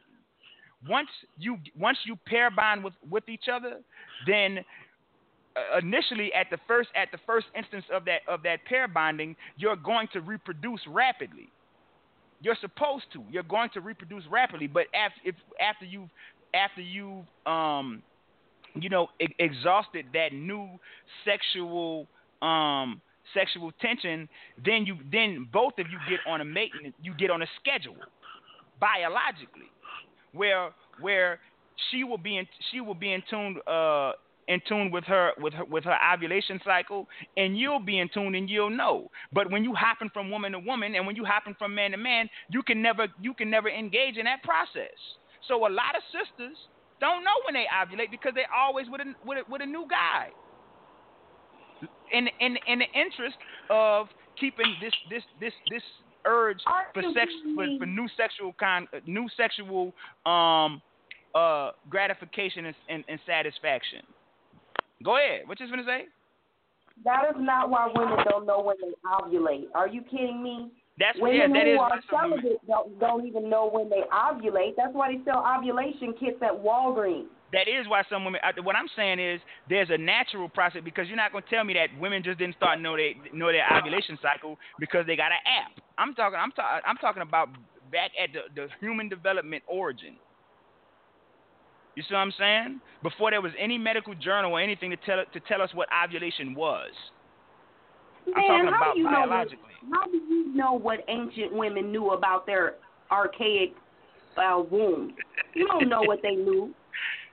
once 0.90 1.08
you 1.38 1.58
once 1.80 1.98
you 2.06 2.18
pair 2.26 2.52
bond 2.52 2.84
with 2.84 2.94
with 3.10 3.30
each 3.30 3.46
other, 3.52 3.80
then 4.26 4.60
uh, 5.56 5.78
initially 5.80 6.34
at 6.34 6.48
the 6.50 6.58
first 6.68 6.90
at 6.96 7.10
the 7.12 7.20
first 7.26 7.48
instance 7.56 7.86
of 7.94 8.04
that 8.06 8.22
of 8.28 8.44
that 8.44 8.66
pair 8.66 8.88
bonding, 8.88 9.36
you're 9.56 9.78
going 9.78 10.08
to 10.12 10.20
reproduce 10.20 10.82
rapidly. 10.88 11.48
You're 12.42 12.58
supposed 12.60 13.06
to. 13.14 13.24
You're 13.32 13.44
going 13.44 13.70
to 13.74 13.82
reproduce 13.82 14.24
rapidly, 14.30 14.68
but 14.68 14.88
after 14.94 15.22
if 15.24 15.36
after 15.62 15.86
you 15.86 16.10
after 16.54 16.82
you 16.82 17.24
um 17.50 18.04
you 18.76 18.90
know 18.90 19.08
e- 19.22 19.34
exhausted 19.40 20.06
that 20.14 20.34
new 20.34 20.68
sexual 21.24 22.08
um 22.42 23.02
sexual 23.34 23.72
tension, 23.82 24.30
then 24.64 24.86
you 24.86 24.98
then 25.12 25.48
both 25.52 25.74
of 25.80 25.88
you 25.90 25.98
get 26.10 26.20
on 26.28 26.42
a 26.42 26.46
maintenance 26.46 26.96
you 27.02 27.14
get 27.16 27.30
on 27.30 27.42
a 27.42 27.48
schedule 27.60 27.98
biologically 28.80 29.72
where 30.34 30.72
where 31.00 31.40
she 31.92 32.04
will 32.04 32.18
be 32.18 32.38
in 32.38 32.48
she 32.72 32.82
will 32.82 32.96
be 32.96 33.14
in 33.14 33.24
tune 33.30 33.58
uh 33.68 34.12
in 34.48 34.62
tune 34.68 34.92
with 34.92 35.04
her 35.04 35.32
with 35.40 35.54
her 35.54 35.66
with 35.66 35.84
her 35.84 35.98
ovulation 36.14 36.60
cycle 36.64 37.08
and 37.36 37.58
you'll 37.58 37.80
be 37.80 38.00
in 38.00 38.10
tune 38.14 38.36
and 38.36 38.50
you'll 38.50 38.70
know. 38.70 39.10
But 39.34 39.52
when 39.52 39.64
you 39.64 39.74
hopping 39.76 40.10
from 40.14 40.32
woman 40.32 40.54
to 40.54 40.60
woman 40.60 40.96
and 40.96 41.06
when 41.06 41.16
you 41.16 41.26
hopping 41.26 41.56
from 41.60 41.76
man 41.76 41.92
to 41.92 41.98
man 41.98 42.30
you 42.50 42.64
can 42.64 42.82
never 42.82 43.08
you 43.22 43.34
can 43.34 43.50
never 43.50 43.70
engage 43.70 44.18
in 44.18 44.26
that 44.26 44.44
process. 44.44 44.96
So 45.48 45.68
a 45.68 45.72
lot 45.72 45.96
of 45.96 46.04
sisters 46.12 46.58
don't 47.00 47.24
know 47.24 47.38
when 47.46 47.54
they 47.54 47.66
ovulate 47.72 48.10
because 48.10 48.34
they're 48.36 48.54
always 48.56 48.88
with 48.90 49.02
a 49.02 49.14
with 49.26 49.40
a, 49.40 49.52
with 49.52 49.62
a 49.62 49.66
new 49.66 49.86
guy. 49.90 50.30
In 52.14 52.28
in 52.40 52.58
in 52.68 52.80
the 52.80 52.92
interest 52.96 53.38
of 53.70 54.08
keeping 54.40 54.76
this 54.82 54.94
this 55.10 55.24
this 55.40 55.54
this 55.70 55.84
urge 56.28 56.60
for 56.94 57.02
sex 57.14 57.32
for, 57.56 57.66
for 57.80 57.86
new 57.86 58.08
sexual 58.18 58.54
con 58.60 58.88
new 59.06 59.28
sexual 59.38 59.94
um 60.26 60.82
uh 61.36 61.72
gratification 61.90 62.66
and, 62.66 62.76
and, 62.90 63.04
and 63.08 63.20
satisfaction. 63.26 64.02
Go 65.04 65.18
ahead. 65.18 65.42
What 65.48 65.60
you 65.60 65.70
gonna 65.70 65.84
say? 65.86 66.06
That 67.06 67.24
is 67.30 67.36
not 67.38 67.70
why 67.70 67.88
women 67.96 68.18
don't 68.30 68.46
know 68.48 68.60
when 68.62 68.78
they 68.82 68.94
ovulate. 69.08 69.66
Are 69.76 69.88
you 69.88 70.02
kidding 70.02 70.42
me? 70.42 70.72
That's 71.00 71.20
what. 71.20 71.30
Yeah, 71.34 71.44
Women 71.44 71.54
that 71.54 71.66
who 71.68 71.74
is. 71.74 71.80
are 71.80 71.90
women- 71.92 72.42
celibate 72.42 72.68
don't, 72.68 73.00
don't 73.00 73.28
even 73.28 73.50
know 73.50 73.70
when 73.72 73.88
they 73.90 74.02
ovulate. 74.12 74.76
That's 74.76 74.94
why 74.94 75.14
they 75.14 75.24
sell 75.24 75.46
ovulation 75.46 76.14
kits 76.20 76.38
at 76.42 76.52
Walgreens. 76.52 77.28
That 77.54 77.68
is 77.68 77.88
why 77.88 78.04
some 78.10 78.26
women. 78.26 78.42
I- 78.44 78.60
What 78.60 78.76
I'm 78.76 78.90
saying 78.96 79.20
is, 79.20 79.40
there's 79.70 79.90
a 79.90 79.98
natural 79.98 80.50
process 80.50 80.82
because 80.84 81.08
you're 81.08 81.16
not 81.18 81.32
going 81.32 81.44
to 81.44 81.50
tell 81.50 81.64
me 81.64 81.74
that 81.76 81.90
women 82.00 82.24
just 82.24 82.40
didn't 82.40 82.56
start 82.56 82.82
know 82.82 82.98
they 82.98 83.16
know 83.34 83.52
their 83.52 83.66
ovulation 83.72 84.18
cycle 84.22 84.58
because 84.80 85.06
they 85.08 85.16
got 85.16 85.32
an 85.32 85.40
app. 85.46 85.72
I'm 85.98 86.14
talking. 86.14 86.38
I'm 86.38 86.52
talking. 86.52 86.82
I'm 86.86 86.98
talking 86.98 87.22
about 87.22 87.50
back 87.92 88.12
at 88.22 88.34
the, 88.34 88.42
the 88.54 88.68
human 88.82 89.08
development 89.08 89.64
origin. 89.68 90.18
You 91.96 92.04
see 92.04 92.14
what 92.14 92.20
I'm 92.20 92.34
saying? 92.38 92.82
Before 93.02 93.32
there 93.32 93.42
was 93.42 93.54
any 93.58 93.78
medical 93.78 94.14
journal 94.14 94.52
or 94.52 94.62
anything 94.62 94.92
to 94.92 94.98
tell 94.98 95.24
to 95.32 95.40
tell 95.48 95.62
us 95.62 95.70
what 95.74 95.88
ovulation 96.04 96.54
was. 96.54 96.92
Man, 98.28 98.36
I'm 98.36 98.44
talking 98.44 98.72
how 98.72 98.78
about 98.78 98.94
do 98.94 99.00
you 99.00 99.06
know? 99.06 99.12
biologically. 99.12 99.74
What, 99.88 100.00
how 100.00 100.12
do 100.12 100.18
you 100.18 100.54
know 100.54 100.74
what 100.74 101.00
ancient 101.08 101.54
women 101.54 101.92
knew 101.92 102.12
about 102.12 102.46
their 102.46 102.76
archaic 103.10 103.74
uh, 104.38 104.62
wombs? 104.70 105.14
You 105.56 105.66
don't 105.68 105.90
know 105.90 106.04
what 106.04 106.20
they 106.22 106.36
knew. 106.36 106.74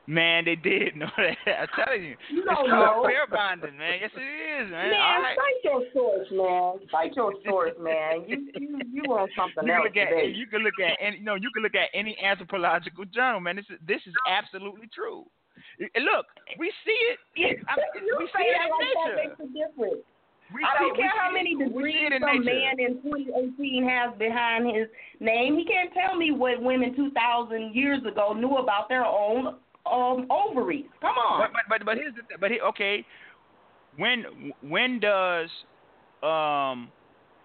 Man, 0.07 0.45
they 0.45 0.55
did 0.57 0.97
know 1.01 1.09
that. 1.17 1.37
I'm 1.49 1.69
telling 1.73 2.05
you. 2.05 2.17
You 2.31 2.45
it's 2.45 2.49
called 2.53 2.69
know. 2.69 3.05
pair 3.09 3.25
bonding, 3.27 3.77
man. 3.79 3.99
Yes, 4.01 4.11
it 4.13 4.21
is, 4.21 4.71
man. 4.71 4.91
Man, 4.91 5.01
All 5.01 5.23
right. 5.23 5.37
cite 5.37 5.65
your 5.65 5.83
source, 5.97 6.29
man. 6.31 6.87
Cite 6.93 7.17
your 7.17 7.33
source, 7.47 7.73
man. 7.81 8.25
You 8.29 8.49
you 8.61 8.81
you 8.93 9.03
on 9.09 9.29
something 9.37 9.65
You 9.67 9.73
can 9.73 9.81
else 9.81 9.85
look 9.89 9.97
at 9.97 10.09
today. 10.13 10.29
you 10.37 10.47
can 10.47 10.61
look 10.61 10.77
at 10.77 10.99
any 11.01 11.21
no 11.21 11.37
you 11.37 11.49
can 11.55 11.63
look 11.63 11.75
at 11.75 11.89
any 11.95 12.17
anthropological 12.23 13.05
journal, 13.07 13.41
man. 13.41 13.57
This 13.57 13.65
is 13.71 13.79
this 13.87 14.03
is 14.07 14.13
absolutely 14.29 14.89
true. 14.93 15.25
Eh, 15.81 15.87
eh, 15.95 16.01
look, 16.05 16.27
we 16.59 16.71
see 16.85 17.01
it. 17.41 17.59
I 17.65 17.77
we 17.97 18.29
see 18.29 18.45
it 18.45 18.61
that 18.61 18.69
in 18.69 18.71
like 18.71 18.85
that 18.85 19.09
nature. 19.09 19.17
makes 19.25 19.41
a 19.41 19.49
difference. 19.57 20.05
We 20.53 20.61
I 20.63 20.79
don't 20.79 20.93
we 20.93 20.99
care 21.01 21.17
how 21.17 21.33
many 21.33 21.57
it- 21.57 21.65
degrees 21.65 22.13
some 22.21 22.45
man 22.45 22.77
in 22.79 23.01
2018 23.01 23.89
has 23.89 24.13
behind 24.19 24.69
his 24.69 24.87
name. 25.19 25.57
He 25.57 25.65
can't 25.65 25.89
tell 25.97 26.15
me 26.15 26.31
what 26.31 26.61
women 26.61 26.95
2,000 26.95 27.75
years 27.75 28.05
ago 28.05 28.35
knew 28.35 28.57
about 28.61 28.91
their 28.91 29.07
own 29.07 29.57
um 29.91 30.27
ovaries. 30.31 30.87
Come 31.01 31.17
on. 31.17 31.41
But 31.41 31.51
but 31.53 31.79
but, 31.81 31.87
but 31.87 31.97
here's 31.97 32.15
the 32.15 32.23
th- 32.23 32.41
but 32.41 32.51
he, 32.51 32.61
okay, 32.61 33.05
when 33.97 34.53
when 34.63 35.01
does 35.01 35.51
um 36.23 36.91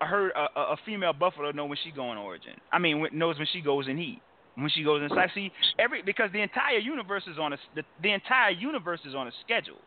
a 0.02 0.06
herd 0.06 0.32
a, 0.36 0.60
a 0.60 0.78
female 0.86 1.14
buffalo 1.14 1.52
know 1.52 1.66
when 1.66 1.78
she 1.84 1.92
go 1.92 2.12
in 2.12 2.18
origin? 2.18 2.54
I 2.72 2.80
mean, 2.80 3.00
when, 3.02 3.18
knows 3.18 3.38
when 3.38 3.48
she 3.52 3.62
goes 3.62 3.88
in 3.88 3.98
heat. 3.98 4.22
When 4.56 4.70
she 4.70 4.84
goes 4.84 5.02
inside, 5.02 5.30
see 5.34 5.52
every 5.78 6.02
because 6.02 6.32
the 6.34 6.42
entire 6.42 6.80
universe 6.80 7.24
is 7.32 7.38
on 7.40 7.54
a 7.54 7.58
the, 7.76 7.84
the 8.02 8.12
entire 8.12 8.50
universe 8.52 9.00
is 9.06 9.16
on 9.16 9.28
a 9.28 9.32
schedule. 9.46 9.80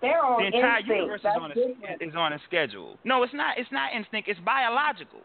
They're 0.00 0.24
on 0.24 0.40
The 0.40 0.46
entire 0.56 0.78
instinct. 0.80 0.96
universe 0.96 1.20
is 1.20 1.36
on 1.38 1.50
a 1.50 1.54
different. 1.54 2.02
is 2.02 2.14
on 2.16 2.32
a 2.32 2.40
schedule. 2.46 2.98
No, 3.04 3.22
it's 3.22 3.34
not. 3.34 3.58
It's 3.58 3.70
not 3.70 3.92
instinct. 3.94 4.28
It's 4.28 4.40
biological. 4.40 5.20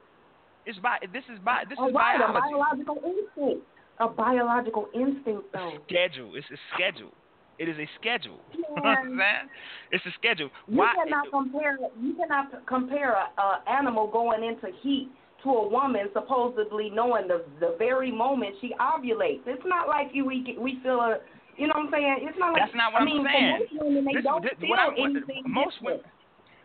It's 0.65 0.77
bi. 0.79 0.97
This 1.13 1.23
is 1.33 1.39
bi. 1.39 1.63
This 1.69 1.77
Oh, 1.79 1.87
is 1.87 1.95
right, 1.95 2.19
biology. 2.19 2.51
biological 2.51 2.97
instinct. 3.05 3.65
A 3.99 4.07
biological 4.07 4.87
instinct, 4.93 5.51
though. 5.53 5.73
schedule. 5.87 6.35
It's 6.35 6.45
a 6.51 6.57
schedule. 6.75 7.11
It 7.57 7.67
is 7.67 7.77
a 7.77 7.89
schedule. 7.99 8.39
You 8.53 8.61
know 8.61 8.81
what. 8.83 8.97
I'm 8.99 9.17
saying? 9.17 9.49
It's 9.91 10.05
a 10.05 10.11
schedule. 10.19 10.49
You 10.67 10.77
Why? 10.77 10.93
cannot 10.95 11.31
compare. 11.31 11.77
You 11.99 12.13
cannot 12.13 12.65
compare 12.67 13.13
a, 13.13 13.25
a 13.41 13.63
animal 13.69 14.07
going 14.07 14.43
into 14.43 14.67
heat 14.81 15.09
to 15.43 15.49
a 15.49 15.67
woman 15.67 16.09
supposedly 16.13 16.89
knowing 16.91 17.27
the 17.27 17.43
the 17.59 17.75
very 17.79 18.11
moment 18.11 18.55
she 18.61 18.73
ovulates. 18.79 19.41
It's 19.47 19.65
not 19.65 19.87
like 19.87 20.09
you 20.13 20.25
we 20.25 20.55
we 20.59 20.79
feel 20.83 20.99
a. 21.01 21.17
You 21.57 21.65
know 21.65 21.73
what 21.77 21.85
I'm 21.87 21.91
saying? 21.91 22.17
It's 22.21 22.37
not 22.37 22.53
like 22.53 22.61
That's 22.61 22.75
not 22.77 22.93
what 22.93 23.01
I 23.01 23.05
I'm 23.05 23.09
mean, 23.09 23.25
saying. 23.25 23.57
Most 23.57 23.73
women, 23.81 24.05
they 24.05 24.13
This- 24.13 24.23
don't 24.23 24.43
this- 24.43 24.59
feel 24.61 24.73
I- 24.77 24.93
anything 24.93 25.41
most 25.47 25.73
different. 25.81 26.05
women- 26.05 26.11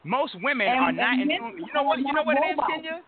Most 0.05 0.35
women 0.43 0.67
And- 0.69 0.81
are 0.85 0.93
not 0.93 1.13
and 1.15 1.23
in 1.23 1.29
men 1.29 1.41
tune. 1.41 1.65
You 1.65 1.73
know 1.73 1.83
what? 1.85 1.97
You 1.99 2.05
know 2.13 2.13
not 2.13 2.27
what 2.27 2.37
it 2.37 2.45
is. 2.53 2.59
Kenyah. 2.61 3.01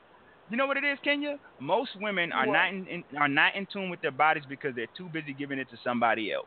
You 0.55 0.59
know 0.59 0.67
what 0.69 0.77
it 0.77 0.85
is, 0.85 1.01
Kenyah. 1.05 1.41
Most 1.59 1.91
women 2.01 2.31
are 2.31 2.47
What? 2.47 2.53
not 2.53 2.69
in, 2.73 3.03
are 3.19 3.27
not 3.27 3.57
in 3.57 3.67
tune 3.73 3.91
with 3.91 4.01
their 4.03 4.13
bodies 4.13 4.45
because 4.49 4.73
they're 4.77 4.87
too 4.97 5.09
busy 5.13 5.35
giving 5.37 5.59
it 5.59 5.69
to 5.71 5.77
somebody 5.83 6.33
else. 6.33 6.47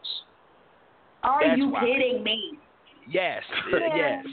Are 1.24 1.46
That's 1.46 1.60
you 1.60 1.68
why. 1.68 1.82
kidding 1.82 2.24
me? 2.24 2.58
Yes, 3.06 3.44
yes, 3.74 4.26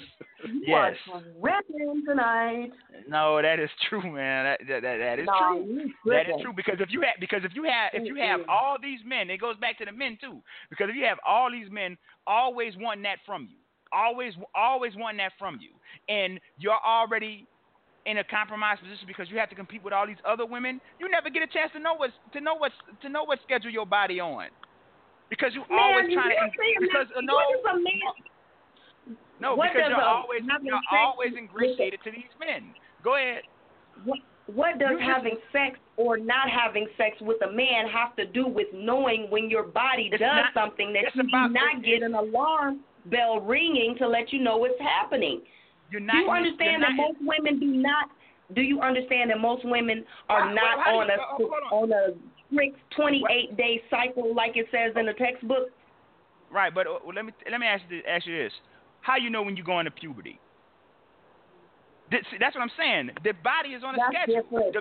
You 0.44 0.62
yes. 0.64 0.94
tripping 1.40 2.04
tonight. 2.06 2.70
No, 3.08 3.42
that 3.42 3.58
is 3.58 3.68
true, 3.88 4.00
man. 4.12 4.44
That 4.44 4.60
that 4.68 4.82
that, 4.82 4.96
that 4.98 5.18
is 5.18 5.26
no, 5.26 5.64
true. 5.64 5.64
you 5.66 6.12
That 6.12 6.28
is 6.28 6.40
true 6.40 6.52
because 6.54 6.76
if 6.78 6.90
you 6.92 7.00
have 7.00 7.18
because 7.18 7.40
if 7.42 7.50
you 7.56 7.64
have 7.64 7.90
if 7.94 8.06
you 8.06 8.14
have 8.22 8.42
all 8.48 8.76
these 8.80 9.00
men, 9.04 9.28
it 9.28 9.40
goes 9.40 9.56
back 9.56 9.76
to 9.78 9.84
the 9.84 9.92
men 9.92 10.16
too. 10.20 10.38
Because 10.70 10.86
if 10.88 10.94
you 10.94 11.04
have 11.04 11.18
all 11.26 11.50
these 11.50 11.68
men 11.68 11.98
always 12.28 12.74
wanting 12.78 13.02
that 13.02 13.18
from 13.26 13.48
you, 13.50 13.58
always 13.92 14.34
always 14.54 14.92
wanting 14.94 15.18
that 15.18 15.32
from 15.36 15.58
you, 15.60 15.70
and 16.08 16.38
you're 16.58 16.78
already 16.86 17.48
in 18.06 18.18
a 18.18 18.24
compromised 18.24 18.80
position 18.82 19.06
because 19.06 19.30
you 19.30 19.38
have 19.38 19.48
to 19.48 19.54
compete 19.56 19.82
with 19.82 19.92
all 19.92 20.06
these 20.06 20.20
other 20.28 20.44
women, 20.44 20.80
you 21.00 21.08
never 21.10 21.30
get 21.30 21.42
a 21.42 21.46
chance 21.48 21.72
to 21.72 21.80
know 21.80 21.94
what's 21.96 22.12
to 22.32 22.40
know 22.40 22.54
what's 22.54 22.74
to 23.02 23.08
know 23.08 23.24
what 23.24 23.38
schedule 23.42 23.70
your 23.70 23.86
body 23.86 24.20
on. 24.20 24.48
Because 25.30 25.52
you 25.54 25.62
Man, 25.70 25.78
always 25.80 26.12
trying 26.12 26.30
to 26.30 26.36
can't 26.36 26.52
say 26.52 26.70
because 26.80 27.06
uh, 27.16 27.20
no 27.22 27.34
what 27.34 27.48
is 27.56 27.64
a 27.64 27.76
man? 27.80 29.16
no 29.40 29.54
what 29.56 29.70
because 29.72 29.88
you're 29.88 29.98
a- 30.00 30.04
always 30.04 30.42
you're 30.62 30.80
always 30.92 31.32
ingratiated 31.36 32.00
to 32.04 32.10
these 32.10 32.30
men. 32.38 32.74
Go 33.02 33.16
ahead. 33.16 33.42
What, 34.04 34.18
what 34.46 34.78
does 34.78 34.90
You 34.92 34.98
just- 34.98 35.08
having 35.10 35.36
sex 35.50 35.78
or 35.96 36.18
not 36.18 36.50
having 36.50 36.86
sex 36.96 37.16
with 37.20 37.40
a 37.42 37.50
man 37.50 37.88
have 37.88 38.14
to 38.16 38.26
do 38.26 38.46
with 38.46 38.68
knowing 38.74 39.30
when 39.30 39.48
your 39.48 39.62
body 39.64 40.10
does 40.10 40.20
not- 40.20 40.52
something 40.52 40.92
that 40.92 41.14
you 41.14 41.22
about- 41.22 41.48
do 41.48 41.54
not 41.54 41.82
get 41.82 42.02
an 42.02 42.14
alarm 42.14 42.80
bell 43.06 43.40
ringing 43.40 43.96
to 43.98 44.06
let 44.06 44.32
you 44.32 44.40
know 44.40 44.56
what's 44.58 44.80
happening? 44.80 45.40
You're 45.90 46.00
Do 46.00 46.16
you 46.16 46.30
understand 46.30 46.80
you're 46.80 46.80
that 46.80 46.96
not, 46.96 47.08
most 47.08 47.18
women 47.20 47.60
do 47.60 47.66
not? 47.66 48.08
Do 48.54 48.60
you 48.62 48.80
understand 48.80 49.30
that 49.30 49.40
most 49.40 49.64
women 49.64 50.04
are 50.28 50.52
not 50.52 50.86
on 50.86 51.06
do 51.06 51.12
a 51.12 51.16
you- 51.42 51.54
oh, 51.72 51.76
on 51.76 51.92
a 51.92 52.14
strict 52.50 52.78
28 52.96 53.56
day 53.56 53.82
cycle 53.90 54.34
like 54.34 54.56
it 54.56 54.66
says 54.70 54.92
in 54.96 55.06
the 55.06 55.14
textbook? 55.14 55.68
Right, 56.50 56.72
but 56.74 56.86
uh, 56.86 56.98
let 57.14 57.24
me 57.24 57.32
let 57.50 57.58
me 57.58 57.66
ask 57.66 57.82
you 57.88 58.02
ask 58.08 58.26
you 58.26 58.36
this: 58.36 58.52
How 59.00 59.16
you 59.16 59.30
know 59.30 59.42
when 59.42 59.56
you 59.56 59.64
go 59.64 59.78
into 59.80 59.90
puberty? 59.90 60.38
That's 62.10 62.54
what 62.54 62.62
I'm 62.62 62.70
saying. 62.78 63.10
The 63.24 63.32
body 63.42 63.70
is 63.70 63.82
on 63.82 63.94
a 63.94 63.98
That's 63.98 64.14
schedule. 64.14 64.42
different. 64.42 64.72
The 64.74 64.80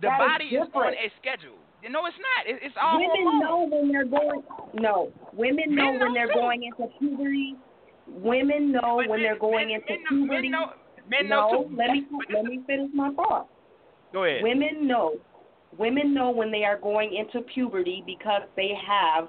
the 0.00 0.08
That 0.08 0.20
is 0.22 0.28
body 0.30 0.44
is, 0.56 0.68
on 0.72 0.94
a 0.94 1.08
schedule. 1.20 1.58
No, 1.90 2.06
it's 2.06 2.16
not. 2.22 2.46
It, 2.46 2.62
it's 2.62 2.76
all 2.80 2.96
women 3.02 3.26
hormonal. 3.26 3.40
know 3.42 3.68
when 3.68 3.90
they're 3.92 4.04
going. 4.06 4.42
No, 4.74 5.12
women 5.34 5.74
know 5.74 5.90
Men 5.92 6.00
when 6.00 6.14
they're 6.14 6.28
too. 6.28 6.38
going 6.38 6.62
into 6.62 6.86
puberty. 6.98 7.56
Women 8.06 8.72
know 8.72 8.96
But 8.98 9.08
when 9.08 9.20
men- 9.20 9.22
they're 9.22 9.38
going 9.38 9.68
men, 9.68 9.76
into 9.80 9.92
men 9.92 10.04
puberty. 10.08 10.48
Men 10.48 10.50
know, 10.50 10.72
men 11.08 11.28
know 11.28 11.64
too. 11.68 11.76
let 11.76 11.90
me 11.90 12.06
let 12.32 12.44
me 12.44 12.60
finish 12.66 12.90
my 12.94 13.12
thought. 13.14 13.48
Go 14.12 14.24
ahead. 14.24 14.42
Women 14.42 14.86
know. 14.86 15.14
Women 15.78 16.12
know 16.12 16.30
when 16.30 16.50
they 16.50 16.64
are 16.64 16.78
going 16.78 17.14
into 17.14 17.40
puberty 17.54 18.02
because 18.06 18.42
they 18.56 18.72
have 18.86 19.28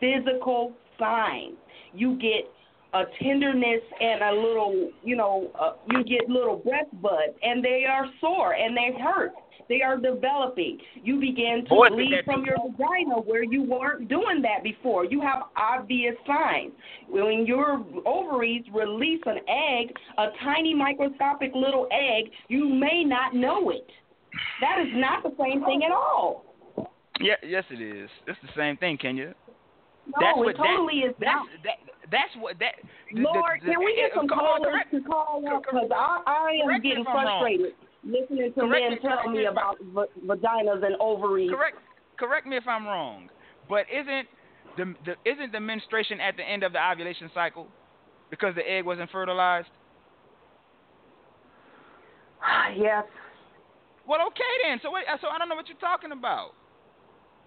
physical 0.00 0.72
signs. 0.98 1.56
You 1.92 2.16
get 2.18 2.50
a 2.94 3.02
tenderness 3.22 3.80
and 4.00 4.22
a 4.22 4.32
little, 4.32 4.90
you 5.02 5.16
know, 5.16 5.50
uh, 5.60 5.72
you 5.90 6.04
get 6.04 6.28
little 6.28 6.56
breast 6.56 6.88
buds, 7.02 7.34
and 7.42 7.62
they 7.62 7.84
are 7.88 8.06
sore 8.20 8.54
and 8.54 8.76
they 8.76 8.96
hurt. 9.02 9.32
They 9.68 9.80
are 9.82 9.96
developing. 9.96 10.78
You 11.02 11.18
begin 11.20 11.64
to 11.68 11.86
bleed 11.90 12.12
from 12.24 12.44
your 12.44 12.56
vagina 12.58 13.16
where 13.24 13.42
you 13.42 13.62
weren't 13.62 14.08
doing 14.08 14.42
that 14.42 14.62
before. 14.62 15.04
You 15.04 15.20
have 15.20 15.44
obvious 15.56 16.14
signs. 16.26 16.72
When 17.08 17.44
your 17.46 17.84
ovaries 18.04 18.64
release 18.72 19.22
an 19.26 19.38
egg, 19.48 19.94
a 20.18 20.26
tiny 20.44 20.74
microscopic 20.74 21.52
little 21.54 21.86
egg, 21.92 22.30
you 22.48 22.68
may 22.68 23.04
not 23.04 23.34
know 23.34 23.70
it. 23.70 23.86
That 24.60 24.80
is 24.80 24.88
not 24.94 25.22
the 25.22 25.30
same 25.40 25.64
thing 25.64 25.82
at 25.84 25.92
all. 25.92 26.44
Yeah, 27.20 27.34
yes, 27.46 27.64
it 27.70 27.80
is. 27.80 28.10
It's 28.26 28.38
the 28.42 28.48
same 28.56 28.76
thing, 28.76 28.98
Kenyah. 28.98 29.34
No, 30.06 30.12
That's 30.20 30.36
it 30.36 30.44
what 30.44 30.56
that- 30.56 30.66
totally 30.66 30.98
is 31.00 31.14
That's 31.18 31.32
not. 31.32 31.46
that. 31.64 31.78
That's 32.10 32.36
what 32.36 32.58
that. 32.58 32.74
the- 33.10 33.14
the- 33.14 33.22
Lord, 33.22 33.60
the- 33.62 33.70
can 33.72 33.78
we 33.82 33.94
get 33.96 34.12
some 34.14 34.28
callers 34.28 34.74
to 34.90 35.00
call 35.02 35.42
up? 35.48 35.62
Because 35.62 35.90
I, 35.94 36.20
I 36.26 36.58
am 36.62 36.80
getting 36.82 37.04
frustrated 37.04 37.72
listening 38.04 38.52
to 38.54 38.60
Correct 38.60 38.82
men 38.82 38.90
me- 38.90 38.98
tell 39.00 39.30
me 39.30 39.38
me 39.38 39.44
about 39.46 39.78
v- 39.80 40.26
vaginas 40.26 40.84
and 40.84 40.96
ovaries. 41.00 41.50
correct 41.50 41.78
correct 42.18 42.46
me 42.46 42.56
if 42.56 42.66
I'm 42.68 42.86
wrong, 42.86 43.28
but 43.68 43.86
isn't 43.92 44.28
the, 44.76 44.94
the 45.04 45.30
isn't 45.30 45.52
the 45.52 45.60
menstruation 45.60 46.20
at 46.20 46.36
the 46.36 46.42
end 46.42 46.62
of 46.62 46.72
the 46.72 46.78
ovulation 46.80 47.30
cycle 47.32 47.68
because 48.30 48.54
the 48.54 48.68
egg 48.68 48.84
wasn't 48.84 49.10
fertilized? 49.10 49.68
yes. 52.76 53.04
Well, 54.06 54.20
okay 54.28 54.54
then. 54.68 54.80
So 54.82 54.90
wait, 54.92 55.04
so 55.20 55.28
I 55.28 55.38
don't 55.38 55.48
know 55.48 55.56
what 55.56 55.68
you're 55.68 55.78
talking 55.78 56.12
about. 56.12 56.52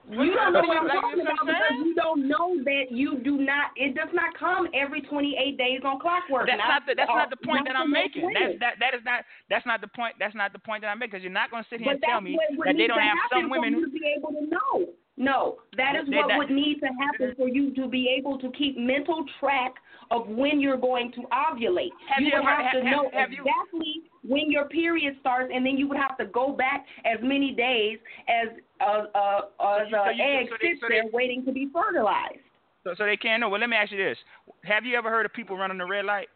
You 0.09 0.31
don't 0.33 0.53
know 0.53 0.63
what 0.63 0.77
I'm 0.77 0.87
talking 0.87 1.19
about 1.19 1.43
because 1.43 1.75
you 1.83 1.93
don't 1.95 2.27
know 2.27 2.55
that 2.63 2.91
you 2.91 3.19
do 3.19 3.37
not. 3.37 3.71
It 3.75 3.93
does 3.93 4.07
not 4.13 4.31
come 4.39 4.67
every 4.73 5.01
28 5.01 5.57
days 5.57 5.81
on 5.83 5.99
clockwork. 5.99 6.47
That's 6.47 6.63
not 6.63 6.87
the 6.87 6.95
that's 6.95 7.11
not 7.11 7.29
the 7.29 7.35
point 7.43 7.67
that 7.67 7.75
I'm 7.75 7.91
making. 7.91 8.31
That's 8.31 8.55
that 8.59 8.73
that 8.79 8.93
is 8.95 9.03
not 9.03 9.25
that's 9.49 9.65
not 9.65 9.81
the 9.81 9.91
point. 9.91 10.15
That's 10.17 10.35
not 10.35 10.53
the 10.53 10.59
point 10.59 10.81
that 10.83 10.87
I'm 10.87 10.99
making 10.99 11.11
because 11.11 11.23
you're 11.23 11.35
not 11.35 11.51
going 11.51 11.63
to 11.63 11.69
sit 11.69 11.81
here 11.81 11.91
and 11.91 12.01
tell 12.01 12.21
me 12.21 12.39
that 12.63 12.75
they 12.77 12.87
don't 12.87 13.03
have 13.03 13.19
some 13.33 13.49
women 13.49 13.73
who 13.73 13.91
be 13.91 13.99
able 14.15 14.31
to 14.31 14.47
know. 14.47 14.95
No, 15.19 15.57
that 15.77 15.95
is 15.95 16.07
what 16.09 16.37
would 16.37 16.51
need 16.51 16.79
to 16.79 16.87
happen 16.99 17.33
for 17.35 17.47
you 17.49 17.73
to 17.73 17.87
be 17.87 18.07
able 18.15 18.37
to 18.37 18.51
keep 18.51 18.77
mental 18.77 19.25
track 19.39 19.73
of 20.11 20.27
when 20.27 20.61
you're 20.61 20.77
going 20.77 21.11
to 21.13 21.21
ovulate. 21.33 21.89
Have 22.07 22.21
you 22.21 22.27
you 22.27 22.33
would 22.35 22.47
ever- 22.47 22.61
have 22.63 22.71
to 22.73 22.83
have- 22.83 22.91
know 22.91 23.09
have 23.13 23.31
you- 23.31 23.43
exactly 23.43 24.03
when 24.23 24.51
your 24.51 24.65
period 24.69 25.17
starts, 25.19 25.51
and 25.53 25.65
then 25.65 25.75
you 25.75 25.87
would 25.87 25.97
have 25.97 26.17
to 26.17 26.25
go 26.25 26.51
back 26.51 26.85
as 27.03 27.19
many 27.23 27.51
days 27.51 27.97
as 28.27 28.49
uh, 28.79 29.07
uh, 29.15 29.41
as 29.81 29.89
you- 29.89 29.95
so 29.97 30.03
an 30.03 30.19
egg 30.21 30.49
so 30.49 30.55
they- 30.61 30.67
sits 30.69 30.81
so 30.81 30.87
they- 30.87 31.01
there 31.01 31.07
waiting 31.11 31.43
to 31.45 31.51
be 31.51 31.65
fertilized. 31.73 32.37
so, 32.83 32.93
so 32.93 33.03
they 33.05 33.17
can't 33.17 33.41
know. 33.41 33.49
Well, 33.49 33.59
let 33.59 33.69
me 33.71 33.75
ask 33.75 33.91
you 33.91 33.97
this: 33.97 34.19
Have 34.65 34.85
you 34.85 34.95
ever 34.97 35.09
heard 35.09 35.25
of 35.25 35.33
people 35.33 35.57
running 35.57 35.79
the 35.79 35.85
red 35.85 36.05
light? 36.05 36.29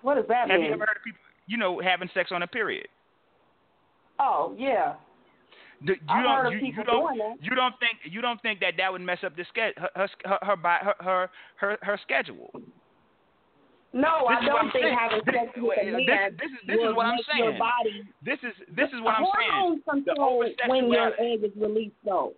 What 0.00 0.14
does 0.14 0.26
that 0.28 0.50
Have 0.50 0.60
mean? 0.60 0.68
you 0.68 0.72
ever 0.74 0.86
heard 0.86 0.96
of 0.96 1.02
people, 1.04 1.20
you 1.46 1.56
know, 1.58 1.78
having 1.80 2.08
sex 2.14 2.32
on 2.32 2.42
a 2.42 2.46
period? 2.46 2.88
oh 4.18 4.54
yeah. 4.58 4.94
You 5.86 6.22
don't 6.22 6.52
you, 6.52 6.58
you 6.58 6.84
don't 6.84 7.40
you 7.40 7.54
don't 7.54 7.74
think 7.80 7.98
you 8.04 8.20
don't 8.20 8.40
think 8.42 8.60
that 8.60 8.74
that 8.78 8.90
would 8.90 9.02
mess 9.02 9.18
up 9.24 9.36
the 9.36 9.44
ske- 9.44 9.76
her 9.76 9.90
her 9.94 10.08
her 10.24 10.56
her 10.64 10.94
her, 11.00 11.30
her, 11.56 11.78
her 11.82 12.00
schedule. 12.02 12.50
No, 13.94 14.26
this 14.26 14.38
I 14.42 14.46
don't 14.46 14.72
think 14.72 14.84
saying. 14.84 14.98
having 14.98 15.22
sex 15.24 15.54
with 15.56 15.78
a 15.78 15.84
man 15.84 16.34
this, 16.34 16.42
this 16.42 16.50
is 16.50 16.66
this 16.66 16.80
is 16.82 16.96
what 16.96 17.06
I'm 17.06 17.18
saying. 17.30 17.58
Body, 17.58 18.02
this 18.24 18.38
is 18.42 18.54
this 18.74 18.88
is 18.90 19.00
what 19.00 19.14
I'm 19.14 19.26
saying. 19.38 19.50
Hormones 19.54 19.82
Control 19.88 20.44
when 20.66 20.90
your 20.90 21.14
egg 21.20 21.44
is 21.44 21.52
released, 21.56 21.94
though. 22.04 22.34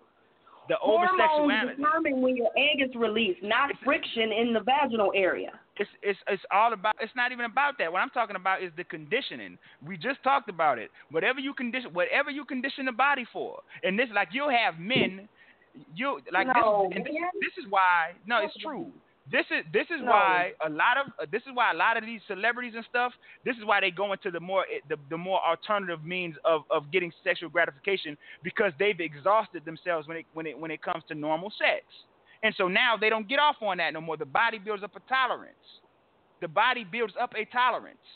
The 0.68 0.76
Hormones 0.80 1.72
determine 1.78 2.20
when 2.20 2.36
your 2.36 2.50
egg 2.58 2.82
is 2.82 2.94
released, 2.94 3.42
not 3.42 3.70
friction 3.84 4.32
in 4.32 4.52
the 4.52 4.60
vaginal 4.60 5.12
area. 5.14 5.58
It's 5.78 5.90
it's 6.02 6.18
it's 6.28 6.42
all 6.50 6.72
about. 6.72 6.94
It's 7.00 7.12
not 7.14 7.32
even 7.32 7.44
about 7.44 7.74
that. 7.78 7.92
What 7.92 8.00
I'm 8.00 8.10
talking 8.10 8.36
about 8.36 8.62
is 8.62 8.70
the 8.76 8.84
conditioning. 8.84 9.58
We 9.86 9.96
just 9.96 10.22
talked 10.22 10.48
about 10.48 10.78
it. 10.78 10.90
Whatever 11.10 11.40
you 11.40 11.52
condition, 11.52 11.92
whatever 11.92 12.30
you 12.30 12.44
condition 12.44 12.86
the 12.86 12.92
body 12.92 13.26
for, 13.32 13.60
and 13.82 13.98
this 13.98 14.08
like 14.14 14.28
you'll 14.32 14.50
have 14.50 14.78
men. 14.78 15.28
You 15.94 16.20
like 16.32 16.46
no, 16.46 16.88
this, 16.88 17.04
this, 17.04 17.12
this 17.40 17.64
is 17.64 17.70
why. 17.70 18.12
No, 18.26 18.38
it's 18.42 18.56
true. 18.62 18.90
This 19.30 19.44
is 19.50 19.64
this 19.72 19.86
is 19.90 20.00
no. 20.00 20.12
why 20.12 20.52
a 20.64 20.70
lot 20.70 20.96
of 20.96 21.12
uh, 21.20 21.26
this 21.30 21.42
is 21.42 21.48
why 21.52 21.72
a 21.72 21.76
lot 21.76 21.96
of 21.96 22.04
these 22.04 22.20
celebrities 22.28 22.74
and 22.76 22.84
stuff. 22.88 23.12
This 23.44 23.56
is 23.56 23.64
why 23.64 23.80
they 23.80 23.90
go 23.90 24.12
into 24.12 24.30
the 24.30 24.38
more 24.38 24.64
the, 24.88 24.96
the 25.10 25.18
more 25.18 25.40
alternative 25.44 26.04
means 26.04 26.36
of, 26.44 26.62
of 26.70 26.92
getting 26.92 27.12
sexual 27.24 27.50
gratification 27.50 28.16
because 28.44 28.72
they've 28.78 28.98
exhausted 28.98 29.64
themselves 29.64 30.06
when 30.06 30.18
it 30.18 30.26
when 30.32 30.46
it 30.46 30.58
when 30.58 30.70
it 30.70 30.80
comes 30.80 31.02
to 31.08 31.14
normal 31.14 31.52
sex, 31.58 31.82
and 32.46 32.54
so 32.54 32.70
now 32.70 32.94
they 32.94 33.10
don't 33.10 33.26
get 33.26 33.42
off 33.42 33.58
on 33.58 33.82
that 33.82 33.90
no 33.90 34.00
more. 34.00 34.16
The 34.16 34.24
body 34.24 34.62
builds 34.62 34.86
up 34.86 34.94
a 34.94 35.02
tolerance. 35.10 35.66
The 36.38 36.46
body 36.46 36.86
builds 36.86 37.14
up 37.18 37.34
a 37.34 37.42
tolerance 37.50 38.06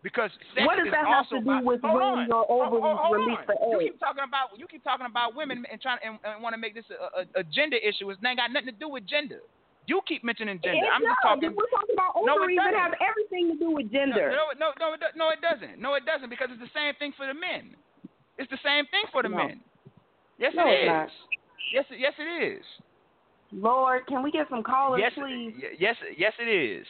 because 0.00 0.32
sex 0.56 0.64
what 0.64 0.80
does 0.80 0.88
that 0.88 1.04
have 1.04 1.28
to 1.28 1.36
do 1.36 1.44
about, 1.44 1.68
with 1.68 1.84
when 1.84 2.24
your 2.24 2.48
ovaries 2.48 2.80
hold, 2.80 2.96
hold 2.96 3.12
release 3.20 3.44
the 3.44 3.60
egg? 3.60 3.76
You 3.76 3.92
keep 3.92 4.00
talking 4.00 4.24
about 4.24 4.56
you 4.56 4.64
keep 4.64 4.80
talking 4.80 5.04
about 5.04 5.36
women 5.36 5.68
and 5.68 5.76
trying 5.84 6.00
and, 6.00 6.16
and 6.24 6.40
want 6.40 6.56
to 6.56 6.60
make 6.64 6.72
this 6.72 6.88
a, 6.88 7.28
a, 7.28 7.44
a 7.44 7.44
gender 7.44 7.76
issue. 7.76 8.08
It's 8.08 8.16
ain't 8.24 8.40
got 8.40 8.48
nothing 8.56 8.72
to 8.72 8.80
do 8.80 8.88
with 8.88 9.04
gender. 9.04 9.44
You 9.84 10.00
keep 10.08 10.24
mentioning 10.24 10.56
gender. 10.64 10.80
It 10.80 10.88
I'm 10.88 11.04
just 11.04 11.20
talking. 11.20 11.52
We're 11.52 11.68
talking 11.68 11.92
about 11.92 12.16
ovaries 12.16 12.56
no, 12.56 12.72
that 12.72 12.88
have 12.88 12.96
everything 13.04 13.52
to 13.52 13.56
do 13.60 13.68
with 13.76 13.92
gender. 13.92 14.32
No, 14.32 14.56
no, 14.56 14.72
no, 14.80 14.96
no, 14.96 15.08
no, 15.12 15.26
it 15.28 15.44
doesn't. 15.44 15.76
No, 15.76 15.92
it 15.92 16.08
doesn't 16.08 16.32
because 16.32 16.48
it's 16.48 16.64
the 16.64 16.72
same 16.72 16.96
thing 16.96 17.12
for 17.20 17.28
the 17.28 17.36
men. 17.36 17.76
It's 18.40 18.48
the 18.48 18.64
same 18.64 18.88
thing 18.88 19.04
for 19.12 19.20
the 19.20 19.28
no. 19.28 19.44
men. 19.44 19.60
Yes, 20.40 20.56
no, 20.56 20.64
it 20.72 20.88
is. 20.88 21.12
Yes, 21.72 21.84
yes, 21.92 22.14
it 22.16 22.30
is. 22.56 22.64
Lord, 23.54 24.06
can 24.06 24.22
we 24.22 24.30
get 24.30 24.48
some 24.50 24.62
callers, 24.62 25.00
yes, 25.02 25.12
please? 25.14 25.54
Yes, 25.78 25.96
yes, 26.16 26.32
it 26.40 26.50
is. 26.50 26.86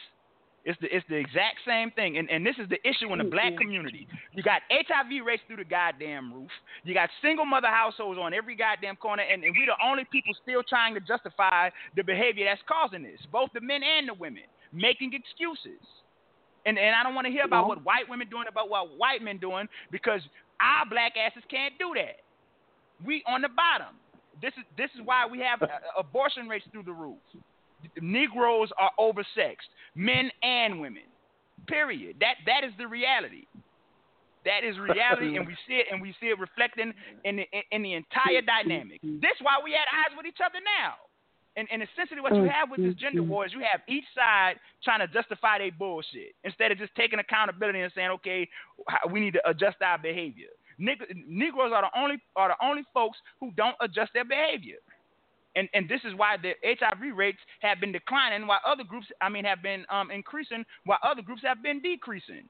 It's 0.65 0.79
the 0.81 0.89
it's 0.89 1.05
the 1.07 1.15
exact 1.15 1.61
same 1.61 1.91
thing, 1.91 2.17
and 2.17 2.27
and 2.27 2.43
this 2.43 2.55
is 2.57 2.67
the 2.69 2.81
issue 2.81 3.13
in 3.13 3.19
the 3.19 3.29
black 3.29 3.55
community. 3.55 4.07
You 4.33 4.41
got 4.41 4.65
HIV 4.71 5.23
rates 5.23 5.43
through 5.45 5.61
the 5.61 5.69
goddamn 5.69 6.33
roof. 6.33 6.49
You 6.83 6.95
got 6.95 7.09
single 7.21 7.45
mother 7.45 7.67
households 7.67 8.17
on 8.17 8.33
every 8.33 8.55
goddamn 8.55 8.95
corner, 8.95 9.21
and, 9.21 9.43
and 9.43 9.53
we're 9.55 9.67
the 9.67 9.77
only 9.85 10.05
people 10.11 10.33
still 10.41 10.63
trying 10.67 10.95
to 10.95 10.99
justify 11.01 11.69
the 11.95 12.01
behavior 12.01 12.45
that's 12.49 12.65
causing 12.67 13.03
this, 13.03 13.21
both 13.31 13.51
the 13.53 13.61
men 13.61 13.81
and 13.83 14.09
the 14.09 14.15
women, 14.15 14.49
making 14.73 15.13
excuses. 15.13 15.85
And 16.65 16.79
and 16.79 16.95
I 16.95 17.03
don't 17.03 17.13
want 17.13 17.25
to 17.27 17.31
hear 17.31 17.45
about 17.45 17.67
what 17.67 17.85
white 17.85 18.09
women 18.09 18.27
doing, 18.27 18.45
about 18.49 18.67
what 18.67 18.97
white 18.97 19.21
men 19.21 19.37
doing, 19.37 19.69
because 19.91 20.21
our 20.57 20.89
black 20.89 21.13
asses 21.13 21.43
can't 21.45 21.77
do 21.77 21.93
that. 21.93 22.25
We 23.05 23.21
on 23.27 23.43
the 23.43 23.53
bottom. 23.53 24.01
This 24.41 24.53
is 24.57 24.65
this 24.77 24.89
is 24.95 25.01
why 25.03 25.25
we 25.25 25.39
have 25.39 25.61
uh, 25.61 25.67
abortion 25.97 26.47
rates 26.47 26.65
through 26.71 26.83
the 26.83 26.93
roof. 26.93 27.17
Negroes 28.01 28.69
are 28.79 28.91
oversexed, 28.99 29.69
men 29.95 30.31
and 30.43 30.79
women. 30.81 31.03
Period. 31.67 32.17
That 32.19 32.35
that 32.45 32.63
is 32.63 32.73
the 32.77 32.87
reality. 32.87 33.45
That 34.45 34.63
is 34.63 34.77
reality, 34.77 35.37
and 35.37 35.47
we 35.47 35.57
see 35.67 35.73
it, 35.81 35.87
and 35.91 35.99
we 35.99 36.13
see 36.21 36.27
it 36.27 36.37
reflecting 36.37 36.93
in 37.23 37.37
the, 37.37 37.45
in 37.71 37.81
the 37.81 37.93
entire 37.93 38.45
dynamic. 38.45 39.01
This 39.01 39.33
why 39.41 39.57
we 39.63 39.73
at 39.73 39.89
odds 39.89 40.13
with 40.15 40.27
each 40.27 40.37
other 40.37 40.59
now. 40.61 40.93
And, 41.57 41.67
and 41.71 41.81
essentially, 41.81 42.21
what 42.21 42.35
you 42.35 42.43
have 42.43 42.69
with 42.69 42.83
this 42.83 42.93
gender 42.95 43.23
war 43.23 43.45
is 43.45 43.53
you 43.53 43.61
have 43.61 43.81
each 43.87 44.03
side 44.13 44.59
trying 44.83 44.99
to 44.99 45.07
justify 45.07 45.57
their 45.57 45.71
bullshit 45.71 46.35
instead 46.43 46.71
of 46.71 46.77
just 46.77 46.93
taking 46.95 47.17
accountability 47.17 47.79
and 47.79 47.91
saying, 47.95 48.09
okay, 48.09 48.47
we 49.09 49.19
need 49.19 49.33
to 49.33 49.49
adjust 49.49 49.77
our 49.81 49.97
behavior. 49.97 50.51
Negroes 50.77 51.71
are 51.73 51.83
the 51.83 51.99
only 51.99 52.17
are 52.35 52.49
the 52.49 52.65
only 52.65 52.83
folks 52.93 53.17
who 53.39 53.51
don't 53.55 53.75
adjust 53.81 54.11
their 54.13 54.25
behavior 54.25 54.77
and 55.55 55.69
and 55.73 55.87
this 55.89 56.01
is 56.03 56.13
why 56.15 56.35
the 56.41 56.53
HIV 56.63 57.15
rates 57.15 57.39
have 57.61 57.79
been 57.79 57.91
declining, 57.91 58.47
while 58.47 58.59
other 58.65 58.83
groups, 58.83 59.07
I 59.21 59.29
mean, 59.29 59.45
have 59.45 59.61
been 59.63 59.85
um, 59.89 60.11
increasing, 60.11 60.65
while 60.85 60.99
other 61.03 61.21
groups 61.21 61.41
have 61.45 61.63
been 61.63 61.81
decreasing. 61.81 62.43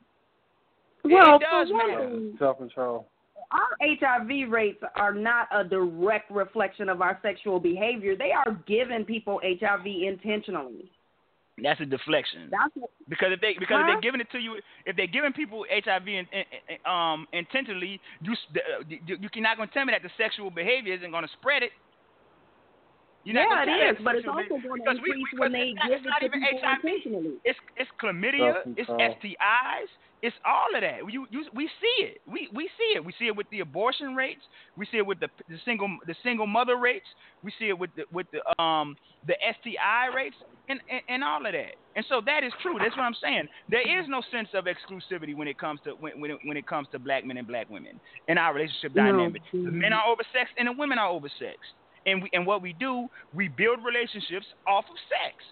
Well, 1.04 1.36
it 1.36 1.42
does 1.42 1.68
matter. 1.72 2.32
Self 2.40 2.58
control. 2.58 3.08
Our 3.52 3.78
HIV 3.80 4.50
rates 4.50 4.84
are 4.96 5.14
not 5.14 5.48
a 5.56 5.64
direct 5.64 6.32
reflection 6.32 6.90
of 6.90 7.02
our 7.02 7.20
sexual 7.22 7.60
behavior. 7.60 8.16
They 8.18 8.32
are 8.32 8.60
giving 8.68 9.06
people 9.06 9.40
HIV 9.44 9.86
intentionally. 9.86 10.92
That's 11.62 11.80
a 11.80 11.86
deflection. 11.86 12.52
That's 12.52 12.76
what, 12.76 12.90
because 13.08 13.32
if 13.32 13.40
they 13.40 13.56
because 13.58 13.80
huh? 13.80 13.88
if 13.88 13.88
they're 13.88 14.02
giving 14.02 14.20
it 14.20 14.28
to 14.32 14.40
you, 14.40 14.60
if 14.86 14.96
they're 14.98 15.08
giving 15.08 15.32
people 15.32 15.64
HIV 15.72 16.08
in, 16.08 16.28
in, 16.36 16.44
in, 16.68 16.78
um, 16.84 17.28
intentionally, 17.32 18.02
you 18.22 18.36
you 18.92 19.00
you're 19.16 19.44
not 19.44 19.56
going 19.56 19.70
to 19.70 19.74
tell 19.74 19.86
me 19.86 19.94
that 19.94 20.04
the 20.04 20.12
sexual 20.18 20.52
behavior 20.52 20.94
isn't 20.96 21.12
going 21.12 21.24
to 21.24 21.32
spread 21.40 21.64
it. 21.64 21.72
You're 23.24 23.42
yeah, 23.42 23.64
it 23.64 23.96
is, 23.96 24.04
but 24.04 24.16
it's 24.16 24.28
also 24.28 24.62
going 24.62 24.84
to 24.84 24.92
increase 24.92 25.32
we, 25.34 25.40
when 25.40 25.52
they 25.52 25.74
not, 25.74 25.90
give 25.90 26.04
it 26.04 26.12
to 26.12 26.30
people 26.30 26.60
HIV. 26.62 26.84
intentionally. 26.84 27.34
It's 27.48 27.60
it's 27.80 27.90
chlamydia, 28.04 28.62
it's 28.76 28.90
STIs, 28.92 29.90
it's 30.22 30.36
all 30.46 30.74
of 30.76 30.82
that. 30.82 31.12
You, 31.12 31.28
you 31.30 31.46
we 31.54 31.70
see 31.82 32.06
it. 32.06 32.22
We 32.26 32.50
we 32.54 32.70
see 32.78 32.96
it. 32.96 33.04
We 33.04 33.14
see 33.20 33.28
it 33.28 33.36
with 33.36 33.50
the 33.52 33.60
abortion 33.60 34.16
rates. 34.16 34.42
We 34.78 34.86
see 34.92 34.98
it 34.98 35.06
with 35.06 35.20
the, 35.20 35.28
the 35.50 35.58
single 35.66 35.90
the 36.08 36.16
single 36.24 36.48
mother 36.48 36.78
rates. 36.78 37.06
We 37.44 37.52
see 37.60 37.70
it 37.70 37.78
with 37.78 37.92
the 37.96 38.04
with 38.12 38.28
the 38.32 38.42
um 38.62 38.96
the 39.28 39.36
STI 39.62 40.16
rates 40.16 40.36
and, 40.70 40.80
and 40.90 41.02
and 41.10 41.24
all 41.24 41.46
of 41.46 41.52
that. 41.52 41.76
And 41.96 42.06
so 42.10 42.22
that 42.26 42.44
is 42.44 42.52
true. 42.62 42.78
That's 42.80 42.96
what 42.96 43.04
I'm 43.04 43.16
saying. 43.22 43.48
There 43.70 43.82
is 43.82 44.08
no 44.08 44.22
sense 44.32 44.50
of 44.54 44.66
exclusivity 44.66 45.36
when 45.36 45.48
it 45.48 45.60
comes 45.60 45.80
to 45.84 45.92
when 45.92 46.20
when 46.20 46.32
it, 46.32 46.38
when 46.44 46.58
it 46.58 46.68
comes 46.68 46.88
to 46.92 47.00
black 47.00 47.26
men 47.26 47.38
and 47.38 47.48
black 47.48 47.70
women 47.70 48.00
in 48.28 48.38
our 48.38 48.54
relationship 48.54 48.94
dynamic. 48.94 49.42
No. 49.54 49.66
The 49.66 49.72
men 49.72 49.94
are 49.94 50.04
oversexed 50.04 50.56
and 50.58 50.68
the 50.68 50.74
women 50.74 50.98
are 50.98 51.10
oversexed 51.10 51.76
and 52.06 52.24
we 52.24 52.30
and 52.34 52.46
what 52.46 52.62
we 52.62 52.74
do, 52.74 53.08
we 53.34 53.48
build 53.48 53.80
relationships 53.84 54.46
off 54.68 54.86
of 54.90 54.98
sex. 55.10 55.44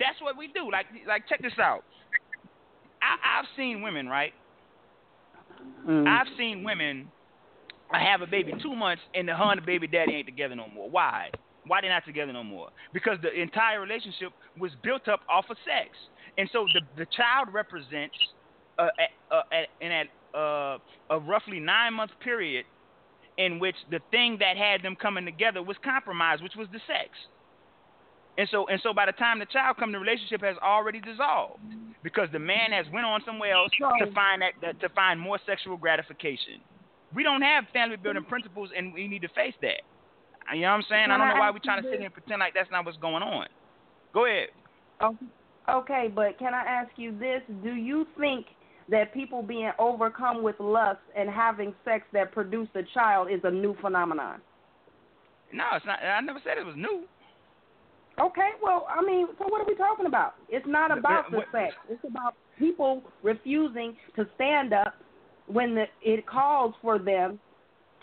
That's 0.00 0.20
what 0.20 0.36
we 0.36 0.48
do. 0.48 0.70
Like 0.70 0.86
like 1.06 1.28
check 1.28 1.42
this 1.42 1.58
out. 1.60 1.84
I, 3.02 3.40
I've 3.40 3.46
seen 3.56 3.82
women, 3.82 4.08
right? 4.08 4.32
Mm. 5.86 6.06
I've 6.06 6.28
seen 6.38 6.64
women 6.64 7.10
I 7.92 8.00
have 8.10 8.22
a 8.22 8.26
baby 8.26 8.54
two 8.62 8.74
months 8.74 9.02
and 9.14 9.28
the 9.28 9.34
hun 9.34 9.58
and 9.58 9.62
the 9.62 9.66
baby 9.66 9.86
daddy 9.86 10.14
ain't 10.14 10.26
together 10.26 10.56
no 10.56 10.66
more. 10.74 10.88
Why? 10.88 11.30
Why 11.66 11.80
they 11.80 11.88
not 11.88 12.04
together 12.04 12.32
no 12.32 12.42
more? 12.42 12.70
Because 12.92 13.18
the 13.22 13.30
entire 13.32 13.80
relationship 13.80 14.32
was 14.58 14.72
built 14.82 15.08
up 15.08 15.20
off 15.30 15.44
of 15.50 15.56
sex, 15.64 15.90
and 16.38 16.48
so 16.52 16.66
the 16.74 16.80
the 16.96 17.06
child 17.16 17.48
represents 17.52 18.16
uh, 18.78 18.88
uh, 19.30 19.42
in 19.80 19.92
a, 19.92 20.36
uh, 20.36 20.78
a 21.10 21.20
roughly 21.20 21.60
nine 21.60 21.94
month 21.94 22.10
period 22.24 22.64
in 23.38 23.58
which 23.58 23.76
the 23.90 24.00
thing 24.10 24.38
that 24.40 24.56
had 24.56 24.82
them 24.82 24.96
coming 24.96 25.24
together 25.24 25.62
was 25.62 25.76
compromised, 25.84 26.42
which 26.42 26.56
was 26.56 26.66
the 26.72 26.80
sex. 26.86 27.10
And 28.38 28.48
so 28.50 28.66
and 28.66 28.80
so 28.82 28.94
by 28.94 29.06
the 29.06 29.12
time 29.12 29.38
the 29.38 29.46
child 29.46 29.76
comes, 29.76 29.92
the 29.92 29.98
relationship 29.98 30.42
has 30.42 30.56
already 30.62 31.00
dissolved 31.00 31.60
because 32.02 32.28
the 32.32 32.38
man 32.38 32.72
has 32.72 32.86
went 32.92 33.04
on 33.04 33.20
somewhere 33.26 33.52
else 33.52 33.70
to 33.78 34.12
find 34.12 34.42
that, 34.42 34.52
that 34.62 34.80
to 34.80 34.88
find 34.90 35.20
more 35.20 35.38
sexual 35.46 35.76
gratification. 35.76 36.60
We 37.14 37.22
don't 37.22 37.42
have 37.42 37.64
family 37.72 37.96
building 37.96 38.24
principles, 38.24 38.70
and 38.74 38.94
we 38.94 39.06
need 39.06 39.20
to 39.22 39.28
face 39.28 39.54
that. 39.60 39.82
You 40.54 40.62
know 40.62 40.68
what 40.68 40.74
I'm 40.74 40.84
saying? 40.88 41.10
I 41.10 41.18
don't 41.18 41.28
know 41.28 41.40
why 41.40 41.50
we're 41.50 41.58
trying 41.62 41.82
to 41.82 41.88
sit 41.88 41.98
here 41.98 42.06
and 42.06 42.12
pretend 42.12 42.40
like 42.40 42.54
that's 42.54 42.70
not 42.70 42.86
what's 42.86 42.96
going 42.98 43.22
on. 43.22 43.46
Go 44.14 44.26
ahead. 44.26 44.48
Oh, 45.00 45.16
okay, 45.68 46.10
but 46.12 46.38
can 46.38 46.54
I 46.54 46.64
ask 46.64 46.90
you 46.96 47.16
this? 47.18 47.42
Do 47.62 47.74
you 47.74 48.06
think 48.18 48.46
that 48.88 49.14
people 49.14 49.42
being 49.42 49.70
overcome 49.78 50.42
with 50.42 50.58
lust 50.58 51.00
and 51.16 51.28
having 51.28 51.74
sex 51.84 52.04
that 52.12 52.32
produce 52.32 52.68
a 52.74 52.82
child 52.94 53.30
is 53.30 53.40
a 53.44 53.50
new 53.50 53.76
phenomenon. 53.80 54.40
No, 55.52 55.64
it's 55.74 55.86
not. 55.86 55.98
I 56.02 56.20
never 56.20 56.40
said 56.44 56.58
it 56.58 56.66
was 56.66 56.76
new. 56.76 57.04
Okay, 58.20 58.50
well, 58.62 58.86
I 58.90 59.02
mean, 59.04 59.26
so 59.38 59.46
what 59.48 59.62
are 59.62 59.66
we 59.66 59.74
talking 59.74 60.06
about? 60.06 60.34
It's 60.48 60.66
not 60.68 60.96
about 60.96 61.30
the 61.30 61.42
sex. 61.50 61.74
It's 61.88 62.04
about 62.08 62.34
people 62.58 63.02
refusing 63.22 63.96
to 64.16 64.26
stand 64.34 64.74
up 64.74 64.94
when 65.46 65.74
the, 65.74 65.84
it 66.02 66.26
calls 66.26 66.74
for 66.82 66.98
them 66.98 67.38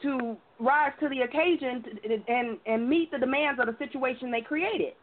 to 0.01 0.35
rise 0.59 0.93
to 0.99 1.09
the 1.09 1.21
occasion 1.21 1.83
and 2.27 2.57
and 2.65 2.89
meet 2.89 3.11
the 3.11 3.17
demands 3.17 3.59
of 3.59 3.67
the 3.67 3.75
situation 3.77 4.31
they 4.31 4.41
created. 4.41 4.93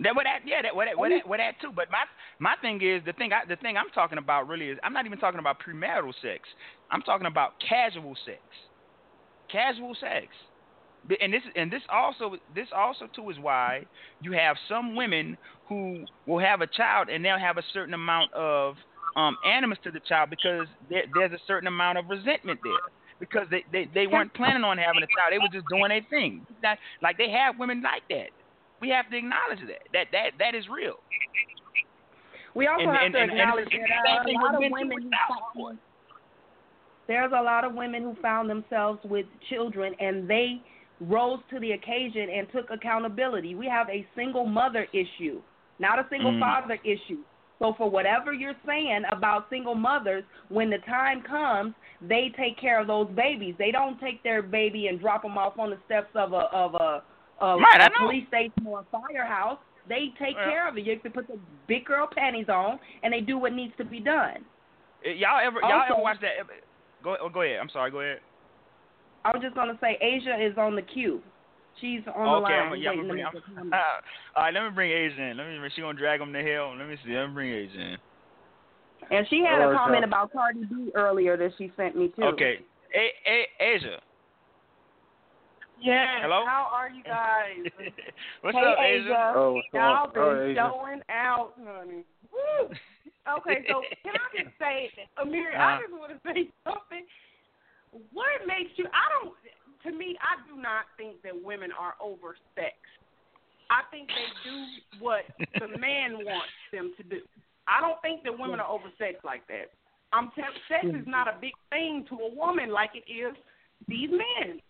That 0.00 0.14
what 0.14 0.24
that 0.24 0.40
yeah 0.46 0.62
that 0.62 0.74
what 0.74 0.86
that, 0.86 0.98
what 0.98 1.10
that, 1.10 1.28
what 1.28 1.36
that 1.38 1.60
too. 1.60 1.72
But 1.74 1.90
my 1.90 2.04
my 2.38 2.54
thing 2.60 2.80
is 2.82 3.02
the 3.04 3.12
thing 3.12 3.32
I, 3.32 3.46
the 3.48 3.56
thing 3.56 3.76
I'm 3.76 3.90
talking 3.94 4.18
about 4.18 4.48
really 4.48 4.68
is 4.68 4.78
I'm 4.82 4.92
not 4.92 5.06
even 5.06 5.18
talking 5.18 5.40
about 5.40 5.56
premarital 5.60 6.12
sex. 6.22 6.48
I'm 6.90 7.02
talking 7.02 7.26
about 7.26 7.52
casual 7.66 8.16
sex. 8.26 8.40
Casual 9.50 9.94
sex. 10.00 10.26
And 11.20 11.32
this 11.32 11.42
and 11.56 11.70
this 11.70 11.82
also 11.90 12.36
this 12.54 12.68
also 12.74 13.06
too 13.14 13.28
is 13.30 13.38
why 13.38 13.84
you 14.20 14.32
have 14.32 14.56
some 14.68 14.94
women 14.94 15.36
who 15.68 16.04
will 16.26 16.38
have 16.38 16.60
a 16.60 16.66
child 16.66 17.08
and 17.08 17.24
they'll 17.24 17.38
have 17.38 17.58
a 17.58 17.62
certain 17.72 17.94
amount 17.94 18.32
of 18.34 18.76
um, 19.16 19.36
animus 19.46 19.78
to 19.84 19.90
the 19.90 20.00
child 20.00 20.30
because 20.30 20.66
there, 20.88 21.02
there's 21.14 21.32
a 21.32 21.42
certain 21.46 21.66
amount 21.66 21.98
of 21.98 22.08
resentment 22.08 22.60
there 22.62 22.86
because 23.20 23.46
they, 23.50 23.64
they, 23.72 23.88
they 23.92 24.06
weren't 24.06 24.32
planning 24.34 24.64
on 24.64 24.78
having 24.78 25.02
a 25.02 25.06
child. 25.06 25.30
They 25.32 25.38
were 25.38 25.52
just 25.52 25.66
doing 25.68 25.88
their 25.88 26.06
thing. 26.08 26.46
That, 26.62 26.78
like 27.02 27.18
they 27.18 27.30
have 27.30 27.58
women 27.58 27.82
like 27.82 28.02
that. 28.10 28.30
We 28.80 28.88
have 28.90 29.10
to 29.10 29.16
acknowledge 29.16 29.60
that. 29.66 29.82
That 29.92 30.06
that 30.12 30.30
that 30.38 30.54
is 30.54 30.64
real. 30.68 30.96
We 32.54 32.66
also 32.68 32.84
And- 32.84 32.90
have 32.96 33.04
and- 33.06 33.14
to 33.14 33.20
and- 33.20 33.30
and 33.32 33.40
acknowledge 33.40 33.64
the 33.70 33.78
that 33.78 33.88
same 33.88 34.04
there 34.04 34.16
are 34.20 34.24
thing 34.24 34.36
a 34.36 34.44
lot 34.44 34.54
of 34.54 34.70
women 34.70 35.10
who 35.54 35.78
there's 37.08 37.32
a 37.32 37.42
lot 37.42 37.64
of 37.64 37.74
women 37.74 38.02
who 38.02 38.14
found 38.22 38.48
themselves 38.48 39.00
with 39.04 39.26
children 39.50 39.94
and 40.00 40.28
they 40.28 40.60
rose 41.08 41.40
to 41.50 41.58
the 41.60 41.72
occasion 41.72 42.28
and 42.30 42.46
took 42.52 42.70
accountability. 42.70 43.54
We 43.54 43.66
have 43.66 43.88
a 43.88 44.06
single 44.16 44.46
mother 44.46 44.86
issue, 44.92 45.40
not 45.78 45.98
a 45.98 46.06
single 46.08 46.32
Mm. 46.32 46.40
father 46.40 46.78
issue. 46.84 47.18
So 47.58 47.72
for 47.74 47.88
whatever 47.88 48.32
you're 48.32 48.56
saying 48.66 49.04
about 49.12 49.48
single 49.48 49.74
mothers, 49.76 50.24
when 50.48 50.68
the 50.68 50.78
time 50.78 51.22
comes, 51.22 51.74
they 52.00 52.30
take 52.36 52.56
care 52.58 52.80
of 52.80 52.88
those 52.88 53.08
babies. 53.10 53.54
They 53.56 53.70
don't 53.70 54.00
take 54.00 54.22
their 54.24 54.42
baby 54.42 54.88
and 54.88 54.98
drop 54.98 55.22
them 55.22 55.38
off 55.38 55.58
on 55.58 55.70
the 55.70 55.78
steps 55.86 56.10
of 56.16 56.32
a 56.32 56.48
of 56.52 56.74
a, 56.74 57.02
of 57.38 57.60
Right, 57.60 57.80
a 57.80 57.90
police 57.98 58.26
station 58.28 58.66
or 58.66 58.80
a 58.80 58.84
firehouse. 58.84 59.58
They 59.88 60.08
take 60.18 60.36
Yeah. 60.36 60.50
care 60.50 60.68
of 60.68 60.76
it. 60.76 60.84
You 60.84 60.98
can 60.98 61.12
put 61.12 61.26
the 61.28 61.38
big 61.66 61.84
girl 61.84 62.06
panties 62.08 62.48
on, 62.48 62.80
and 63.02 63.12
they 63.12 63.20
do 63.20 63.38
what 63.38 63.52
needs 63.52 63.76
to 63.76 63.84
be 63.84 64.00
done. 64.00 64.44
Uh, 65.06 65.10
Y'all 65.10 65.38
ever 65.42 65.60
y'all 65.60 65.72
Also- 65.72 65.94
ever 65.94 66.02
watch 66.02 66.20
that? 66.20 66.34
Go 67.02 67.16
oh, 67.20 67.28
go 67.28 67.42
ahead. 67.42 67.58
I'm 67.60 67.68
sorry. 67.68 67.90
Go 67.90 68.00
ahead. 68.00 68.20
I 69.24 69.30
was 69.32 69.42
just 69.42 69.54
gonna 69.54 69.78
say 69.80 69.98
Asia 70.00 70.36
is 70.40 70.56
on 70.58 70.74
the 70.76 70.82
queue. 70.82 71.20
She's 71.80 72.00
on 72.14 72.42
the 72.42 72.46
okay, 72.46 72.54
line 72.54 72.72
I'm, 72.72 72.76
yeah, 72.80 72.90
I'm 72.90 72.98
waiting 72.98 73.08
gonna 73.08 73.08
to 73.08 73.08
bring. 73.08 73.24
make 73.24 73.34
a 73.34 73.36
I'm, 73.36 73.54
comment. 73.56 73.74
all 74.36 74.42
right, 74.44 74.54
let 74.54 74.64
me 74.64 74.70
bring 74.74 74.90
Asia 74.90 75.22
in. 75.22 75.36
Let 75.36 75.46
me. 75.48 75.68
She 75.74 75.80
gonna 75.80 75.98
drag 75.98 76.20
him 76.20 76.32
to 76.32 76.42
hell. 76.42 76.76
Let 76.76 76.88
me 76.88 76.96
see. 77.04 77.12
Let 77.14 77.28
me 77.28 77.34
bring 77.34 77.50
Asia 77.52 77.80
in. 77.80 77.96
And 79.10 79.26
she 79.28 79.40
had 79.40 79.60
Hello, 79.60 79.72
a 79.72 79.76
comment 79.76 80.04
about 80.04 80.32
Cardi 80.32 80.64
B 80.64 80.90
earlier 80.94 81.36
that 81.36 81.50
she 81.58 81.72
sent 81.76 81.96
me 81.96 82.12
too. 82.14 82.22
Okay, 82.22 82.58
a, 82.94 83.30
a, 83.30 83.74
Asia. 83.74 83.98
Yes. 85.82 86.22
Hello? 86.22 86.44
How 86.46 86.68
are 86.72 86.88
you 86.90 87.02
guys? 87.02 87.66
What's 88.42 88.56
hey, 88.56 88.62
up, 88.64 88.78
Asia. 88.78 89.02
Asia? 89.02 89.32
Oh, 89.34 89.54
what's 89.54 89.66
going 89.72 89.82
Y'all 89.82 90.06
on? 90.06 90.12
been 90.14 90.22
Oh, 90.22 90.46
Asia. 90.46 90.70
showing 90.70 91.02
out, 91.10 91.52
honey. 91.64 92.04
Woo. 92.32 92.68
Okay, 93.22 93.62
so 93.70 93.82
can 94.02 94.18
I 94.18 94.42
just 94.42 94.58
say, 94.58 94.90
Amir, 95.22 95.54
Uh-huh. 95.54 95.62
I 95.62 95.80
just 95.80 95.92
want 95.94 96.10
to 96.10 96.18
say 96.26 96.50
something. 96.66 97.06
What 98.12 98.46
makes 98.46 98.70
you? 98.76 98.86
I 98.88 99.06
don't. 99.20 99.34
To 99.84 99.90
me, 99.98 100.16
I 100.22 100.38
do 100.48 100.60
not 100.60 100.86
think 100.96 101.20
that 101.22 101.34
women 101.34 101.70
are 101.72 101.94
oversexed. 102.00 102.94
I 103.70 103.82
think 103.90 104.08
they 104.08 104.28
do 104.48 104.56
what 105.00 105.24
the 105.58 105.76
man 105.78 106.24
wants 106.24 106.52
them 106.72 106.92
to 106.96 107.02
do. 107.02 107.20
I 107.66 107.80
don't 107.80 108.00
think 108.02 108.22
that 108.24 108.36
women 108.38 108.60
are 108.60 108.66
oversexed 108.68 109.24
like 109.24 109.46
that. 109.48 109.70
I'm 110.12 110.30
t- 110.36 110.42
sex 110.68 110.84
is 110.84 111.06
not 111.06 111.26
a 111.26 111.36
big 111.40 111.52
thing 111.70 112.04
to 112.10 112.14
a 112.16 112.34
woman 112.34 112.70
like 112.70 112.90
it 112.94 113.10
is 113.10 113.34
these 113.88 114.10
men. 114.10 114.60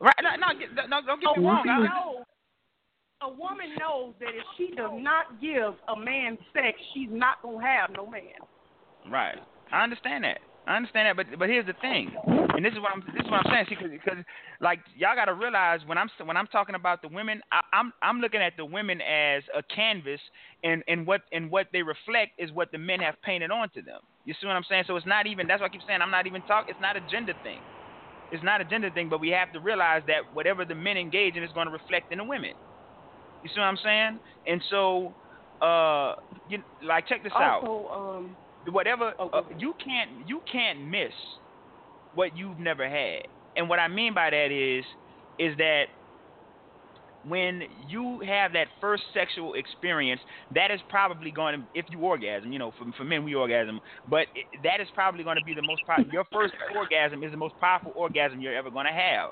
Right? 0.00 0.14
No, 0.22 0.30
no, 0.36 0.58
get- 0.58 0.74
no, 0.88 1.00
don't 1.06 1.20
get 1.20 1.36
A 1.36 1.40
me 1.40 1.46
wrong. 1.46 1.64
woman 1.66 1.88
I- 1.88 1.88
knows. 1.88 2.24
A 3.22 3.28
woman 3.28 3.70
knows 3.78 4.12
that 4.20 4.28
if 4.34 4.44
she 4.58 4.74
does 4.76 4.90
not 4.92 5.40
give 5.40 5.72
a 5.88 5.96
man 5.98 6.36
sex, 6.52 6.76
she's 6.92 7.08
not 7.10 7.40
gonna 7.42 7.64
have 7.64 7.90
no 7.96 8.06
man. 8.06 8.36
Right. 9.10 9.38
I 9.72 9.82
understand 9.82 10.24
that. 10.24 10.40
I 10.66 10.76
understand 10.76 11.06
that, 11.08 11.16
but 11.16 11.38
but 11.38 11.48
here's 11.48 11.66
the 11.66 11.74
thing, 11.80 12.12
and 12.26 12.64
this 12.64 12.72
is 12.72 12.80
what 12.80 12.92
I'm 12.94 13.02
this 13.14 13.24
is 13.24 13.30
what 13.30 13.46
I'm 13.46 13.52
saying. 13.52 13.66
See, 13.68 13.86
because 13.86 14.18
like 14.60 14.80
y'all 14.96 15.14
got 15.14 15.26
to 15.26 15.34
realize 15.34 15.80
when 15.86 15.98
I'm 15.98 16.08
when 16.24 16.36
I'm 16.36 16.46
talking 16.46 16.74
about 16.74 17.02
the 17.02 17.08
women, 17.08 17.42
I, 17.52 17.60
I'm 17.72 17.92
I'm 18.02 18.20
looking 18.20 18.40
at 18.40 18.54
the 18.56 18.64
women 18.64 19.00
as 19.02 19.42
a 19.54 19.62
canvas, 19.74 20.20
and 20.62 20.82
and 20.88 21.06
what 21.06 21.22
and 21.32 21.50
what 21.50 21.66
they 21.72 21.82
reflect 21.82 22.32
is 22.38 22.50
what 22.52 22.72
the 22.72 22.78
men 22.78 23.00
have 23.00 23.16
painted 23.22 23.50
onto 23.50 23.82
them. 23.82 24.00
You 24.24 24.34
see 24.40 24.46
what 24.46 24.56
I'm 24.56 24.64
saying? 24.68 24.84
So 24.86 24.96
it's 24.96 25.06
not 25.06 25.26
even 25.26 25.46
that's 25.46 25.60
why 25.60 25.66
I 25.66 25.70
keep 25.70 25.82
saying 25.86 26.00
I'm 26.00 26.10
not 26.10 26.26
even 26.26 26.42
talking. 26.42 26.70
It's 26.70 26.80
not 26.80 26.96
a 26.96 27.00
gender 27.02 27.34
thing. 27.42 27.62
It's 28.30 28.42
not 28.42 28.60
a 28.60 28.64
gender 28.64 28.90
thing, 28.90 29.08
but 29.10 29.20
we 29.20 29.28
have 29.30 29.52
to 29.52 29.60
realize 29.60 30.02
that 30.06 30.22
whatever 30.32 30.64
the 30.64 30.74
men 30.74 30.96
engage 30.96 31.36
in 31.36 31.42
is 31.42 31.52
going 31.52 31.66
to 31.66 31.72
reflect 31.72 32.10
in 32.10 32.18
the 32.18 32.24
women. 32.24 32.52
You 33.42 33.50
see 33.54 33.60
what 33.60 33.66
I'm 33.66 33.78
saying? 33.84 34.20
And 34.46 34.62
so, 34.70 35.14
uh, 35.60 36.14
you 36.48 36.58
like 36.82 37.06
check 37.06 37.22
this 37.22 37.32
out 37.34 37.62
Also, 37.62 37.88
um, 37.90 38.36
whatever 38.70 39.12
uh, 39.18 39.42
you 39.58 39.74
can't 39.84 40.26
you 40.26 40.40
can't 40.50 40.80
miss 40.80 41.12
what 42.14 42.36
you've 42.36 42.58
never 42.58 42.88
had. 42.88 43.22
And 43.56 43.68
what 43.68 43.78
i 43.78 43.88
mean 43.88 44.14
by 44.14 44.30
that 44.30 44.50
is 44.50 44.84
is 45.38 45.56
that 45.58 45.84
when 47.26 47.62
you 47.88 48.20
have 48.26 48.52
that 48.52 48.68
first 48.80 49.02
sexual 49.12 49.54
experience 49.54 50.20
that 50.54 50.70
is 50.70 50.80
probably 50.88 51.30
going 51.30 51.58
to 51.58 51.66
if 51.74 51.86
you 51.90 51.98
orgasm 52.00 52.52
you 52.52 52.58
know 52.58 52.70
for, 52.78 52.84
for 52.96 53.04
men 53.04 53.24
we 53.24 53.34
orgasm 53.34 53.80
but 54.08 54.26
it, 54.34 54.46
that 54.62 54.80
is 54.80 54.88
probably 54.94 55.24
going 55.24 55.36
to 55.36 55.44
be 55.44 55.54
the 55.54 55.62
most 55.62 55.82
pow- 55.86 56.04
your 56.12 56.24
first 56.32 56.52
orgasm 56.76 57.22
is 57.22 57.30
the 57.30 57.36
most 57.36 57.54
powerful 57.60 57.92
orgasm 57.94 58.40
you're 58.40 58.54
ever 58.54 58.70
going 58.70 58.86
to 58.86 58.92
have. 58.92 59.30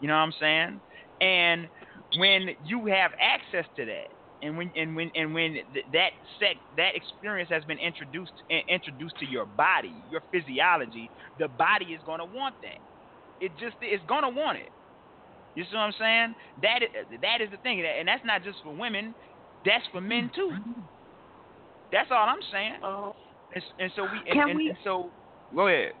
You 0.00 0.08
know 0.08 0.14
what 0.14 0.20
i'm 0.20 0.32
saying? 0.40 0.80
And 1.20 1.68
when 2.18 2.48
you 2.64 2.86
have 2.86 3.12
access 3.20 3.66
to 3.76 3.84
that 3.86 4.08
and 4.42 4.56
when 4.56 4.70
and 4.76 4.94
when 4.96 5.10
and 5.14 5.32
when 5.32 5.52
th- 5.72 5.86
that 5.92 6.10
sex 6.38 6.58
that 6.76 6.94
experience 6.94 7.48
has 7.50 7.64
been 7.64 7.78
introduced 7.78 8.32
in- 8.48 8.62
introduced 8.68 9.16
to 9.18 9.26
your 9.26 9.46
body, 9.46 10.02
your 10.08 10.22
physiology, 10.30 11.10
the 11.38 11.48
body 11.48 11.86
is 11.86 12.02
going 12.02 12.18
to 12.18 12.24
want 12.24 12.54
that. 12.62 12.78
It 13.40 13.56
just 13.58 13.76
it's 13.80 14.04
going 14.06 14.22
to 14.22 14.28
want 14.28 14.58
it. 14.58 14.72
You 15.54 15.64
see 15.64 15.74
what 15.76 15.82
I'm 15.82 15.92
saying? 15.98 16.34
That 16.62 16.82
is, 16.82 17.20
that 17.20 17.40
is 17.40 17.50
the 17.50 17.58
thing, 17.58 17.82
and 17.84 18.08
that's 18.08 18.24
not 18.24 18.42
just 18.42 18.58
for 18.62 18.74
women. 18.74 19.14
That's 19.64 19.84
for 19.92 20.00
men 20.00 20.30
too. 20.34 20.50
That's 21.92 22.10
all 22.10 22.26
I'm 22.28 22.42
saying. 22.50 22.74
uh, 22.82 23.10
And, 23.54 23.64
and 23.78 23.92
so 23.94 24.04
we 24.04 24.18
and, 24.26 24.32
Can 24.32 24.48
and, 24.50 24.56
we- 24.56 24.68
and 24.70 24.78
so 24.82 25.12
go 25.54 25.68
ahead. 25.68 25.92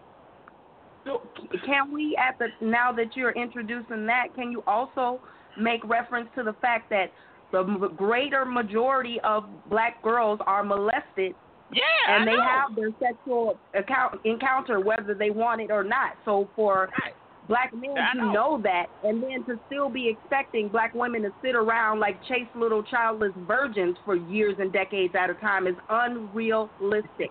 So 1.04 1.28
can 1.66 1.92
we 1.92 2.16
at 2.16 2.38
the 2.38 2.46
now 2.64 2.92
that 2.92 3.16
you're 3.16 3.32
introducing 3.32 4.06
that, 4.06 4.28
can 4.34 4.52
you 4.52 4.62
also 4.66 5.20
make 5.58 5.84
reference 5.84 6.28
to 6.36 6.44
the 6.44 6.52
fact 6.54 6.88
that 6.90 7.12
the 7.52 7.62
greater 7.96 8.44
majority 8.44 9.20
of 9.24 9.44
black 9.68 10.02
girls 10.02 10.40
are 10.46 10.64
molested 10.64 11.34
Yeah, 11.70 11.82
and 12.08 12.22
I 12.22 12.24
they 12.24 12.36
know. 12.36 12.42
have 12.42 12.74
their 12.74 12.90
sexual 13.00 13.58
account, 13.74 14.20
encounter 14.24 14.80
whether 14.80 15.14
they 15.14 15.30
want 15.30 15.60
it 15.60 15.70
or 15.70 15.84
not. 15.84 16.16
So 16.24 16.48
for 16.56 16.88
Right. 17.02 17.14
black 17.48 17.72
men 17.74 17.96
I 17.98 18.12
to 18.12 18.18
know. 18.18 18.32
know 18.32 18.58
that 18.62 18.86
and 19.04 19.22
then 19.22 19.44
to 19.46 19.58
still 19.66 19.88
be 19.90 20.08
expecting 20.08 20.68
black 20.68 20.94
women 20.94 21.22
to 21.22 21.32
sit 21.42 21.54
around 21.54 22.00
like 22.00 22.22
chase 22.24 22.48
little 22.54 22.82
childless 22.82 23.32
virgins 23.36 23.96
for 24.04 24.14
years 24.16 24.56
and 24.58 24.72
decades 24.72 25.14
at 25.14 25.28
a 25.30 25.34
time 25.34 25.66
is 25.66 25.76
unrealistic. 25.88 27.30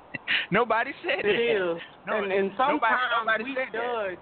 Nobody 0.50 0.92
said 1.02 1.24
it 1.24 1.36
that. 1.36 1.74
is, 1.76 1.82
No, 2.06 2.22
and, 2.22 2.32
and 2.32 2.48
nobody- 2.50 2.56
sometimes 2.56 3.00
nobody 3.18 3.44
we 3.44 3.54
said 3.54 3.68
that. 3.72 4.16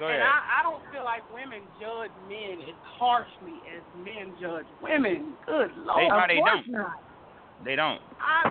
Judge. 0.00 0.08
Go 0.08 0.08
And. 0.08 0.22
I, 0.24 0.60
I 0.60 0.62
don't 0.64 0.80
feel 0.92 1.04
like 1.04 1.22
women 1.32 1.60
judge 1.80 2.10
men 2.28 2.64
as 2.64 2.74
harshly 2.98 3.60
as 3.76 3.82
men 4.02 4.32
judge 4.40 4.64
women. 4.82 5.34
Good 5.46 5.70
lord. 5.84 6.00
They- 6.00 6.08
no, 6.08 6.18
of 6.18 6.28
they 6.28 6.36
course 6.40 6.50
don't. 6.64 6.72
not. 6.72 7.02
They 7.64 7.76
don't. 7.76 8.00
I, 8.20 8.50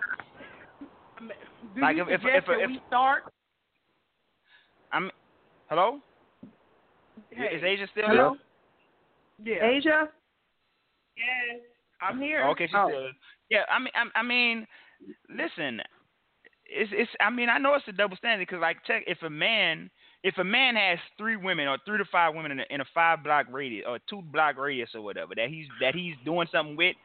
do 1.75 1.81
Like 1.81 1.97
you 1.97 2.03
if- 2.03 2.09
if- 2.09 2.21
suggest 2.21 2.37
if- 2.37 2.45
that 2.45 2.59
if- 2.61 2.69
we 2.69 2.81
start? 2.87 3.23
I'm. 4.93 5.11
Hello. 5.69 5.99
Hey, 7.31 7.55
Is 7.55 7.63
Asia 7.63 7.87
still 7.91 8.07
Hello? 8.07 8.35
yeah. 9.43 9.63
Asia? 9.65 10.09
Yes, 11.15 11.61
I'm 12.01 12.19
here. 12.19 12.41
here? 12.41 12.49
Okay, 12.49 12.65
she's 12.67 12.75
Oh. 12.75 12.87
still. 12.89 13.09
Yeah, 13.49 13.63
I 13.69 13.79
mean, 13.79 13.91
I, 13.93 14.19
I 14.19 14.23
mean, 14.23 14.65
listen, 15.29 15.81
it's 16.65 16.91
it's. 16.93 17.11
I 17.19 17.29
mean, 17.29 17.49
I 17.49 17.57
know 17.57 17.73
it's 17.75 17.87
a 17.87 17.91
double 17.91 18.15
standard 18.17 18.47
because, 18.47 18.61
like, 18.61 18.77
check 18.85 19.03
if 19.07 19.21
a 19.23 19.29
man. 19.29 19.89
If 20.23 20.37
a 20.37 20.43
man 20.43 20.75
has 20.75 20.99
three 21.17 21.37
women 21.37 21.67
or 21.67 21.77
three 21.85 21.97
to 21.97 22.05
five 22.11 22.35
women 22.35 22.51
in 22.51 22.59
a, 22.59 22.63
in 22.69 22.81
a 22.81 22.85
five 22.93 23.23
block 23.23 23.45
radius 23.51 23.85
or 23.87 23.99
two 24.09 24.21
block 24.21 24.57
radius 24.57 24.89
or 24.93 25.01
whatever 25.01 25.33
that 25.35 25.47
he's 25.49 25.67
that 25.79 25.95
he's 25.95 26.15
doing 26.25 26.47
something 26.51 26.75
with, 26.75 26.95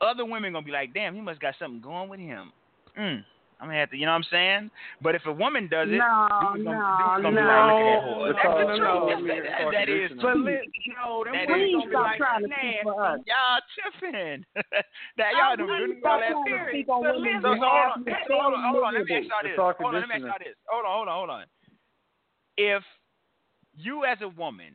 other 0.00 0.24
women 0.26 0.52
gonna 0.52 0.66
be 0.66 0.70
like, 0.72 0.92
damn, 0.92 1.14
he 1.14 1.20
must 1.22 1.40
got 1.40 1.54
something 1.58 1.80
going 1.80 2.10
with 2.10 2.20
him. 2.20 2.52
Mm, 2.98 3.24
I'm 3.58 3.68
gonna 3.68 3.78
have 3.80 3.90
to, 3.90 3.96
you 3.96 4.04
know 4.04 4.12
what 4.12 4.20
I'm 4.28 4.30
saying? 4.30 4.70
But 5.00 5.14
if 5.14 5.22
a 5.24 5.32
woman 5.32 5.66
does 5.72 5.88
it, 5.88 5.96
No, 5.96 6.28
dudes 6.52 6.60
gonna, 6.68 6.76
no, 6.76 6.92
dudes 7.08 7.22
gonna 7.24 7.32
be 7.32 7.40
no. 7.40 7.48
like, 7.48 7.64
look 7.72 7.80
at 7.80 7.88
that 7.88 8.02
whore. 8.04 8.28
It's 8.28 8.36
That's 8.36 8.48
all- 8.52 8.58
the 8.58 8.66
truth. 8.68 8.78
no, 8.84 8.92
That's- 9.08 9.18
Amir, 9.18 9.42
that- 9.42 9.72
that 9.72 9.88
is 9.88 10.12
contradiction. 10.12 10.16
But 10.20 10.34
true. 10.36 10.44
let, 10.44 10.60
no, 10.92 11.08
them 11.24 11.32
That 11.32 11.48
women 11.48 11.72
gonna 11.72 11.88
be 11.88 11.88
stop 11.88 12.04
like, 12.04 12.18
trying 12.20 12.42
to 12.44 12.48
"Nasty." 12.52 12.68
speak 12.68 12.82
for 12.84 13.00
us. 13.00 13.18
Y'all 13.24 13.60
tripping. 13.72 14.38
that 15.16 15.30
y'all 15.32 15.56
I'm 15.56 15.56
do. 15.56 15.64
really 15.64 15.96
do 15.96 16.00
Stop 16.04 16.20
y'all 16.20 16.36
trying 16.36 16.44
to 16.44 16.58
have 16.58 16.68
speak 16.68 16.88
on 16.92 17.00
But 17.00 17.16
women's 17.16 17.32
listen, 17.32 17.40
So, 17.40 17.48
so 17.48 17.64
hold 17.64 18.04
behalf. 18.04 18.28
on, 18.28 18.36
hold 18.36 18.52
on, 18.52 18.60
hold 18.68 18.84
on. 18.84 18.92
Let 18.92 19.08
me 19.08 19.16
ask 19.16 19.24
y'all 19.24 19.40
this. 19.48 19.56
Hold 19.56 19.80
on, 19.80 19.94
let 19.96 20.04
me 20.04 20.14
ask 20.20 20.28
y'all 20.28 20.42
this. 20.44 20.56
Hold 20.68 20.84
on, 20.84 20.92
hold 20.92 21.08
on, 21.08 21.16
hold 21.16 21.30
on. 21.32 21.44
If 22.58 22.82
you 23.76 24.04
as 24.04 24.18
a 24.20 24.28
woman, 24.28 24.74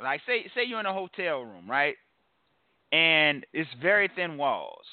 like 0.00 0.20
say 0.26 0.46
say 0.54 0.62
you're 0.66 0.80
in 0.80 0.86
a 0.86 0.94
hotel 0.94 1.40
room, 1.40 1.68
right? 1.68 1.96
And 2.92 3.44
it's 3.52 3.68
very 3.82 4.08
thin 4.14 4.38
walls. 4.38 4.86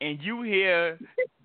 And 0.00 0.18
you 0.20 0.42
hear 0.42 0.98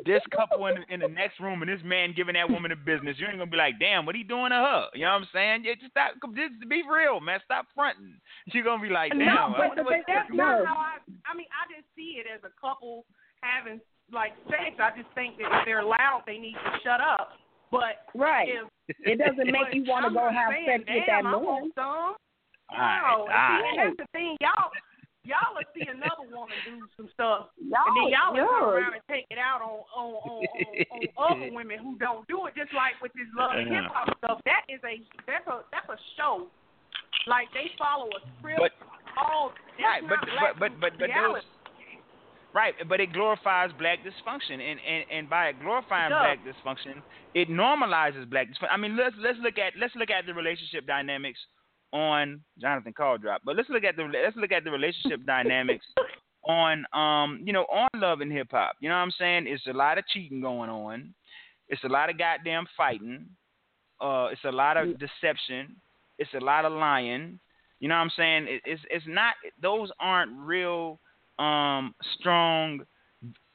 this 0.05 0.21
couple 0.33 0.65
in, 0.65 0.77
in 0.89 0.99
the 0.99 1.07
next 1.07 1.39
room 1.39 1.61
and 1.61 1.69
this 1.69 1.81
man 1.83 2.13
giving 2.15 2.33
that 2.33 2.49
woman 2.49 2.69
the 2.69 2.75
business, 2.75 3.17
you 3.19 3.27
ain't 3.27 3.37
gonna 3.37 3.49
be 3.49 3.57
like, 3.57 3.79
damn, 3.79 4.05
what 4.05 4.15
he 4.15 4.23
doing 4.23 4.49
to 4.49 4.57
her? 4.57 4.85
You 4.93 5.05
know 5.05 5.13
what 5.13 5.25
I'm 5.25 5.33
saying? 5.33 5.63
Yeah, 5.65 5.73
just 5.81 5.91
stop 5.91 6.13
just 6.33 6.69
be 6.69 6.81
real, 6.85 7.19
man. 7.19 7.39
Stop 7.45 7.65
fronting. 7.73 8.17
You're 8.53 8.63
gonna 8.63 8.81
be 8.81 8.89
like, 8.89 9.11
damn, 9.11 9.53
no, 9.53 9.53
but, 9.57 9.75
but 9.83 10.05
that's 10.05 10.29
not 10.31 10.65
how 10.65 10.77
I. 10.77 11.01
I 11.25 11.37
mean, 11.37 11.49
I 11.49 11.65
just 11.73 11.85
see 11.95 12.21
it 12.21 12.25
as 12.29 12.41
a 12.45 12.53
couple 12.61 13.05
having 13.41 13.81
like 14.13 14.33
sex. 14.49 14.77
I 14.77 14.93
just 14.97 15.09
think 15.13 15.37
that 15.37 15.49
if 15.49 15.65
they're 15.65 15.85
loud, 15.85 16.23
they 16.25 16.37
need 16.37 16.53
to 16.53 16.71
shut 16.81 17.01
up 17.01 17.37
But 17.71 18.07
right, 18.15 18.47
if, 18.87 18.95
it 19.03 19.17
doesn't 19.19 19.51
make 19.51 19.73
you 19.73 19.83
want 19.83 20.07
to 20.07 20.13
go 20.13 20.29
have 20.31 20.51
saying, 20.55 20.67
sex 20.67 20.79
with 20.87 21.03
that 21.07 21.23
man. 21.23 21.43
man. 21.43 21.71
Some. 21.75 22.15
Right, 22.71 23.25
right. 23.27 23.75
that's 23.75 23.97
the 23.97 24.07
thing, 24.11 24.35
y'all. 24.41 24.71
Y'all 25.27 25.51
will 25.59 25.67
see 25.75 25.83
another 25.83 26.23
woman 26.31 26.55
do 26.63 26.87
some 26.95 27.11
stuff, 27.11 27.51
Y'all, 27.59 27.83
and 27.83 27.95
then 27.99 28.07
y'all 28.15 28.31
will 28.31 28.47
turn 28.47 28.79
around 28.79 28.95
and 28.95 29.03
take 29.11 29.27
it 29.27 29.35
out 29.35 29.59
on 29.59 29.83
on, 29.91 30.07
on, 30.23 30.39
on, 30.39 31.03
on 31.19 31.19
other 31.35 31.49
women 31.51 31.79
who 31.83 31.99
don't 31.99 32.23
do 32.31 32.47
it. 32.47 32.55
Just 32.55 32.71
like 32.71 32.95
with 33.03 33.11
this 33.11 33.27
love 33.35 33.51
and 33.59 33.67
Uh-huh. 33.67 33.83
hip 33.83 33.91
hop 33.91 34.07
stuff, 34.23 34.39
that 34.47 34.63
is 34.71 34.79
a 34.87 35.03
that's 35.27 35.43
a 35.51 35.67
that's 35.75 35.87
a 35.91 35.99
show. 36.15 36.47
Like 37.27 37.51
they 37.51 37.67
follow 37.75 38.07
a 38.15 38.21
script. 38.39 38.59
But- 38.63 38.75
all 39.17 39.51
Right, 39.81 39.99
that's 40.05 40.07
but 40.07 40.19
not 40.29 40.37
black 40.37 40.53
but 40.59 40.71
but 40.79 40.79
but, 40.79 40.91
but 41.01 41.09
reality. 41.11 41.41
those 41.43 41.49
right, 42.57 42.73
but 42.89 42.99
it 42.99 43.13
glorifies 43.13 43.69
black 43.77 43.99
dysfunction, 43.99 44.59
and 44.59 44.79
and 44.81 45.05
and 45.11 45.29
by 45.29 45.51
glorifying 45.61 46.09
black 46.09 46.39
dysfunction, 46.43 47.01
it 47.35 47.49
normalizes 47.49 48.29
black 48.29 48.47
dysfunction. 48.47 48.71
I 48.71 48.77
mean, 48.77 48.97
let's 48.97 49.15
let's 49.19 49.37
look 49.41 49.57
at 49.59 49.73
let's 49.79 49.95
look 49.95 50.09
at 50.09 50.25
the 50.25 50.33
relationship 50.33 50.87
dynamics 50.87 51.39
on 51.93 52.41
Jonathan 52.59 52.93
Call 52.93 53.17
drop, 53.17 53.41
but 53.45 53.55
let's 53.55 53.69
look 53.69 53.83
at 53.83 53.95
the 53.95 54.03
let's 54.03 54.35
look 54.35 54.51
at 54.51 54.63
the 54.63 54.71
relationship 54.71 55.25
dynamics 55.35 55.85
on 56.47 56.85
um 56.93 57.41
you 57.43 57.53
know 57.53 57.63
on 57.63 57.89
love 57.95 58.21
and 58.21 58.31
hip 58.31 58.47
hop. 58.51 58.75
You 58.79 58.89
know 58.89 58.95
what 58.95 59.01
I'm 59.01 59.11
saying? 59.19 59.45
It's 59.47 59.67
a 59.67 59.73
lot 59.73 59.97
of 59.97 60.07
cheating 60.07 60.41
going 60.41 60.69
on. 60.69 61.13
It's 61.69 61.83
a 61.83 61.89
lot 61.89 62.09
of 62.09 62.17
goddamn 62.17 62.65
fighting. 62.75 63.27
Uh, 63.99 64.27
it's 64.31 64.43
a 64.45 64.51
lot 64.51 64.77
of 64.77 64.97
deception. 64.99 65.75
It's 66.17 66.33
a 66.33 66.43
lot 66.43 66.65
of 66.65 66.71
lying. 66.71 67.39
You 67.79 67.89
know 67.89 67.95
what 67.95 68.01
I'm 68.01 68.11
saying? 68.15 68.45
It, 68.47 68.61
it's 68.65 68.81
it's 68.89 69.05
not 69.07 69.35
those 69.61 69.89
aren't 69.99 70.31
real 70.37 70.99
um 71.39 71.93
strong 72.19 72.81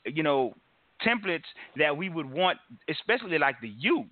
you 0.07 0.23
know 0.23 0.55
templates 1.05 1.43
that 1.77 1.97
we 1.97 2.09
would 2.09 2.31
want 2.31 2.59
especially 2.89 3.39
like 3.39 3.61
the 3.61 3.69
youth 3.69 4.07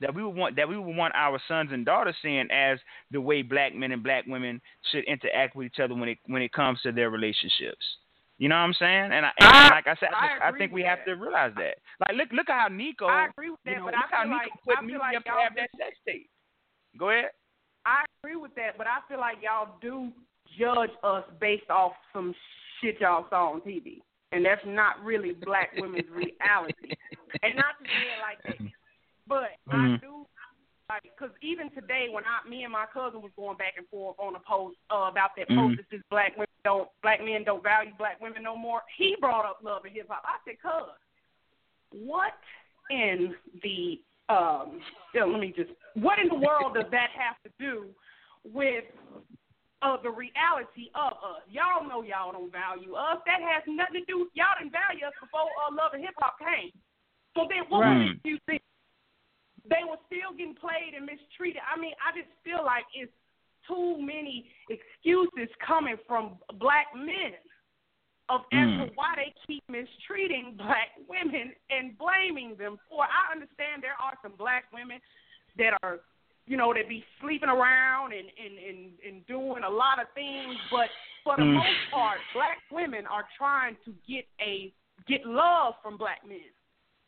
that 0.00 0.14
we 0.14 0.22
would 0.22 0.34
want 0.34 0.56
that 0.56 0.68
we 0.68 0.76
would 0.76 0.96
want 0.96 1.14
our 1.14 1.40
sons 1.46 1.70
and 1.72 1.86
daughters 1.86 2.16
seeing 2.22 2.48
as 2.50 2.78
the 3.10 3.20
way 3.20 3.42
black 3.42 3.74
men 3.74 3.92
and 3.92 4.02
black 4.02 4.24
women 4.26 4.60
should 4.90 5.04
interact 5.04 5.56
with 5.56 5.66
each 5.66 5.80
other 5.82 5.94
when 5.94 6.08
it 6.08 6.18
when 6.26 6.42
it 6.42 6.52
comes 6.52 6.80
to 6.82 6.92
their 6.92 7.10
relationships. 7.10 7.84
You 8.36 8.48
know 8.48 8.56
what 8.56 8.66
I'm 8.66 8.74
saying? 8.74 9.12
And, 9.12 9.24
I, 9.26 9.30
and 9.38 9.70
like 9.70 9.86
I 9.86 9.94
said, 10.00 10.08
I, 10.10 10.26
I 10.26 10.28
think, 10.28 10.42
I 10.42 10.58
think 10.58 10.72
we 10.72 10.82
have 10.82 10.98
that. 11.06 11.14
to 11.14 11.16
realize 11.16 11.52
that. 11.56 11.76
Like 12.00 12.16
look 12.16 12.28
look 12.32 12.50
at 12.50 12.62
how 12.62 12.68
Nikko 12.68 13.06
I 13.06 13.28
agree 13.28 13.50
with 13.50 13.60
that, 13.64 13.70
you 13.70 13.76
know, 13.78 13.84
but 13.84 13.94
I 13.94 14.24
feel 14.24 14.30
Nikko 14.30 14.42
like 14.42 14.64
put 14.64 14.78
I 14.78 14.82
me 14.82 14.98
like 14.98 15.16
up 15.16 15.24
to 15.24 15.30
y'all 15.30 15.42
have 15.42 15.56
that 15.56 15.70
sex 15.78 15.96
tape. 16.06 16.28
Go 16.98 17.10
ahead. 17.10 17.30
I 17.86 18.04
agree 18.22 18.36
with 18.36 18.54
that, 18.56 18.76
but 18.76 18.86
I 18.86 18.98
feel 19.08 19.20
like 19.20 19.36
y'all 19.42 19.76
do 19.80 20.10
judge 20.58 20.90
us 21.04 21.24
based 21.40 21.70
off 21.70 21.92
some 22.12 22.34
shit 22.80 23.00
y'all 23.00 23.26
saw 23.30 23.52
on 23.52 23.60
TV, 23.60 24.00
and 24.32 24.44
that's 24.44 24.64
not 24.66 25.02
really 25.02 25.32
black 25.32 25.76
women's 25.76 26.10
reality. 26.10 26.96
And 27.42 27.56
not 27.56 27.76
to 27.80 27.84
say 27.92 28.08
it 28.08 28.18
like 28.20 28.42
that, 28.44 28.56
but 29.26 29.50
I 29.70 29.88
Mhm. 29.88 30.00
do 30.00 30.26
like 30.88 31.02
because 31.02 31.30
even 31.40 31.70
today 31.70 32.08
when 32.10 32.24
I, 32.24 32.46
me 32.48 32.64
and 32.64 32.72
my 32.72 32.86
cousin 32.86 33.22
was 33.22 33.32
going 33.36 33.56
back 33.56 33.74
and 33.76 33.88
forth 33.88 34.16
on 34.18 34.36
a 34.36 34.40
post 34.40 34.76
uh, 34.90 35.08
about 35.10 35.34
that 35.36 35.48
Mhm. 35.48 35.56
post 35.56 35.76
that 35.76 35.86
says 35.90 36.02
black 36.10 36.32
women 36.36 36.48
don't, 36.64 36.90
black 37.02 37.22
men 37.22 37.44
don't 37.44 37.62
value 37.62 37.92
black 37.96 38.20
women 38.20 38.42
no 38.42 38.56
more. 38.56 38.82
He 38.96 39.16
brought 39.16 39.46
up 39.46 39.60
love 39.62 39.84
and 39.84 39.94
hip 39.94 40.08
hop. 40.08 40.24
I 40.24 40.38
said, 40.44 40.60
"Cuz, 40.60 40.90
what 41.90 42.38
in 42.90 43.34
the 43.62 44.02
um? 44.28 44.82
let 45.14 45.40
me 45.40 45.52
just. 45.56 45.70
What 45.94 46.18
in 46.18 46.28
the 46.28 46.34
world 46.34 46.74
does 46.74 46.90
that 46.90 47.10
have 47.10 47.36
to 47.44 47.50
do 47.58 47.94
with 48.44 48.84
uh, 49.84 50.00
the 50.00 50.10
reality 50.10 50.88
of 50.96 51.12
us? 51.20 51.44
Y'all 51.52 51.84
know 51.84 52.00
y'all 52.00 52.32
don't 52.32 52.50
value 52.50 52.96
us. 52.96 53.20
That 53.28 53.44
has 53.44 53.62
nothing 53.68 54.00
to 54.00 54.04
do. 54.08 54.32
Y'all 54.32 54.56
didn't 54.56 54.72
value 54.72 55.04
us 55.04 55.12
before 55.20 55.52
uh, 55.60 55.68
love 55.70 55.92
and 55.92 56.00
hip 56.00 56.16
hop 56.16 56.40
came. 56.40 56.72
So 57.36 57.44
then, 57.52 57.68
what 57.68 57.84
Right. 57.84 58.16
makes 58.16 58.24
you 58.24 58.38
think 58.48 58.62
they 59.68 59.84
were 59.84 60.00
still 60.08 60.32
getting 60.32 60.56
played 60.56 60.96
and 60.96 61.04
mistreated? 61.04 61.60
I 61.68 61.76
mean, 61.76 61.92
I 62.00 62.16
just 62.16 62.32
feel 62.42 62.64
like 62.64 62.88
it's 62.96 63.12
too 63.68 64.00
many 64.00 64.48
excuses 64.72 65.52
coming 65.60 65.96
from 66.08 66.36
black 66.60 66.88
men 66.96 67.36
of 68.28 68.40
as 68.52 68.68
to 68.80 68.88
Mm. 68.88 68.96
why 68.96 69.12
they 69.16 69.34
keep 69.46 69.62
mistreating 69.68 70.56
black 70.56 70.96
women 71.08 71.52
and 71.68 71.96
blaming 71.98 72.56
them 72.56 72.78
for. 72.88 73.04
I 73.04 73.32
understand 73.32 73.82
there 73.82 74.00
are 74.00 74.16
some 74.22 74.32
black 74.32 74.64
women 74.72 75.00
that 75.56 75.76
are, 75.82 76.00
you 76.46 76.56
know, 76.56 76.72
that 76.74 76.88
be 76.88 77.04
sleeping 77.20 77.48
around 77.48 78.12
and 78.12 78.28
and 78.36 78.58
and, 78.58 78.90
and 79.06 79.26
doing 79.26 79.62
a 79.64 79.70
lot 79.70 79.98
of 80.00 80.06
things, 80.14 80.56
but 80.70 80.88
for 81.24 81.36
the 81.36 81.42
Mm. 81.42 81.54
most 81.54 81.90
part, 81.90 82.18
black 82.34 82.58
women 82.70 83.06
are 83.06 83.26
trying 83.38 83.76
to 83.84 83.92
get 84.06 84.26
a 84.40 84.72
get 85.06 85.24
love 85.24 85.74
from 85.82 85.96
black 85.96 86.20
men, 86.26 86.52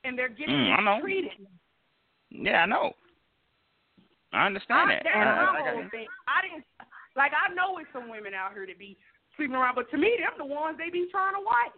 and 0.05 0.19
they're 0.19 0.29
getting 0.29 0.55
Mm, 0.55 0.85
mistreated. 0.85 1.47
Yeah, 2.31 2.63
I 2.63 2.67
know. 2.67 2.95
I 4.33 4.47
understand 4.47 4.91
I, 4.91 4.95
that. 4.95 5.03
that's 5.05 5.17
I- 5.17 5.21
I- 5.21 5.53
my 5.53 5.71
whole 5.71 5.89
thing. 5.91 6.09
I 6.27 6.43
didn't 6.43 6.65
like. 7.15 7.33
I 7.33 7.53
know 7.55 7.79
it's 7.79 7.93
some 7.93 8.09
women 8.09 8.35
out 8.35 8.53
here 8.53 8.67
that 8.67 8.79
be 8.79 8.97
sleeping 9.37 9.55
around, 9.55 9.75
but 9.75 9.91
to 9.91 9.97
me, 9.99 10.17
them 10.19 10.33
the 10.39 10.45
ones 10.45 10.77
they 10.79 10.91
be 10.91 11.09
trying 11.11 11.35
to 11.35 11.41
wife. 11.41 11.73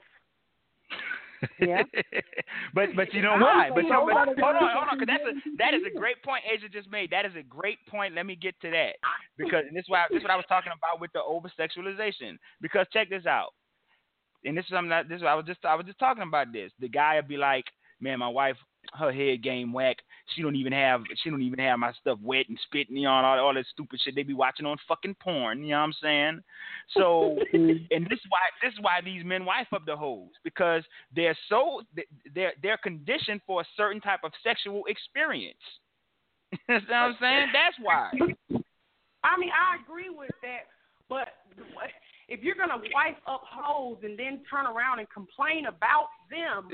Yeah. 1.60 1.82
but 2.74 2.90
but 2.97 3.12
you 3.15 3.23
know 3.23 3.36
why? 3.39 3.70
But, 3.74 3.85
so, 3.85 4.06
but 4.06 4.35
hold 4.39 4.56
on, 4.56 4.70
hold 4.74 4.89
on, 4.90 4.98
because 4.98 5.06
that's 5.06 5.24
a 5.24 5.35
that 5.59 5.74
is 5.74 5.82
a 5.86 5.97
great 5.97 6.23
point 6.23 6.43
Asia 6.51 6.69
just 6.69 6.90
made. 6.90 7.10
That 7.10 7.27
is 7.27 7.32
a 7.36 7.43
great 7.43 7.78
point. 7.89 8.15
Let 8.15 8.27
me 8.27 8.36
get 8.36 8.59
to 8.62 8.70
that 8.70 8.97
because 9.36 9.65
and 9.69 9.77
this 9.77 9.82
is 9.82 9.89
why 9.89 10.05
this 10.10 10.19
is 10.19 10.23
what 10.23 10.32
I 10.32 10.36
was 10.36 10.47
talking 10.48 10.73
about 10.73 11.01
with 11.01 11.12
the 11.12 11.23
over 11.23 11.51
sexualization. 11.59 12.39
Because 12.60 12.86
check 12.93 13.10
this 13.10 13.27
out, 13.27 13.51
and 14.44 14.56
this 14.56 14.65
is 14.65 14.70
something 14.70 14.90
that 14.90 15.09
this 15.09 15.16
is 15.16 15.23
what 15.23 15.31
I 15.31 15.35
was 15.35 15.47
just 15.47 15.65
I 15.65 15.74
was 15.74 15.86
just 15.86 15.98
talking 15.98 16.23
about 16.23 16.52
this. 16.52 16.73
The 16.81 16.89
guy 16.89 17.16
would 17.16 17.28
be 17.28 17.36
like, 17.36 17.65
man, 18.01 18.19
my 18.19 18.28
wife. 18.28 18.56
Her 18.94 19.12
head 19.12 19.43
game 19.43 19.73
whack. 19.73 19.98
She 20.35 20.43
don't 20.43 20.56
even 20.56 20.73
have 20.73 21.02
she 21.23 21.31
don't 21.31 21.43
even 21.43 21.59
have 21.59 21.78
my 21.78 21.93
stuff 22.01 22.19
wet 22.23 22.48
and 22.48 22.59
spitting 22.65 22.97
you 22.97 23.05
know, 23.05 23.16
and 23.16 23.27
all 23.27 23.39
all 23.39 23.55
that 23.55 23.66
stupid 23.73 24.01
shit 24.02 24.15
they 24.15 24.23
be 24.23 24.35
watching 24.35 24.66
on 24.66 24.77
fucking 24.86 25.16
porn. 25.23 25.62
You 25.62 25.70
know 25.70 25.78
what 25.78 25.85
I'm 25.85 25.93
saying? 26.02 26.40
So 26.97 27.36
and 27.52 28.06
this 28.06 28.19
is 28.19 28.27
why 28.28 28.40
this 28.62 28.73
is 28.73 28.81
why 28.81 29.01
these 29.05 29.24
men 29.24 29.44
wife 29.44 29.69
up 29.73 29.85
the 29.86 29.97
hoes 29.97 30.31
because 30.44 30.82
they're 31.15 31.36
so 31.48 31.82
they're 32.35 32.52
they're 32.62 32.78
conditioned 32.78 33.40
for 33.47 33.60
a 33.60 33.65
certain 33.77 34.01
type 34.01 34.20
of 34.24 34.32
sexual 34.43 34.82
experience. 34.86 35.56
you 36.52 36.59
know 36.69 36.81
what 36.89 36.94
I'm 36.94 37.16
saying? 37.20 37.47
That's 37.52 37.77
why. 37.82 38.10
I 39.24 39.36
mean, 39.39 39.51
I 39.51 39.82
agree 39.82 40.09
with 40.09 40.31
that, 40.43 40.65
but 41.09 41.28
if 42.28 42.43
you're 42.43 42.55
gonna 42.55 42.81
wife 42.94 43.16
up 43.27 43.43
hoes 43.44 43.98
and 44.02 44.19
then 44.19 44.40
turn 44.51 44.66
around 44.66 44.98
and 44.98 45.09
complain 45.10 45.66
about 45.66 46.09
them, 46.31 46.70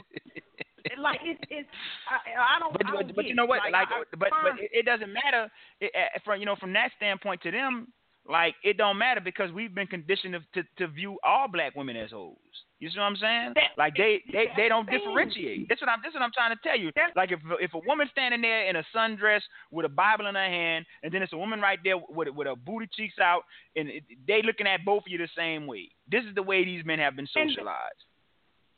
like 0.98 1.20
it's 1.22 1.40
it's 1.50 1.68
I, 2.10 2.56
I 2.56 2.58
don't. 2.58 2.72
But 2.72 2.86
I 2.86 2.90
don't 2.92 3.16
but, 3.16 3.24
you 3.24 3.34
know 3.34 3.46
what? 3.46 3.58
Like, 3.58 3.72
Like, 3.72 3.88
I, 3.88 4.02
but 4.16 4.30
but 4.30 4.60
it, 4.60 4.70
it 4.72 4.84
doesn't 4.86 5.12
matter 5.12 5.50
it, 5.80 5.92
uh, 5.94 6.18
from 6.24 6.40
you 6.40 6.46
know 6.46 6.56
from 6.56 6.72
that 6.74 6.90
standpoint 6.96 7.42
to 7.42 7.50
them. 7.50 7.88
Like 8.26 8.54
it 8.64 8.78
don't 8.78 8.96
matter 8.96 9.20
because 9.20 9.52
we've 9.52 9.74
been 9.74 9.86
conditioned 9.86 10.32
to 10.54 10.62
to 10.62 10.68
to 10.78 10.88
view 10.88 11.18
all 11.24 11.46
black 11.46 11.76
women 11.76 11.94
as 11.96 12.10
hoes. 12.10 12.36
You 12.80 12.88
see 12.88 12.98
what 12.98 13.04
I'm 13.04 13.16
saying? 13.16 13.52
That- 13.54 13.76
Like 13.76 13.96
they 13.96 14.22
they 14.32 14.46
they 14.56 14.68
don't 14.68 14.86
that's 14.86 14.96
the 14.96 15.12
thing. 15.12 15.28
differentiate. 15.28 15.68
That's 15.68 15.80
what 15.82 15.90
I'm 15.90 16.00
that's 16.02 16.14
what 16.14 16.22
I'm 16.22 16.32
trying 16.32 16.56
to 16.56 16.60
tell 16.62 16.78
you. 16.78 16.90
That's- 16.96 17.14
Like 17.16 17.32
if 17.32 17.40
if 17.60 17.74
a 17.74 17.80
woman 17.86 18.08
standing 18.10 18.40
there 18.40 18.66
in 18.68 18.76
a 18.76 18.84
sundress 18.96 19.42
with 19.70 19.84
a 19.84 19.90
Bible 19.90 20.26
in 20.26 20.36
her 20.36 20.48
hand, 20.48 20.86
and 21.02 21.12
then 21.12 21.22
it's 21.22 21.34
a 21.34 21.36
woman 21.36 21.60
right 21.60 21.78
there 21.84 21.98
with 21.98 22.28
with 22.28 22.46
her 22.46 22.56
booty 22.56 22.88
cheeks 22.96 23.18
out, 23.18 23.42
and 23.76 23.90
it, 23.90 24.04
they 24.26 24.40
looking 24.42 24.66
at 24.66 24.86
both 24.86 25.02
of 25.06 25.08
you 25.12 25.18
the 25.18 25.28
same 25.36 25.66
way. 25.66 25.90
This 26.10 26.24
is 26.24 26.34
the 26.34 26.42
way 26.42 26.64
these 26.64 26.84
men 26.84 26.98
have 27.00 27.16
been 27.16 27.26
socialized. 27.26 28.04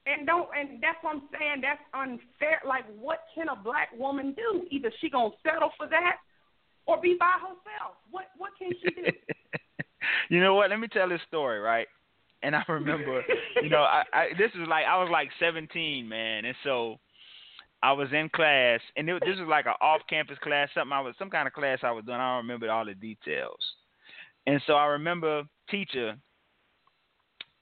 And 0.06 0.26
don't 0.26 0.48
and 0.56 0.80
that's 0.80 1.02
what 1.02 1.16
I'm 1.16 1.22
saying. 1.36 1.62
That's 1.62 1.82
unfair. 1.92 2.62
Like, 2.66 2.84
what 2.98 3.20
can 3.34 3.48
a 3.48 3.56
black 3.56 3.88
woman 3.98 4.34
do? 4.36 4.66
Either 4.70 4.92
she 5.00 5.10
gonna 5.10 5.30
settle 5.42 5.70
for 5.76 5.88
that, 5.88 6.18
or 6.86 7.00
be 7.00 7.16
by 7.18 7.32
herself. 7.40 7.96
What 8.10 8.26
what 8.38 8.52
can 8.58 8.70
she 8.80 8.90
do? 8.90 9.10
you 10.30 10.40
know 10.40 10.54
what? 10.54 10.70
Let 10.70 10.78
me 10.78 10.88
tell 10.88 11.08
this 11.08 11.20
story, 11.26 11.58
right? 11.58 11.88
And 12.42 12.54
I 12.54 12.62
remember, 12.68 13.22
you 13.62 13.68
know, 13.68 13.82
I, 13.82 14.04
I 14.12 14.26
this 14.38 14.52
is 14.54 14.68
like 14.68 14.86
I 14.86 14.96
was 14.98 15.08
like 15.10 15.30
17, 15.40 16.08
man, 16.08 16.44
and 16.44 16.54
so 16.62 16.98
I 17.82 17.92
was 17.92 18.08
in 18.12 18.28
class, 18.28 18.80
and 18.96 19.08
it, 19.08 19.22
this 19.26 19.38
was 19.38 19.48
like 19.48 19.66
an 19.66 19.74
off-campus 19.80 20.38
class, 20.42 20.68
something 20.74 20.92
I 20.92 21.00
was 21.00 21.14
some 21.18 21.30
kind 21.30 21.46
of 21.46 21.52
class 21.52 21.80
I 21.82 21.90
was 21.90 22.04
doing. 22.04 22.18
I 22.18 22.36
don't 22.36 22.46
remember 22.46 22.70
all 22.70 22.84
the 22.84 22.94
details, 22.94 23.58
and 24.46 24.60
so 24.66 24.74
I 24.74 24.86
remember 24.86 25.42
teacher. 25.68 26.16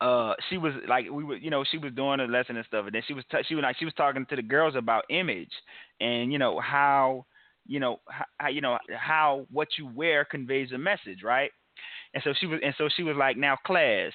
Uh, 0.00 0.34
she 0.50 0.58
was 0.58 0.72
like 0.88 1.06
we 1.10 1.24
were, 1.24 1.36
you 1.36 1.50
know, 1.50 1.64
she 1.64 1.78
was 1.78 1.92
doing 1.92 2.20
a 2.20 2.24
lesson 2.24 2.56
and 2.56 2.66
stuff, 2.66 2.86
and 2.86 2.94
then 2.94 3.02
she 3.06 3.14
was 3.14 3.24
t- 3.30 3.38
she 3.48 3.54
was 3.54 3.62
like 3.62 3.76
she 3.78 3.84
was 3.84 3.94
talking 3.94 4.26
to 4.26 4.36
the 4.36 4.42
girls 4.42 4.74
about 4.74 5.04
image, 5.08 5.52
and 6.00 6.32
you 6.32 6.38
know 6.38 6.60
how, 6.60 7.24
you 7.66 7.80
know 7.80 8.00
how 8.38 8.48
you 8.48 8.60
know 8.60 8.78
how 8.96 9.46
what 9.50 9.68
you 9.78 9.86
wear 9.86 10.24
conveys 10.24 10.72
a 10.72 10.78
message, 10.78 11.22
right? 11.22 11.50
And 12.12 12.22
so 12.22 12.32
she 12.38 12.46
was, 12.46 12.60
and 12.62 12.74
so 12.76 12.88
she 12.94 13.02
was 13.02 13.16
like, 13.16 13.36
now 13.36 13.56
class, 13.66 14.12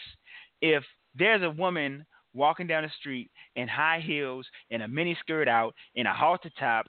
if 0.61 0.84
there's 1.15 1.43
a 1.43 1.49
woman 1.49 2.06
walking 2.34 2.68
down 2.68 2.84
the 2.84 2.89
street 2.99 3.30
in 3.56 3.68
high 3.68 4.01
heels 4.06 4.45
and 4.72 4.84
a 4.84 4.88
mini 4.88 5.18
skirt 5.22 5.47
out 5.47 5.73
and 5.95 6.07
a 6.07 6.14
halter 6.14 6.51
top, 6.60 6.85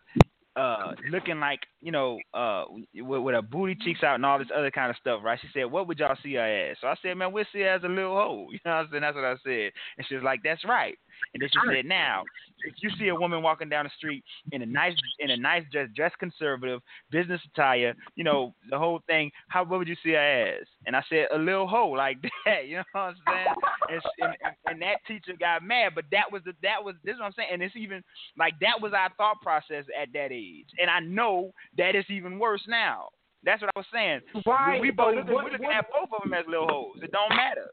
uh, 0.56 0.92
looking 1.10 1.40
like 1.40 1.60
you 1.80 1.92
know, 1.92 2.18
uh, 2.34 2.64
with, 2.94 3.22
with 3.22 3.34
her 3.34 3.42
booty 3.42 3.74
cheeks 3.74 4.02
out 4.02 4.16
and 4.16 4.26
all 4.26 4.38
this 4.38 4.48
other 4.54 4.70
kind 4.70 4.90
of 4.90 4.96
stuff, 4.96 5.20
right? 5.24 5.38
She 5.40 5.48
said, 5.54 5.64
"What 5.64 5.88
would 5.88 5.98
y'all 5.98 6.16
see 6.22 6.34
her 6.34 6.70
as?" 6.70 6.76
So 6.80 6.88
I 6.88 6.94
said, 7.02 7.16
"Man, 7.16 7.32
we'll 7.32 7.44
see 7.52 7.60
her 7.60 7.68
as 7.68 7.84
a 7.84 7.88
little 7.88 8.14
hoe." 8.14 8.46
You 8.52 8.58
know 8.64 8.72
what 8.72 8.80
I'm 8.84 8.88
saying? 8.90 9.02
That's 9.02 9.14
what 9.14 9.24
I 9.24 9.34
said. 9.44 9.72
And 9.96 10.06
she 10.08 10.14
was 10.14 10.24
like, 10.24 10.40
"That's 10.44 10.64
right." 10.64 10.98
And 11.34 11.42
then 11.42 11.48
she 11.52 11.58
said, 11.66 11.86
"Now, 11.86 12.24
if 12.64 12.74
you 12.82 12.90
see 12.98 13.08
a 13.08 13.14
woman 13.14 13.42
walking 13.42 13.68
down 13.68 13.84
the 13.84 13.90
street 13.96 14.24
in 14.52 14.62
a 14.62 14.66
nice 14.66 14.94
in 15.18 15.30
a 15.30 15.36
nice 15.36 15.64
dress, 15.72 15.88
dress 15.94 16.12
conservative 16.18 16.80
business 17.10 17.40
attire, 17.54 17.94
you 18.16 18.24
know 18.24 18.54
the 18.70 18.78
whole 18.78 19.00
thing, 19.06 19.30
how 19.48 19.64
what 19.64 19.78
would 19.78 19.88
you 19.88 19.96
see 20.02 20.12
her 20.12 20.58
as?" 20.60 20.66
And 20.86 20.94
I 20.94 21.02
said, 21.08 21.28
"A 21.34 21.38
little 21.38 21.66
hoe 21.66 21.88
like 21.90 22.18
that." 22.46 22.66
You 22.66 22.78
know 22.78 22.84
what 22.92 23.00
I'm 23.00 23.14
saying? 23.26 23.54
And, 23.90 24.02
and, 24.44 24.54
and 24.66 24.82
that 24.82 24.96
teacher 25.06 25.32
got 25.38 25.62
mad, 25.62 25.92
but 25.94 26.04
that 26.12 26.30
was 26.30 26.42
the 26.44 26.52
that 26.62 26.82
was 26.84 26.94
this 27.04 27.14
is 27.14 27.20
what 27.20 27.26
I'm 27.26 27.32
saying. 27.32 27.50
And 27.52 27.62
it's 27.62 27.76
even 27.76 28.02
like 28.36 28.54
that 28.60 28.80
was 28.80 28.92
our 28.92 29.10
thought 29.16 29.40
process 29.42 29.84
at 30.00 30.12
that 30.14 30.32
age. 30.32 30.68
And 30.78 30.90
I 30.90 31.00
know 31.00 31.52
that 31.76 31.94
it's 31.94 32.10
even 32.10 32.38
worse 32.38 32.62
now. 32.68 33.08
That's 33.44 33.62
what 33.62 33.70
I 33.74 33.78
was 33.78 33.86
saying. 33.92 34.20
Right. 34.46 34.80
We, 34.80 34.88
we 34.88 34.90
both 34.90 35.14
so 35.26 35.32
what, 35.32 35.44
we're 35.44 35.50
looking 35.52 35.66
what, 35.66 35.76
at 35.76 35.86
both 35.90 36.10
of 36.12 36.24
them 36.24 36.34
as 36.34 36.44
little 36.46 36.68
hoes. 36.68 37.02
It 37.02 37.12
don't 37.12 37.30
matter. 37.30 37.70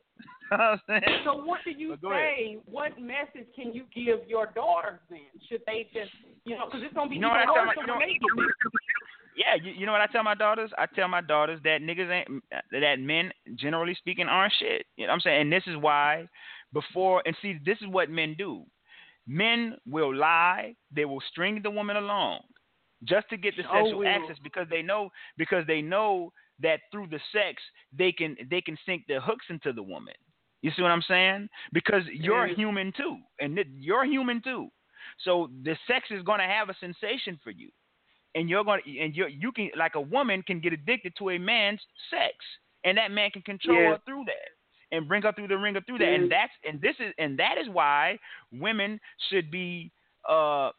so 1.25 1.43
what 1.43 1.59
do 1.65 1.71
you 1.71 1.97
say? 2.01 2.57
What 2.65 2.99
message 2.99 3.47
can 3.53 3.73
you 3.73 3.83
give 3.93 4.27
your 4.27 4.47
daughters 4.55 4.99
then? 5.09 5.19
Should 5.49 5.61
they 5.65 5.89
just, 5.93 6.11
you 6.45 6.57
know, 6.57 6.65
because 6.65 6.81
it's 6.85 6.93
gonna 6.93 7.09
be 7.09 7.15
you 7.15 7.21
know 7.21 7.27
even 7.35 7.49
what 7.49 7.59
I 7.59 7.65
worse 7.65 7.75
tell 7.75 7.95
my, 7.97 8.05
you 8.05 8.19
know, 8.39 8.47
Yeah, 9.35 9.55
you, 9.61 9.71
you 9.73 9.85
know 9.85 9.91
what 9.91 9.99
I 9.99 10.07
tell 10.07 10.23
my 10.23 10.35
daughters? 10.35 10.71
I 10.77 10.85
tell 10.85 11.09
my 11.09 11.19
daughters 11.19 11.59
that 11.65 11.81
niggas 11.81 12.09
ain't 12.09 12.43
that 12.71 12.99
men 12.99 13.31
generally 13.55 13.93
speaking 13.95 14.27
aren't 14.27 14.53
shit. 14.57 14.85
You 14.95 15.05
know 15.05 15.11
what 15.11 15.15
I'm 15.15 15.21
saying? 15.21 15.41
And 15.41 15.51
this 15.51 15.63
is 15.67 15.75
why 15.75 16.29
before 16.71 17.21
and 17.25 17.35
see 17.41 17.59
this 17.65 17.77
is 17.81 17.87
what 17.87 18.09
men 18.09 18.35
do. 18.37 18.63
Men 19.27 19.75
will 19.85 20.15
lie, 20.15 20.75
they 20.95 21.03
will 21.03 21.21
string 21.29 21.59
the 21.61 21.69
woman 21.69 21.97
along 21.97 22.39
just 23.03 23.29
to 23.29 23.37
get 23.37 23.55
the 23.55 23.63
Oh, 23.69 23.83
sexual 23.83 23.99
will. 23.99 24.07
access 24.07 24.37
because 24.43 24.67
they 24.69 24.81
know 24.81 25.09
because 25.37 25.65
they 25.67 25.81
know 25.81 26.31
that 26.59 26.79
through 26.91 27.07
the 27.07 27.19
sex 27.31 27.61
they 27.91 28.11
can 28.11 28.35
they 28.49 28.61
can 28.61 28.77
sink 28.85 29.03
their 29.07 29.21
hooks 29.21 29.45
into 29.49 29.71
the 29.73 29.83
woman. 29.83 30.15
You 30.61 30.71
see 30.71 30.81
what 30.81 30.91
I'm 30.91 31.03
saying? 31.03 31.49
Because 31.71 32.03
you're 32.07 32.47
Mhm. 32.47 32.55
human 32.55 32.91
too, 32.93 33.17
and 33.39 33.59
you're 33.75 34.05
human 34.05 34.41
too. 34.41 34.69
So 35.19 35.49
the 35.63 35.77
sex 35.87 36.09
is 36.11 36.23
going 36.23 36.39
to 36.39 36.45
have 36.45 36.69
a 36.69 36.73
sensation 36.79 37.37
for 37.43 37.51
you, 37.51 37.69
and 38.35 38.49
you're 38.49 38.63
going 38.63 38.81
to 38.83 38.99
and 38.99 39.15
you 39.15 39.27
you 39.27 39.51
can 39.51 39.69
like 39.77 39.95
a 39.95 40.01
woman 40.01 40.41
can 40.43 40.59
get 40.59 40.73
addicted 40.73 41.15
to 41.17 41.29
a 41.31 41.37
man's 41.37 41.81
sex, 42.09 42.33
and 42.83 42.97
that 42.97 43.11
man 43.11 43.29
can 43.31 43.43
control 43.43 43.77
Yeah. 43.77 43.91
her 43.91 43.99
through 44.05 44.25
that 44.25 44.49
and 44.91 45.07
bring 45.07 45.21
her 45.21 45.31
through 45.33 45.47
the 45.47 45.57
ringer 45.57 45.81
through 45.81 45.99
that. 45.99 46.13
And 46.13 46.23
Mhm. 46.25 46.29
that's 46.29 46.53
and 46.67 46.81
this 46.81 46.95
is 46.99 47.13
and 47.19 47.37
that 47.37 47.57
is 47.59 47.69
why 47.69 48.17
women 48.51 48.99
should 49.29 49.51
be 49.51 49.91
uh 50.27 50.71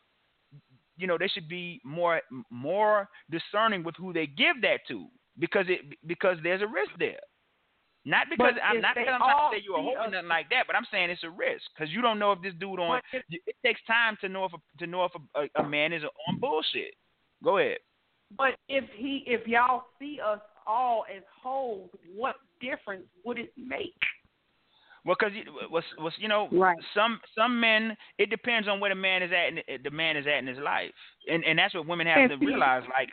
you 0.99 1.07
know 1.07 1.17
they 1.19 1.29
should 1.29 1.49
be 1.49 1.81
more 1.85 2.21
more 2.51 3.09
discerning 3.31 3.83
with 3.85 3.95
who 3.97 4.13
they 4.13 4.27
give 4.27 4.61
that 4.63 4.81
to 4.89 5.07
because 5.39 5.67
it 5.69 5.81
because 6.07 6.37
there's 6.43 6.63
a 6.63 6.67
risk 6.67 6.91
there. 6.99 7.21
Not 8.05 8.27
because 8.31 8.55
But 8.55 8.63
I'm 8.63 8.81
not 8.81 8.95
because 8.95 9.13
I'm 9.13 9.21
trying 9.21 9.51
to 9.53 9.57
say 9.59 9.63
you're 9.65 9.79
a 9.79 9.83
see 9.83 9.95
hoe 9.95 10.01
or 10.01 10.07
us- 10.07 10.13
nothing 10.13 10.29
like 10.29 10.49
that, 10.51 10.65
but 10.67 10.77
I'm 10.77 10.87
saying 10.91 11.11
it's 11.11 11.25
a 11.25 11.31
risk 11.31 11.63
because 11.75 11.93
you 11.93 12.01
don't 12.01 12.19
know 12.19 12.33
if 12.33 12.41
this 12.43 12.55
dude 12.59 12.81
on. 12.81 13.01
If- 13.13 13.25
It 13.31 13.57
takes 13.65 13.81
time 13.87 14.17
to 14.23 14.29
know 14.29 14.45
if 14.45 14.53
a, 14.53 14.59
to 14.79 14.87
know 14.87 15.05
if 15.05 15.13
a, 15.15 15.41
a, 15.61 15.65
a 15.65 15.69
man 15.69 15.93
is 15.93 16.03
on 16.29 16.39
bullshit. 16.41 16.95
Go 17.45 17.59
ahead. 17.59 17.79
But 18.37 18.57
if 18.69 18.85
he, 18.97 19.25
if 19.27 19.47
y'all 19.47 19.85
see 19.99 20.21
us 20.25 20.41
all 20.67 21.05
as 21.15 21.23
whole, 21.43 21.91
what 22.15 22.37
difference 22.61 23.05
would 23.25 23.39
it 23.39 23.53
make? 23.57 23.95
Well, 25.09 25.17
because 25.19 25.33
was 25.73 25.85
was 25.97 26.13
you 26.19 26.29
know 26.29 26.49
Right. 26.53 26.77
some 26.93 27.19
some 27.35 27.59
men 27.59 27.97
it 28.19 28.29
depends 28.29 28.69
on 28.69 28.79
where 28.79 28.91
the 28.91 28.95
man 29.01 29.23
is 29.23 29.33
at 29.33 29.49
in, 29.49 29.59
eh, 29.67 29.79
the 29.83 29.91
man 29.91 30.19
is 30.19 30.27
at 30.27 30.37
in 30.37 30.47
his 30.47 30.59
life, 30.59 30.93
and 31.33 31.43
and 31.47 31.59
that's 31.59 31.73
what 31.75 31.87
women 31.87 32.07
have 32.07 32.19
And 32.19 32.31
to 32.31 32.39
see- 32.39 32.45
realize. 32.45 32.83
Like, 32.93 33.09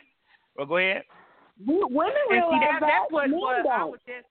well, 0.56 0.66
go 0.66 0.76
ahead. 0.76 1.04
Women 1.66 2.12
And 2.28 2.28
see, 2.28 2.34
realize 2.34 2.60
that, 2.60 2.80
that. 2.80 2.86
that's 3.00 3.10
what, 3.12 3.30
men 3.30 3.40
what 3.40 3.60
I 3.60 3.78
don't. 3.78 3.90
was 3.92 4.00
just. 4.06 4.26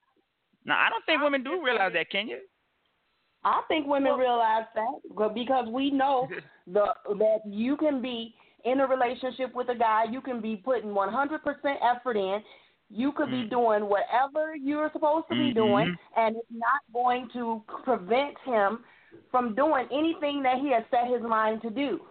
Now, 0.63 0.77
I 0.79 0.89
don't 0.91 1.03
think 1.07 1.21
I 1.21 1.23
women 1.23 1.43
do 1.43 1.63
realize 1.65 1.91
that. 1.93 2.11
Can 2.11 2.27
you? 2.27 2.37
I 3.43 3.61
think 3.67 3.87
women 3.87 4.11
Well- 4.11 4.19
realize 4.19 4.65
that 4.75 4.93
but 5.15 5.33
because 5.33 5.67
we 5.69 5.89
know 5.89 6.27
the 6.67 6.85
that 7.17 7.39
you 7.47 7.77
can 7.77 7.99
be 7.99 8.35
in 8.63 8.79
a 8.79 8.85
relationship 8.85 9.55
with 9.55 9.69
a 9.69 9.75
guy, 9.75 10.03
you 10.11 10.21
can 10.21 10.39
be 10.39 10.55
putting 10.55 10.91
100% 10.91 11.77
effort 11.81 12.15
in. 12.17 12.43
You 12.89 13.11
could 13.11 13.31
be 13.31 13.43
Mm. 13.45 13.49
doing 13.49 13.85
whatever 13.89 14.55
you're 14.55 14.91
supposed 14.91 15.27
to 15.29 15.35
be 15.35 15.51
Mhm. 15.51 15.55
doing, 15.55 15.97
and 16.15 16.35
it's 16.35 16.51
not 16.51 16.81
going 16.93 17.27
to 17.29 17.63
prevent 17.83 18.37
him 18.39 18.85
from 19.31 19.55
doing 19.55 19.87
anything 19.91 20.43
that 20.43 20.59
he 20.59 20.69
has 20.69 20.85
set 20.91 21.07
his 21.07 21.21
mind 21.23 21.61
to 21.63 21.69
do. 21.69 22.05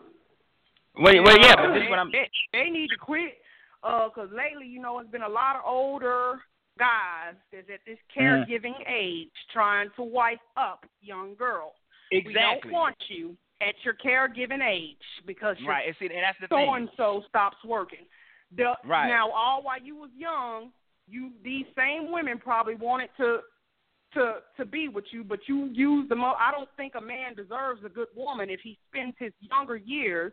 Well, 0.96 1.14
well, 1.22 1.38
yeah, 1.40 1.55
but 1.56 1.68
this 1.68 1.80
they, 1.80 1.84
is 1.84 1.90
what 1.90 1.98
I'm. 1.98 2.10
They, 2.10 2.30
they 2.52 2.70
need 2.70 2.88
to 2.90 2.96
quit. 2.96 3.40
Uh, 3.82 4.09
'cause 4.09 4.30
lately, 4.32 4.66
you 4.66 4.80
know, 4.80 4.98
it's 4.98 5.10
been 5.10 5.22
a 5.22 5.28
lot 5.28 5.56
of 5.56 5.62
older 5.64 6.40
guys 6.78 7.34
that's 7.52 7.68
at 7.70 7.84
this 7.84 7.98
Mm. 8.16 8.46
caregiving 8.48 8.82
age 8.88 9.30
trying 9.52 9.90
to 9.92 10.02
wife 10.02 10.40
up 10.56 10.86
young 11.01 11.34
girls. 11.36 11.74
Exactly. 12.10 12.34
We 12.34 12.72
don't 12.72 12.72
want 12.72 12.96
you 13.10 13.36
at 13.60 13.82
your 13.84 13.94
caregiving 13.94 14.62
age 14.62 15.05
because 15.26 15.60
Right. 15.62 15.86
And 15.86 15.96
see, 15.98 16.06
and 16.06 16.14
that's 16.22 16.38
the 16.40 16.48
so 16.48 16.56
thing. 16.56 16.74
and 16.74 16.90
so 16.96 17.20
stops 17.28 17.62
working. 17.64 18.06
The, 18.56 18.74
Right. 18.85 19.09
Now, 19.09 19.31
all 19.31 19.62
while 19.62 19.81
you 19.82 19.97
was 19.97 20.10
young, 20.16 20.70
you 21.09 21.31
these 21.43 21.66
same 21.76 22.12
women 22.12 22.39
probably 22.39 22.74
wanted 22.76 23.10
to 23.18 23.39
to 24.14 24.35
to 24.56 24.64
be 24.64 24.89
with 24.89 25.05
you, 25.10 25.24
but 25.24 25.40
you 25.48 25.66
used 25.66 26.09
the 26.10 26.14
mo 26.16 26.35
I 26.39 26.51
don't 26.52 26.68
think 26.76 26.94
a 26.94 27.01
man 27.01 27.35
deserves 27.35 27.85
a 27.85 27.89
good 27.89 28.09
woman 28.14 28.48
if 28.48 28.60
he 28.60 28.78
spends 28.90 29.14
his 29.18 29.32
younger 29.40 29.76
years 29.76 30.32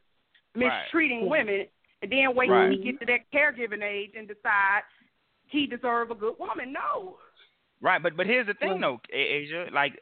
Right. 0.54 0.84
mistreating 0.84 1.30
women, 1.30 1.66
and 2.02 2.12
then 2.12 2.36
wait 2.36 2.50
Right. 2.50 2.70
till 2.70 2.78
he 2.78 2.84
gets 2.84 3.00
to 3.00 3.06
that 3.06 3.32
caregiving 3.34 3.82
age 3.84 4.12
and 4.18 4.28
decide 4.28 4.82
he 5.48 5.66
deserves 5.66 6.12
a 6.12 6.16
good 6.16 6.36
woman. 6.40 6.72
No. 6.74 7.18
Right, 7.84 8.02
but 8.02 8.16
but 8.16 8.28
here's 8.28 8.46
the 8.46 8.54
thing 8.54 8.80
though, 8.80 9.02
Asia. 9.12 9.66
Like, 9.74 10.00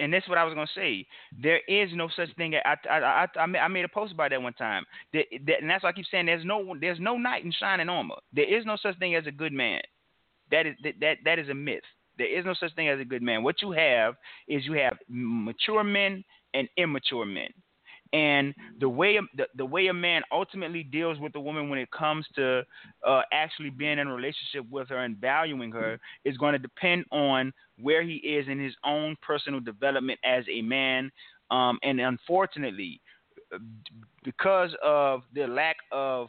and 0.00 0.14
that's 0.14 0.28
what 0.28 0.38
I 0.38 0.44
was 0.44 0.54
gonna 0.54 0.68
say. 0.76 1.04
There 1.36 1.60
is 1.66 1.90
no 1.92 2.08
such 2.14 2.28
thing. 2.36 2.54
I 2.54 2.76
I 2.88 2.98
I, 2.98 3.26
I, 3.36 3.58
I 3.58 3.68
made 3.68 3.84
a 3.84 3.88
post 3.88 4.12
about 4.12 4.30
that 4.30 4.40
one 4.40 4.52
time. 4.52 4.84
That, 5.12 5.24
that, 5.46 5.60
and 5.60 5.68
that's 5.68 5.82
why 5.82 5.88
I 5.88 5.92
keep 5.92 6.06
saying 6.08 6.26
there's 6.26 6.44
no 6.44 6.76
there's 6.80 7.00
no 7.00 7.16
knight 7.18 7.44
in 7.44 7.50
shining 7.50 7.88
armor. 7.88 8.14
There 8.32 8.44
is 8.44 8.64
no 8.64 8.76
such 8.80 8.96
thing 9.00 9.16
as 9.16 9.26
a 9.26 9.32
good 9.32 9.52
man. 9.52 9.80
That 10.52 10.66
is 10.66 10.76
that 10.84 10.94
that, 11.00 11.16
that 11.24 11.38
is 11.40 11.48
a 11.48 11.54
myth. 11.54 11.82
There 12.16 12.38
is 12.38 12.44
no 12.44 12.54
such 12.54 12.74
thing 12.76 12.88
as 12.88 13.00
a 13.00 13.04
good 13.04 13.22
man. 13.22 13.42
What 13.42 13.60
you 13.60 13.72
have 13.72 14.14
is 14.46 14.64
you 14.64 14.74
have 14.74 14.96
mature 15.08 15.82
men 15.82 16.22
and 16.54 16.68
immature 16.76 17.26
men. 17.26 17.48
And 18.12 18.54
the 18.78 18.88
way 18.88 19.18
the, 19.36 19.46
the 19.56 19.66
way 19.66 19.88
a 19.88 19.92
man 19.92 20.22
ultimately 20.32 20.82
deals 20.82 21.18
with 21.18 21.34
a 21.34 21.40
woman 21.40 21.68
when 21.68 21.78
it 21.78 21.90
comes 21.90 22.26
to 22.36 22.62
uh, 23.06 23.22
actually 23.32 23.70
being 23.70 23.98
in 23.98 24.06
a 24.06 24.14
relationship 24.14 24.64
with 24.70 24.88
her 24.88 24.98
and 24.98 25.16
valuing 25.16 25.72
her 25.72 25.98
is 26.24 26.36
going 26.36 26.52
to 26.52 26.58
depend 26.58 27.04
on 27.10 27.52
where 27.80 28.02
he 28.02 28.16
is 28.16 28.46
in 28.48 28.58
his 28.58 28.74
own 28.84 29.16
personal 29.22 29.60
development 29.60 30.20
as 30.24 30.44
a 30.50 30.62
man. 30.62 31.10
Um, 31.50 31.78
and 31.82 32.00
unfortunately, 32.00 33.00
because 34.24 34.70
of 34.82 35.22
the 35.34 35.46
lack 35.46 35.76
of 35.92 36.28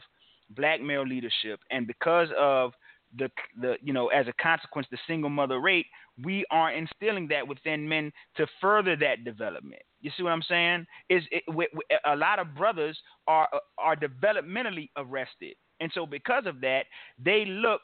black 0.50 0.80
male 0.80 1.06
leadership 1.06 1.60
and 1.70 1.86
because 1.86 2.28
of 2.38 2.72
the 3.16 3.30
the 3.60 3.76
you 3.82 3.92
know 3.92 4.08
as 4.08 4.26
a 4.28 4.32
consequence 4.34 4.86
the 4.90 4.98
single 5.06 5.30
mother 5.30 5.60
rate 5.60 5.86
we 6.24 6.44
are 6.50 6.72
instilling 6.72 7.26
that 7.28 7.46
within 7.46 7.88
men 7.88 8.12
to 8.36 8.46
further 8.60 8.96
that 8.96 9.24
development 9.24 9.82
you 10.00 10.10
see 10.16 10.22
what 10.22 10.32
i'm 10.32 10.42
saying 10.42 10.86
is 11.08 11.22
it, 11.30 11.42
we, 11.48 11.66
we, 11.74 11.82
a 12.06 12.16
lot 12.16 12.38
of 12.38 12.54
brothers 12.54 12.98
are 13.26 13.48
are 13.78 13.96
developmentally 13.96 14.90
arrested 14.96 15.54
and 15.80 15.90
so 15.94 16.06
because 16.06 16.46
of 16.46 16.60
that 16.60 16.82
they 17.22 17.44
look 17.46 17.80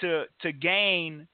to 0.00 0.24
to 0.40 0.52
gain 0.52 1.26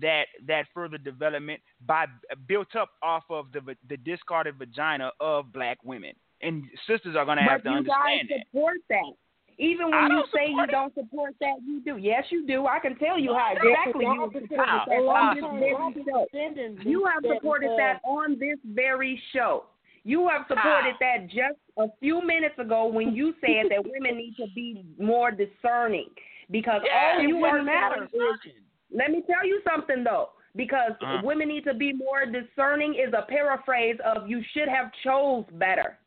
that 0.00 0.24
that 0.46 0.66
further 0.74 0.98
development 0.98 1.60
by 1.86 2.04
built 2.46 2.76
up 2.76 2.90
off 3.02 3.24
of 3.30 3.46
the 3.52 3.60
the 3.88 3.96
discarded 3.98 4.56
vagina 4.58 5.10
of 5.20 5.52
black 5.52 5.78
women 5.82 6.12
and 6.42 6.64
sisters 6.86 7.16
are 7.16 7.24
going 7.24 7.38
to 7.38 7.42
have 7.42 7.62
but 7.64 7.70
to 7.70 7.76
you 7.76 7.84
guys 7.84 7.96
understand 8.20 8.28
that 8.30 8.46
support 8.46 8.76
that. 8.88 9.12
Even 9.60 9.92
I 9.92 10.02
when 10.02 10.12
you 10.12 10.24
say 10.32 10.50
you 10.50 10.62
it. 10.62 10.70
don't 10.70 10.94
support 10.94 11.34
that, 11.40 11.56
you 11.66 11.82
do. 11.84 11.96
Yes, 11.96 12.24
you 12.30 12.46
do. 12.46 12.66
I 12.66 12.78
can 12.78 12.96
tell 12.96 13.18
you 13.18 13.34
how 13.34 13.54
No, 13.54 13.70
exactly 13.70 14.04
you 14.04 14.30
How? 14.56 14.84
support 14.84 14.86
that 14.86 15.42
on 15.74 15.94
this 15.94 16.04
very 16.22 16.80
show. 16.84 16.88
You 16.88 17.04
have 17.06 17.24
supported 17.34 17.70
that 17.76 18.00
on 18.04 18.38
this 18.38 18.58
very 18.64 19.20
show. 19.32 19.64
You 20.04 20.28
have 20.28 20.42
supported 20.48 20.94
How? 20.98 21.18
that 21.18 21.26
just 21.28 21.58
a 21.78 21.86
few 22.00 22.24
minutes 22.24 22.58
ago 22.58 22.86
when 22.86 23.14
you 23.14 23.34
said 23.40 23.66
that 23.70 23.82
women 23.84 24.16
need 24.16 24.34
to 24.36 24.46
be 24.54 24.84
more 24.98 25.30
discerning 25.30 26.08
because 26.50 26.80
Yeah, 26.84 27.14
all 27.16 27.22
you 27.22 27.44
are 27.44 27.62
matter. 27.62 28.04
is 28.04 28.52
let 28.92 29.10
me 29.10 29.22
tell 29.26 29.46
you 29.46 29.60
something 29.70 30.02
though, 30.04 30.30
because 30.56 30.92
Uh-huh. 31.02 31.20
women 31.22 31.48
need 31.48 31.64
to 31.64 31.74
be 31.74 31.92
more 31.92 32.24
discerning 32.26 32.94
is 32.94 33.12
a 33.12 33.22
paraphrase 33.28 33.96
of 34.04 34.28
you 34.28 34.42
should 34.54 34.68
have 34.68 34.90
chose 35.04 35.44
better. 35.52 35.98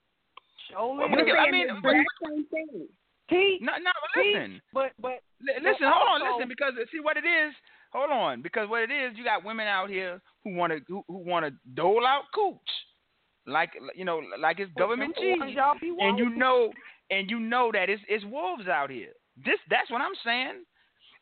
Surely. 0.70 1.06
Well, 1.12 1.28
You're 1.28 1.38
I 1.38 1.52
mean, 1.52 1.68
but- 1.84 1.94
same 2.28 2.46
thing. 2.46 2.88
he, 3.30 3.58
no 3.62 3.74
but 3.76 4.24
listen 4.26 4.62
but 4.74 4.92
but 5.00 5.20
But 5.40 5.64
listen, 5.64 5.88
hold 5.88 6.22
on, 6.22 6.34
listen, 6.34 6.48
because 6.50 6.74
see 6.92 7.00
what 7.00 7.18
it 7.18 7.26
is. 7.26 7.54
Hold 7.94 8.10
on, 8.12 8.42
because 8.42 8.70
what 8.70 8.82
it 8.84 8.92
is, 8.92 9.18
you 9.18 9.24
got 9.26 9.44
women 9.44 9.68
out 9.68 9.90
here 9.90 10.22
who 10.44 10.56
want 10.56 10.72
to 10.72 10.80
who, 10.88 11.04
who 11.08 11.18
want 11.18 11.46
to 11.46 11.52
dole 11.76 12.06
out 12.08 12.24
cooch, 12.34 12.72
like 13.48 13.72
you 13.96 14.06
know, 14.06 14.22
like 14.40 14.60
it's 14.60 14.72
government 14.78 15.16
them 15.16 15.24
the 15.24 15.30
ones 15.40 15.54
cheese, 15.80 15.92
and 16.00 16.18
you 16.18 16.30
know, 16.30 16.72
and 17.10 17.30
you 17.30 17.40
know 17.40 17.72
that 17.74 17.90
it's 17.90 18.02
it's 18.08 18.26
wolves 18.26 18.68
out 18.68 18.90
here. 18.90 19.14
This 19.38 19.60
that's 19.70 19.90
what 19.90 20.02
I'm 20.02 20.16
saying. 20.24 20.64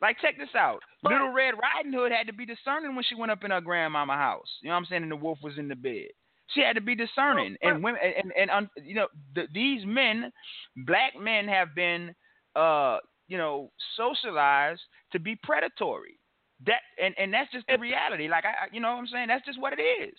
Like 0.02 0.16
check 0.20 0.38
this 0.38 0.54
out. 0.56 0.80
But, 1.02 1.12
Little 1.12 1.32
Red 1.32 1.54
Riding 1.60 1.92
Hood 1.92 2.12
had 2.12 2.26
to 2.26 2.32
be 2.32 2.46
discerning 2.46 2.94
when 2.94 3.04
she 3.04 3.14
went 3.14 3.30
up 3.30 3.44
in 3.44 3.50
her 3.50 3.60
grandmama 3.60 4.14
house. 4.14 4.48
You 4.62 4.68
know 4.68 4.74
what 4.74 4.80
I'm 4.80 4.86
saying? 4.86 5.02
And 5.02 5.12
the 5.12 5.16
wolf 5.16 5.38
was 5.42 5.58
in 5.58 5.68
the 5.68 5.76
bed. 5.76 6.08
She 6.48 6.60
had 6.60 6.74
to 6.74 6.80
be 6.80 6.94
discerning, 6.94 7.56
but, 7.62 7.68
and 7.68 7.84
women, 7.84 8.00
and 8.02 8.32
and, 8.36 8.50
and 8.50 8.68
you 8.84 8.94
know, 8.94 9.06
the, 9.34 9.44
these 9.54 9.84
men, 9.86 10.32
black 10.78 11.12
men, 11.18 11.46
have 11.46 11.74
been, 11.76 12.14
uh, 12.56 12.98
you 13.28 13.38
know, 13.38 13.70
socialized 13.96 14.80
to 15.12 15.20
be 15.20 15.36
predatory. 15.42 16.18
That 16.66 16.80
and 17.02 17.14
and 17.18 17.32
that's 17.32 17.50
just 17.52 17.66
the 17.68 17.78
reality. 17.78 18.28
Like 18.28 18.44
I, 18.44 18.72
you 18.72 18.80
know, 18.80 18.92
what 18.92 18.98
I'm 18.98 19.06
saying 19.06 19.28
that's 19.28 19.44
just 19.46 19.60
what 19.60 19.72
it 19.72 19.80
is. 19.80 20.14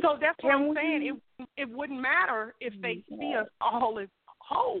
So 0.00 0.16
that's 0.20 0.38
what 0.40 0.54
I'm 0.54 0.74
saying. 0.74 1.20
It 1.38 1.46
it 1.56 1.68
wouldn't 1.70 2.00
matter 2.00 2.54
if 2.60 2.72
they 2.80 3.04
see 3.08 3.34
us 3.38 3.46
all 3.60 3.98
as 3.98 4.08
hoes. 4.38 4.80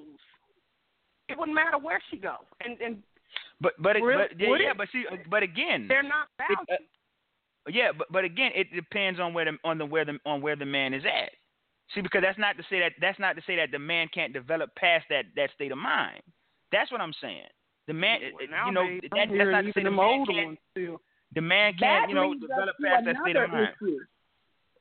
It 1.28 1.38
wouldn't 1.38 1.54
matter 1.54 1.78
where 1.78 2.00
she 2.10 2.16
go. 2.16 2.36
And 2.64 2.80
and 2.80 3.02
but 3.60 3.74
but, 3.78 3.96
really, 3.96 4.24
but 4.30 4.40
yeah, 4.40 4.56
yeah, 4.60 4.72
but 4.76 4.88
see, 4.92 5.04
but 5.30 5.42
again, 5.42 5.86
they're 5.88 6.02
not 6.02 6.28
it, 6.48 6.58
uh, 6.70 6.74
yeah, 7.68 7.92
but 7.96 8.06
but 8.10 8.24
again, 8.24 8.50
it 8.54 8.68
depends 8.74 9.20
on 9.20 9.34
where 9.34 9.44
the 9.44 9.52
on 9.64 9.78
the 9.78 9.86
where 9.86 10.04
the 10.04 10.18
on 10.26 10.40
where 10.40 10.56
the 10.56 10.66
man 10.66 10.94
is 10.94 11.04
at. 11.04 11.30
See, 11.94 12.00
because 12.00 12.22
that's 12.22 12.38
not 12.38 12.56
to 12.56 12.62
say 12.70 12.80
that 12.80 12.92
that's 13.00 13.18
not 13.18 13.36
to 13.36 13.42
say 13.46 13.56
that 13.56 13.70
the 13.70 13.78
man 13.78 14.08
can't 14.12 14.32
develop 14.32 14.74
past 14.76 15.04
that 15.10 15.26
that 15.36 15.50
state 15.54 15.72
of 15.72 15.78
mind. 15.78 16.22
That's 16.72 16.90
what 16.90 17.00
I'm 17.00 17.14
saying. 17.20 17.48
The 17.86 17.92
man, 17.94 18.20
well, 18.32 18.48
uh, 18.48 18.66
you 18.66 18.72
know, 18.72 18.98
that, 19.02 19.28
that's 19.28 19.50
not 19.50 19.60
to 19.62 19.72
say 19.74 19.82
the 19.82 19.90
man 19.90 20.24
can't. 20.26 20.58
The 21.34 21.40
man 21.40 21.74
can't, 21.78 22.08
you 22.08 22.14
know, 22.14 22.34
develop 22.34 22.76
past 22.82 23.04
that 23.06 23.16
state 23.22 23.36
of 23.36 23.50
mind. 23.50 23.68
Issue. 23.82 23.98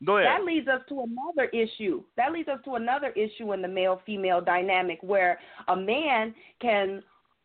Go 0.06 0.18
ahead. 0.18 0.30
That 0.30 0.46
leads 0.46 0.68
us 0.68 0.82
to 0.90 1.02
another 1.04 1.50
issue. 1.50 2.04
That 2.18 2.32
leads 2.32 2.50
us 2.50 2.60
to 2.66 2.76
another 2.76 3.10
issue 3.10 3.54
in 3.54 3.62
the 3.62 3.68
male 3.68 4.02
female 4.06 4.42
dynamic 4.42 5.00
where 5.02 5.40
a 5.68 5.76
man 5.76 6.36
can 6.62 7.02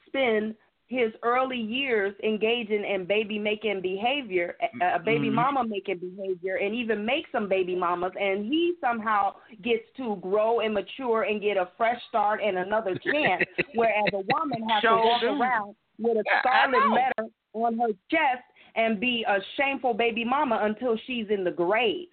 spend 0.07 0.55
his 0.89 1.13
early 1.23 1.59
years 1.59 2.15
engaging 2.25 2.83
in 2.83 3.05
baby 3.05 3.39
making 3.39 3.83
behavior, 3.83 4.57
a 4.83 4.99
baby 4.99 5.27
mm-hmm. 5.27 5.35
mama 5.35 5.65
making 5.65 5.99
behavior, 5.99 6.57
and 6.57 6.75
even 6.75 7.05
make 7.05 7.27
some 7.31 7.47
baby 7.47 7.77
mamas, 7.77 8.13
and 8.19 8.47
he 8.47 8.75
somehow 8.81 9.35
gets 9.63 9.85
to 9.99 10.17
grow 10.23 10.61
and 10.61 10.73
mature 10.73 11.25
and 11.25 11.43
get 11.43 11.59
a 11.59 11.69
fresh 11.77 12.01
start 12.09 12.41
and 12.43 12.57
another 12.57 12.99
chance, 13.05 13.45
whereas 13.75 14.07
a 14.15 14.23
woman 14.33 14.67
has 14.71 14.83
to 14.83 14.89
walk 14.91 15.23
around 15.23 15.75
with 15.99 16.17
a 16.17 16.25
scarlet 16.41 16.91
letter 16.91 17.31
on 17.53 17.79
her 17.79 17.89
chest 18.11 18.45
and 18.75 18.99
be 18.99 19.25
a 19.29 19.39
shameful 19.59 19.93
baby 19.93 20.25
mama 20.25 20.59
until 20.63 20.99
she's 21.07 21.27
in 21.29 21.45
the 21.45 21.51
grave. 21.51 22.09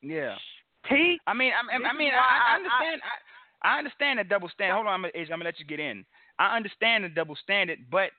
Yeah. 0.00 0.34
T. 0.88 1.18
I 1.26 1.34
mean, 1.34 1.52
I, 1.52 1.76
I 1.76 1.92
mean, 1.92 2.10
I, 2.14 2.52
I 2.52 2.56
understand. 2.56 3.02
I, 3.04 3.74
I 3.74 3.78
understand 3.78 4.18
the 4.18 4.24
double 4.24 4.48
standard. 4.48 4.74
Hold 4.74 4.86
on, 4.86 4.94
I'm 4.94 5.02
gonna, 5.02 5.12
I'm 5.14 5.28
gonna 5.28 5.44
let 5.44 5.60
you 5.60 5.66
get 5.66 5.78
in. 5.78 6.04
I 6.38 6.56
understand 6.56 7.04
the 7.04 7.08
double 7.08 7.36
standard, 7.36 7.78
but 7.90 8.10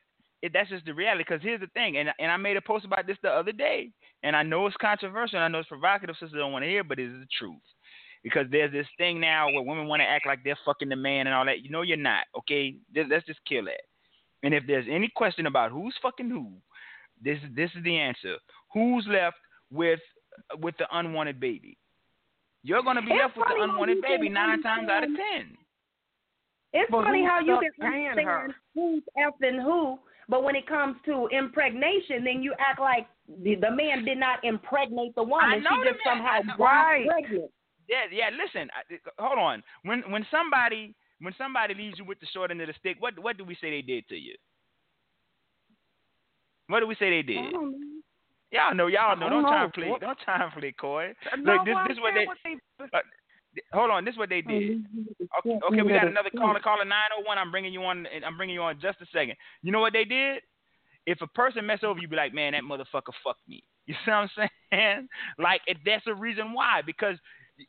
it, 0.41 0.51
that's 0.53 0.69
just 0.69 0.85
the 0.85 0.93
reality. 0.93 1.23
Because 1.27 1.41
here's 1.41 1.61
the 1.61 1.67
thing, 1.67 1.97
and 1.97 2.09
and 2.19 2.31
I 2.31 2.37
made 2.37 2.57
a 2.57 2.61
post 2.61 2.85
about 2.85 3.07
this 3.07 3.17
the 3.23 3.29
other 3.29 3.51
day, 3.51 3.91
and 4.23 4.35
I 4.35 4.43
know 4.43 4.67
it's 4.67 4.75
controversial, 4.79 5.37
and 5.37 5.45
I 5.45 5.47
know 5.47 5.59
it's 5.59 5.69
provocative. 5.69 6.15
Sisters 6.15 6.37
don't 6.37 6.51
want 6.51 6.63
to 6.63 6.69
hear, 6.69 6.83
but 6.83 6.99
it 6.99 7.05
is 7.05 7.19
the 7.19 7.27
truth. 7.37 7.61
Because 8.23 8.45
there's 8.51 8.71
this 8.71 8.87
thing 8.97 9.19
now 9.19 9.51
where 9.51 9.61
women 9.61 9.87
want 9.87 10.01
to 10.01 10.07
act 10.07 10.25
like 10.25 10.39
they're 10.45 10.57
fucking 10.65 10.87
the 10.87 10.95
man 10.95 11.27
and 11.27 11.35
all 11.35 11.45
that. 11.45 11.61
You 11.61 11.69
know 11.69 11.81
you're 11.81 11.97
not. 11.97 12.25
Okay, 12.37 12.75
let's 12.95 13.25
just 13.25 13.39
kill 13.47 13.65
that. 13.65 13.81
And 14.43 14.53
if 14.53 14.63
there's 14.67 14.85
any 14.89 15.09
question 15.13 15.45
about 15.45 15.71
who's 15.71 15.95
fucking 16.01 16.29
who, 16.29 16.51
this 17.21 17.39
this 17.55 17.71
is 17.75 17.83
the 17.83 17.97
answer. 17.97 18.35
Who's 18.73 19.05
left 19.09 19.37
with 19.71 19.99
with 20.59 20.75
the 20.77 20.85
unwanted 20.91 21.39
baby? 21.39 21.77
You're 22.63 22.83
gonna 22.83 23.01
be 23.01 23.11
it's 23.11 23.21
left 23.21 23.37
with 23.37 23.47
the 23.47 23.63
unwanted 23.63 24.01
baby 24.01 24.29
nine 24.29 24.61
times 24.61 24.89
out 24.89 25.03
of 25.03 25.09
ten. 25.09 25.57
It's 26.73 26.89
but 26.89 27.03
funny 27.03 27.23
how 27.23 27.39
you 27.39 27.59
can 27.61 27.85
understand 27.85 28.19
her? 28.25 28.47
who's 28.73 29.03
effing 29.17 29.61
who, 29.61 29.99
but 30.27 30.43
when 30.43 30.55
it 30.55 30.67
comes 30.67 30.97
to 31.05 31.27
impregnation, 31.27 32.23
then 32.23 32.41
you 32.41 32.53
act 32.59 32.79
like 32.79 33.07
the, 33.43 33.55
the 33.55 33.69
man 33.69 34.03
did 34.03 34.17
not 34.17 34.43
impregnate 34.43 35.13
the 35.15 35.23
woman. 35.23 35.61
she 35.61 35.89
just 35.89 35.99
somehow 36.03 36.41
got 36.41 36.59
right. 36.59 37.07
pregnant. 37.07 37.51
Yeah, 37.87 38.05
yeah. 38.11 38.29
Listen, 38.31 38.69
hold 39.19 39.37
on. 39.37 39.63
When 39.83 40.01
when 40.09 40.25
somebody 40.31 40.95
when 41.19 41.33
somebody 41.37 41.73
leaves 41.73 41.99
you 41.99 42.05
with 42.05 42.19
the 42.19 42.27
short 42.33 42.49
end 42.49 42.61
of 42.61 42.67
the 42.67 42.73
stick, 42.79 42.97
what 42.99 43.19
what 43.19 43.37
do 43.37 43.43
we 43.43 43.55
say 43.55 43.69
they 43.69 43.81
did 43.81 44.07
to 44.09 44.15
you? 44.15 44.35
What 46.67 46.79
do 46.79 46.87
we 46.87 46.95
say 46.95 47.09
they 47.09 47.21
did? 47.21 47.53
Y'all 48.51 48.73
know, 48.73 48.87
y'all 48.87 49.17
know. 49.17 49.29
Don't, 49.29 49.43
don't 49.43 49.51
try 49.51 49.63
and 49.63 49.73
play. 49.73 49.93
Don't 49.99 50.19
try 50.19 50.43
and 50.43 50.53
play 50.53 50.73
coy. 50.79 51.13
No, 51.39 51.55
Look, 51.55 51.65
this, 51.65 51.75
this 51.89 51.97
what 51.99 52.13
they. 52.13 52.25
They 52.45 52.85
uh, 52.93 52.99
hold 53.71 53.91
on, 53.91 54.05
this 54.05 54.13
is 54.13 54.17
what 54.17 54.29
they 54.29 54.41
did. 54.41 54.83
Okay, 55.39 55.59
okay 55.67 55.81
we 55.81 55.91
got 55.91 56.07
another 56.07 56.29
caller. 56.35 56.59
Caller 56.59 56.85
nine 56.85 57.11
oh 57.17 57.23
one. 57.25 57.37
I'm 57.37 57.51
bringing 57.51 57.73
you 57.73 57.83
on. 57.83 58.05
I'm 58.25 58.37
bringing 58.37 58.55
you 58.55 58.61
on 58.61 58.79
just 58.81 59.01
a 59.01 59.05
second. 59.13 59.35
You 59.61 59.71
know 59.71 59.79
what 59.79 59.93
they 59.93 60.05
did? 60.05 60.41
If 61.05 61.21
a 61.21 61.27
person 61.27 61.65
mess 61.65 61.79
over 61.83 61.99
you, 61.99 62.07
be 62.07 62.15
like, 62.15 62.33
man, 62.33 62.53
that 62.53 62.63
motherfucker 62.63 63.13
fucked 63.23 63.47
me. 63.47 63.63
You 63.85 63.95
see 64.05 64.11
what 64.11 64.29
I'm 64.39 64.49
saying? 64.71 65.07
Like 65.37 65.59
it, 65.67 65.75
that's 65.85 66.05
the 66.05 66.15
reason 66.15 66.53
why 66.53 66.81
because. 66.85 67.17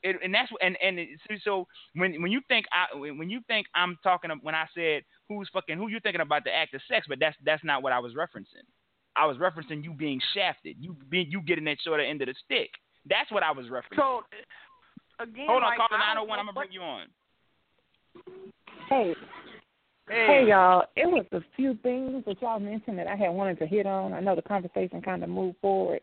It, 0.03 0.17
and 0.25 0.35
that's 0.35 0.51
and 0.63 0.79
and 0.83 0.99
so 1.45 1.67
when 1.95 2.23
when 2.23 2.33
you 2.33 2.41
think 2.49 2.65
I 2.73 2.97
when 2.97 3.29
you 3.29 3.41
think 3.49 3.67
I'm 3.75 3.99
talking 4.03 4.31
when 4.41 4.55
I 4.55 4.65
said 4.75 5.03
who's 5.29 5.51
fucking 5.53 5.77
who 5.77 5.89
you're 5.89 6.01
thinking 6.01 6.23
about 6.23 6.45
the 6.45 6.55
act 6.55 6.73
of 6.73 6.81
sex, 6.89 7.05
but 7.07 7.19
that's 7.21 7.37
that's 7.45 7.63
not 7.63 7.83
what 7.83 7.93
I 7.93 7.99
was 7.99 8.15
referencing. 8.15 8.65
I 9.15 9.27
was 9.27 9.37
referencing 9.37 9.85
you 9.85 9.93
being 9.93 10.21
shafted, 10.33 10.77
you 10.81 10.97
being 11.11 11.31
you 11.31 11.43
getting 11.43 11.65
that 11.65 11.77
shorter 11.85 12.03
end 12.03 12.23
of 12.23 12.29
the 12.29 12.35
stick. 12.45 12.71
That's 13.09 13.31
what 13.31 13.43
I 13.43 13.53
was 13.53 13.67
referencing. 13.67 13.97
So 13.97 14.23
again, 15.21 15.47
hold 15.49 15.63
on, 15.63 15.71
like, 15.71 15.79
call 15.79 15.89
the 15.91 15.99
901. 15.99 16.39
I'm 16.39 16.47
gonna 16.47 16.55
bring 16.55 16.73
you 16.73 16.83
on. 16.83 17.07
Hey. 18.89 19.15
Hey. 20.09 20.27
hey 20.27 20.45
y'all, 20.49 20.85
it 20.97 21.07
was 21.07 21.25
a 21.33 21.41
few 21.57 21.79
things 21.83 22.25
that 22.27 22.41
y'all 22.43 22.61
mentioned 22.61 22.99
that 22.99 23.07
I 23.07 23.17
had 23.17 23.31
wanted 23.31 23.59
to 23.61 23.67
hit 23.67 23.87
on. 23.87 24.13
I 24.13 24.21
know 24.21 24.37
the 24.37 24.43
conversation 24.43 25.01
kind 25.01 25.23
of 25.23 25.31
moved 25.31 25.57
forward, 25.63 26.01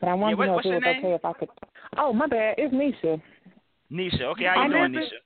but 0.00 0.08
I 0.08 0.14
wanted 0.14 0.32
yeah, 0.32 0.38
what, 0.38 0.46
to 0.46 0.50
know 0.52 0.58
if 0.58 0.64
it 0.64 0.74
was 0.74 0.82
name? 0.84 1.04
okay 1.04 1.14
if 1.14 1.24
I 1.24 1.32
could. 1.34 1.48
Oh, 1.96 2.12
my 2.12 2.26
bad, 2.26 2.56
it's 2.58 2.74
Nisha. 2.74 3.22
Nisha, 3.92 4.22
okay, 4.32 4.46
how 4.46 4.64
you 4.64 4.72
doing, 4.72 4.92
Nisha? 4.92 5.20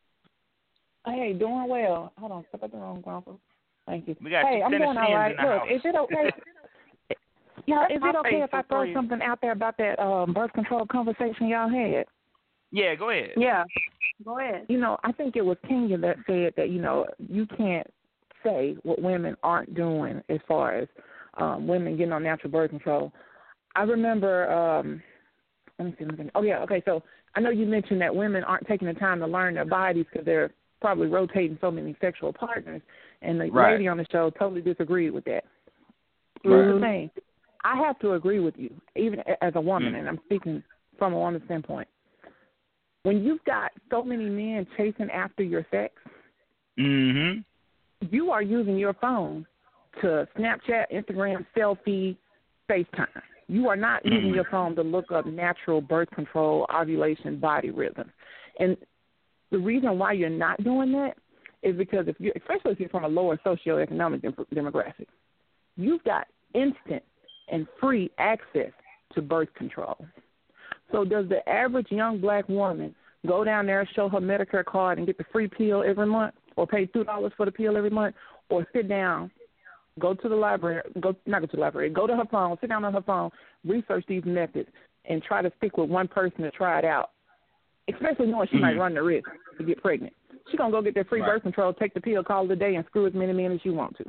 Hey, 1.07 1.33
doing 1.33 1.69
well. 1.69 2.13
Hold 2.19 2.33
on, 2.33 2.45
step 2.49 2.63
at 2.65 2.73
the 2.73 2.77
wrong 2.77 3.01
grandpa. 3.01 3.33
Thank 3.87 4.09
you. 4.09 4.17
We 4.23 4.31
got 4.31 4.45
hey, 4.45 4.61
I'm 4.63 4.71
doing 4.71 4.85
all 4.85 5.15
right. 5.15 5.31
Look, 5.31 5.39
house. 5.39 5.69
is 5.73 5.81
it 5.85 5.95
okay? 5.97 6.31
yeah, 7.67 7.87
is 7.87 8.03
it 8.03 8.17
okay 8.17 8.43
if 8.43 8.53
I 8.53 8.61
throw 8.63 8.93
something 8.93 9.23
out 9.23 9.41
there 9.41 9.53
about 9.53 9.79
that 9.79 9.99
um, 9.99 10.35
birth 10.35 10.53
control 10.53 10.85
conversation 10.87 11.49
y'all 11.49 11.71
had? 11.71 12.05
Yeah, 12.71 12.95
go 12.95 13.11
ahead. 13.11 13.31
Yeah, 13.37 13.65
go 14.25 14.39
ahead. 14.39 14.67
You 14.69 14.79
know, 14.79 14.99
I 15.03 15.13
think 15.13 15.37
it 15.37 15.45
was 15.45 15.57
Kenyah 15.69 16.01
that 16.03 16.17
said 16.27 16.53
that 16.57 16.71
you 16.71 16.81
know 16.81 17.07
you 17.19 17.47
can't 17.57 17.87
say 18.45 18.77
what 18.83 19.01
women 19.01 19.37
aren't 19.43 19.75
doing 19.75 20.23
as 20.29 20.39
far 20.47 20.75
as 20.75 20.89
um, 21.39 21.67
women 21.67 21.97
getting 21.97 22.13
on 22.13 22.23
natural 22.23 22.51
birth 22.51 22.71
control. 22.71 23.13
I 23.77 23.83
remember. 23.83 24.51
um 24.51 25.03
let 25.79 25.87
me 25.87 25.95
see. 25.99 26.05
Let 26.05 26.19
me 26.19 26.31
Oh 26.35 26.43
yeah. 26.43 26.59
Okay. 26.61 26.83
So 26.85 27.03
I 27.35 27.41
know 27.41 27.51
you 27.51 27.67
mentioned 27.67 28.01
that 28.01 28.15
women 28.15 28.45
aren't 28.45 28.67
taking 28.67 28.89
the 28.89 28.95
time 28.95 29.21
to 29.21 29.27
learn 29.27 29.55
their 29.55 29.65
bodies 29.65 30.07
because 30.11 30.27
they're 30.27 30.51
probably 30.81 31.07
rotating 31.07 31.59
so 31.61 31.71
many 31.71 31.97
sexual 32.01 32.33
partners, 32.33 32.83
and 33.23 33.41
the 33.41 33.51
right. 33.51 33.73
lady 33.73 33.89
on 33.89 33.97
the 33.97 34.07
show 34.11 34.31
totally 34.31 34.61
disagreed 34.61 35.13
with 35.13 35.25
that. 35.25 35.45
Right. 36.45 36.73
the 36.73 36.81
thing. 36.81 37.11
I 37.65 37.77
have 37.77 37.99
to 38.01 38.13
agree 38.13 38.39
with 38.39 38.55
you, 38.57 38.71
even 38.95 39.21
as 39.43 39.53
a 39.57 39.61
woman, 39.61 39.95
mm. 39.95 39.99
and 39.99 40.09
I'm 40.09 40.21
speaking 40.27 40.63
from 40.99 41.13
a 41.13 41.19
woman's 41.19 41.45
standpoint 41.47 41.89
when 43.03 43.23
you've 43.25 43.45
got 43.45 43.71
so 43.91 44.03
many 44.03 44.29
men 44.29 44.67
chasing 44.77 45.11
after 45.11 45.43
your 45.43 45.65
sex, 45.71 45.95
mm-hmm. 46.79 47.41
you 48.11 48.31
are 48.31 48.43
using 48.43 48.77
your 48.77 48.95
phone 48.95 49.47
to 50.01 50.29
Snapchat, 50.37 50.85
Instagram, 50.93 51.45
selfie, 51.57 52.17
FaceTime. 52.71 53.07
You 53.49 53.69
are 53.69 53.77
not 53.77 54.05
mm-hmm. 54.05 54.15
using 54.15 54.35
your 54.35 54.47
phone 54.51 54.77
to 54.77 54.83
look 54.83 55.11
up 55.11 55.27
natural 55.27 55.81
birth 55.81 56.11
control, 56.11 56.67
ovulation, 56.75 57.41
body 57.41 57.71
rhythms. 57.71 58.11
And 58.59 58.77
the 59.51 59.59
reason 59.59 59.99
why 59.99 60.13
you're 60.13 60.29
not 60.29 60.63
doing 60.63 60.93
that 60.93 61.15
is 61.63 61.77
because 61.77 62.07
if 62.09 62.17
you, 62.19 62.33
especially 62.37 62.73
if 62.73 62.81
you're 62.81 62.89
from 62.89 63.05
a 63.05 63.09
lower 63.09 63.39
socioeconomic 63.45 64.23
dem- 64.23 64.47
demographic, 64.55 65.07
you've 65.77 66.05
got 66.05 66.27
instant 66.55 67.03
and 67.51 67.67
free 67.81 68.11
access 68.19 68.71
to 69.15 69.23
birth 69.23 69.49
control. 69.55 69.97
So 70.93 71.05
does 71.05 71.29
the 71.29 71.47
average 71.49 71.91
young 71.91 72.21
black 72.21 72.49
woman 72.49 72.95
go 73.27 73.45
down 73.45 73.67
there, 73.67 73.89
show 73.95 74.09
her 74.09 74.21
Medicare 74.21 74.65
card, 74.65 74.99
and 74.99 75.07
get 75.07 75.19
the 75.19 75.25
free 75.33 75.49
pill 75.49 75.83
every 75.87 76.07
month, 76.07 76.35
or 76.57 76.67
pay 76.67 76.87
two 76.87 77.05
dollars 77.05 77.33
for 77.37 77.47
the 77.47 77.53
pill 77.53 77.77
every 77.77 77.91
month, 77.91 78.15
or 78.49 78.67
sit 78.73 78.89
down, 78.89 79.31
go 79.99 80.15
to 80.15 80.29
the 80.29 80.35
library, 80.35 80.83
go 81.01 81.15
not 81.27 81.41
go 81.41 81.47
to 81.47 81.57
the 81.57 81.61
library, 81.61 81.91
go 81.91 82.07
to 82.07 82.17
her 82.17 82.25
phone, 82.31 82.57
sit 82.61 82.71
down 82.71 82.85
on 82.85 82.95
her 82.95 83.03
phone, 83.03 83.31
research 83.65 84.05
these 84.09 84.25
methods, 84.25 84.69
and 85.05 85.23
try 85.23 85.43
to 85.43 85.53
stick 85.59 85.77
with 85.77 85.91
one 85.91 86.09
person 86.09 86.43
to 86.43 86.51
try 86.51 86.79
it 86.79 86.85
out, 86.85 87.11
especially 87.93 88.27
knowing 88.27 88.49
she 88.49 88.57
mm-hmm. 88.57 88.67
might 88.67 88.79
run 88.79 88.95
the 88.95 89.03
risk 89.03 89.29
to 89.59 89.65
get 89.65 89.83
pregnant. 89.83 90.13
She 90.51 90.57
gonna 90.57 90.71
go 90.71 90.81
get 90.81 90.95
that 90.95 91.09
free 91.09 91.21
right. 91.21 91.29
birth 91.29 91.43
control, 91.43 91.73
take 91.75 91.95
the 91.95 92.01
pill, 92.01 92.25
call 92.25 92.45
it 92.45 92.53
a 92.53 92.57
day, 92.57 92.77
and 92.77 92.85
screw 92.87 93.07
as 93.07 93.15
many 93.15 93.33
men 93.33 93.53
as 93.53 93.61
you 93.65 93.75
want 93.75 93.97
to. 93.99 94.05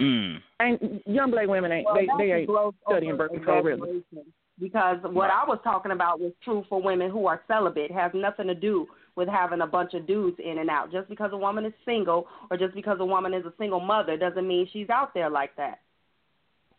Mm. 0.00 0.38
And 0.58 1.00
young 1.06 1.30
black 1.30 1.46
women 1.46 1.70
ain't 1.70 1.86
well, 1.86 1.94
they 1.94 2.08
they 2.18 2.32
ain't 2.32 2.50
studying 2.88 3.16
birth 3.16 3.30
control 3.30 3.62
really. 3.62 4.02
Because 4.60 4.98
what 5.02 5.30
I 5.30 5.44
was 5.46 5.58
talking 5.64 5.92
about 5.92 6.20
was 6.20 6.32
true 6.44 6.64
for 6.68 6.80
women 6.80 7.10
who 7.10 7.26
are 7.26 7.42
celibate. 7.48 7.90
It 7.90 7.94
has 7.94 8.12
nothing 8.14 8.46
to 8.46 8.54
do 8.54 8.86
with 9.16 9.28
having 9.28 9.60
a 9.60 9.66
bunch 9.66 9.94
of 9.94 10.06
dudes 10.06 10.36
in 10.44 10.58
and 10.58 10.70
out. 10.70 10.92
Just 10.92 11.08
because 11.08 11.30
a 11.32 11.36
woman 11.36 11.64
is 11.64 11.72
single 11.84 12.26
or 12.50 12.56
just 12.56 12.74
because 12.74 12.98
a 13.00 13.04
woman 13.04 13.34
is 13.34 13.44
a 13.44 13.52
single 13.58 13.80
mother 13.80 14.16
doesn't 14.16 14.46
mean 14.46 14.68
she's 14.72 14.90
out 14.90 15.14
there 15.14 15.30
like 15.30 15.54
that. 15.56 15.80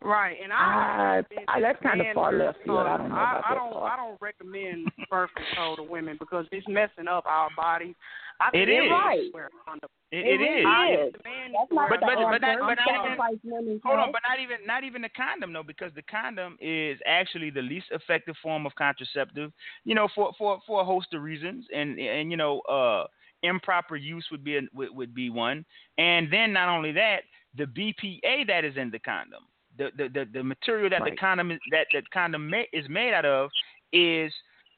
Right, 0.02 0.38
and 0.44 0.54
I, 0.54 1.20
uh, 1.20 1.40
I 1.48 1.62
that's 1.62 1.82
kind 1.82 2.00
of 2.00 2.08
far 2.14 2.32
left 2.32 2.60
field. 2.64 2.86
I 2.86 2.98
don't 2.98 3.10
know 3.10 3.16
I, 3.16 3.40
about 3.40 3.44
I 3.50 3.56
don't. 3.56 3.74
part. 3.74 3.92
I 3.92 3.96
don't 3.96 4.22
recommend 4.22 4.92
birth 5.10 5.32
control 5.36 5.78
to 5.78 5.84
women 5.84 6.18
because 6.20 6.46
it's 6.52 6.68
messing 6.68 7.08
up 7.08 7.26
our 7.26 7.50
bodies. 7.56 7.96
I 8.42 8.50
It 8.50 8.52
think 8.52 8.70
is. 8.70 8.76
everybody 8.78 9.24
should 9.26 9.34
wear 9.34 9.46
a 9.48 9.50
condom. 9.70 9.90
It, 10.12 10.18
it 10.18 10.38
really 10.40 10.60
is. 10.62 10.66
I, 10.68 10.88
is. 10.92 11.00
if 11.08 11.14
the 11.14 11.30
man 11.30 11.52
That's 11.54 11.72
not 11.72 11.90
But- 11.90 12.00
but- 12.02 12.08
but 12.08 12.42
not- 12.42 12.60
but 12.60 12.78
not 12.78 13.34
even- 13.34 13.80
Hold 13.84 14.00
on, 14.00 14.12
but 14.12 14.22
not 14.28 14.40
even 14.40 14.58
not 14.66 14.84
even 14.84 15.02
the 15.02 15.10
condom 15.10 15.54
though, 15.54 15.64
because 15.64 15.94
the 15.94 16.04
condom 16.04 16.58
is 16.60 17.00
actually 17.06 17.50
the 17.50 17.62
least 17.62 17.88
effective 17.92 18.36
form 18.42 18.66
of 18.66 18.76
contraceptive. 18.76 19.52
You 19.84 19.96
know, 19.96 20.08
for 20.10 20.34
for 20.38 20.60
for 20.68 20.82
a 20.82 20.86
host 20.86 21.14
of 21.14 21.22
reasons, 21.24 21.66
and 21.74 21.98
and 22.00 22.30
you 22.32 22.38
know, 22.38 22.60
uh, 22.62 23.08
improper 23.44 23.96
use 23.96 24.26
would 24.32 24.44
be 24.44 24.58
a, 24.58 24.62
would, 24.74 24.90
would 24.96 25.14
be 25.14 25.30
one, 25.30 25.66
and 25.98 26.32
then 26.32 26.52
not 26.54 26.68
only 26.70 26.92
that, 26.94 27.24
the 27.56 27.66
BPA 27.66 28.48
that 28.48 28.66
is 28.66 28.76
in 28.78 28.90
the 28.92 29.00
condom, 29.00 29.44
the 29.78 29.92
the 29.98 30.10
the, 30.10 30.26
the 30.34 30.44
material 30.44 30.90
that 30.90 31.04
the 31.04 31.16
condom 31.16 31.52
is, 31.52 31.60
that 31.72 31.88
that 31.94 32.10
condom 32.12 32.50
ma- 32.50 32.64
is 32.74 32.88
made 32.90 33.14
out 33.14 33.26
of 33.26 33.50
is 33.94 34.34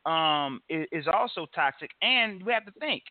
um 0.05 0.61
is, 0.69 0.87
is 0.91 1.07
also 1.07 1.45
toxic, 1.53 1.91
and 2.01 2.43
we 2.43 2.53
have 2.53 2.65
to 2.65 2.71
think 2.79 3.03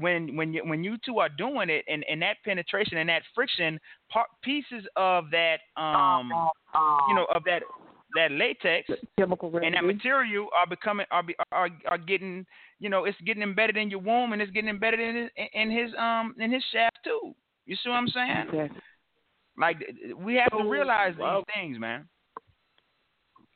when 0.00 0.36
when 0.36 0.52
you 0.52 0.62
when 0.64 0.82
you 0.82 0.96
two 1.04 1.18
are 1.18 1.28
doing 1.28 1.70
it 1.70 1.84
and, 1.88 2.04
and 2.10 2.20
that 2.22 2.36
penetration 2.44 2.98
and 2.98 3.08
that 3.08 3.22
friction 3.34 3.78
part, 4.10 4.28
pieces 4.42 4.84
of 4.96 5.24
that 5.30 5.58
um 5.76 6.30
you 7.08 7.14
know 7.14 7.26
of 7.34 7.42
that 7.44 7.62
that 8.14 8.32
latex 8.32 8.90
Chemical 9.18 9.48
and 9.58 9.74
that 9.74 9.82
residue. 9.84 9.86
material 9.94 10.48
are 10.58 10.66
becoming 10.66 11.06
are 11.10 11.22
be, 11.22 11.34
are 11.52 11.68
are 11.88 11.98
getting 11.98 12.44
you 12.80 12.88
know 12.88 13.04
it's 13.04 13.16
getting 13.24 13.42
embedded 13.42 13.76
in 13.76 13.90
your 13.90 14.00
womb 14.00 14.32
and 14.32 14.42
it's 14.42 14.50
getting 14.50 14.70
embedded 14.70 15.00
in 15.00 15.16
his, 15.16 15.30
in 15.54 15.70
his 15.70 15.90
um 15.98 16.34
in 16.38 16.50
his 16.52 16.62
shaft 16.72 16.98
too. 17.04 17.34
You 17.66 17.76
see 17.76 17.88
what 17.88 17.96
I'm 17.96 18.08
saying? 18.08 18.46
Yes. 18.52 18.70
Like 19.56 19.76
we 20.16 20.34
have 20.36 20.50
to 20.52 20.58
So, 20.64 20.68
realize 20.68 21.14
well- 21.18 21.44
these 21.46 21.54
things, 21.54 21.78
man. 21.78 22.08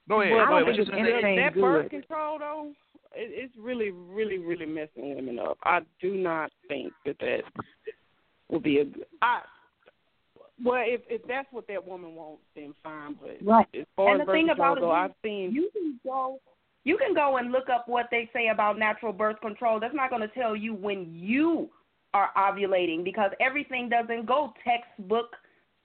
Go 0.08 0.20
ahead. 0.20 0.34
Well, 0.34 0.44
I 0.44 0.50
don't 0.50 0.64
think 0.66 0.76
you 0.76 0.82
it's 0.82 0.90
that, 0.90 0.98
anything 0.98 1.52
good. 1.54 1.60
birth 1.62 1.90
control 1.90 2.38
though, 2.38 2.68
it, 2.68 2.76
it's 3.16 3.54
really, 3.58 3.90
really, 3.90 4.38
really 4.38 4.66
messing 4.66 5.14
women 5.14 5.38
up. 5.38 5.58
I 5.64 5.80
do 6.00 6.14
not 6.14 6.50
think 6.68 6.92
that 7.06 7.18
that 7.20 7.42
will 8.48 8.60
be 8.60 8.78
a. 8.80 8.84
good- 8.84 9.06
I 9.22 9.42
well, 10.62 10.82
if 10.86 11.00
if 11.08 11.20
that's 11.26 11.48
what 11.50 11.66
that 11.66 11.84
woman 11.84 12.14
wants, 12.14 12.42
then 12.54 12.74
fine. 12.82 13.14
But 13.14 13.38
Right. 13.42 13.66
as 13.74 13.86
far 13.96 14.12
And 14.12 14.20
as 14.20 14.26
the 14.26 14.32
thing 14.32 14.46
birth 14.46 14.56
control 14.56 14.72
about 14.72 14.78
it 14.78 14.80
go, 14.82 14.90
is 14.92 15.10
I've 15.10 15.14
seen. 15.22 15.52
You 15.52 15.70
can 15.72 16.00
go 16.04 16.40
you 16.84 16.98
can 16.98 17.14
go 17.14 17.38
and 17.38 17.50
look 17.50 17.68
up 17.70 17.88
what 17.88 18.08
they 18.10 18.28
say 18.34 18.48
about 18.48 18.78
natural 18.78 19.12
birth 19.12 19.40
control. 19.40 19.80
That's 19.80 19.94
not 19.94 20.10
going 20.10 20.20
to 20.20 20.28
tell 20.28 20.54
you 20.54 20.74
when 20.74 21.12
you 21.14 21.70
are 22.12 22.30
ovulating 22.36 23.02
because 23.02 23.30
everything 23.40 23.88
doesn't 23.88 24.26
go 24.26 24.52
textbook, 24.62 25.34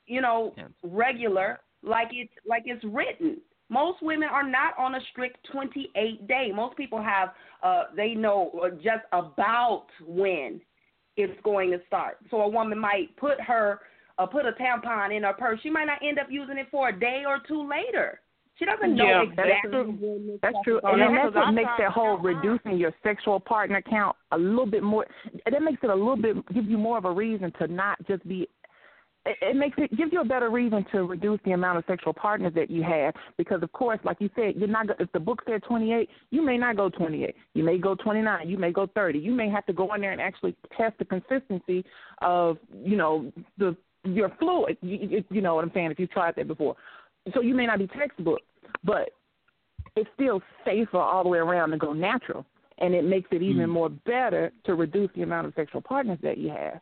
you 0.08 0.20
know, 0.22 0.54
Yeah. 0.58 0.68
regular 0.84 1.62
like 1.82 2.10
it's 2.12 2.34
like 2.46 2.64
it's 2.66 2.84
written. 2.84 3.42
Most 3.70 4.02
women 4.02 4.30
are 4.30 4.48
not 4.48 4.78
on 4.78 4.96
a 4.96 5.00
strict 5.12 5.38
28 5.52 6.28
day. 6.28 6.52
Most 6.54 6.76
people 6.76 7.02
have 7.02 7.30
uh 7.64 7.84
they 7.96 8.14
know 8.14 8.52
uh, 8.64 8.70
just 8.76 9.06
about 9.12 9.86
when 10.06 10.62
it's 11.18 11.40
going 11.44 11.72
to 11.72 11.80
start. 11.88 12.18
So 12.32 12.38
a 12.38 12.50
woman 12.50 12.80
might 12.80 13.16
put 13.18 13.40
her 13.42 13.80
uh, 14.18 14.26
put 14.26 14.46
a 14.46 14.52
tampon 14.52 15.16
in 15.16 15.24
her 15.24 15.34
purse. 15.34 15.60
She 15.64 15.70
might 15.70 15.86
not 15.86 16.00
end 16.04 16.20
up 16.20 16.28
using 16.30 16.58
it 16.58 16.68
for 16.72 16.90
a 16.90 17.00
day 17.00 17.24
or 17.26 17.40
two 17.48 17.68
later. 17.70 18.20
She 18.60 18.66
doesn't 18.66 18.96
know 18.96 19.06
Yeah, 19.06 19.24
that's 19.38 19.48
exactly 19.48 19.72
true. 19.72 20.40
That's 20.42 20.58
true, 20.66 20.82
going 20.82 21.02
and 21.02 21.16
that's 21.16 21.34
what 21.34 21.52
makes 21.52 21.70
that 21.80 21.92
whole 21.92 22.18
reducing 22.18 22.78
your 22.78 22.92
sexual 23.04 23.40
partner 23.40 23.82
count 23.82 24.18
a 24.34 24.38
little 24.38 24.66
bit 24.66 24.84
more. 24.84 25.06
That 25.50 25.62
makes 25.62 25.80
it 25.82 25.90
a 25.90 25.96
little 25.96 26.18
bit 26.18 26.36
give 26.54 26.66
you 26.66 26.78
more 26.78 26.98
of 26.98 27.06
a 27.06 27.12
reason 27.12 27.54
to 27.60 27.68
not 27.68 27.98
just 28.06 28.28
be. 28.28 28.50
It, 29.30 29.38
it 29.42 29.56
makes 29.56 29.78
it 29.78 29.96
gives 29.96 30.12
you 30.12 30.22
a 30.22 30.26
better 30.26 30.50
reason 30.50 30.84
to 30.92 31.04
reduce 31.04 31.40
the 31.46 31.52
amount 31.52 31.78
of 31.78 31.84
sexual 31.88 32.14
partners 32.14 32.52
that 32.56 32.72
you 32.72 32.82
have 32.82 33.14
because, 33.38 33.62
of 33.62 33.72
course, 33.72 34.00
like 34.04 34.18
you 34.20 34.30
said, 34.36 34.56
you're 34.58 34.68
not. 34.68 34.88
If 35.00 35.12
the 35.12 35.20
book 35.20 35.44
said 35.48 35.62
28, 35.64 36.10
you 36.32 36.42
may 36.42 36.58
not 36.58 36.76
go 36.76 36.90
28. 36.90 37.36
You 37.54 37.64
may 37.64 37.78
go 37.78 37.94
29. 37.94 38.50
You 38.50 38.58
may 38.58 38.72
go 38.72 38.88
30. 38.88 39.20
You 39.20 39.32
may 39.34 39.48
have 39.50 39.66
to 39.68 39.74
go 39.74 39.94
in 39.94 40.02
there 40.02 40.14
and 40.14 40.20
actually 40.22 40.56
test 40.76 40.98
the 40.98 41.06
consistency 41.06 41.86
of 42.24 42.58
you 42.84 42.98
know 42.98 43.32
the 43.60 43.78
your 44.04 44.30
fluid. 44.40 44.78
You, 44.82 44.98
you, 44.98 45.24
you 45.30 45.42
know 45.42 45.54
what 45.56 45.64
I'm 45.64 45.72
saying? 45.76 45.92
If 45.92 46.00
you've 46.00 46.12
tried 46.12 46.36
that 46.38 46.48
before, 46.48 46.76
so 47.34 47.42
you 47.42 47.54
may 47.54 47.68
not 47.68 47.78
be 47.78 47.88
textbook, 47.88 48.42
but 48.84 49.12
it's 49.96 50.10
still 50.16 50.42
safer 50.66 50.98
all 50.98 51.24
the 51.24 51.30
way 51.30 51.38
around 51.38 51.70
to 51.72 51.78
go 51.78 51.94
natural, 51.94 52.46
and 52.80 52.96
it 52.96 53.04
makes 53.04 53.28
it 53.32 53.44
even 53.44 53.68
Mm. 53.68 53.74
more 53.74 53.90
better 53.90 54.52
to 54.64 54.74
reduce 54.74 55.12
the 55.16 55.22
amount 55.22 55.46
of 55.46 55.54
sexual 55.56 55.82
partners 55.82 56.18
that 56.24 56.40
you 56.40 56.50
have. 56.50 56.80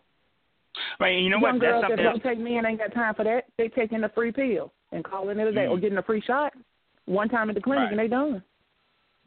Right, 1.00 1.16
and 1.16 1.24
you 1.24 1.30
know 1.30 1.38
Young 1.38 1.60
what? 1.60 1.62
That's 1.62 1.72
girls 1.72 1.82
that 1.84 1.90
something. 1.90 2.06
don't 2.06 2.24
take 2.24 2.40
men 2.40 2.66
ain't 2.66 2.80
got 2.80 2.94
time 2.94 3.14
for 3.16 3.24
that. 3.24 3.46
They 3.58 3.68
taking 3.70 4.02
the 4.02 4.10
free 4.10 4.32
pill 4.32 4.74
and 4.92 5.04
calling 5.04 5.40
it 5.40 5.48
a 5.48 5.52
day, 5.52 5.68
or 5.68 5.78
Mm. 5.78 5.82
getting 5.82 5.98
a 5.98 6.04
free 6.04 6.22
shot 6.22 6.54
one 7.06 7.30
time 7.30 7.50
at 7.50 7.56
the 7.56 7.62
clinic 7.62 7.84
Right. 7.84 7.92
and 7.92 8.00
they 8.00 8.08
done. 8.08 8.44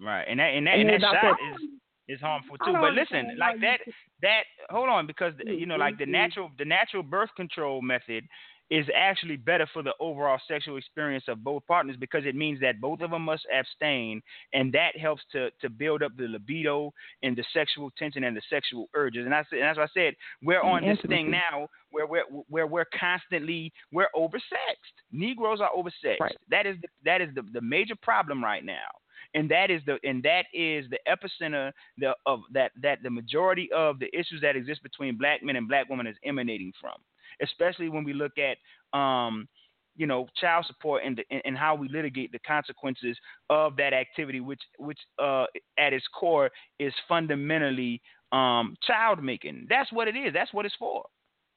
Right, 0.01 0.25
and 0.29 0.39
that 0.41 0.55
and 0.55 0.67
that 0.67 0.79
And 0.79 0.91
and 0.91 1.03
that 1.03 1.13
shot 1.13 1.23
that- 1.23 1.37
is 1.63 1.69
is 2.09 2.21
harmful 2.21 2.57
too. 2.59 2.73
But 2.73 2.95
listen, 2.95 3.37
like 3.39 3.61
that 3.61 3.81
that 4.23 4.45
hold 4.71 4.89
on 4.89 5.07
because 5.07 5.33
you 5.47 5.67
know 5.67 5.77
like 5.77 5.97
the 5.99 6.05
Mhm. 6.05 6.09
natural 6.09 6.51
the 6.59 6.65
natural 6.65 7.03
birth 7.03 7.33
control 7.37 7.83
method 7.83 8.27
is 8.71 8.87
actually 8.95 9.37
better 9.37 9.69
for 9.73 9.83
the 9.83 9.93
overall 9.99 10.39
sexual 10.47 10.77
experience 10.77 11.25
of 11.29 11.43
both 11.43 11.67
partners 11.67 11.97
because 11.99 12.25
it 12.25 12.37
means 12.37 12.61
that 12.61 12.81
both 12.81 13.01
of 13.01 13.11
them 13.11 13.23
must 13.23 13.45
abstain 13.53 14.23
and 14.53 14.73
that 14.73 14.97
helps 14.97 15.23
to 15.33 15.51
to 15.61 15.69
build 15.69 16.03
up 16.03 16.17
the 16.17 16.29
libido 16.29 16.93
and 17.23 17.37
the 17.37 17.45
sexual 17.53 17.91
tension 17.99 18.25
and 18.25 18.37
the 18.37 18.43
sexual 18.49 18.89
urges. 18.95 19.27
And 19.27 19.35
I 19.35 19.45
said 19.51 19.59
and 19.59 19.69
that's 19.69 19.79
what 19.79 19.91
I 19.91 20.01
said 20.01 20.15
we're 20.43 20.63
on 20.63 20.83
this 20.83 20.99
thing 21.09 21.31
now 21.31 21.69
where 21.91 22.07
we're 22.07 22.25
where 22.49 22.67
we're 22.67 22.87
constantly 22.99 23.73
we're 23.93 24.09
oversexed. 24.15 24.95
Negroes 25.11 25.61
are 25.61 25.71
oversexed. 25.77 26.21
Right. 26.21 26.37
that 26.51 26.67
is 26.67 26.77
the, 26.81 26.89
that 27.05 27.21
is 27.21 27.29
the, 27.35 27.43
the 27.53 27.61
major 27.61 27.97
problem 28.01 28.43
right 28.43 28.65
now. 28.65 28.89
And 29.35 29.51
that 29.51 29.71
is 29.71 29.83
the 29.87 29.99
and 30.05 30.23
that 30.23 30.47
is 30.55 30.87
the 30.91 30.99
epicenter 31.09 31.73
the, 31.99 32.15
of 32.27 32.41
that 32.53 32.73
that 32.83 33.03
the 33.03 33.11
majority 33.11 33.69
of 33.73 33.99
the 33.99 34.07
issues 34.17 34.41
that 34.43 34.57
exist 34.57 34.83
between 34.83 35.17
black 35.17 35.43
men 35.43 35.57
and 35.57 35.69
black 35.69 35.89
women 35.89 36.07
is 36.07 36.17
emanating 36.25 36.73
from 36.81 36.95
especially 37.43 37.89
when 37.89 38.05
we 38.05 38.13
look 38.13 38.33
at 38.39 38.57
um 38.99 39.49
you 39.97 40.07
know 40.07 40.27
child 40.37 40.65
support 40.67 41.03
and, 41.05 41.17
the, 41.17 41.41
and 41.45 41.57
how 41.57 41.75
we 41.75 41.89
litigate 41.89 42.33
the 42.33 42.39
consequences 42.41 43.17
of 43.51 43.77
that 43.77 43.93
activity 43.93 44.41
which 44.41 44.61
which 44.79 44.99
uh 45.19 45.45
at 45.79 45.93
its 45.93 46.07
core 46.19 46.51
is 46.79 46.93
fundamentally 47.09 48.01
um 48.33 48.77
child 48.87 49.23
making 49.23 49.67
that's 49.69 49.93
what 49.93 50.09
it 50.09 50.17
is 50.17 50.33
that's 50.33 50.53
what 50.53 50.65
it's 50.65 50.75
for 50.77 51.05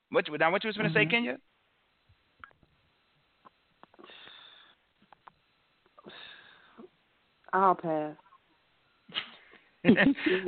what 0.10 0.28
you, 0.28 0.38
now 0.38 0.52
what 0.52 0.64
you 0.64 0.68
was 0.68 0.78
going 0.78 0.92
to 0.92 0.94
say 0.94 1.06
Mhm. 1.06 1.12
Kenyah 1.12 1.38
I'll 7.54 7.76
pass. 7.76 8.16
All 9.86 9.94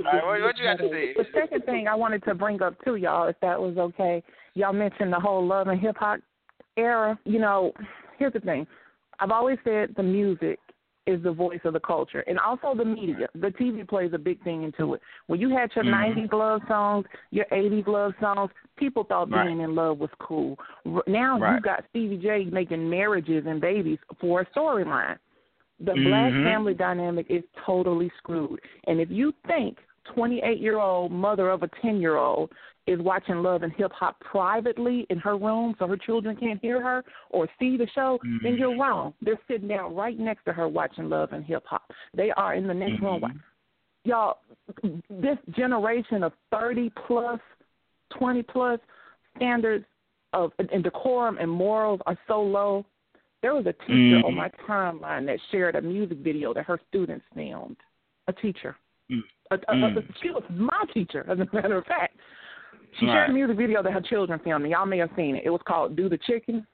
right, 0.04 0.26
what, 0.26 0.42
what 0.42 0.58
you 0.58 0.64
got 0.64 0.78
to 0.78 0.90
say 0.90 1.14
The 1.16 1.26
second 1.34 1.64
thing 1.66 1.88
I 1.88 1.96
wanted 1.96 2.24
to 2.24 2.36
bring 2.36 2.62
up 2.62 2.76
too, 2.84 2.96
y'all, 2.96 3.28
if 3.28 3.36
that 3.42 3.60
was 3.60 3.78
okay, 3.78 4.24
y'all 4.54 4.74
mentioned 4.74 5.12
the 5.12 5.20
whole 5.20 5.46
love 5.46 5.68
and 5.68 5.80
hip 5.80 5.98
hop 5.98 6.20
era. 6.78 7.20
You 7.26 7.40
know, 7.40 7.74
here's 8.18 8.34
the 8.34 8.40
thing. 8.40 8.66
I've 9.20 9.32
always 9.32 9.58
said 9.64 9.94
the 9.96 10.04
music 10.04 10.60
is 11.08 11.22
the 11.22 11.32
voice 11.32 11.60
of 11.66 11.74
the 11.74 11.80
culture, 11.80 12.22
and 12.28 12.40
also 12.40 12.74
the 12.76 12.84
media. 12.84 13.28
The 13.36 13.50
TV 13.50 13.88
plays 13.88 14.12
a 14.14 14.18
big 14.18 14.44
thing 14.44 14.64
into 14.64 14.96
it. 14.96 15.02
When 15.28 15.40
you 15.40 15.50
had 15.50 15.70
your 15.76 15.86
Mhm. 15.86 15.92
'90s 15.92 16.34
love 16.34 16.62
songs, 16.68 17.06
your 17.30 17.46
'80s 17.52 17.86
love 17.88 18.16
songs, 18.20 18.52
people 18.76 19.04
thought 19.04 19.30
Right. 19.30 19.46
being 19.46 19.60
in 19.60 19.76
love 19.76 20.00
was 20.00 20.10
cool. 20.20 20.58
Now 21.06 21.38
Right. 21.38 21.56
you 21.56 21.62
got 21.62 21.86
Stevie 21.90 22.18
J 22.18 22.46
making 22.46 22.90
marriages 22.90 23.46
and 23.46 23.62
babies 23.62 24.00
for 24.20 24.42
a 24.42 24.46
storyline. 24.48 25.18
The 25.80 25.94
black 25.94 26.32
Mhm. 26.32 26.44
family 26.44 26.74
dynamic 26.74 27.26
is 27.30 27.44
totally 27.66 28.10
screwed. 28.18 28.62
And 28.86 29.00
if 29.00 29.10
you 29.12 29.34
think 29.46 29.80
28 30.06 30.60
year 30.60 30.80
old 30.80 31.12
mother 31.12 31.50
of 31.50 31.64
a 31.64 31.68
10 31.82 32.00
year 32.00 32.16
old 32.16 32.52
is 32.88 33.00
watching 33.00 33.42
Love 33.42 33.64
and 33.64 33.74
Hip 33.74 33.92
Hop 33.94 34.20
privately 34.20 35.08
in 35.10 35.18
her 35.18 35.36
room 35.36 35.76
so 35.80 35.88
her 35.88 35.98
children 35.98 36.36
can't 36.36 36.62
hear 36.62 36.80
her 36.82 37.04
or 37.32 37.50
see 37.60 37.78
the 37.78 37.88
show, 37.88 38.20
then 38.44 38.54
Mhm. 38.54 38.60
you're 38.60 38.78
wrong. 38.78 39.14
They're 39.22 39.40
sitting 39.48 39.68
down 39.68 39.96
right 39.96 40.18
next 40.18 40.46
to 40.46 40.54
her 40.54 40.68
watching 40.68 41.10
Love 41.10 41.34
and 41.34 41.44
Hip 41.44 41.66
Hop. 41.66 41.92
They 42.14 42.32
are 42.32 42.54
in 42.54 42.68
the 42.68 42.74
next 42.74 43.02
room. 43.02 43.22
Mhm. 43.22 43.40
Y'all, 44.04 44.38
this 45.10 45.40
generation 45.50 46.24
of 46.24 46.34
30 46.52 46.92
plus, 46.92 47.42
20 48.12 48.44
plus 48.44 48.80
standards 49.36 49.86
of 50.34 50.54
and 50.60 50.84
decorum 50.84 51.38
and 51.40 51.50
morals 51.50 52.02
are 52.06 52.18
so 52.28 52.42
low. 52.42 52.86
There 53.46 53.54
was 53.54 53.68
a 53.68 53.74
teacher 53.74 53.94
Mhm. 53.94 54.24
on 54.26 54.34
my 54.34 54.50
timeline 54.68 55.28
that 55.28 55.40
shared 55.52 55.76
a 55.76 55.82
music 55.82 56.18
video 56.18 56.52
that 56.56 56.66
her 56.66 56.80
students 56.90 57.24
filmed. 57.36 57.78
A 58.28 58.34
teacher. 58.34 58.76
Mm. 59.12 59.22
A, 59.52 59.56
a, 59.56 59.58
a, 59.58 59.92
Mm. 59.92 60.16
she 60.20 60.32
was 60.32 60.42
my 60.50 60.84
teacher, 60.92 61.24
as 61.30 61.40
a 61.40 61.48
matter 61.54 61.78
of 61.78 61.86
fact. 61.86 62.18
She 62.94 63.06
Right. 63.06 63.14
shared 63.14 63.30
a 63.30 63.34
music 63.34 63.56
video 63.58 63.84
that 63.84 63.94
her 63.94 64.02
children 64.02 64.40
filmed, 64.40 64.68
y'all 64.68 64.88
may 64.88 64.98
have 64.98 65.12
seen 65.16 65.36
it. 65.36 65.44
It 65.46 65.52
was 65.52 65.62
called 65.62 65.96
"Do 65.96 66.10
the 66.10 66.18
Chicken." 66.18 66.66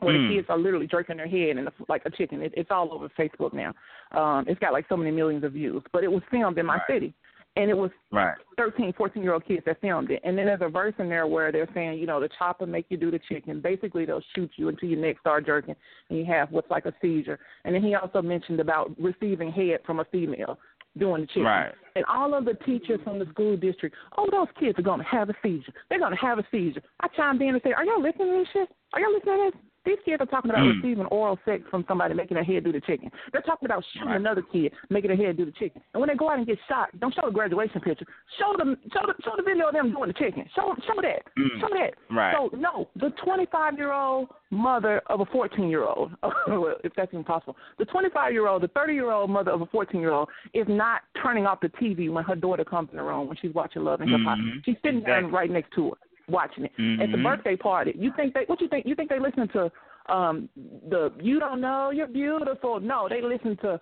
where 0.00 0.14
Mm. 0.14 0.28
the 0.28 0.34
kids 0.34 0.50
are 0.50 0.56
literally 0.58 0.86
jerking 0.88 1.16
their 1.18 1.28
head 1.28 1.58
and 1.58 1.68
like 1.88 2.04
a 2.06 2.10
chicken. 2.10 2.42
It, 2.42 2.52
it's 2.56 2.70
all 2.72 2.92
over 2.92 3.08
Facebook 3.10 3.52
now. 3.52 3.72
Um, 4.12 4.44
it's 4.48 4.58
got 4.58 4.72
like 4.72 4.88
so 4.88 4.96
many 4.96 5.12
millions 5.12 5.44
of 5.44 5.52
views, 5.52 5.80
but 5.92 6.02
it 6.02 6.10
was 6.10 6.22
filmed 6.24 6.58
in 6.58 6.66
my 6.66 6.76
Right. 6.78 6.86
city, 6.88 7.14
and 7.56 7.70
it 7.70 7.76
was 7.76 7.90
Right. 8.10 8.36
13, 8.56 8.92
14 8.96 9.22
year 9.22 9.34
old 9.34 9.44
kids 9.46 9.62
that 9.66 9.80
filmed 9.80 10.10
it. 10.10 10.20
And 10.24 10.36
then 10.36 10.46
there's 10.46 10.60
a 10.62 10.68
verse 10.68 10.94
in 10.98 11.08
there 11.08 11.26
where 11.26 11.50
they're 11.52 11.68
saying, 11.74 11.98
you 11.98 12.06
know, 12.06 12.20
the 12.20 12.28
chopper 12.38 12.66
make 12.66 12.86
you 12.88 12.96
do 12.96 13.10
the 13.10 13.20
chicken. 13.28 13.60
Basically, 13.60 14.04
they'll 14.04 14.22
shoot 14.34 14.50
you 14.56 14.68
until 14.68 14.88
your 14.88 15.00
neck 15.00 15.16
start 15.20 15.46
jerking 15.46 15.74
and 16.10 16.18
you 16.18 16.24
have 16.26 16.50
what's 16.50 16.70
like 16.70 16.86
a 16.86 16.92
seizure. 17.00 17.38
And 17.64 17.74
then 17.74 17.82
he 17.82 17.94
also 17.94 18.22
mentioned 18.22 18.60
about 18.60 18.90
receiving 18.98 19.50
head 19.50 19.80
from 19.86 20.00
a 20.00 20.04
female 20.06 20.58
doing 20.98 21.22
the 21.22 21.26
chicken. 21.26 21.44
Right. 21.44 21.72
And 21.96 22.04
all 22.06 22.34
of 22.34 22.44
the 22.44 22.54
teachers 22.66 23.00
from 23.04 23.18
the 23.18 23.26
school 23.26 23.56
district, 23.56 23.96
oh, 24.16 24.28
those 24.30 24.48
kids 24.58 24.78
are 24.78 24.82
going 24.82 25.00
to 25.00 25.06
have 25.06 25.30
a 25.30 25.34
seizure. 25.42 25.72
They're 25.88 25.98
going 25.98 26.12
to 26.12 26.18
have 26.18 26.38
a 26.38 26.46
seizure. 26.50 26.82
I 27.00 27.08
chimed 27.08 27.40
in 27.42 27.48
and 27.48 27.60
said, 27.62 27.72
are 27.76 27.84
y'all 27.84 28.02
listening 28.02 28.28
to 28.28 28.38
this 28.38 28.48
shit? 28.52 28.68
Are 28.92 29.00
y'all 29.00 29.12
listening 29.12 29.36
to 29.36 29.50
this? 29.52 29.60
These 29.84 29.98
kids 30.04 30.20
are 30.22 30.26
talking 30.26 30.50
about 30.50 30.62
Mm. 30.64 30.76
receiving 30.76 31.06
oral 31.06 31.38
sex 31.44 31.64
from 31.68 31.84
somebody 31.88 32.14
making 32.14 32.36
their 32.36 32.44
head 32.44 32.62
do 32.64 32.70
the 32.72 32.80
chicken. 32.80 33.10
They're 33.32 33.42
talking 33.42 33.66
about 33.66 33.84
shooting 33.92 34.08
Right. 34.08 34.16
another 34.16 34.42
kid 34.42 34.72
making 34.90 35.08
their 35.08 35.16
head 35.16 35.36
do 35.36 35.44
the 35.44 35.50
chicken. 35.52 35.82
And 35.92 36.00
when 36.00 36.08
they 36.08 36.14
go 36.14 36.30
out 36.30 36.38
and 36.38 36.46
get 36.46 36.58
shot, 36.68 36.90
don't 37.00 37.12
show 37.14 37.22
the 37.22 37.32
graduation 37.32 37.80
picture. 37.80 38.06
Show 38.38 38.56
them, 38.56 38.76
show 38.92 39.00
the, 39.06 39.14
show 39.24 39.34
the 39.36 39.42
video 39.42 39.66
of 39.68 39.72
them 39.74 39.90
doing 39.92 40.08
the 40.08 40.12
chicken. 40.14 40.48
Show, 40.54 40.74
show 40.86 41.00
that. 41.02 41.22
Mm. 41.36 41.60
Show 41.60 41.68
that. 41.70 41.94
Right. 42.10 42.34
So 42.34 42.50
no, 42.56 42.88
the 42.96 43.10
25 43.24 43.76
year 43.76 43.92
old 43.92 44.28
mother 44.50 45.00
of 45.06 45.20
a 45.20 45.26
14 45.26 45.68
year 45.68 45.84
old, 45.84 46.12
if 46.84 46.92
that's 46.94 47.12
even 47.12 47.24
possible, 47.24 47.56
the 47.78 47.84
25 47.86 48.32
year 48.32 48.46
old, 48.46 48.62
the 48.62 48.68
30 48.68 48.94
year 48.94 49.10
old 49.10 49.30
mother 49.30 49.50
of 49.50 49.62
a 49.62 49.66
14 49.66 50.00
year 50.00 50.12
old 50.12 50.28
is 50.54 50.66
not 50.68 51.02
turning 51.22 51.46
off 51.46 51.60
the 51.60 51.68
TV 51.70 52.08
when 52.10 52.22
her 52.24 52.36
daughter 52.36 52.64
comes 52.64 52.88
in 52.92 52.98
the 52.98 53.02
room 53.02 53.26
when 53.26 53.36
she's 53.38 53.52
watching 53.54 53.82
Love 53.82 54.00
and 54.00 54.10
Hip 54.10 54.20
Hop. 54.20 54.38
Mhm. 54.38 54.64
She's 54.64 54.76
sitting 54.82 55.00
Exactly. 55.00 55.30
right 55.32 55.50
next 55.50 55.72
to 55.72 55.90
her 55.90 55.96
watching 56.28 56.64
it 56.64 56.72
at 57.00 57.10
the 57.10 57.16
Mhm. 57.18 57.22
birthday 57.22 57.56
party. 57.56 57.92
You 57.96 58.12
think 58.16 58.34
they? 58.34 58.44
What 58.46 58.60
you 58.60 58.68
think? 58.68 58.86
You 58.86 58.94
think 58.94 59.08
they 59.10 59.18
listen 59.18 59.48
to 59.48 59.70
um 60.08 60.48
the 60.88 61.12
You 61.20 61.38
Don't 61.40 61.60
Know 61.60 61.90
You're 61.90 62.06
Beautiful? 62.08 62.80
No, 62.80 63.08
they 63.08 63.22
listen 63.22 63.56
to 63.58 63.80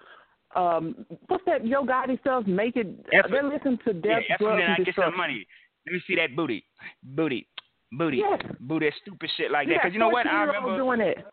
um 0.57 1.07
what's 1.29 1.45
that 1.47 1.67
Yo 1.67 1.85
Gotti 1.85 2.19
stuff? 2.21 2.47
Make 2.47 2.77
it. 2.77 2.87
Effort. 3.13 3.31
They 3.31 3.43
listen 3.43 3.79
to 3.85 3.93
Death, 3.95 4.23
yeah, 4.29 4.37
Drugs, 4.39 4.61
then 4.61 4.71
I 4.71 4.75
and 4.77 4.85
get 4.87 4.95
some 4.95 5.17
money. 5.17 5.47
Let 5.87 5.93
me 5.95 6.01
see 6.07 6.17
that 6.17 6.35
booty, 6.37 6.65
booty, 7.03 7.47
booty, 7.93 8.19
Yes. 8.19 8.41
booty, 8.61 8.87
that 8.87 8.95
stupid 9.03 9.31
shit 9.37 9.51
like 9.51 9.69
that. 9.69 9.75
Because 9.83 9.93
you 9.95 9.99
know 9.99 10.09
what? 10.09 10.27
I 10.27 10.31
14-year-olds 10.47 10.65
remember. 10.67 10.77
doing 10.77 11.01
it. 11.01 11.27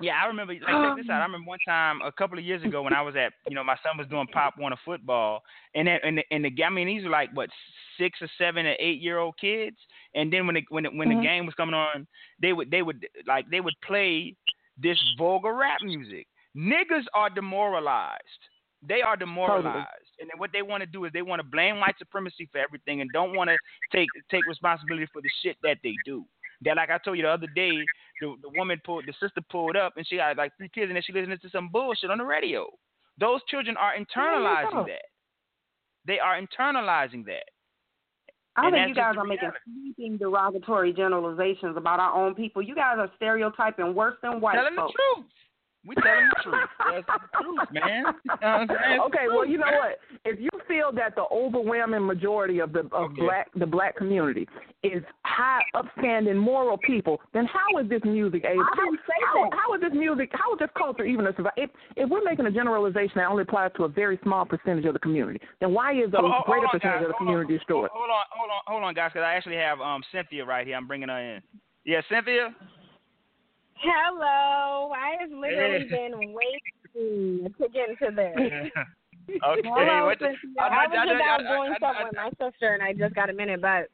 Yeah, 0.00 0.14
I 0.22 0.26
remember. 0.26 0.54
Like, 0.54 0.62
check 0.62 0.96
this 0.96 1.10
out. 1.10 1.20
I 1.20 1.24
remember 1.24 1.46
one 1.48 1.58
time 1.66 2.00
a 2.02 2.10
couple 2.10 2.38
of 2.38 2.44
years 2.44 2.62
ago 2.62 2.82
when 2.82 2.94
I 2.94 3.02
was 3.02 3.14
at, 3.16 3.32
you 3.48 3.54
know, 3.54 3.62
my 3.62 3.76
son 3.82 3.98
was 3.98 4.06
doing 4.08 4.26
Pop 4.32 4.54
Warner 4.58 4.76
football, 4.84 5.42
and 5.74 5.86
then 5.86 5.98
and 6.02 6.18
the, 6.18 6.24
and 6.30 6.44
the 6.44 6.64
I 6.64 6.70
mean 6.70 6.86
these 6.86 7.04
are 7.04 7.10
like 7.10 7.30
what 7.34 7.50
six 7.98 8.18
or 8.22 8.28
seven 8.38 8.64
or 8.66 8.74
eight 8.78 9.00
year 9.00 9.18
old 9.18 9.34
kids, 9.38 9.76
and 10.14 10.32
then 10.32 10.46
when 10.46 10.54
the, 10.54 10.64
when 10.70 10.84
the, 10.84 10.90
when 10.90 11.08
Mhm. 11.08 11.16
the 11.20 11.26
game 11.26 11.46
was 11.46 11.54
coming 11.54 11.74
on, 11.74 12.06
they 12.40 12.52
would 12.52 12.70
they 12.70 12.82
would 12.82 13.06
like 13.26 13.44
they 13.50 13.60
would 13.60 13.74
play 13.84 14.34
this 14.78 14.98
vulgar 15.18 15.52
rap 15.54 15.80
music. 15.82 16.26
Niggas 16.56 17.04
are 17.14 17.28
demoralized. 17.30 18.22
They 18.82 19.02
are 19.02 19.14
demoralized, 19.14 20.08
and 20.20 20.30
then 20.30 20.38
what 20.38 20.52
they 20.52 20.62
want 20.62 20.80
to 20.80 20.86
do 20.86 21.04
is 21.04 21.12
they 21.12 21.20
want 21.20 21.40
to 21.40 21.46
blame 21.46 21.78
white 21.80 21.98
supremacy 21.98 22.48
for 22.50 22.58
everything, 22.58 23.02
and 23.02 23.10
don't 23.12 23.36
want 23.36 23.50
to 23.50 23.58
take 23.92 24.08
take 24.30 24.46
responsibility 24.46 25.06
for 25.12 25.20
the 25.20 25.28
shit 25.42 25.56
that 25.62 25.76
they 25.82 25.94
do. 26.06 26.24
That, 26.62 26.76
like 26.76 26.90
I 26.90 26.98
told 26.98 27.16
you 27.16 27.22
the 27.22 27.30
other 27.30 27.46
day, 27.54 27.72
the 28.20 28.34
the 28.42 28.50
woman 28.56 28.80
pulled, 28.84 29.04
the 29.06 29.14
sister 29.20 29.40
pulled 29.50 29.76
up, 29.76 29.94
and 29.96 30.06
she 30.06 30.16
had 30.16 30.36
like 30.36 30.52
three 30.58 30.68
kids, 30.68 30.88
and 30.88 30.96
then 30.96 31.02
she 31.02 31.12
listening 31.12 31.38
to 31.40 31.50
some 31.50 31.68
bullshit 31.70 32.10
on 32.10 32.18
the 32.18 32.24
radio. 32.24 32.66
Those 33.18 33.40
children 33.48 33.76
are 33.76 33.92
internalizing 33.94 34.86
that. 34.86 35.02
They 36.06 36.18
are 36.18 36.40
internalizing 36.40 37.24
that. 37.26 37.44
I 38.56 38.66
And 38.66 38.74
think 38.74 38.88
you 38.88 38.94
guys 38.94 39.14
are 39.16 39.24
making 39.24 39.50
sweeping 39.64 40.18
derogatory 40.18 40.92
generalizations 40.92 41.76
about 41.76 42.00
our 42.00 42.12
own 42.14 42.34
people. 42.34 42.60
You 42.62 42.74
guys 42.74 42.96
are 42.98 43.10
stereotyping 43.16 43.94
worse 43.94 44.16
than 44.22 44.40
white 44.40 44.56
Telling 44.56 44.74
folks. 44.76 44.92
the 44.92 45.22
truth. 45.22 45.30
We 45.86 45.94
telling 45.96 46.28
the 46.28 46.42
truth. 46.44 46.68
That's 46.92 47.06
the 47.06 47.42
truth, 47.42 47.68
man. 47.72 48.04
You 48.04 48.04
know 48.04 48.36
what 48.36 48.44
I'm 48.44 48.68
saying? 48.68 49.00
Okay, 49.06 49.26
well, 49.28 49.46
you 49.46 49.56
know 49.56 49.72
what? 49.80 49.96
If 50.26 50.38
you 50.38 50.50
feel 50.68 50.92
that 50.92 51.14
the 51.16 51.24
overwhelming 51.32 52.06
majority 52.06 52.58
of 52.58 52.72
the 52.74 52.80
of 52.92 53.10
Okay. 53.12 53.22
black 53.22 53.48
the 53.56 53.64
black 53.66 53.96
community 53.96 54.46
is 54.82 55.02
high, 55.24 55.62
upstanding, 55.74 56.36
moral 56.36 56.76
people, 56.76 57.18
then 57.32 57.46
how 57.46 57.78
is 57.80 57.88
this 57.88 58.02
music 58.04 58.44
able? 58.44 58.60
I 58.62 58.76
didn't 58.76 59.00
say 59.08 59.16
how, 59.26 59.44
that. 59.48 59.56
how 59.56 59.74
is 59.74 59.80
this 59.80 59.92
music? 59.94 60.28
How 60.34 60.52
is 60.52 60.58
this 60.58 60.68
culture 60.76 61.04
even 61.04 61.26
a 61.26 61.34
survive? 61.34 61.52
If, 61.56 61.70
if 61.96 62.10
we're 62.10 62.24
making 62.24 62.44
a 62.44 62.50
generalization 62.50 63.12
that 63.16 63.28
only 63.28 63.42
applies 63.42 63.70
to 63.78 63.84
a 63.84 63.88
very 63.88 64.18
small 64.22 64.44
percentage 64.44 64.84
of 64.84 64.92
the 64.92 64.98
community, 65.00 65.40
then 65.60 65.72
why 65.72 65.92
is 65.94 66.12
a 66.12 66.18
Hold- 66.18 66.30
hold- 66.32 66.44
greater 66.44 66.66
on, 66.66 66.72
percentage 66.72 67.00
guys. 67.00 67.02
of 67.04 67.08
the 67.08 67.14
community 67.16 67.54
on. 67.54 67.58
destroyed? 67.58 67.88
Hold 67.94 68.10
on, 68.10 68.24
hold 68.30 68.50
on, 68.50 68.60
hold 68.66 68.82
on, 68.84 68.92
guys, 68.94 69.10
because 69.14 69.24
I 69.24 69.32
actually 69.32 69.56
have 69.56 69.80
um 69.80 70.02
Cynthia 70.12 70.44
right 70.44 70.66
here. 70.66 70.76
I'm 70.76 70.86
bringing 70.86 71.08
her 71.08 71.18
in. 71.36 71.42
Yeah, 71.86 72.02
Cynthia. 72.10 72.54
Hello. 73.82 74.92
I 74.92 75.16
have 75.20 75.30
literally 75.30 75.86
been 75.88 76.34
waiting 76.34 77.52
to 77.58 77.68
get 77.68 77.88
into 77.90 78.14
this. 78.14 78.36
okay. 79.30 79.60
Hello, 79.64 80.06
what 80.06 80.18
the- 80.18 80.34
I- 80.58 80.64
I, 80.64 80.84
I- 80.84 80.86
was 80.86 80.96
I- 80.98 81.06
just 81.06 81.22
I- 81.22 81.28
out 81.28 81.38
doing 81.40 81.74
I- 81.82 82.04
with 82.04 82.14
my 82.16 82.30
sister, 82.50 82.74
and 82.74 82.82
I 82.82 82.92
just 82.92 83.14
got 83.14 83.30
a 83.30 83.32
minute. 83.32 83.60
But 83.60 83.88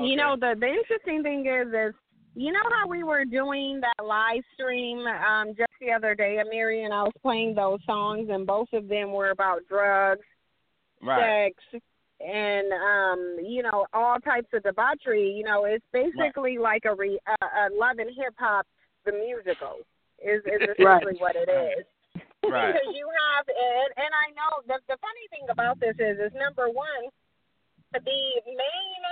Okay. 0.00 0.08
you 0.08 0.16
know, 0.16 0.36
the 0.38 0.54
the 0.58 0.66
interesting 0.66 1.22
thing 1.22 1.46
is, 1.46 1.68
is 1.68 1.94
you 2.34 2.50
know 2.50 2.62
how 2.70 2.88
we 2.88 3.02
were 3.02 3.24
doing 3.26 3.80
that 3.80 4.04
live 4.04 4.42
stream 4.54 5.06
um 5.06 5.48
just 5.56 5.70
the 5.80 5.92
other 5.92 6.14
day, 6.14 6.38
Amiri, 6.42 6.84
and 6.84 6.94
I 6.94 7.02
was 7.02 7.12
playing 7.20 7.54
those 7.54 7.78
songs, 7.84 8.28
and 8.30 8.46
both 8.46 8.68
of 8.72 8.88
them 8.88 9.12
were 9.12 9.30
about 9.30 9.60
drugs, 9.68 10.24
Right. 11.02 11.52
sex, 11.72 11.82
and 12.20 12.72
um, 12.72 13.36
you 13.44 13.62
know, 13.62 13.86
all 13.92 14.18
types 14.20 14.48
of 14.54 14.62
debauchery. 14.62 15.30
You 15.30 15.44
know, 15.44 15.64
it's 15.66 15.84
basically 15.92 16.56
like 16.56 16.84
a, 16.86 16.94
re, 16.94 17.18
a, 17.26 17.44
a 17.44 17.64
love 17.78 17.98
and 17.98 18.08
hip 18.16 18.34
hop, 18.38 18.66
the 19.04 19.12
musical, 19.12 19.82
is 20.22 20.42
is 20.46 20.62
essentially 20.78 21.18
what 21.18 21.36
it 21.36 21.48
is. 21.48 21.86
Right. 22.42 22.74
Because 22.74 22.90
you 22.98 23.06
have, 23.06 23.46
and, 23.46 23.90
and 24.02 24.10
I 24.10 24.34
know 24.34 24.66
the 24.66 24.82
the 24.90 24.98
funny 24.98 25.26
thing 25.30 25.46
about 25.46 25.78
this 25.78 25.94
is, 25.94 26.18
is 26.18 26.34
number 26.34 26.66
one, 26.66 27.06
the 27.94 28.02
main 28.02 29.02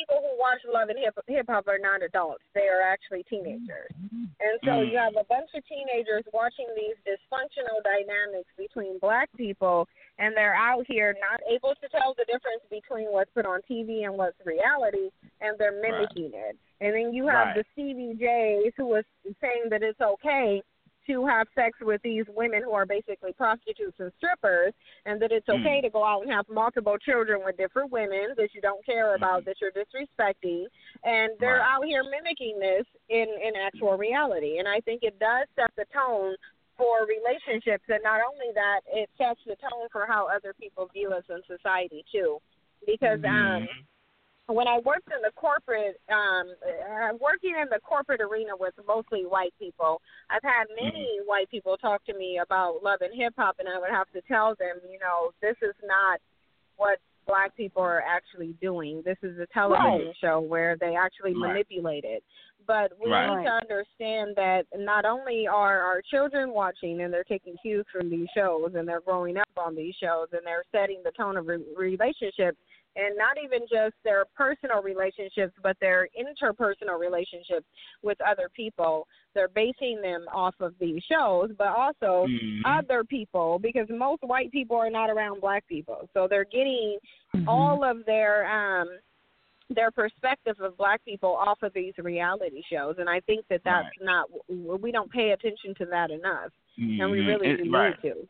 people 0.00 0.24
who 0.24 0.32
watch 0.40 0.64
Love 0.64 0.88
and 0.88 0.98
Hip 0.98 1.14
Hip 1.28 1.46
Hop 1.48 1.68
are 1.68 1.78
not 1.78 2.02
adults; 2.02 2.44
they 2.54 2.68
are 2.72 2.80
actually 2.80 3.22
teenagers. 3.28 3.92
And 4.40 4.56
so 4.64 4.80
you 4.80 4.96
have 4.96 5.12
a 5.20 5.24
bunch 5.28 5.50
of 5.54 5.62
teenagers 5.68 6.24
watching 6.32 6.66
these 6.74 6.96
dysfunctional 7.04 7.84
dynamics 7.84 8.48
between 8.56 8.98
black 8.98 9.28
people, 9.36 9.86
and 10.18 10.34
they're 10.36 10.54
out 10.54 10.84
here 10.88 11.14
not 11.20 11.40
able 11.50 11.74
to 11.76 11.88
tell 11.88 12.14
the 12.16 12.24
difference 12.24 12.64
between 12.70 13.12
what's 13.12 13.30
put 13.34 13.44
on 13.44 13.60
TV 13.70 14.04
and 14.04 14.16
what's 14.16 14.36
reality, 14.46 15.10
and 15.40 15.58
they're 15.58 15.80
mimicking 15.80 16.32
it. 16.32 16.56
And 16.80 16.94
then 16.94 17.12
you 17.12 17.28
have 17.28 17.48
Right. 17.48 17.56
the 17.56 17.64
Stevie 17.72 18.14
J's 18.14 18.72
who 18.76 18.86
was 18.86 19.04
saying 19.40 19.68
that 19.68 19.82
it's 19.82 20.00
okay 20.00 20.62
to 21.10 21.26
have 21.26 21.46
sex 21.54 21.78
with 21.80 22.00
these 22.02 22.24
women 22.28 22.62
who 22.62 22.72
are 22.72 22.86
basically 22.86 23.32
prostitutes 23.32 23.98
and 23.98 24.12
strippers, 24.18 24.72
and 25.06 25.20
that 25.20 25.32
it's 25.32 25.48
Mm. 25.48 25.60
okay 25.60 25.80
to 25.80 25.90
go 25.90 26.04
out 26.04 26.22
and 26.22 26.30
have 26.30 26.48
multiple 26.48 26.96
children 26.98 27.42
with 27.44 27.56
different 27.56 27.90
women 27.90 28.34
that 28.36 28.54
you 28.54 28.60
don't 28.60 28.84
care 28.86 29.14
about, 29.14 29.44
that 29.46 29.56
you're 29.60 29.72
disrespecting, 29.72 30.66
and 31.04 31.28
they're 31.40 31.58
Right. 31.58 31.74
out 31.74 31.84
here 31.84 32.02
mimicking 32.04 32.58
this 32.58 32.86
in 33.08 33.28
in 33.46 33.56
actual 33.56 33.96
reality. 33.96 34.58
And 34.58 34.68
I 34.68 34.80
think 34.80 35.02
it 35.02 35.18
does 35.18 35.46
set 35.56 35.70
the 35.76 35.86
tone 35.86 36.36
for 36.76 37.04
relationships, 37.06 37.84
and 37.88 38.02
not 38.02 38.20
only 38.30 38.50
that, 38.54 38.80
it 39.00 39.10
sets 39.18 39.40
the 39.44 39.56
tone 39.56 39.88
for 39.90 40.06
how 40.06 40.26
other 40.28 40.52
people 40.54 40.86
view 40.86 41.12
us 41.12 41.24
in 41.28 41.42
society 41.46 42.04
too, 42.12 42.40
because 42.86 43.22
um 43.24 43.62
Mhm. 43.62 43.68
When 44.52 44.68
I 44.68 44.78
worked 44.78 45.08
in 45.14 45.22
the 45.22 45.32
corporate, 45.36 46.00
um, 46.10 46.54
uh, 46.64 47.16
working 47.20 47.54
in 47.60 47.68
the 47.70 47.80
corporate 47.80 48.20
arena 48.20 48.52
with 48.58 48.74
mostly 48.86 49.22
white 49.22 49.54
people, 49.58 50.00
I've 50.30 50.42
had 50.42 50.64
many 50.74 51.20
white 51.24 51.50
people 51.50 51.76
talk 51.76 52.04
to 52.06 52.14
me 52.14 52.40
about 52.42 52.82
love 52.82 53.00
and 53.02 53.12
hip 53.14 53.34
hop, 53.36 53.56
and 53.58 53.68
I 53.68 53.78
would 53.78 53.90
have 53.90 54.10
to 54.12 54.20
tell 54.22 54.54
them, 54.58 54.80
you 54.90 54.98
know, 54.98 55.30
this 55.40 55.56
is 55.62 55.74
not 55.84 56.20
what 56.76 56.98
black 57.26 57.56
people 57.56 57.82
are 57.82 58.02
actually 58.02 58.54
doing. 58.60 59.02
This 59.04 59.18
is 59.22 59.38
a 59.38 59.46
television 59.54 60.06
Right. 60.06 60.16
show 60.20 60.40
where 60.40 60.76
they 60.76 60.96
actually 60.96 61.34
Right. 61.34 61.52
manipulate 61.52 62.04
it. 62.04 62.24
But 62.66 62.98
we 62.98 63.10
Right. 63.10 63.38
need 63.38 63.44
to 63.44 63.52
understand 63.52 64.36
that 64.36 64.66
not 64.74 65.04
only 65.04 65.46
are 65.46 65.80
our 65.80 66.02
children 66.02 66.50
watching 66.52 67.02
and 67.02 67.12
they're 67.12 67.24
taking 67.24 67.56
cues 67.58 67.86
from 67.92 68.10
these 68.10 68.28
shows 68.30 68.74
and 68.74 68.88
they're 68.88 69.00
growing 69.00 69.36
up 69.36 69.48
on 69.56 69.74
these 69.74 69.94
shows 69.96 70.28
and 70.32 70.44
they're 70.44 70.64
setting 70.72 71.02
the 71.02 71.12
tone 71.12 71.36
of 71.36 71.46
re- 71.46 71.64
relationships 71.76 72.58
and 72.96 73.16
not 73.16 73.36
even 73.42 73.60
just 73.70 73.94
their 74.04 74.24
personal 74.36 74.82
relationships, 74.82 75.52
but 75.62 75.76
their 75.80 76.08
interpersonal 76.18 76.98
relationships 76.98 77.66
with 78.02 78.18
other 78.20 78.48
people. 78.54 79.06
They're 79.34 79.48
basing 79.48 80.00
them 80.02 80.26
off 80.32 80.54
of 80.60 80.74
these 80.80 81.02
shows, 81.04 81.50
but 81.56 81.68
also 81.68 82.26
Mhm. 82.26 82.62
other 82.64 83.04
people, 83.04 83.58
because 83.60 83.88
most 83.88 84.22
white 84.22 84.50
people 84.50 84.76
are 84.76 84.90
not 84.90 85.08
around 85.08 85.40
black 85.40 85.66
people, 85.68 86.08
so 86.12 86.26
they're 86.26 86.44
getting 86.44 86.98
Mm-hmm. 87.34 87.48
all 87.48 87.84
of 87.84 88.04
their 88.06 88.44
um 88.50 88.88
their 89.72 89.92
perspective 89.92 90.60
of 90.60 90.76
black 90.76 91.00
people 91.04 91.30
off 91.36 91.62
of 91.62 91.72
these 91.72 91.96
reality 91.98 92.60
shows, 92.68 92.96
and 92.98 93.08
I 93.08 93.20
think 93.20 93.46
that 93.46 93.62
that's 93.62 93.86
not 94.00 94.28
we 94.48 94.90
don't 94.90 95.12
pay 95.12 95.30
attention 95.30 95.76
to 95.76 95.86
that 95.86 96.10
enough, 96.10 96.52
and 96.76 97.08
we 97.08 97.20
Mhm. 97.20 97.26
really 97.28 97.48
It- 97.50 97.62
do 97.62 97.70
right. 97.72 98.02
need 98.02 98.10
to. 98.10 98.28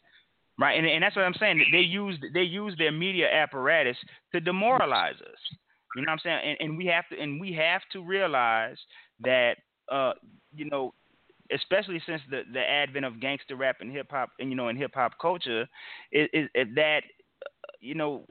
Right, 0.61 0.79
and 0.79 0.87
and 0.87 1.03
that's 1.03 1.17
what 1.17 1.25
I'm 1.25 1.35
saying. 1.41 1.65
They 1.73 1.79
use 1.79 2.19
they 2.35 2.43
use 2.43 2.75
their 2.77 2.93
media 2.93 3.33
apparatus 3.33 3.97
to 4.33 4.41
demoralize 4.41 5.15
us. 5.15 5.57
You 5.97 6.03
know 6.03 6.13
what 6.13 6.13
I'm 6.13 6.19
saying? 6.23 6.41
And 6.61 6.69
and 6.69 6.79
we 6.79 6.87
have 6.87 7.09
to 7.11 7.19
and 7.21 7.41
we 7.41 7.53
have 7.55 7.81
to 7.93 8.03
realize 8.03 8.77
that 9.23 9.55
uh 9.91 10.13
you 10.55 10.69
know 10.69 10.93
especially 11.53 12.03
since 12.07 12.21
the 12.31 12.43
the 12.53 12.61
advent 12.61 13.05
of 13.05 13.21
gangster 13.21 13.57
rap 13.57 13.77
and 13.81 13.91
hip 13.91 14.09
hop, 14.11 14.31
and 14.39 14.51
you 14.51 14.57
know, 14.57 14.69
in 14.69 14.77
hip 14.77 14.93
hop 14.95 15.13
culture, 15.21 15.67
is, 16.13 16.49
that 16.75 17.01
you 17.81 17.95
know 17.95 18.25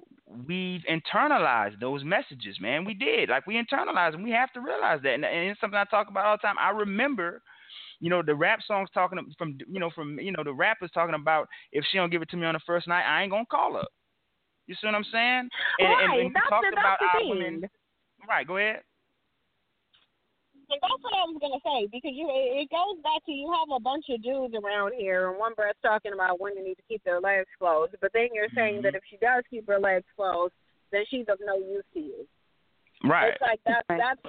we've 0.47 0.81
internalized 0.89 1.79
those 1.79 2.03
messages, 2.03 2.57
man. 2.61 2.85
We 2.85 2.93
did. 2.93 3.29
Like 3.29 3.47
we 3.47 3.55
internalized 3.55 4.13
and 4.13 4.23
We 4.23 4.31
have 4.31 4.53
to 4.53 4.61
realize 4.61 4.99
that. 5.03 5.13
And, 5.13 5.25
and 5.25 5.49
it's 5.49 5.59
something 5.59 5.79
I 5.79 5.85
talk 5.85 6.07
about 6.09 6.25
all 6.25 6.37
the 6.37 6.41
time. 6.41 6.55
I 6.59 6.69
remember, 6.69 7.41
you 7.99 8.09
know, 8.09 8.21
the 8.21 8.35
rap 8.35 8.59
songs 8.65 8.89
talking 8.93 9.19
from 9.37 9.57
you 9.67 9.79
know, 9.79 9.89
from 9.93 10.19
you 10.19 10.31
know, 10.31 10.43
the 10.43 10.53
rappers 10.53 10.91
talking 10.93 11.15
about 11.15 11.47
if 11.71 11.83
she 11.91 11.97
don't 11.97 12.09
give 12.09 12.21
it 12.21 12.29
to 12.29 12.37
me 12.37 12.45
on 12.45 12.53
the 12.53 12.59
first 12.65 12.87
night, 12.87 13.03
I 13.03 13.23
ain't 13.23 13.31
gonna 13.31 13.45
call 13.49 13.73
her. 13.73 13.85
You 14.67 14.75
see 14.75 14.87
what 14.87 14.95
I'm 14.95 15.05
saying? 15.11 15.49
And, 15.79 15.89
right. 15.89 16.03
and, 16.03 16.21
and 16.27 16.35
that's 16.35 16.49
talked 16.49 16.67
the, 16.69 16.79
about 16.79 16.97
that's 17.01 17.13
our 17.15 17.23
the 17.23 17.29
women. 17.29 17.61
thing. 17.61 17.69
Right, 18.27 18.47
go 18.47 18.57
ahead. 18.57 18.81
And 20.71 20.77
that's 20.81 21.01
what 21.01 21.13
I 21.17 21.25
was 21.25 21.41
gonna 21.41 21.57
say 21.65 21.89
because 21.91 22.13
you 22.13 22.29
it 22.29 22.69
goes 22.69 23.01
back 23.01 23.25
to 23.25 23.31
you 23.31 23.51
have 23.51 23.75
a 23.75 23.79
bunch 23.79 24.05
of 24.09 24.21
dudes 24.21 24.53
around 24.53 24.93
here, 24.93 25.29
and 25.29 25.39
one 25.39 25.55
breath 25.55 25.75
talking 25.81 26.13
about 26.13 26.39
women 26.39 26.63
need 26.63 26.75
to 26.75 26.83
keep 26.87 27.03
their 27.03 27.19
legs 27.19 27.49
closed, 27.57 27.95
but 28.01 28.11
then 28.13 28.29
you're 28.33 28.53
saying 28.53 28.75
Mm-hmm. 28.75 28.83
that 28.83 28.95
if 28.95 29.01
she 29.09 29.17
does 29.17 29.43
keep 29.49 29.67
her 29.67 29.79
legs 29.79 30.05
closed, 30.15 30.53
then 30.91 31.01
she's 31.09 31.25
of 31.27 31.39
no 31.43 31.57
use 31.57 31.83
to 31.95 31.99
you. 31.99 32.27
Right. 33.03 33.33
It's 33.33 33.41
like 33.41 33.59
that's 33.65 33.87
that's 33.89 34.21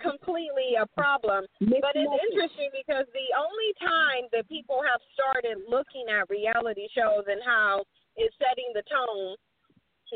completely 0.00 0.74
a 0.80 0.86
problem. 0.98 1.44
But 1.60 1.94
it's 1.94 2.16
interesting 2.28 2.70
because 2.72 3.06
the 3.12 3.30
only 3.36 3.70
time 3.80 4.28
that 4.32 4.48
people 4.48 4.80
have 4.82 5.00
started 5.14 5.62
looking 5.68 6.08
at 6.08 6.28
reality 6.28 6.88
shows 6.94 7.24
and 7.28 7.40
how 7.44 7.84
it's 8.16 8.34
setting 8.40 8.72
the 8.74 8.82
tone, 8.88 9.36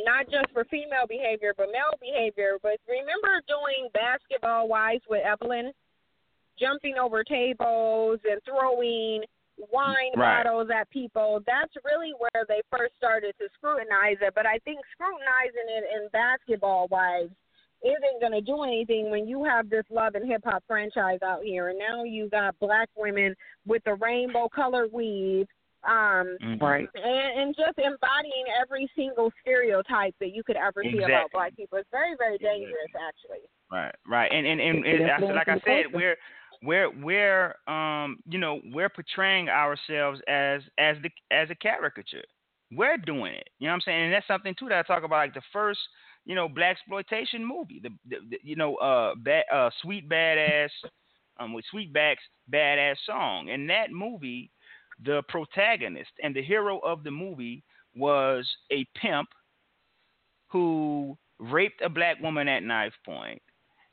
not 0.05 0.27
just 0.28 0.51
for 0.52 0.65
female 0.66 1.06
behavior 1.09 1.55
but 1.56 1.69
male 1.70 1.94
behavior. 2.01 2.59
But 2.62 2.81
remember 2.89 3.40
doing 3.47 3.89
basketball 3.94 4.66
wives 4.69 5.05
with 5.09 5.23
Evelyn, 5.24 5.73
jumping 6.59 6.97
over 6.98 7.23
tables 7.23 8.19
and 8.28 8.40
throwing 8.44 9.23
wine 9.70 10.11
Right. 10.16 10.43
bottles 10.43 10.69
at 10.74 10.90
people. 10.90 11.40
That's 11.47 11.73
really 11.85 12.12
where 12.19 12.44
they 12.48 12.61
first 12.70 12.97
started 12.97 13.35
to 13.39 13.48
scrutinize 13.55 14.19
it. 14.20 14.35
But 14.35 14.47
I 14.47 14.59
think 14.59 14.81
scrutinizing 14.93 15.69
it 15.69 15.85
in 15.94 16.09
basketball 16.09 16.89
wives 16.89 17.31
isn't 17.85 18.20
going 18.20 18.32
to 18.32 18.40
do 18.40 18.62
anything 18.62 19.11
when 19.11 19.28
you 19.28 19.44
have 19.44 19.69
this 19.69 19.85
love 19.90 20.15
and 20.15 20.27
hip 20.28 20.43
hop 20.44 20.65
franchise 20.66 21.19
out 21.23 21.43
here, 21.43 21.69
and 21.69 21.78
now 21.78 22.02
you 22.05 22.28
got 22.31 22.59
black 22.59 22.89
women 22.97 23.35
with 23.66 23.82
the 23.85 23.94
rainbow 23.94 24.48
color 24.48 24.86
weave, 24.93 25.47
um, 25.86 26.39
Mm-hmm. 26.43 26.65
Right. 26.65 26.89
and, 26.94 27.40
and 27.40 27.55
just 27.55 27.77
embodying 27.77 28.47
every 28.61 28.89
single 28.97 29.31
stereotype 29.43 30.15
that 30.20 30.32
you 30.35 30.43
could 30.43 30.56
ever 30.56 30.82
see 30.82 31.02
about 31.02 31.31
black 31.32 31.55
people. 31.56 31.77
It's 31.78 31.89
very, 31.90 32.15
very 32.19 32.39
dangerous, 32.39 32.90
actually. 32.94 33.44
Right, 33.70 33.94
right, 34.09 34.31
and 34.32 34.47
and 34.47 34.61
and, 34.61 34.86
It's 34.86 35.02
and 35.02 35.24
I, 35.27 35.32
like 35.35 35.48
I 35.48 35.55
said, 35.65 35.90
culture. 35.90 35.90
we're 35.93 36.16
we're 36.62 36.90
we're 37.02 37.55
um 37.69 38.16
you 38.27 38.39
know 38.39 38.61
we're 38.73 38.89
portraying 38.89 39.48
ourselves 39.51 40.20
as 40.28 40.62
as 40.78 40.97
the 41.02 41.11
as 41.31 41.51
a 41.51 41.55
caricature. 41.55 42.24
We're 42.73 42.97
doing 42.97 43.35
it. 43.35 43.48
You 43.59 43.66
know 43.66 43.73
what 43.73 43.74
I'm 43.74 43.81
saying? 43.82 44.05
And 44.05 44.12
that's 44.15 44.27
something 44.27 44.55
too 44.59 44.69
that 44.69 44.78
I 44.78 44.82
talk 44.82 45.05
about, 45.05 45.16
like 45.16 45.35
the 45.35 45.43
first 45.52 45.81
you 46.25 46.35
know 46.35 46.49
black 46.49 46.73
exploitation 46.73 47.45
movie, 47.45 47.81
the, 47.83 47.91
the, 48.09 48.17
the 48.31 48.39
you 48.43 48.57
know 48.57 48.77
uh 48.77 49.15
uh 49.53 49.71
sweet 49.83 50.09
badass 50.09 50.71
um 51.39 51.53
with 51.53 51.65
Sweetback's 51.75 52.23
badass 52.53 52.97
song. 53.07 53.49
In 53.49 53.67
that 53.69 53.91
movie, 53.91 54.51
the 55.05 55.23
protagonist 55.29 56.11
and 56.23 56.35
the 56.35 56.43
hero 56.43 56.79
of 56.81 57.05
the 57.05 57.11
movie 57.11 57.63
was 57.97 58.49
a 58.73 58.87
pimp 58.97 59.29
who 60.49 61.17
raped 61.39 61.83
a 61.83 61.89
black 61.89 62.21
woman 62.21 62.49
at 62.49 62.63
knife 62.63 62.93
point 63.05 63.43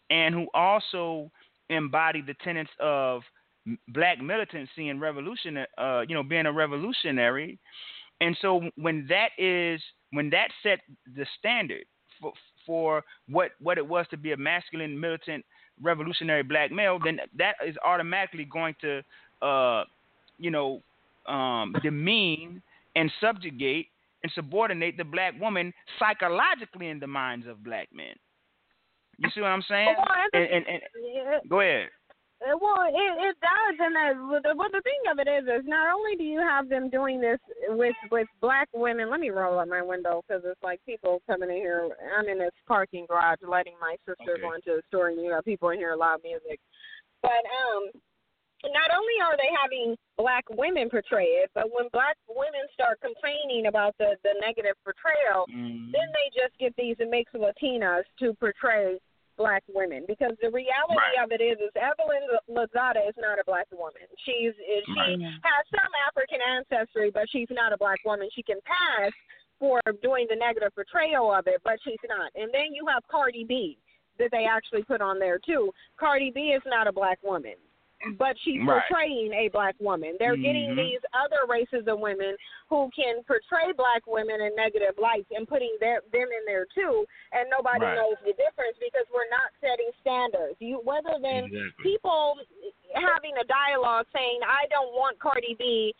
and 0.10 0.34
who 0.36 0.48
also 0.53 1.32
embodied 1.70 2.28
the 2.28 2.36
tenets 2.44 2.70
of 2.80 3.22
black 3.90 4.20
militancy 4.22 4.90
and 4.90 5.02
revolution 5.02 5.58
uh 5.78 6.02
you 6.08 6.16
know 6.16 6.24
being 6.24 6.45
a 6.45 6.52
revolutionary 6.52 7.60
and 8.20 8.38
so 8.41 8.62
when 8.76 9.06
that 9.08 9.30
is 9.38 9.82
when 10.12 10.30
that 10.30 10.49
set 10.64 10.80
the 11.16 11.26
standard 11.40 11.84
for 12.22 12.34
for 12.65 13.03
what 13.27 13.52
what 13.60 13.77
it 13.77 13.88
was 13.88 14.06
to 14.10 14.18
be 14.18 14.31
a 14.31 14.38
masculine 14.38 14.99
militant 14.99 15.43
revolutionary 15.81 16.43
black 16.43 16.72
male 16.72 16.99
then 17.03 17.19
that 17.38 17.56
is 17.65 17.76
automatically 17.85 18.45
going 18.45 18.76
to 18.80 19.02
uh 19.41 19.84
you 20.38 20.52
know 20.52 20.81
um 21.27 21.76
demean 21.84 22.61
and 22.95 23.11
subjugate 23.19 23.88
and 24.23 24.31
subordinate 24.34 24.98
the 24.98 25.03
black 25.03 25.39
woman 25.39 25.73
psychologically 25.98 26.89
in 26.89 26.99
the 26.99 27.07
minds 27.07 27.48
of 27.48 27.64
black 27.64 27.88
men. 27.93 28.14
You 29.18 29.30
see 29.34 29.41
what 29.41 29.48
i'm 29.48 29.64
saying? 29.68 29.95
I 29.98 30.27
and, 30.34 30.43
and, 30.43 30.65
and 30.68 31.49
go 31.49 31.61
ahead 31.61 31.89
Well, 32.41 32.81
it 32.89 33.13
it 33.22 33.38
does, 33.39 33.76
and 33.77 33.93
the, 33.93 34.53
but 34.57 34.72
the 34.72 34.81
thing 34.81 35.01
of 35.11 35.19
it 35.19 35.30
is, 35.30 35.45
is 35.45 35.65
not 35.68 35.93
only 35.93 36.15
do 36.18 36.23
you 36.23 36.39
have 36.39 36.69
them 36.69 36.89
doing 36.89 37.22
this 37.22 37.38
with 37.69 37.95
with 38.09 38.27
black 38.41 38.68
women. 38.73 39.11
Let 39.11 39.19
me 39.19 39.30
roll 39.30 39.59
up 39.59 39.68
my 39.68 39.81
window 39.84 40.23
because 40.26 40.41
it's 40.45 40.61
like 40.63 40.81
people 40.85 41.22
coming 41.27 41.49
in 41.51 41.57
here. 41.57 41.89
I'm 42.18 42.27
in 42.27 42.39
this 42.39 42.51
parking 42.68 43.05
garage, 43.07 43.38
letting 43.47 43.76
my 43.80 43.95
sister 44.07 44.34
Okay. 44.34 44.41
go 44.41 44.53
into 44.53 44.81
the 44.81 44.81
store, 44.88 45.09
and 45.09 45.22
you 45.22 45.31
have 45.31 45.45
people 45.45 45.69
in 45.69 45.77
here 45.77 45.95
loud 45.95 46.22
music. 46.23 46.59
But 47.22 47.45
um, 47.45 47.91
not 48.73 48.89
only 48.89 49.13
are 49.22 49.38
they 49.38 49.49
having 49.61 49.95
black 50.18 50.45
women 50.49 50.89
portray 50.89 51.45
it, 51.45 51.51
but 51.53 51.69
when 51.69 51.89
black 51.93 52.18
women 52.27 52.65
start 52.73 52.99
complaining 53.01 53.68
about 53.68 53.93
the 53.99 54.18
the 54.23 54.34
negative 54.41 54.76
portrayal, 54.84 55.45
Mhm. 55.45 55.91
then 55.93 56.07
they 56.09 56.27
just 56.34 56.57
get 56.57 56.73
these 56.76 56.97
mixed 57.05 57.35
Latinas 57.35 58.03
to 58.18 58.34
portray 58.41 58.97
black 59.41 59.63
women 59.73 60.05
because 60.07 60.38
the 60.41 60.49
reality 60.53 61.01
Right. 61.18 61.23
of 61.26 61.31
it 61.34 61.41
is 61.41 61.57
is 61.59 61.73
Evelyn 61.76 62.22
Lozada 62.47 63.01
is 63.09 63.18
not 63.18 63.39
a 63.41 63.43
black 63.43 63.65
woman. 63.72 64.05
She's 64.26 64.53
is- 64.59 64.85
she 64.85 64.93
Right. 64.93 65.22
has 65.43 65.63
some 65.73 65.91
African 66.07 66.41
ancestry, 66.41 67.09
but 67.09 67.27
she's 67.30 67.49
not 67.49 67.73
a 67.73 67.77
black 67.77 67.99
woman. 68.05 68.30
She 68.30 68.43
can 68.43 68.61
pass 68.61 69.11
for 69.59 69.81
doing 70.01 70.27
the 70.30 70.35
negative 70.35 70.73
portrayal 70.76 71.31
of 71.34 71.47
it, 71.47 71.61
but 71.63 71.81
she's 71.81 72.03
not. 72.07 72.31
And 72.35 72.51
then 72.53 72.73
you 72.73 72.85
have 72.88 73.05
Cardi 73.07 73.43
B 73.43 73.77
that 74.18 74.30
they 74.31 74.45
actually 74.45 74.84
put 74.84 75.01
on 75.01 75.18
there 75.19 75.39
too. 75.39 75.73
Cardi 75.97 76.30
B 76.31 76.53
is 76.53 76.61
not 76.65 76.88
a 76.88 76.91
black 76.91 77.22
woman. 77.23 77.55
But 78.18 78.38
she's 78.40 78.61
Right. 78.61 78.82
portraying 78.88 79.34
a 79.34 79.48
black 79.49 79.76
woman. 79.80 80.15
They're 80.18 80.36
getting 80.36 80.72
Mhm. 80.72 80.76
these 80.76 81.02
other 81.14 81.45
races 81.48 81.88
of 81.88 81.99
women 81.99 82.36
who 82.68 82.90
can 82.95 83.23
portray 83.23 83.72
black 83.73 84.06
women 84.07 84.41
in 84.41 84.56
negative 84.56 84.98
lights 84.98 85.30
and 85.32 85.48
putting 85.48 85.76
their, 85.80 86.02
them 86.11 86.32
in 86.32 86.45
there 86.45 86.65
too, 86.65 87.07
and 87.32 87.49
nobody 87.49 87.86
Right. 87.86 87.95
knows 87.95 88.18
the 88.26 88.34
difference 88.34 88.78
because 88.80 89.06
we're 89.11 89.30
not 89.30 89.52
setting 89.60 89.91
standards. 89.99 90.60
You 90.60 90.80
whether 90.80 91.19
than 91.19 91.45
Exactly. 91.45 91.84
people 91.84 92.40
having 92.94 93.38
a 93.38 93.44
dialogue 93.44 94.07
saying, 94.14 94.41
"I 94.44 94.65
don't 94.68 94.94
want 94.94 95.19
Cardi 95.19 95.53
B 95.56 95.95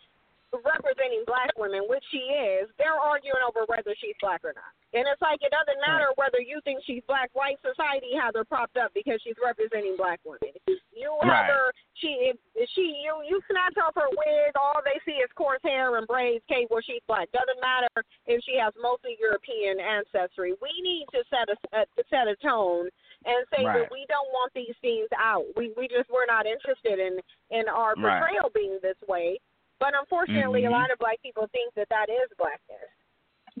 representing 0.64 1.24
black 1.26 1.50
women," 1.56 1.88
which 1.88 2.04
she 2.10 2.18
is, 2.32 2.68
they're 2.78 2.92
arguing 3.00 3.40
over 3.46 3.64
whether 3.66 3.94
she's 3.96 4.16
black 4.20 4.44
or 4.44 4.52
not. 4.52 4.72
And 4.92 5.08
it's 5.08 5.22
like 5.22 5.40
it 5.42 5.50
doesn't 5.50 5.80
matter 5.80 6.12
whether 6.16 6.38
you 6.40 6.60
think 6.62 6.84
she's 6.84 7.02
black. 7.08 7.30
White 7.32 7.56
society 7.64 8.12
has 8.20 8.34
her 8.36 8.44
propped 8.44 8.76
up 8.76 8.92
because 8.92 9.20
she's 9.24 9.36
representing 9.42 9.96
black 9.96 10.20
women. 10.24 10.52
You 10.92 11.16
have 11.22 11.30
Right. 11.32 11.50
her. 11.50 11.72
She 11.94 12.08
if, 12.28 12.68
she 12.70 13.00
you 13.02 13.22
you 13.24 13.40
snatch 13.48 13.76
off 13.78 13.94
her 13.94 14.08
wig, 14.10 14.52
all 14.54 14.82
they 14.84 15.00
see 15.06 15.16
is 15.18 15.32
coarse 15.32 15.62
hair 15.62 15.96
and 15.96 16.06
braids. 16.06 16.44
Okay, 16.50 16.66
well 16.68 16.82
she's 16.82 17.00
black. 17.08 17.32
Doesn't 17.32 17.60
matter 17.60 17.88
if 18.26 18.44
she 18.44 18.56
has 18.58 18.74
mostly 18.76 19.16
European 19.18 19.80
ancestry. 19.80 20.52
We 20.60 20.72
need 20.82 21.06
to 21.12 21.24
set 21.30 21.48
a 21.48 21.56
set, 21.72 21.88
set 22.10 22.28
a 22.28 22.36
tone 22.36 22.90
and 23.24 23.46
say 23.56 23.64
Right. 23.64 23.80
that 23.82 23.90
we 23.90 24.04
don't 24.08 24.28
want 24.32 24.52
these 24.52 24.76
things 24.82 25.08
out. 25.16 25.46
We 25.56 25.72
we 25.76 25.88
just 25.88 26.10
we're 26.10 26.26
not 26.26 26.44
interested 26.44 26.98
in 26.98 27.18
in 27.50 27.68
our 27.68 27.94
Right. 27.96 28.20
portrayal 28.20 28.50
being 28.50 28.78
this 28.82 29.00
way. 29.08 29.38
But 29.82 29.94
unfortunately, 29.98 30.62
Mhm. 30.62 30.68
a 30.68 30.70
lot 30.70 30.90
of 30.92 30.98
black 30.98 31.20
people 31.22 31.48
think 31.48 31.74
that 31.74 31.88
that 31.88 32.08
is 32.08 32.30
blackness. 32.38 32.88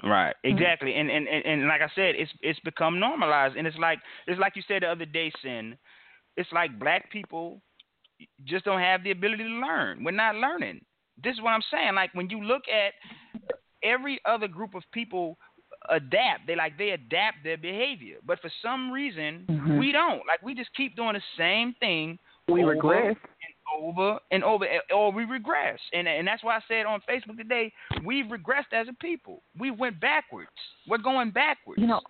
Right, 0.04 0.34
exactly, 0.44 0.94
and, 0.94 1.10
and 1.10 1.28
and 1.28 1.44
and 1.44 1.66
like 1.66 1.82
I 1.82 1.88
said, 1.88 2.14
it's 2.14 2.32
it's 2.40 2.60
become 2.60 2.98
normalized, 3.00 3.56
and 3.56 3.66
it's 3.66 3.76
like 3.76 3.98
it's 4.28 4.38
like 4.38 4.54
you 4.56 4.62
said 4.62 4.82
the 4.82 4.90
other 4.90 5.04
day, 5.04 5.30
sin. 5.42 5.76
It's 6.36 6.50
like 6.52 6.78
black 6.78 7.10
people 7.10 7.60
just 8.44 8.64
don't 8.64 8.80
have 8.80 9.02
the 9.02 9.10
ability 9.10 9.42
to 9.42 9.50
learn. 9.66 10.02
We're 10.04 10.12
not 10.12 10.36
learning. 10.36 10.84
This 11.22 11.34
is 11.34 11.42
what 11.42 11.50
I'm 11.50 11.62
saying. 11.70 11.94
Like 11.94 12.14
when 12.14 12.30
you 12.30 12.42
look 12.42 12.62
at 12.68 12.94
every 13.82 14.20
other 14.24 14.48
group 14.48 14.74
of 14.74 14.82
people 14.92 15.36
adapt, 15.90 16.46
they 16.46 16.54
like 16.56 16.78
they 16.78 16.90
adapt 16.90 17.38
their 17.44 17.58
behavior, 17.58 18.18
but 18.24 18.40
for 18.40 18.50
some 18.62 18.90
reason 18.92 19.44
Mhm. 19.50 19.78
we 19.78 19.92
don't. 19.92 20.24
Like 20.26 20.40
we 20.42 20.54
just 20.54 20.72
keep 20.74 20.94
doing 20.96 21.14
the 21.14 21.22
same 21.36 21.74
thing 21.74 22.18
We 22.48 22.62
over 22.62 22.72
regress. 22.72 23.16
Over 23.80 24.18
and 24.30 24.44
over, 24.44 24.66
or 24.94 25.12
we 25.12 25.24
regress. 25.24 25.78
And 25.92 26.06
and 26.08 26.26
that's 26.26 26.42
why 26.44 26.56
I 26.56 26.60
said 26.68 26.86
on 26.86 27.00
Facebook 27.08 27.36
today, 27.36 27.72
we've 28.04 28.26
regressed 28.26 28.72
as 28.72 28.88
a 28.88 28.94
people. 28.94 29.42
We 29.58 29.70
went 29.70 30.00
backwards. 30.00 30.50
We're 30.88 30.98
going 30.98 31.30
backwards. 31.30 31.80
You 31.80 31.86
know, 31.86 32.00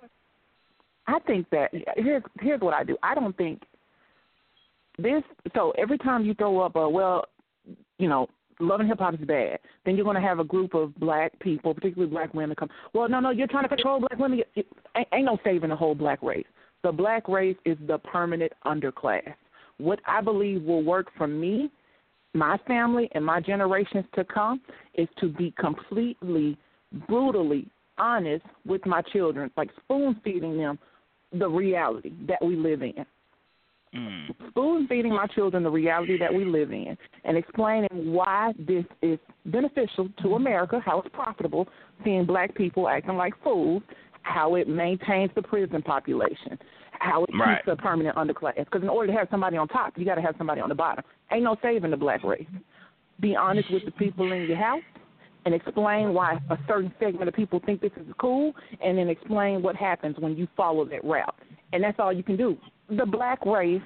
I 1.06 1.18
think 1.26 1.48
that 1.50 1.70
here's 1.96 2.22
here's 2.40 2.60
what 2.60 2.74
I 2.74 2.84
do. 2.84 2.96
I 3.02 3.14
don't 3.14 3.36
think 3.36 3.62
this. 4.98 5.22
So 5.54 5.72
every 5.78 5.98
time 5.98 6.24
you 6.24 6.34
throw 6.34 6.60
up 6.60 6.76
a 6.76 6.88
well, 6.88 7.24
you 7.98 8.08
know, 8.08 8.28
love 8.60 8.80
and 8.80 8.88
hip 8.88 8.98
hop 8.98 9.14
is 9.14 9.20
bad, 9.20 9.58
then 9.84 9.96
you're 9.96 10.04
going 10.04 10.20
to 10.20 10.26
have 10.26 10.38
a 10.38 10.44
group 10.44 10.74
of 10.74 10.94
black 10.96 11.38
people, 11.40 11.74
particularly 11.74 12.10
black 12.10 12.32
women, 12.34 12.56
come. 12.56 12.68
Well, 12.92 13.08
no, 13.08 13.20
no, 13.20 13.30
you're 13.30 13.46
trying 13.46 13.64
to 13.64 13.68
control 13.68 14.00
black 14.00 14.18
women. 14.18 14.38
You- 14.38 14.44
you- 14.54 14.64
Ain't, 14.96 15.08
ain't 15.14 15.24
no 15.24 15.38
saving 15.42 15.70
the 15.70 15.76
whole 15.76 15.94
black 15.94 16.22
race. 16.22 16.44
The 16.82 16.92
black 16.92 17.26
race 17.28 17.56
is 17.64 17.78
the 17.86 17.98
permanent 17.98 18.52
underclass. 18.66 19.32
What 19.82 19.98
I 20.06 20.20
believe 20.20 20.62
will 20.62 20.84
work 20.84 21.08
for 21.16 21.26
me 21.26 21.70
my 22.34 22.56
family 22.66 23.10
and 23.12 23.24
my 23.24 23.40
generations 23.40 24.04
to 24.14 24.24
come 24.24 24.60
is 24.94 25.08
to 25.20 25.28
be 25.28 25.52
completely, 25.58 26.56
brutally 27.08 27.68
honest 27.98 28.44
with 28.64 28.84
my 28.86 29.02
children, 29.02 29.50
like 29.56 29.70
spoon 29.84 30.18
feeding 30.24 30.56
them 30.56 30.78
the 31.32 31.48
reality 31.48 32.12
that 32.28 32.42
we 32.42 32.56
live 32.56 32.82
in. 32.82 33.04
Mm. 33.94 34.48
Spoon 34.48 34.86
feeding 34.88 35.12
my 35.12 35.26
children 35.26 35.62
the 35.62 35.70
reality 35.70 36.18
that 36.18 36.32
we 36.32 36.46
live 36.46 36.72
in 36.72 36.96
and 37.24 37.36
explaining 37.36 38.12
why 38.12 38.52
this 38.58 38.84
is 39.02 39.18
beneficial 39.46 40.08
to 40.22 40.34
America, 40.34 40.80
how 40.82 41.00
it's 41.00 41.14
profitable, 41.14 41.68
seeing 42.02 42.24
black 42.24 42.54
people 42.54 42.88
acting 42.88 43.16
like 43.16 43.34
fools, 43.44 43.82
how 44.22 44.54
it 44.54 44.68
maintains 44.68 45.30
the 45.34 45.42
prison 45.42 45.82
population, 45.82 46.58
how 47.02 47.24
it 47.24 47.30
right. 47.38 47.64
keeps 47.64 47.72
a 47.72 47.76
permanent 47.76 48.16
underclass. 48.16 48.56
Because 48.56 48.82
in 48.82 48.88
order 48.88 49.12
to 49.12 49.18
have 49.18 49.28
somebody 49.30 49.56
on 49.56 49.68
top, 49.68 49.94
you 49.96 50.04
got 50.04 50.14
to 50.14 50.22
have 50.22 50.34
somebody 50.38 50.60
on 50.60 50.68
the 50.68 50.74
bottom. 50.74 51.04
Ain't 51.32 51.44
no 51.44 51.56
saving 51.62 51.90
the 51.90 51.96
black 51.96 52.22
race. 52.22 52.46
Be 53.20 53.36
honest 53.36 53.70
with 53.70 53.84
the 53.84 53.90
people 53.92 54.30
in 54.32 54.42
your 54.42 54.56
house 54.56 54.82
and 55.44 55.54
explain 55.54 56.14
why 56.14 56.38
a 56.50 56.56
certain 56.68 56.92
segment 57.00 57.28
of 57.28 57.34
people 57.34 57.60
think 57.66 57.80
this 57.80 57.90
is 57.96 58.06
cool, 58.20 58.52
and 58.80 58.96
then 58.96 59.08
explain 59.08 59.60
what 59.60 59.74
happens 59.74 60.16
when 60.20 60.36
you 60.36 60.46
follow 60.56 60.84
that 60.84 61.04
route. 61.04 61.34
And 61.72 61.82
that's 61.82 61.98
all 61.98 62.12
you 62.12 62.22
can 62.22 62.36
do. 62.36 62.56
The 62.90 63.04
black 63.04 63.44
race 63.44 63.82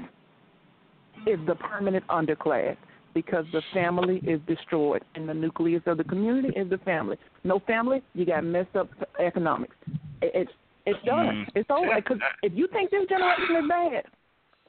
is 1.27 1.39
the 1.47 1.55
permanent 1.55 2.07
underclass 2.09 2.77
because 3.15 3.47
the 3.53 3.63
family 3.73 4.21
is 4.27 4.39
destroyed 4.47 5.03
and 5.15 5.27
the 5.27 5.33
nucleus 5.33 5.81
of 5.87 5.97
the 5.97 6.05
community 6.05 6.49
is 6.49 6.69
the 6.69 6.77
family. 6.79 7.17
No 7.45 7.61
family, 7.61 8.03
you 8.13 8.27
got 8.27 8.45
messed 8.45 8.77
up 8.77 8.91
economics. 9.19 9.75
It's 10.21 10.51
it's 10.87 11.05
done. 11.05 11.27
Mm. 11.27 11.47
It's 11.55 11.71
over. 11.71 11.87
Because 11.97 12.19
if 12.43 12.53
you 12.55 12.69
think 12.73 12.91
this 12.91 13.07
generation 13.09 13.57
is 13.57 13.69
bad, 13.69 14.05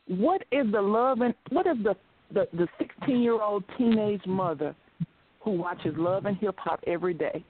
what 0.08 0.42
is 0.52 0.72
the 0.72 0.82
love 0.82 1.22
and 1.22 1.34
what 1.50 1.68
is 1.68 1.78
the 1.84 1.96
the 2.34 2.48
the 2.54 2.68
sixteen 2.78 3.22
year 3.22 3.42
old 3.42 3.64
teenage 3.78 4.26
mother 4.26 4.76
who 5.40 5.52
watches 5.52 5.94
love 5.98 6.26
and 6.26 6.38
hip 6.38 6.56
hop 6.58 6.84
every 6.88 7.14
day 7.14 7.44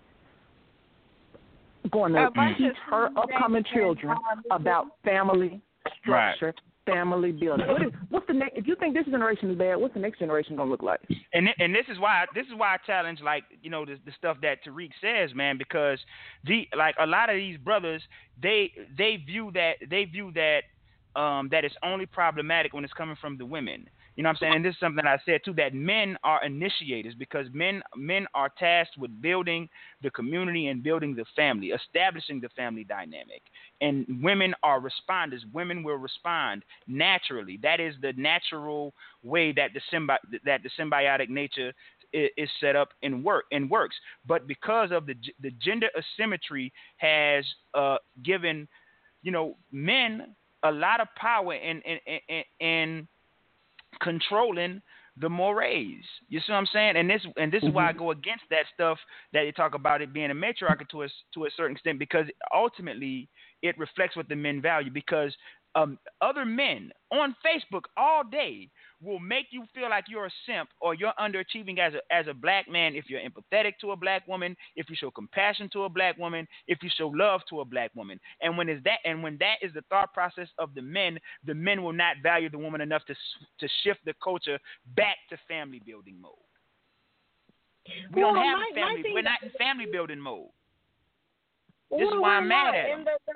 going 1.92 2.14
to 2.14 2.30
teach 2.58 2.76
her 2.90 3.10
upcoming 3.18 3.64
children 3.74 4.16
about 4.52 4.88
family 5.04 5.62
structure, 6.02 6.48
right 6.48 6.56
family 6.88 7.32
building. 7.32 7.68
What 7.68 7.82
is, 7.82 7.92
what's 8.10 8.28
the 8.28 8.34
next? 8.34 8.58
If 8.58 8.68
you 8.68 8.76
think 8.76 8.94
this 8.94 9.06
generation 9.06 9.52
is 9.52 9.58
bad, 9.58 9.76
what's 9.76 9.94
the 9.94 10.00
next 10.00 10.20
generation 10.20 10.56
gonna 10.56 10.70
look 10.70 10.84
like? 10.84 11.02
And 11.34 11.50
and 11.60 11.74
this 11.74 11.86
is 11.90 12.00
why 12.00 12.26
this 12.34 12.46
is 12.48 12.54
why 12.56 12.76
I 12.76 12.78
challenge 12.86 13.20
like 13.24 13.44
you 13.62 13.70
know 13.70 13.86
the, 13.86 14.00
the 14.06 14.12
stuff 14.18 14.38
that 14.42 14.64
Tariq 14.66 14.92
says, 15.02 15.36
man, 15.36 15.58
because 15.58 16.00
the 16.46 16.68
like 16.76 16.96
a 17.00 17.06
lot 17.06 17.30
of 17.30 17.36
these 17.36 17.58
brothers 17.58 18.02
they 18.42 18.72
they 18.98 19.18
view 19.18 19.52
that 19.54 19.74
they 19.90 20.06
view 20.06 20.32
that 20.34 20.62
um 21.20 21.50
that 21.52 21.66
it's 21.66 21.76
only 21.84 22.06
problematic 22.06 22.74
when 22.74 22.84
it's 22.84 22.94
coming 22.94 23.18
from 23.20 23.38
the 23.38 23.46
women. 23.46 23.90
You 24.18 24.24
know 24.24 24.30
what 24.30 24.38
I'm 24.38 24.40
saying? 24.40 24.54
And 24.56 24.66
this 24.66 24.74
is 24.74 24.80
something 24.80 25.06
I 25.06 25.20
said 25.28 25.42
too 25.46 25.54
that 25.54 25.76
men 25.76 26.18
are 26.24 26.44
initiators 26.44 27.14
because 27.14 27.46
men 27.54 27.84
men 27.96 28.26
are 28.34 28.50
tasked 28.58 28.98
with 28.98 29.22
building 29.22 29.70
the 30.02 30.10
community 30.10 30.68
and 30.68 30.82
building 30.82 31.16
the 31.16 31.24
family, 31.36 31.68
establishing 31.68 32.42
the 32.42 32.50
family 32.50 32.84
dynamic. 32.84 33.44
And 33.80 34.08
women 34.24 34.56
are 34.64 34.82
responders. 34.82 35.42
Women 35.54 35.84
will 35.84 35.98
respond 35.98 36.64
naturally. 36.88 37.60
That 37.62 37.80
is 37.80 37.94
the 38.02 38.14
natural 38.14 38.92
way 39.22 39.54
that 39.54 39.70
the 39.76 39.82
symbi- 39.96 40.42
that 40.44 40.64
the 40.64 40.70
symbiotic 40.80 41.30
nature 41.30 41.72
is 42.12 42.50
set 42.60 42.76
up 42.76 42.90
and 43.04 43.24
work 43.24 43.46
and 43.52 43.70
works. 43.70 43.96
But 44.26 44.48
because 44.48 44.92
of 44.92 45.06
the 45.06 45.14
the 45.42 45.52
gender 45.64 45.90
asymmetry 45.96 46.74
has 46.98 47.46
uh, 47.76 47.98
given, 48.24 48.68
you 49.22 49.32
know, 49.32 49.58
men 49.72 50.36
a 50.64 50.72
lot 50.72 51.02
of 51.02 51.08
power 51.16 51.54
and 51.54 51.84
in 51.86 52.00
in, 52.28 52.44
in 52.68 53.08
controlling 54.02 54.82
the 55.20 55.30
mores. 55.30 56.04
You 56.30 56.40
see 56.40 56.52
what 56.52 56.60
I'm 56.60 56.68
saying? 56.72 56.96
And 56.96 57.10
this 57.10 57.26
and 57.38 57.52
this 57.52 57.60
mm-hmm. 57.60 57.70
is 57.70 57.74
why 57.74 57.88
I 57.88 57.90
mm-hmm. 57.90 58.00
go 58.00 58.12
against 58.12 58.44
that 58.50 58.66
stuff 58.74 58.98
that 59.34 59.46
you 59.46 59.52
talk 59.52 59.74
about 59.74 60.02
it 60.02 60.14
being 60.14 60.32
a 60.32 60.36
matriarchy 60.36 60.86
to 60.92 61.04
a 61.04 61.08
to 61.34 61.46
a 61.46 61.50
certain 61.56 61.76
extent 61.76 62.00
because 62.00 62.26
ultimately 62.54 63.30
it 63.64 63.78
reflects 63.78 64.16
what 64.16 64.30
the 64.30 64.36
men 64.36 64.62
value 64.62 64.92
because 64.92 65.36
um, 65.76 65.98
other 66.22 66.46
men 66.46 66.92
on 67.12 67.36
Facebook 67.46 67.84
all 67.98 68.24
day 68.24 68.70
will 69.02 69.20
make 69.20 69.48
you 69.52 69.64
feel 69.74 69.90
like 69.90 70.06
you're 70.08 70.26
a 70.26 70.32
simp 70.46 70.70
or 70.82 70.96
you're 70.96 71.14
underachieving 71.20 71.80
as 71.80 71.94
a 71.94 72.14
as 72.14 72.28
a 72.28 72.34
black 72.34 72.70
man 72.70 72.96
if 72.96 73.06
you're 73.10 73.22
empathetic 73.22 73.74
to 73.82 73.92
a 73.92 73.96
black 73.96 74.28
woman, 74.28 74.56
if 74.76 74.90
you 74.90 74.96
show 74.96 75.12
compassion 75.12 75.70
to 75.74 75.84
a 75.84 75.90
black 75.90 76.18
woman, 76.18 76.48
if 76.68 76.80
you 76.82 76.90
show 76.98 77.08
love 77.10 77.42
to 77.50 77.62
a 77.62 77.66
black 77.66 77.92
woman. 77.96 78.20
And 78.42 78.58
when 78.58 78.70
is 78.70 78.82
that 78.84 79.00
and 79.06 79.22
when 79.22 79.38
that 79.40 79.56
is 79.62 79.74
the 79.74 79.84
thought 79.90 80.14
process 80.14 80.48
of 80.58 80.74
the 80.74 80.82
men, 80.82 81.20
the 81.46 81.54
men 81.54 81.84
will 81.84 81.94
not 81.94 82.18
value 82.24 82.50
the 82.50 82.58
woman 82.58 82.82
enough 82.82 83.04
to 83.06 83.16
to 83.60 83.68
shift 83.84 84.00
the 84.06 84.14
culture 84.24 84.60
back 84.96 85.18
to 85.30 85.38
family 85.48 85.82
building 85.86 86.20
mode. 86.20 86.34
We 88.14 88.24
well, 88.24 88.34
don't 88.34 88.44
have 88.44 88.58
my, 88.58 88.72
family. 88.74 89.12
We're 89.14 89.22
not 89.22 89.44
in 89.44 89.50
family 89.58 89.86
building 89.92 90.20
mode. 90.20 90.50
This 91.90 92.00
well, 92.00 92.16
is 92.16 92.22
why 92.22 92.36
I'm 92.38 92.48
mad 92.48 92.76
at 92.76 92.88
them. 92.88 93.06
The, 93.06 93.34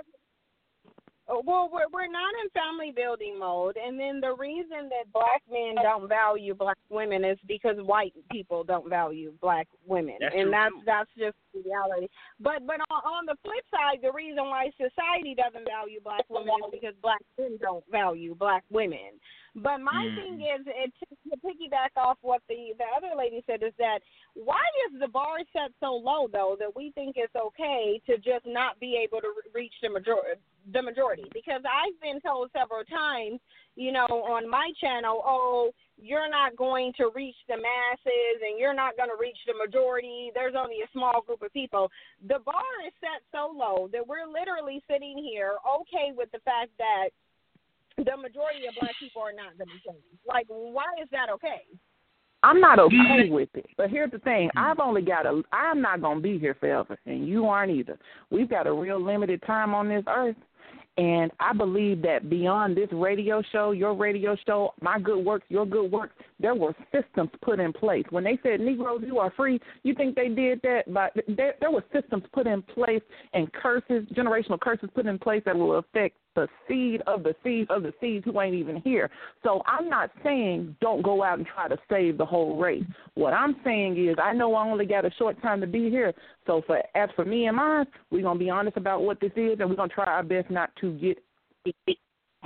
well, 1.46 1.70
we're 1.72 1.88
we're 1.94 2.12
not 2.12 2.34
in 2.44 2.50
family 2.52 2.92
building 2.96 3.40
mode, 3.40 3.78
and 3.78 4.00
then 4.00 4.20
the 4.20 4.36
reason 4.36 4.90
that 4.90 5.12
black 5.14 5.42
men 5.50 5.76
don't 5.82 6.08
value 6.08 6.54
black 6.54 6.78
women 6.90 7.24
is 7.24 7.38
because 7.48 7.78
white 7.80 8.14
people 8.32 8.64
don't 8.64 8.90
value 8.90 9.32
black 9.42 9.68
women, 9.86 10.18
that's 10.20 10.36
and 10.36 10.52
that's 10.52 10.76
that's 10.86 11.10
just 11.18 11.38
reality. 11.54 12.08
But 12.40 12.66
but 12.68 12.82
on, 12.90 13.02
on 13.06 13.26
the 13.26 13.36
flip 13.44 13.64
side, 13.72 14.00
the 14.02 14.12
reason 14.12 14.46
why 14.46 14.70
society 14.76 15.36
doesn't 15.36 15.68
value 15.68 16.02
black 16.04 16.26
women 16.30 16.54
is 16.66 16.72
because 16.72 16.96
black 17.02 17.22
men 17.38 17.58
don't 17.62 17.84
value 17.92 18.36
black 18.36 18.64
women. 18.70 19.20
But 19.56 19.80
my 19.82 20.08
mm. 20.08 20.16
thing 20.16 20.42
is, 20.42 20.66
it, 20.66 20.94
to 21.30 21.38
piggyback 21.38 21.98
off 21.98 22.18
what 22.22 22.42
the 22.48 22.72
the 22.78 22.86
other 22.96 23.16
lady 23.18 23.44
said, 23.46 23.64
is 23.64 23.74
that 23.80 24.00
why 24.34 24.64
is 24.88 25.00
the 25.00 25.10
bar 25.10 25.40
set 25.52 25.72
so 25.82 25.94
low 25.94 26.28
though 26.32 26.56
that 26.60 26.74
we 26.74 26.92
think 26.92 27.16
it's 27.18 27.36
okay 27.36 28.00
to 28.08 28.18
just 28.18 28.46
not 28.46 28.80
be 28.80 28.96
able 28.96 29.20
to 29.20 29.28
reach 29.54 29.74
the 29.82 29.90
majority? 29.90 30.40
The 30.72 30.82
majority, 30.82 31.26
because 31.34 31.62
I've 31.66 32.00
been 32.02 32.22
told 32.22 32.52
several 32.54 32.84
times, 32.86 33.40
you 33.76 33.92
know, 33.92 34.06
on 34.06 34.48
my 34.48 34.72
channel, 34.80 35.22
oh, 35.26 35.72
you're 35.98 36.30
not 36.30 36.56
going 36.56 36.94
to 36.98 37.10
reach 37.14 37.36
the 37.48 37.58
masses 37.58 38.38
and 38.46 38.60
you're 38.60 38.74
not 38.74 38.96
going 38.96 39.10
to 39.10 39.20
reach 39.20 39.38
the 39.48 39.54
majority. 39.54 40.32
There's 40.34 40.56
only 40.58 40.78
a 40.86 40.92
small 40.94 41.22
group 41.26 41.42
of 41.42 41.52
people. 41.52 41.90
The 42.28 42.40
bar 42.46 42.64
is 42.86 42.94
set 43.02 43.26
so 43.32 43.52
low 43.54 43.90
that 43.92 44.06
we're 44.06 44.28
literally 44.28 44.84
sitting 44.90 45.18
here 45.18 45.58
okay 45.66 46.14
with 46.16 46.32
the 46.32 46.40
fact 46.46 46.70
that 46.78 47.10
the 48.06 48.18
majority 48.18 48.68
of 48.68 48.76
black 48.80 48.96
people 49.00 49.22
are 49.22 49.34
not 49.34 49.58
going 49.58 49.70
to 49.70 49.80
change. 49.86 50.04
Like, 50.28 50.46
why 50.48 50.86
is 51.02 51.08
that 51.12 51.30
okay? 51.30 51.64
I'm 52.44 52.60
not 52.60 52.80
okay 52.80 53.30
with 53.30 53.50
it. 53.54 53.68
But 53.78 53.90
here's 53.90 54.12
the 54.12 54.20
thing: 54.20 54.50
mm-hmm. 54.50 54.60
I've 54.60 54.80
only 54.80 55.02
got 55.02 55.26
a. 55.26 55.44
I'm 55.52 55.82
not 55.82 56.02
going 56.02 56.18
to 56.18 56.24
be 56.24 56.40
here 56.40 56.56
forever, 56.60 56.98
and 57.06 57.28
you 57.28 57.46
aren't 57.46 57.72
either. 57.72 57.98
We've 58.30 58.50
got 58.50 58.68
a 58.68 58.74
real 58.74 59.04
limited 59.04 59.44
time 59.46 59.74
on 59.74 59.88
this 59.88 60.04
earth, 60.08 60.36
and 60.98 61.32
I 61.40 61.54
believe 61.54 62.02
that 62.02 62.30
beyond 62.30 62.76
this 62.76 62.90
radio 62.92 63.44
show, 63.52 63.72
your 63.72 63.94
radio 63.94 64.36
show, 64.46 64.74
my 64.82 65.00
good 65.00 65.24
work, 65.24 65.44
your 65.50 65.66
good 65.66 65.92
work, 65.92 66.12
there 66.42 66.56
were 66.56 66.76
systems 66.92 67.30
put 67.42 67.60
in 67.60 67.74
place. 67.74 68.06
When 68.10 68.24
they 68.24 68.40
said 68.44 68.60
Negroes, 68.60 69.04
you 69.06 69.20
are 69.20 69.32
free, 69.36 69.60
you 69.84 69.94
think 69.94 70.16
they 70.16 70.30
did 70.30 70.62
that? 70.64 70.84
But 70.88 71.14
there, 71.28 71.56
there 71.60 71.72
were 71.72 71.84
systems 71.94 72.24
put 72.34 72.48
in 72.48 72.62
place 72.62 73.02
and 73.34 73.52
curses, 73.54 74.06
generational 74.14 74.60
curses 74.60 74.90
put 74.94 75.06
in 75.06 75.20
place 75.20 75.44
that 75.46 75.56
will 75.56 75.78
affect 75.78 76.16
the 76.36 76.48
seed 76.68 77.02
of 77.08 77.24
the 77.24 77.36
seed 77.44 77.70
of 77.70 77.84
the 77.84 77.94
seeds 78.00 78.24
who 78.26 78.40
ain't 78.40 78.56
even 78.56 78.78
here. 78.82 79.10
So 79.44 79.62
I'm 79.66 79.90
not 79.90 80.12
saying 80.24 80.76
don't 80.82 81.02
go 81.02 81.24
out 81.24 81.38
and 81.38 81.48
try 81.48 81.68
to 81.68 81.78
save 81.90 82.18
the 82.18 82.26
whole 82.26 82.58
race. 82.58 82.86
What 83.16 83.34
I'm 83.34 83.58
saying 83.64 83.98
is 83.98 84.16
I 84.22 84.34
know 84.34 84.54
I 84.56 84.66
only 84.66 84.86
got 84.86 85.06
a 85.06 85.12
short 85.18 85.42
time 85.42 85.60
to 85.62 85.68
be 85.68 85.90
here. 85.90 86.14
So 86.48 86.62
for 86.66 86.82
as 86.96 87.10
for 87.16 87.26
me 87.26 87.48
and 87.48 87.58
mine, 87.58 87.86
we're 88.12 88.24
gonna 88.24 88.40
be 88.40 88.50
honest 88.50 88.78
about 88.78 89.02
what 89.02 89.20
this 89.20 89.32
is, 89.36 89.60
and 89.60 89.70
we're 89.70 89.76
gonna 89.76 89.90
try 89.90 90.06
our 90.06 90.24
best 90.24 90.50
not 90.50 90.72
to 90.82 90.92
get 90.94 91.18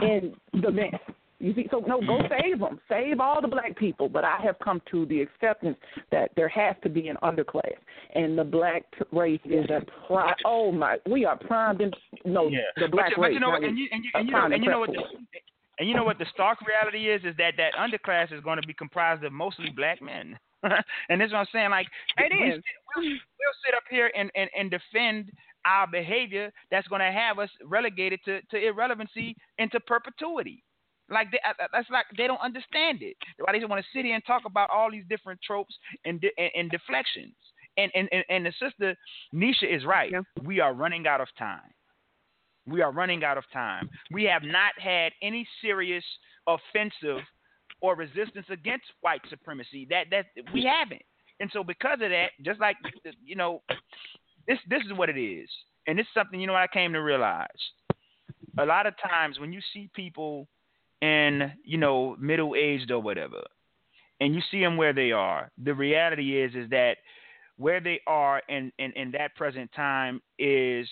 in 0.01 0.35
the 0.61 0.71
mess. 0.71 0.99
You 1.39 1.53
see, 1.53 1.67
so 1.69 1.83
no, 1.85 1.99
go 1.99 2.19
save 2.29 2.59
them, 2.59 2.79
save 2.87 3.19
all 3.19 3.41
the 3.41 3.47
black 3.47 3.77
people. 3.77 4.07
But 4.07 4.23
I 4.23 4.37
have 4.43 4.55
come 4.63 4.81
to 4.91 5.05
the 5.05 5.21
acceptance 5.21 5.77
that 6.11 6.31
there 6.35 6.47
has 6.47 6.75
to 6.83 6.89
be 6.89 7.09
an 7.09 7.17
underclass, 7.23 7.75
and 8.13 8.37
the 8.37 8.43
black 8.43 8.83
race 9.11 9.41
is 9.43 9.65
a 9.69 9.81
pri- 10.07 10.33
Oh 10.45 10.71
my, 10.71 10.97
we 11.09 11.25
are 11.25 11.37
primed 11.37 11.81
in 11.81 11.91
no 12.23 12.47
yeah. 12.47 12.59
the 12.77 12.87
black 12.87 13.11
but, 13.15 13.21
race. 13.21 13.29
But 13.29 13.33
you 13.33 13.39
know, 13.41 13.49
what, 13.49 13.63
and 13.63 13.77
you 13.77 13.87
and 13.91 14.03
you, 14.03 14.11
and 14.13 14.27
you 14.27 14.33
know, 14.33 14.45
and 14.45 14.63
you 14.63 14.69
know 14.69 14.79
what 14.79 14.91
the 14.91 15.03
and 15.77 15.89
you 15.89 15.95
know 15.95 16.05
what 16.05 16.17
the 16.19 16.25
stark 16.33 16.59
reality 16.65 17.09
is 17.09 17.21
is 17.25 17.35
that 17.37 17.55
that 17.57 17.73
underclass 17.73 18.31
is 18.33 18.41
going 18.41 18.61
to 18.61 18.67
be 18.67 18.73
comprised 18.73 19.23
of 19.23 19.33
mostly 19.33 19.69
black 19.75 20.01
men. 20.01 20.37
and 21.09 21.21
this 21.21 21.27
is 21.27 21.33
what 21.33 21.39
I'm 21.39 21.47
saying. 21.51 21.69
Like 21.69 21.87
it 22.17 22.31
we, 22.31 22.51
is. 22.53 22.63
We'll, 22.95 23.05
we'll 23.05 23.57
sit 23.65 23.75
up 23.75 23.83
here 23.89 24.11
and, 24.17 24.31
and, 24.35 24.49
and 24.57 24.71
defend 24.71 25.31
our 25.65 25.87
behavior 25.87 26.51
that's 26.71 26.87
going 26.87 27.01
to 27.01 27.11
have 27.11 27.39
us 27.39 27.49
relegated 27.63 28.19
to, 28.25 28.41
to 28.41 28.57
irrelevancy 28.57 29.35
into 29.57 29.79
perpetuity. 29.81 30.63
Like 31.09 31.31
they, 31.31 31.39
uh, 31.47 31.53
uh, 31.63 31.67
that's 31.71 31.89
like 31.89 32.05
they 32.17 32.27
don't 32.27 32.41
understand 32.41 33.01
it. 33.01 33.15
Why 33.39 33.51
they 33.53 33.59
just 33.59 33.69
want 33.69 33.83
to 33.83 33.97
sit 33.97 34.05
here 34.05 34.15
and 34.15 34.25
talk 34.25 34.43
about 34.45 34.69
all 34.69 34.89
these 34.91 35.03
different 35.09 35.39
tropes 35.45 35.75
and 36.05 36.23
and, 36.37 36.51
and 36.55 36.71
deflections. 36.71 37.33
And, 37.77 37.91
and 37.93 38.07
and 38.11 38.23
and 38.29 38.45
the 38.45 38.53
sister 38.59 38.95
Nisha 39.33 39.63
is 39.63 39.85
right. 39.85 40.11
Yeah. 40.11 40.21
We 40.43 40.59
are 40.59 40.73
running 40.73 41.05
out 41.07 41.21
of 41.21 41.27
time. 41.37 41.73
We 42.67 42.81
are 42.81 42.91
running 42.91 43.23
out 43.23 43.37
of 43.37 43.43
time. 43.53 43.89
We 44.11 44.23
have 44.23 44.43
not 44.43 44.73
had 44.79 45.11
any 45.21 45.47
serious 45.61 46.03
offensive 46.47 47.23
or 47.81 47.95
resistance 47.95 48.47
against 48.49 48.85
white 49.01 49.21
supremacy. 49.29 49.85
That 49.89 50.05
that 50.11 50.25
we 50.53 50.63
haven't. 50.63 51.03
And 51.39 51.49
so 51.51 51.63
because 51.63 51.99
of 52.01 52.09
that, 52.09 52.29
just 52.41 52.59
like 52.59 52.77
you 53.23 53.35
know, 53.35 53.61
this 54.47 54.57
this 54.69 54.81
is 54.83 54.93
what 54.97 55.09
it 55.09 55.19
is. 55.19 55.49
And 55.87 55.99
it's 55.99 56.09
something, 56.13 56.39
you 56.39 56.47
know 56.47 56.53
what 56.53 56.63
I 56.63 56.67
came 56.67 56.93
to 56.93 56.99
realize. 57.01 57.47
A 58.57 58.65
lot 58.65 58.87
of 58.87 58.95
times 58.97 59.39
when 59.39 59.53
you 59.53 59.59
see 59.73 59.89
people 59.93 60.47
in, 61.05 61.51
you 61.63 61.77
know, 61.77 62.15
middle 62.19 62.55
aged 62.55 62.91
or 62.91 62.99
whatever, 62.99 63.41
and 64.19 64.33
you 64.33 64.41
see 64.49 64.59
them 64.61 64.77
where 64.77 64.93
they 64.93 65.11
are, 65.11 65.51
the 65.63 65.73
reality 65.73 66.41
is 66.41 66.55
is 66.55 66.69
that 66.69 66.97
where 67.57 67.79
they 67.79 67.99
are 68.07 68.41
in, 68.49 68.71
in, 68.79 68.91
in 68.93 69.11
that 69.11 69.35
present 69.35 69.69
time 69.75 70.21
is 70.39 70.87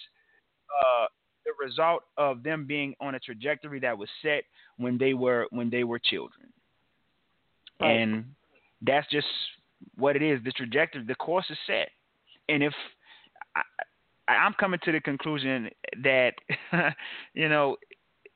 uh, 0.82 1.06
the 1.46 1.52
result 1.64 2.04
of 2.18 2.44
them 2.44 2.66
being 2.66 2.96
on 3.02 3.16
a 3.16 3.20
trajectory 3.20 3.80
that 3.80 3.98
was 3.98 4.10
set 4.22 4.44
when 4.78 4.98
they 4.98 5.14
were 5.14 5.48
when 5.52 5.70
they 5.70 5.84
were 5.84 6.00
children. 6.00 6.48
Right. 7.80 7.92
And 7.92 8.26
that's 8.82 9.10
just 9.10 9.28
what 9.98 10.16
it 10.16 10.22
is. 10.22 10.40
The 10.44 10.52
trajectory, 10.52 11.04
the 11.06 11.16
course 11.16 11.46
is 11.50 11.58
set. 11.68 11.90
And 12.50 12.64
if 12.64 12.74
I, 13.56 14.34
I'm 14.34 14.54
coming 14.54 14.80
to 14.84 14.92
the 14.92 15.02
conclusion 15.02 15.70
that 16.02 16.34
you 17.34 17.50
know 17.50 17.78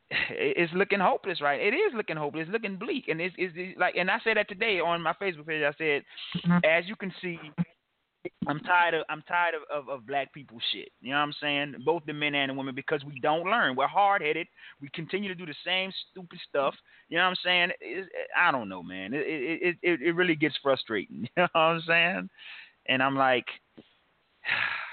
it's 0.09 0.73
looking 0.73 0.99
hopeless, 0.99 1.41
right? 1.41 1.59
It 1.59 1.75
is 1.75 1.93
looking 1.95 2.17
hopeless. 2.17 2.43
It's 2.43 2.51
looking 2.51 2.77
bleak, 2.77 3.07
and 3.07 3.19
it's, 3.19 3.35
it's, 3.38 3.53
it's 3.57 3.79
like, 3.79 3.95
and 3.95 4.09
I 4.09 4.19
said 4.23 4.38
that 4.38 4.47
today 4.47 4.79
on 4.79 5.01
my 5.01 5.13
Facebook 5.21 5.47
page. 5.47 5.63
I 5.63 5.73
said, 5.77 6.03
mm-hmm. 6.45 6.57
as 6.63 6.88
you 6.88 6.95
can 6.95 7.13
see, 7.21 7.39
I'm 8.47 8.59
tired 8.61 8.93
of 8.93 9.03
I'm 9.09 9.21
tired 9.23 9.55
of, 9.55 9.61
of, 9.84 9.89
of, 9.89 10.07
black 10.07 10.34
people 10.34 10.57
shit. 10.71 10.89
You 11.01 11.11
know 11.11 11.17
what 11.17 11.23
I'm 11.23 11.34
saying? 11.41 11.75
Both 11.85 12.03
the 12.05 12.13
men 12.13 12.35
and 12.35 12.49
the 12.49 12.53
women 12.53 12.75
because 12.75 13.03
we 13.05 13.19
don't 13.19 13.45
learn. 13.45 13.75
We're 13.75 13.88
hard 13.88 14.21
headed. 14.21 14.47
We 14.81 14.89
continue 14.93 15.29
to 15.29 15.35
do 15.35 15.45
the 15.45 15.55
same 15.65 15.91
stupid 16.11 16.39
stuff. 16.47 16.73
You 17.09 17.17
know 17.17 17.23
what 17.23 17.29
I'm 17.29 17.35
saying? 17.43 17.69
It, 17.81 18.07
I 18.38 18.51
don't 18.51 18.69
know, 18.69 18.84
man. 18.84 19.13
It, 19.13 19.19
it 19.19 19.77
it 19.81 20.01
it 20.01 20.15
really 20.15 20.35
gets 20.35 20.55
frustrating. 20.61 21.27
You 21.38 21.43
know 21.43 21.49
what 21.53 21.61
I'm 21.61 21.81
saying? 21.88 22.29
And 22.88 23.03
I'm 23.03 23.15
like 23.15 23.45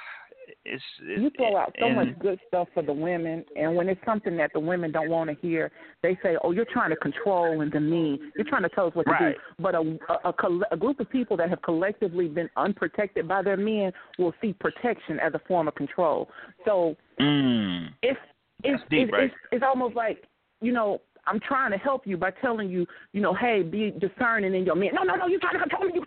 it's, 0.64 0.82
it's 1.02 1.20
you 1.20 1.30
throw 1.36 1.56
out 1.56 1.74
so 1.78 1.86
and, 1.86 1.96
much 1.96 2.18
good 2.20 2.38
stuff 2.48 2.68
for 2.72 2.82
the 2.82 2.92
women, 2.92 3.44
and 3.56 3.76
when 3.76 3.88
it's 3.88 4.00
something 4.04 4.36
that 4.38 4.52
the 4.54 4.60
women 4.60 4.92
don't 4.92 5.10
want 5.10 5.28
to 5.28 5.36
hear, 5.46 5.70
they 6.02 6.18
say, 6.22 6.36
"Oh, 6.42 6.52
you're 6.52 6.66
trying 6.72 6.90
to 6.90 6.96
control 6.96 7.60
and 7.60 7.70
demean. 7.70 8.32
You're 8.36 8.46
trying 8.48 8.62
to 8.62 8.68
tell 8.70 8.86
us 8.86 8.94
what 8.94 9.06
right. 9.06 9.18
to 9.18 9.32
do." 9.32 9.38
But 9.58 9.74
a, 9.74 9.98
a, 10.24 10.30
a, 10.30 10.60
a 10.72 10.76
group 10.76 11.00
of 11.00 11.10
people 11.10 11.36
that 11.36 11.50
have 11.50 11.60
collectively 11.62 12.28
been 12.28 12.48
unprotected 12.56 13.28
by 13.28 13.42
their 13.42 13.58
men 13.58 13.92
will 14.18 14.32
see 14.40 14.54
protection 14.54 15.20
as 15.20 15.34
a 15.34 15.40
form 15.46 15.68
of 15.68 15.74
control. 15.74 16.28
So 16.64 16.96
mm. 17.20 17.88
it's 18.02 18.18
it's 18.62 18.82
deep, 18.88 19.08
it's, 19.08 19.12
right? 19.12 19.24
it's 19.24 19.34
it's 19.52 19.64
almost 19.66 19.94
like 19.94 20.24
you 20.62 20.72
know 20.72 21.00
I'm 21.26 21.40
trying 21.40 21.72
to 21.72 21.78
help 21.78 22.06
you 22.06 22.16
by 22.16 22.30
telling 22.30 22.70
you, 22.70 22.86
you 23.12 23.20
know, 23.20 23.34
hey, 23.34 23.62
be 23.62 23.92
discerning 24.00 24.54
in 24.54 24.64
your 24.64 24.76
men. 24.76 24.90
No, 24.94 25.02
no, 25.02 25.14
no, 25.14 25.26
you're 25.26 25.40
trying 25.40 25.54
to 25.54 25.60
control 25.60 25.84
me. 25.84 25.92
You 25.94 26.04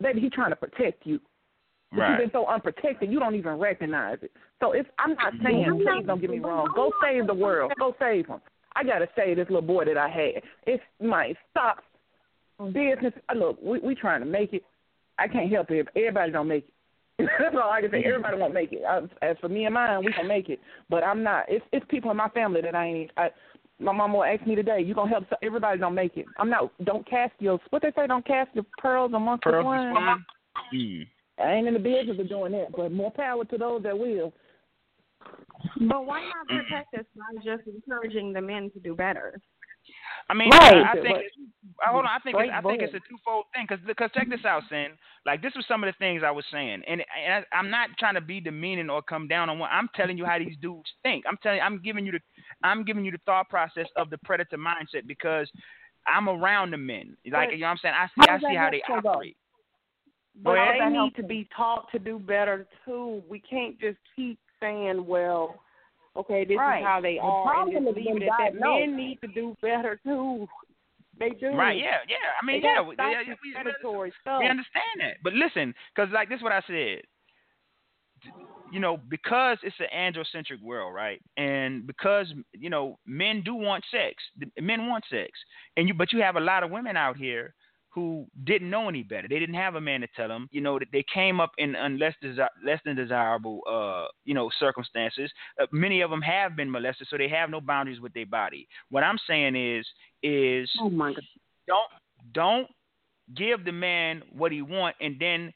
baby, 0.00 0.20
he's 0.20 0.32
trying 0.32 0.50
to 0.50 0.56
protect 0.56 1.06
you. 1.06 1.20
But 1.92 1.98
right. 1.98 2.10
you've 2.10 2.18
been 2.18 2.40
so 2.40 2.46
unprotected, 2.46 3.10
you 3.10 3.18
don't 3.18 3.34
even 3.34 3.54
recognize 3.58 4.18
it. 4.22 4.30
So 4.60 4.72
if 4.72 4.86
I'm 4.98 5.14
not 5.14 5.34
mm-hmm. 5.34 5.46
saying, 5.46 5.84
please 5.84 6.06
don't 6.06 6.20
get 6.20 6.30
me 6.30 6.38
wrong, 6.38 6.68
go 6.74 6.92
save 7.02 7.26
the 7.26 7.34
world, 7.34 7.72
go 7.78 7.94
save 7.98 8.28
them. 8.28 8.40
I 8.76 8.84
gotta 8.84 9.08
save 9.16 9.36
this 9.36 9.48
little 9.48 9.62
boy 9.62 9.84
that 9.86 9.98
I 9.98 10.08
had. 10.08 10.42
It's 10.66 10.82
my 11.00 11.34
stop 11.50 11.82
business. 12.68 13.12
Uh, 13.28 13.34
look, 13.34 13.58
we 13.62 13.80
we 13.80 13.94
trying 13.94 14.20
to 14.20 14.26
make 14.26 14.52
it. 14.52 14.62
I 15.18 15.26
can't 15.28 15.50
help 15.50 15.70
it. 15.70 15.80
If 15.80 15.86
everybody 15.96 16.32
don't 16.32 16.48
make 16.48 16.68
it. 16.68 16.74
That's 17.38 17.54
all 17.54 17.70
I 17.70 17.80
can 17.82 17.90
say. 17.90 18.02
Everybody 18.04 18.38
won't 18.38 18.54
make 18.54 18.72
it. 18.72 18.82
As 19.22 19.36
for 19.40 19.48
me 19.48 19.64
and 19.64 19.74
mine, 19.74 20.04
we 20.04 20.12
can 20.12 20.26
make 20.26 20.48
it. 20.48 20.60
But 20.88 21.04
I'm 21.04 21.22
not. 21.22 21.46
It's 21.48 21.64
it's 21.72 21.84
people 21.88 22.10
in 22.10 22.16
my 22.16 22.28
family 22.28 22.60
that 22.62 22.74
I 22.74 22.86
ain't. 22.86 23.10
I, 23.16 23.28
my 23.78 23.92
mom 23.92 24.12
will 24.12 24.24
ask 24.24 24.46
me 24.46 24.54
today, 24.54 24.80
"You 24.80 24.94
gonna 24.94 25.10
help?" 25.10 25.24
Everybody 25.42 25.78
don't 25.78 25.94
make 25.94 26.16
it. 26.16 26.26
I'm 26.38 26.48
not. 26.48 26.72
Don't 26.84 27.08
cast 27.08 27.32
your 27.38 27.58
what 27.70 27.82
they 27.82 27.92
say. 27.96 28.06
Don't 28.06 28.26
cast 28.26 28.50
your 28.54 28.64
pearls 28.78 29.12
amongst 29.14 29.42
pearls 29.42 29.64
the 29.64 29.90
swine. 29.92 30.24
Mm. 30.74 31.06
I 31.42 31.54
ain't 31.54 31.68
in 31.68 31.74
the 31.74 31.80
business 31.80 32.18
of 32.18 32.28
doing 32.28 32.52
that, 32.52 32.72
but 32.76 32.92
more 32.92 33.10
power 33.10 33.44
to 33.44 33.58
those 33.58 33.82
that 33.82 33.98
will. 33.98 34.32
But 35.88 36.06
why 36.06 36.20
not 36.20 36.48
mm-hmm. 36.48 36.66
protect 36.66 36.94
us 36.94 37.04
by 37.16 37.42
just 37.44 37.66
encouraging 37.66 38.32
the 38.32 38.40
men 38.40 38.70
to 38.72 38.80
do 38.80 38.94
better? 38.94 39.40
I 40.28 40.34
mean, 40.34 40.50
right. 40.50 40.76
I, 40.76 40.90
I 40.90 41.02
think. 41.02 41.18
hold 41.82 42.04
on, 42.04 42.10
I 42.10 42.18
think 42.22 42.36
it's, 42.38 42.52
I 42.54 42.60
think 42.62 42.82
it's 42.82 42.94
a 42.94 43.00
twofold 43.08 43.46
thing. 43.52 43.66
Because 43.68 43.84
because 43.84 44.10
check 44.14 44.28
this 44.28 44.44
out, 44.44 44.62
Sin. 44.68 44.92
Like 45.26 45.42
this 45.42 45.52
was 45.56 45.64
some 45.66 45.82
of 45.82 45.88
the 45.88 45.98
things 45.98 46.22
I 46.24 46.30
was 46.30 46.44
saying, 46.52 46.82
and, 46.86 47.00
and 47.00 47.44
I, 47.52 47.56
I'm 47.56 47.68
not 47.68 47.90
trying 47.98 48.14
to 48.14 48.20
be 48.20 48.40
demeaning 48.40 48.88
or 48.88 49.02
come 49.02 49.26
down 49.26 49.50
on 49.50 49.58
what 49.58 49.70
I'm 49.70 49.88
telling 49.96 50.16
you 50.16 50.24
how 50.24 50.38
these 50.38 50.56
dudes 50.62 50.88
think. 51.02 51.24
I'm 51.28 51.36
telling, 51.42 51.60
I'm 51.60 51.82
giving 51.82 52.06
you 52.06 52.12
the, 52.12 52.20
I'm 52.62 52.84
giving 52.84 53.04
you 53.04 53.10
the 53.10 53.20
thought 53.26 53.48
process 53.48 53.86
of 53.96 54.08
the 54.10 54.18
predator 54.18 54.56
mindset 54.56 55.06
because 55.06 55.50
I'm 56.06 56.28
around 56.28 56.70
the 56.72 56.78
men. 56.78 57.16
Like 57.30 57.50
you 57.52 57.58
know 57.58 57.66
what 57.66 57.70
I'm 57.70 57.78
saying. 57.82 57.94
I 57.94 58.06
see, 58.06 58.30
I 58.30 58.38
see 58.38 58.56
how 58.56 58.70
they 58.70 58.82
operate. 58.88 59.36
But 60.42 60.56
they 60.78 60.88
need 60.88 61.14
to 61.16 61.22
be 61.22 61.48
taught 61.56 61.90
to 61.92 61.98
do 61.98 62.18
better 62.18 62.66
too. 62.84 63.22
We 63.28 63.40
can't 63.40 63.78
just 63.80 63.98
keep 64.14 64.38
saying, 64.60 65.04
"Well, 65.06 65.60
okay, 66.16 66.44
this 66.44 66.56
right. 66.56 66.78
is 66.78 66.84
how 66.84 67.00
they 67.00 67.14
the 67.14 67.20
are," 67.20 67.68
and 67.68 67.72
just 67.72 67.96
leave 67.96 68.16
it 68.16 68.22
at 68.22 68.54
that. 68.54 68.60
Men 68.60 68.96
need 68.96 69.20
to 69.22 69.26
do 69.28 69.56
better 69.60 70.00
too. 70.04 70.48
They 71.18 71.30
do. 71.30 71.48
Right? 71.48 71.76
Yeah, 71.76 71.98
yeah. 72.08 72.16
I 72.40 72.46
mean, 72.46 72.62
they 72.62 72.68
yeah, 72.68 72.80
we, 72.80 72.94
yeah, 72.98 73.22
we, 73.44 73.52
predatory 73.52 74.12
stuff. 74.22 74.40
we 74.40 74.48
understand 74.48 75.00
that. 75.00 75.16
But 75.22 75.34
listen, 75.34 75.74
because 75.94 76.10
like 76.12 76.28
this, 76.28 76.38
is 76.38 76.42
what 76.42 76.52
I 76.52 76.62
said. 76.66 77.02
You 78.72 78.78
know, 78.78 78.98
because 79.08 79.58
it's 79.62 79.76
an 79.80 79.86
androcentric 79.94 80.62
world, 80.62 80.94
right? 80.94 81.20
And 81.36 81.86
because 81.86 82.32
you 82.52 82.70
know, 82.70 82.98
men 83.06 83.42
do 83.44 83.54
want 83.54 83.84
sex. 83.90 84.14
Men 84.58 84.86
want 84.86 85.04
sex, 85.10 85.30
and 85.76 85.88
you, 85.88 85.94
but 85.94 86.12
you 86.12 86.22
have 86.22 86.36
a 86.36 86.40
lot 86.40 86.62
of 86.62 86.70
women 86.70 86.96
out 86.96 87.16
here 87.16 87.54
who 87.92 88.26
didn't 88.44 88.70
know 88.70 88.88
any 88.88 89.02
better. 89.02 89.28
They 89.28 89.38
didn't 89.38 89.56
have 89.56 89.74
a 89.74 89.80
man 89.80 90.00
to 90.00 90.08
tell 90.16 90.28
them. 90.28 90.48
You 90.50 90.60
know, 90.60 90.78
that 90.78 90.88
they 90.92 91.04
came 91.12 91.40
up 91.40 91.52
in 91.58 91.74
less 91.98 92.14
desi- 92.22 92.48
less 92.64 92.80
than 92.84 92.96
desirable, 92.96 93.60
uh, 93.68 94.06
you 94.24 94.34
know, 94.34 94.50
circumstances. 94.58 95.30
Uh, 95.60 95.66
many 95.72 96.00
of 96.00 96.10
them 96.10 96.22
have 96.22 96.56
been 96.56 96.70
molested, 96.70 97.08
so 97.10 97.18
they 97.18 97.28
have 97.28 97.50
no 97.50 97.60
boundaries 97.60 98.00
with 98.00 98.12
their 98.14 98.26
body. 98.26 98.68
What 98.90 99.02
I'm 99.02 99.18
saying 99.26 99.56
is, 99.56 99.86
is 100.22 100.70
oh 100.80 100.90
my 100.90 101.12
God. 101.12 101.22
don't 101.66 101.90
don't 102.32 102.68
give 103.36 103.64
the 103.64 103.72
man 103.72 104.22
what 104.32 104.50
he 104.52 104.60
want 104.60 104.96
and 105.00 105.16
then 105.20 105.52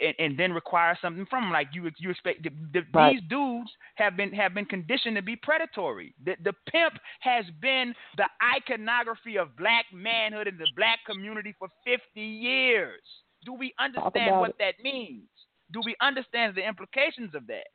and, 0.00 0.14
and, 0.18 0.38
then 0.38 0.52
require 0.52 0.96
something 1.00 1.26
from 1.28 1.44
them. 1.44 1.52
Like 1.52 1.68
you, 1.72 1.90
you 1.98 2.10
expect 2.10 2.42
the, 2.42 2.50
the, 2.72 2.82
right. 2.92 3.12
these 3.12 3.22
dudes 3.28 3.70
have 3.96 4.16
been 4.16 4.32
have 4.32 4.54
been 4.54 4.64
conditioned 4.64 5.16
to 5.16 5.22
be 5.22 5.36
predatory. 5.36 6.14
The, 6.24 6.36
the 6.42 6.52
pimp 6.70 6.94
has 7.20 7.44
been 7.60 7.94
the 8.16 8.26
iconography 8.56 9.36
of 9.38 9.56
black 9.56 9.86
manhood 9.92 10.48
in 10.48 10.56
the 10.58 10.68
black 10.76 11.00
community 11.06 11.54
for 11.58 11.68
50 11.84 12.20
years. 12.20 13.00
Do 13.44 13.52
we 13.52 13.74
understand 13.78 14.38
what 14.38 14.50
it. 14.50 14.56
that 14.58 14.74
means? 14.82 15.28
Do 15.72 15.80
we 15.84 15.96
understand 16.00 16.54
the 16.54 16.66
implications 16.66 17.34
of 17.34 17.46
that? 17.48 17.66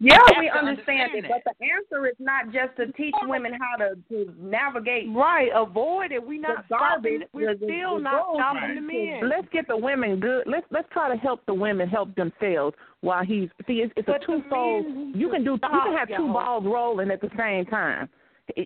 Yeah, 0.00 0.16
we, 0.38 0.42
we 0.42 0.50
understand, 0.50 1.10
understand 1.10 1.24
it, 1.24 1.30
but 1.44 1.54
the 1.58 1.66
answer 1.66 2.06
is 2.06 2.14
not 2.20 2.52
just 2.52 2.76
to 2.76 2.92
teach 2.92 3.14
women 3.22 3.52
how 3.58 3.76
to, 3.84 3.96
to 4.10 4.32
navigate. 4.40 5.08
Right, 5.12 5.48
avoid 5.52 6.12
it. 6.12 6.24
We're 6.24 6.40
not 6.40 6.66
stopping. 6.66 7.22
We're 7.32 7.54
the- 7.54 7.66
still 7.66 7.96
the 7.96 8.02
not 8.02 8.26
goals. 8.26 8.38
stopping 8.38 8.74
the 8.76 8.80
men. 8.80 9.28
Let's 9.28 9.48
get 9.52 9.66
the 9.66 9.76
women 9.76 10.20
good. 10.20 10.44
Let's 10.46 10.66
let's 10.70 10.88
try 10.92 11.08
to 11.12 11.16
help 11.20 11.44
the 11.46 11.54
women 11.54 11.88
help 11.88 12.14
themselves 12.14 12.76
while 13.00 13.24
he's 13.24 13.48
see. 13.66 13.80
It's, 13.82 13.92
it's 13.96 14.06
But 14.06 14.16
a 14.16 14.18
the 14.20 14.26
twofold. 14.42 14.86
men 14.86 15.12
You 15.16 15.30
can 15.30 15.42
do. 15.42 15.52
You 15.52 15.58
can 15.58 15.96
have 15.96 16.06
two 16.08 16.14
y'all. 16.14 16.32
balls 16.32 16.64
rolling 16.64 17.10
at 17.10 17.20
the 17.20 17.30
same 17.36 17.64
time. 17.66 18.08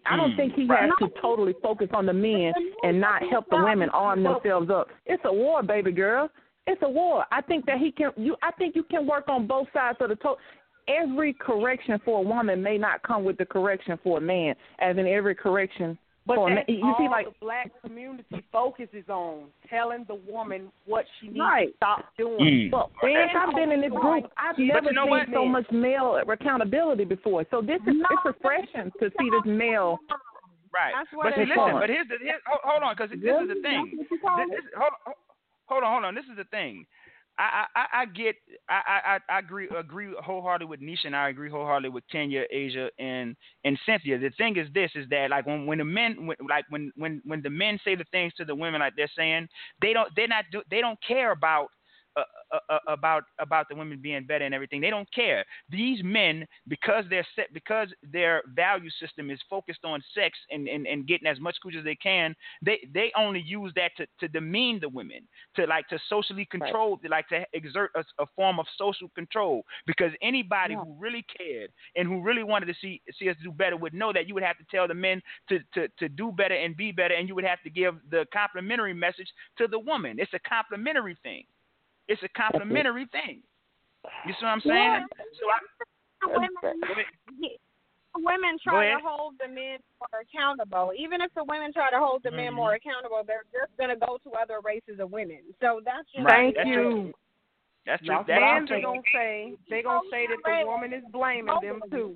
I 0.06 0.16
don't 0.16 0.32
Mm, 0.32 0.36
think 0.36 0.52
he 0.54 0.66
right. 0.66 0.82
has 0.82 0.90
to 1.00 1.08
totally 1.20 1.54
focus 1.60 1.88
on 1.92 2.06
the 2.06 2.12
men 2.12 2.52
and 2.84 3.00
not 3.00 3.22
help 3.30 3.46
the 3.50 3.56
women 3.56 3.88
arm 3.88 4.22
themselves 4.22 4.70
up. 4.70 4.88
It's 5.06 5.22
a 5.24 5.32
war, 5.32 5.62
baby 5.64 5.90
girl. 5.92 6.30
It's 6.68 6.80
a 6.82 6.88
war. 6.88 7.24
I 7.32 7.40
think 7.40 7.66
that 7.66 7.78
he 7.78 7.90
can. 7.90 8.12
You. 8.16 8.36
I 8.42 8.52
think 8.52 8.76
you 8.76 8.84
can 8.84 9.06
work 9.06 9.28
on 9.28 9.46
both 9.48 9.66
sides 9.72 9.96
of 10.00 10.10
the 10.10 10.16
toe. 10.16 10.36
Every 10.88 11.32
correction 11.32 12.00
for 12.04 12.18
a 12.18 12.22
woman 12.22 12.62
may 12.62 12.76
not 12.78 13.02
come 13.02 13.24
with 13.24 13.38
the 13.38 13.46
correction 13.46 13.98
for 14.02 14.18
a 14.18 14.20
man, 14.20 14.54
as 14.80 14.96
in 14.96 15.06
every 15.06 15.34
correction 15.34 15.96
But 16.26 16.36
for 16.36 16.50
a 16.50 16.54
man. 16.54 16.64
You 16.68 16.84
all 16.84 16.96
see, 16.98 17.08
like 17.08 17.26
the 17.26 17.34
black 17.40 17.70
community 17.84 18.44
focuses 18.50 19.08
on 19.08 19.44
telling 19.68 20.04
the 20.08 20.14
woman 20.14 20.70
what 20.86 21.04
she 21.20 21.28
needs 21.28 21.40
Right. 21.40 21.68
to 21.68 21.76
stop 21.76 22.04
doing. 22.16 22.38
Mm. 22.38 22.72
Well, 22.72 22.90
since 23.02 23.30
I've 23.36 23.54
been 23.54 23.70
in 23.72 23.80
this 23.80 23.90
group, 23.90 24.30
I've 24.36 24.58
never 24.58 24.86
you 24.86 24.92
know 24.92 25.04
seen 25.04 25.10
what? 25.10 25.28
so 25.32 25.44
much 25.44 25.70
male 25.70 26.20
accountability 26.28 27.04
before. 27.04 27.44
So 27.50 27.60
this 27.62 27.80
is 27.86 27.94
it's 27.98 28.24
refreshing 28.24 28.90
to 29.00 29.10
see 29.18 29.30
this 29.30 29.46
male. 29.46 29.98
Right. 30.72 30.92
That's 30.96 31.12
what 31.12 31.24
But 31.24 31.34
see, 31.34 31.46
listen. 31.46 31.56
for. 31.56 31.80
But 31.80 31.90
here's 31.90 32.08
the 32.08 32.16
here, 32.22 32.40
hold, 32.46 32.60
hold 32.64 32.82
on, 32.82 32.94
because 32.96 33.10
this 33.10 33.20
is 33.20 33.48
the 33.48 33.60
thing. 33.60 33.92
This, 33.98 34.08
this, 34.08 34.64
hold, 34.74 34.92
hold 35.66 35.84
on, 35.84 35.92
hold 35.92 36.04
on. 36.04 36.14
This 36.14 36.24
is 36.30 36.36
the 36.36 36.44
thing. 36.44 36.86
I, 37.38 37.64
I, 37.74 37.86
I 38.02 38.06
get 38.06 38.36
I, 38.68 39.18
I, 39.28 39.34
I 39.34 39.38
agree 39.38 39.68
agree 39.76 40.14
wholeheartedly 40.22 40.70
with 40.70 40.80
Nisha 40.80 41.06
and 41.06 41.16
I 41.16 41.30
agree 41.30 41.50
wholeheartedly 41.50 41.88
with 41.90 42.04
Kenyah, 42.12 42.44
Asia, 42.50 42.90
and 42.98 43.34
and 43.64 43.78
Cynthia. 43.86 44.18
The 44.18 44.30
thing 44.36 44.56
is 44.56 44.68
this 44.74 44.90
is 44.94 45.08
that 45.10 45.30
like 45.30 45.46
when 45.46 45.66
when 45.66 45.78
the 45.78 45.84
men 45.84 46.26
when, 46.26 46.36
like 46.48 46.66
when 46.68 46.92
when 46.96 47.22
when 47.24 47.42
the 47.42 47.50
men 47.50 47.78
say 47.84 47.94
the 47.94 48.04
things 48.12 48.32
to 48.34 48.44
the 48.44 48.54
women 48.54 48.80
like 48.80 48.94
they're 48.96 49.10
saying 49.16 49.48
they 49.80 49.92
don't 49.92 50.10
they're 50.14 50.28
not 50.28 50.44
do, 50.52 50.62
they 50.70 50.80
don't 50.80 50.98
care 51.06 51.32
about 51.32 51.68
uh, 52.16 52.22
uh, 52.52 52.58
uh, 52.68 52.78
about 52.88 53.24
about 53.38 53.66
the 53.70 53.74
women 53.74 53.98
being 54.00 54.24
better 54.24 54.44
and 54.44 54.54
everything. 54.54 54.80
They 54.80 54.90
don't 54.90 55.10
care. 55.14 55.44
These 55.70 56.02
men, 56.04 56.46
because 56.68 57.04
they're 57.08 57.26
set, 57.34 57.52
because 57.54 57.88
their 58.02 58.42
value 58.54 58.90
system 59.00 59.30
is 59.30 59.38
focused 59.48 59.84
on 59.84 60.02
sex 60.14 60.38
and, 60.50 60.68
and, 60.68 60.86
and 60.86 61.06
getting 61.06 61.26
as 61.26 61.40
much 61.40 61.56
cooch 61.62 61.74
as 61.78 61.84
they 61.84 61.94
can, 61.94 62.34
they 62.60 62.86
they 62.92 63.10
only 63.16 63.40
use 63.40 63.72
that 63.76 63.92
to, 63.96 64.06
to 64.20 64.28
demean 64.28 64.78
the 64.80 64.88
women, 64.90 65.26
to 65.56 65.66
like 65.66 65.88
to 65.88 65.98
socially 66.10 66.46
control, 66.50 67.00
right. 67.02 67.10
like 67.10 67.28
to 67.28 67.44
exert 67.54 67.90
a, 67.96 68.04
a, 68.22 68.26
form 68.36 68.60
of 68.60 68.66
social 68.76 69.08
control. 69.14 69.62
Because 69.86 70.12
anybody 70.20 70.74
yeah. 70.74 70.84
who 70.84 70.94
really 70.98 71.24
cared 71.38 71.70
and 71.96 72.06
who 72.06 72.20
really 72.20 72.42
wanted 72.42 72.66
to 72.66 72.74
see 72.80 73.00
see 73.18 73.30
us 73.30 73.36
do 73.42 73.50
better 73.50 73.78
would 73.78 73.94
know 73.94 74.12
that 74.12 74.28
you 74.28 74.34
would 74.34 74.42
have 74.42 74.58
to 74.58 74.64
tell 74.70 74.86
the 74.86 74.94
men 74.94 75.22
to, 75.48 75.60
to, 75.72 75.88
to 75.98 76.10
do 76.10 76.30
better 76.30 76.54
and 76.54 76.76
be 76.76 76.92
better, 76.92 77.14
and 77.14 77.26
you 77.26 77.34
would 77.34 77.44
have 77.44 77.62
to 77.62 77.70
give 77.70 77.94
the 78.10 78.26
complimentary 78.34 78.92
message 78.92 79.28
to 79.56 79.66
the 79.66 79.78
woman. 79.78 80.18
It's 80.18 80.34
a 80.34 80.40
complimentary 80.40 81.16
thing. 81.22 81.44
It's 82.08 82.22
a 82.22 82.28
complimentary 82.36 83.06
thing. 83.12 83.42
You 84.26 84.34
see 84.34 84.44
what 84.44 84.58
I'm 84.58 84.60
saying? 84.60 84.74
Yeah. 84.74 85.06
So 85.38 85.44
I, 85.46 85.58
women, 86.26 86.50
women 88.16 88.58
try 88.62 88.90
to 88.90 88.98
hold 89.02 89.34
the 89.38 89.48
men 89.48 89.78
more 90.00 90.22
accountable. 90.22 90.92
Even 90.98 91.20
if 91.20 91.32
the 91.34 91.44
women 91.44 91.72
try 91.72 91.90
to 91.90 91.98
hold 91.98 92.22
the 92.22 92.28
mm-hmm. 92.28 92.52
men 92.52 92.54
more 92.54 92.74
accountable, 92.74 93.22
they're 93.26 93.46
just 93.52 93.76
going 93.78 93.90
to 93.90 93.96
go 93.96 94.18
to 94.24 94.30
other 94.38 94.60
races 94.64 95.00
of 95.00 95.10
women. 95.10 95.40
So 95.60 95.80
that's 95.84 96.06
just 96.14 96.26
thank 96.28 96.56
that's 96.56 96.68
you. 96.68 96.74
True. 96.74 97.12
That's 97.86 98.04
true. 98.04 98.24
That's 98.26 98.28
men 98.28 98.78
are 98.78 98.82
gonna 98.82 99.02
say 99.12 99.54
they 99.68 99.82
gonna 99.82 100.06
say 100.10 100.26
that 100.28 100.38
the 100.44 100.66
woman 100.66 100.92
is 100.92 101.02
blaming 101.10 101.58
them 101.62 101.80
too. 101.90 102.14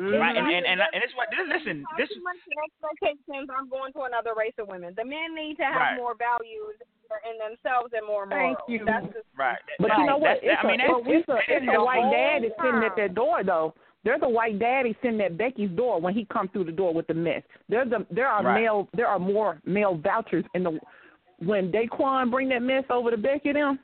Mm-hmm. 0.00 0.16
Right, 0.16 0.32
and 0.32 0.48
and 0.48 0.64
and, 0.64 0.80
and 0.80 1.00
it's 1.04 1.12
what 1.12 1.28
this 1.28 1.44
listen. 1.44 1.84
This 2.00 2.08
is 2.08 2.24
expectations. 2.24 3.52
I'm 3.52 3.68
going 3.68 3.92
to 3.92 4.08
another 4.08 4.32
race 4.32 4.56
of 4.56 4.66
women. 4.66 4.96
The 4.96 5.04
men 5.04 5.36
need 5.36 5.60
to 5.60 5.68
have 5.68 5.76
right. 5.76 5.96
more 6.00 6.16
values 6.16 6.80
in 7.28 7.36
themselves 7.36 7.92
and 7.92 8.06
more 8.06 8.24
morals. 8.24 8.56
Thank 8.56 8.80
you. 8.80 8.86
That's 8.86 9.06
just, 9.12 9.28
right. 9.36 9.60
But 9.76 9.90
right. 9.90 10.00
you 10.00 10.06
know 10.06 10.16
what? 10.16 10.40
That's, 10.40 10.56
it's 10.56 10.64
I 10.64 10.66
mean, 10.66 10.80
a, 10.80 11.04
it's, 11.04 11.28
a, 11.28 11.36
it's 11.52 11.68
a 11.68 11.84
white 11.84 12.08
dad 12.08 12.48
is 12.48 12.52
sitting 12.56 12.80
at 12.80 12.96
that 12.96 13.14
door 13.14 13.44
though. 13.44 13.74
There's 14.04 14.20
a 14.22 14.28
white 14.28 14.58
daddy 14.58 14.96
sitting 15.02 15.20
at 15.20 15.36
Becky's 15.36 15.70
door 15.76 16.00
when 16.00 16.14
he 16.14 16.24
comes 16.24 16.48
through 16.52 16.64
the 16.64 16.72
door 16.72 16.94
with 16.94 17.06
the 17.06 17.14
mess. 17.14 17.42
There's 17.68 17.92
a 17.92 18.06
there 18.10 18.28
are 18.28 18.42
right. 18.42 18.62
male 18.62 18.88
there 18.96 19.06
are 19.06 19.18
more 19.18 19.60
male 19.66 20.00
vouchers 20.00 20.44
in 20.54 20.64
the 20.64 20.80
when 21.44 21.70
Daquan 21.72 22.30
bring 22.30 22.48
that 22.50 22.62
mess 22.62 22.84
over 22.88 23.10
to 23.10 23.16
Becky 23.16 23.52
them. 23.52 23.78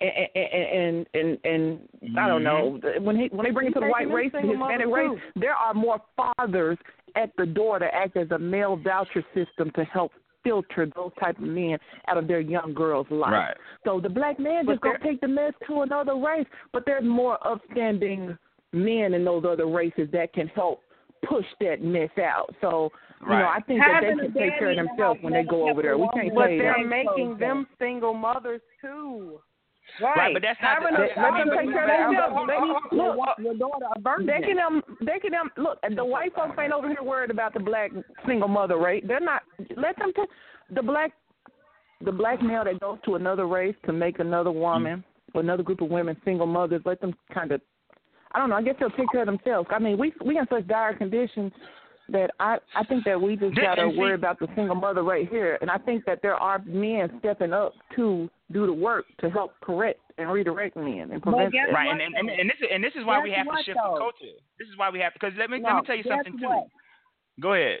And 0.00 0.28
and 0.34 1.06
and, 1.14 1.38
and, 1.44 1.80
and 2.04 2.18
I 2.18 2.26
don't 2.26 2.42
know 2.42 2.80
mm-hmm. 2.82 3.04
when 3.04 3.16
he 3.16 3.28
when 3.30 3.44
they 3.44 3.50
bring 3.50 3.68
it 3.68 3.74
to 3.74 3.80
the 3.80 3.86
white 3.86 4.10
race, 4.10 4.30
the 4.32 4.40
Hispanic 4.40 4.86
race, 4.86 5.18
there 5.36 5.54
are 5.54 5.74
more 5.74 6.00
fathers 6.16 6.78
at 7.16 7.30
the 7.36 7.46
door 7.46 7.78
to 7.78 7.86
act 7.86 8.16
as 8.16 8.30
a 8.30 8.38
male 8.38 8.76
voucher 8.76 9.24
system 9.34 9.70
to 9.74 9.84
help 9.84 10.12
filter 10.42 10.88
those 10.96 11.10
type 11.20 11.36
of 11.38 11.44
men 11.44 11.78
out 12.08 12.16
of 12.16 12.26
their 12.26 12.40
young 12.40 12.72
girls' 12.74 13.06
life. 13.10 13.32
Right. 13.32 13.56
So 13.84 14.00
the 14.00 14.08
black 14.08 14.38
man 14.38 14.66
just 14.66 14.80
gonna 14.80 14.98
take 15.04 15.20
the 15.20 15.28
mess 15.28 15.52
to 15.68 15.82
another 15.82 16.16
race, 16.16 16.46
but 16.72 16.84
there's 16.86 17.04
more 17.04 17.38
upstanding 17.46 18.36
men 18.72 19.14
in 19.14 19.24
those 19.24 19.44
other 19.46 19.66
races 19.66 20.08
that 20.12 20.32
can 20.32 20.48
help 20.48 20.80
push 21.28 21.44
that 21.60 21.82
mess 21.82 22.10
out. 22.18 22.54
So 22.60 22.90
you 23.22 23.28
know, 23.28 23.34
I 23.34 23.60
think 23.66 23.80
that 23.80 24.00
they 24.00 24.22
can 24.22 24.32
take 24.32 24.58
care 24.58 24.70
of 24.70 24.76
themselves 24.76 25.20
when 25.22 25.34
they 25.34 25.42
go 25.42 25.68
over 25.68 25.82
there. 25.82 25.98
We 25.98 26.08
can't 26.14 26.34
but 26.34 26.46
say 26.46 26.58
they're 26.58 26.76
that. 26.78 26.88
making 26.88 27.36
them 27.38 27.66
single 27.78 28.14
mothers 28.14 28.62
too. 28.80 29.40
Right. 30.00 30.16
right, 30.16 30.32
but 30.34 30.42
that's 30.42 30.60
not 30.62 30.82
Having 30.82 30.96
the, 30.96 31.04
a, 31.04 31.22
let 31.22 31.32
them 31.38 31.48
take 31.56 31.70
care 31.72 31.84
of 31.84 32.14
themselves. 32.14 32.46
They, 32.48 32.56
uh, 32.56 33.02
uh, 33.02 33.16
look, 33.16 33.38
your 33.38 33.54
daughter 33.54 33.86
a 33.94 34.00
virgin. 34.00 34.26
They 34.26 34.46
can 34.46 34.56
them, 34.56 34.82
um, 34.88 34.96
they 35.00 35.18
can 35.18 35.32
them. 35.32 35.50
Look, 35.56 35.78
the 35.94 36.04
white 36.04 36.34
folks 36.34 36.56
ain't 36.58 36.72
over 36.72 36.88
here 36.88 37.02
worried 37.02 37.30
about 37.30 37.54
the 37.54 37.60
black 37.60 37.90
single 38.26 38.48
mother 38.48 38.78
rate. 38.78 39.06
They're 39.06 39.20
not. 39.20 39.42
Let 39.76 39.96
them. 39.98 40.12
T- 40.14 40.22
the 40.74 40.82
black, 40.82 41.12
the 42.04 42.12
black 42.12 42.42
male 42.42 42.64
that 42.64 42.80
goes 42.80 42.98
to 43.04 43.16
another 43.16 43.46
race 43.46 43.74
to 43.86 43.92
make 43.92 44.18
another 44.18 44.50
mm. 44.50 44.60
woman 44.60 44.98
mm-hmm. 44.98 45.38
or 45.38 45.40
another 45.42 45.62
group 45.62 45.80
of 45.80 45.90
women 45.90 46.16
single 46.24 46.46
mothers. 46.46 46.82
Let 46.84 47.00
them 47.00 47.14
kind 47.32 47.52
of. 47.52 47.60
I 48.32 48.38
don't 48.38 48.50
know. 48.50 48.56
I 48.56 48.62
guess 48.62 48.76
they'll 48.78 48.90
take 48.90 49.10
care 49.10 49.22
of 49.22 49.26
themselves. 49.26 49.68
I 49.72 49.78
mean, 49.78 49.98
we 49.98 50.12
we 50.24 50.38
in 50.38 50.46
such 50.48 50.66
dire 50.68 50.94
conditions 50.94 51.52
that 52.12 52.30
I 52.40 52.58
I 52.74 52.84
think 52.84 53.04
that 53.04 53.20
we 53.20 53.36
just 53.36 53.56
gotta 53.56 53.88
worry 53.88 54.14
about 54.14 54.38
the 54.38 54.48
single 54.54 54.74
mother 54.74 55.02
right 55.02 55.28
here, 55.28 55.58
and 55.60 55.70
I 55.70 55.78
think 55.78 56.04
that 56.06 56.20
there 56.22 56.34
are 56.34 56.58
men 56.64 57.10
stepping 57.20 57.52
up 57.52 57.74
to 57.96 58.28
do 58.52 58.66
the 58.66 58.72
work 58.72 59.04
to 59.20 59.30
help 59.30 59.52
correct 59.60 60.00
and 60.18 60.30
redirect 60.30 60.76
men 60.76 61.10
and 61.12 61.22
prevent 61.22 61.52
that. 61.52 61.72
Right, 61.72 61.90
and, 61.90 62.00
and 62.00 62.14
and 62.14 62.28
and 62.28 62.48
this 62.50 62.56
is 62.60 62.68
and 62.72 62.84
this 62.84 62.92
is 62.96 63.04
why 63.04 63.18
guess 63.18 63.24
we 63.24 63.32
have 63.32 63.46
what, 63.46 63.58
to 63.58 63.64
shift 63.64 63.78
though? 63.82 63.94
the 63.94 63.98
culture. 64.00 64.36
This 64.58 64.68
is 64.68 64.76
why 64.76 64.90
we 64.90 64.98
have 65.00 65.12
to 65.14 65.18
because 65.20 65.34
let 65.38 65.50
me 65.50 65.58
No, 65.58 65.68
let 65.68 65.76
me 65.76 65.82
tell 65.86 65.96
you 65.96 66.02
guess 66.04 66.12
something 66.16 66.38
too. 66.38 66.46
what? 66.46 66.66
Go 67.40 67.54
ahead. 67.54 67.80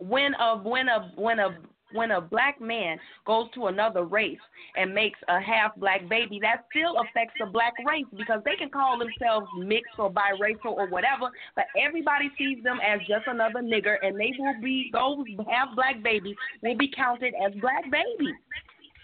when 0.00 0.34
a 0.34 0.58
when 0.58 0.88
a 0.88 1.12
when 1.16 1.38
a 1.38 1.58
when 1.92 2.10
a 2.10 2.20
black 2.20 2.60
man 2.60 2.98
goes 3.26 3.46
to 3.54 3.66
another 3.66 4.04
race 4.04 4.38
and 4.76 4.94
makes 4.94 5.18
a 5.28 5.40
half 5.40 5.74
black 5.76 6.08
baby, 6.08 6.38
that 6.42 6.64
still 6.70 6.96
affects 7.00 7.34
the 7.40 7.46
black 7.46 7.74
race 7.86 8.06
because 8.16 8.40
they 8.44 8.56
can 8.56 8.70
call 8.70 8.98
themselves 8.98 9.46
mixed 9.58 9.98
or 9.98 10.10
biracial 10.10 10.72
or 10.76 10.88
whatever, 10.88 11.30
but 11.56 11.66
everybody 11.78 12.30
sees 12.36 12.62
them 12.62 12.78
as 12.84 13.00
just 13.00 13.26
another 13.26 13.60
nigger, 13.60 13.96
and 14.02 14.18
they 14.18 14.32
will 14.38 14.54
be 14.62 14.90
those 14.92 15.24
half 15.50 15.74
black 15.74 16.02
babies 16.02 16.36
will 16.62 16.76
be 16.76 16.90
counted 16.94 17.34
as 17.44 17.52
black 17.60 17.84
babies, 17.90 18.34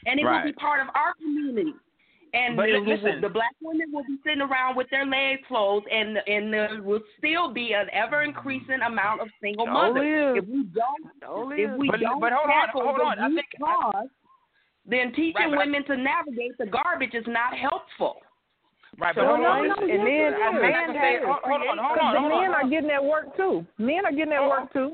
and 0.06 0.20
it 0.20 0.24
will 0.24 0.44
be 0.44 0.52
part 0.52 0.80
of 0.80 0.88
our 0.94 1.14
community. 1.14 1.72
And 2.34 2.56
But 2.56 2.66
the, 2.66 2.82
listen. 2.82 3.20
the 3.22 3.28
black 3.28 3.54
women 3.62 3.92
will 3.92 4.02
be 4.02 4.18
sitting 4.26 4.40
around 4.42 4.74
with 4.74 4.90
their 4.90 5.06
legs 5.06 5.40
closed, 5.46 5.86
and 5.86 6.18
and 6.26 6.52
there 6.52 6.82
will 6.82 6.98
still 7.18 7.52
be 7.54 7.74
an 7.74 7.86
ever 7.94 8.22
increasing 8.22 8.82
amount 8.84 9.20
of 9.22 9.28
single 9.40 9.66
So 9.66 9.70
mothers. 9.72 10.38
is. 10.38 10.42
If 10.42 10.48
we 10.50 10.62
don't 10.74 11.06
oh, 11.22 11.46
So 11.46 11.50
if 11.54 11.78
we 11.78 11.86
But- 11.90 12.00
don't 12.00 12.18
but 12.18 12.32
hold 12.32 12.50
on, 12.50 12.66
tackle 12.66 12.82
hold 12.82 12.98
the 12.98 13.04
on. 13.04 13.18
I 13.20 13.26
root 13.28 13.36
think- 13.38 13.62
cause, 13.62 14.08
then 14.84 15.12
teaching 15.14 15.34
Right, 15.36 15.50
but 15.50 15.58
I- 15.58 15.64
women 15.64 15.84
to 15.84 15.96
navigate 15.96 16.58
the 16.58 16.66
garbage 16.66 17.14
is 17.14 17.26
not 17.28 17.54
helpful. 17.56 18.20
Right, 18.98 19.14
So 19.14 19.22
but 19.22 19.26
hold 19.28 19.40
no, 19.40 19.46
on. 19.48 19.68
no, 19.68 19.74
and 19.78 20.02
then 20.06 20.34
a. 20.34 20.44
I'm 20.44 20.54
man 20.60 20.70
not 20.72 20.86
gonna 20.86 21.00
say. 21.00 21.18
Hold, 21.22 21.38
hold 21.44 21.62
on, 21.70 21.78
hold 21.78 21.98
on, 21.98 22.12
Because 22.14 22.14
the 22.14 22.28
men 22.34 22.50
are 22.54 22.68
getting 22.68 22.90
at 22.90 23.04
work 23.04 23.36
too. 23.36 23.66
Men 23.78 24.06
are 24.06 24.12
getting 24.12 24.32
at 24.34 24.42
work 24.48 24.72
too. 24.72 24.90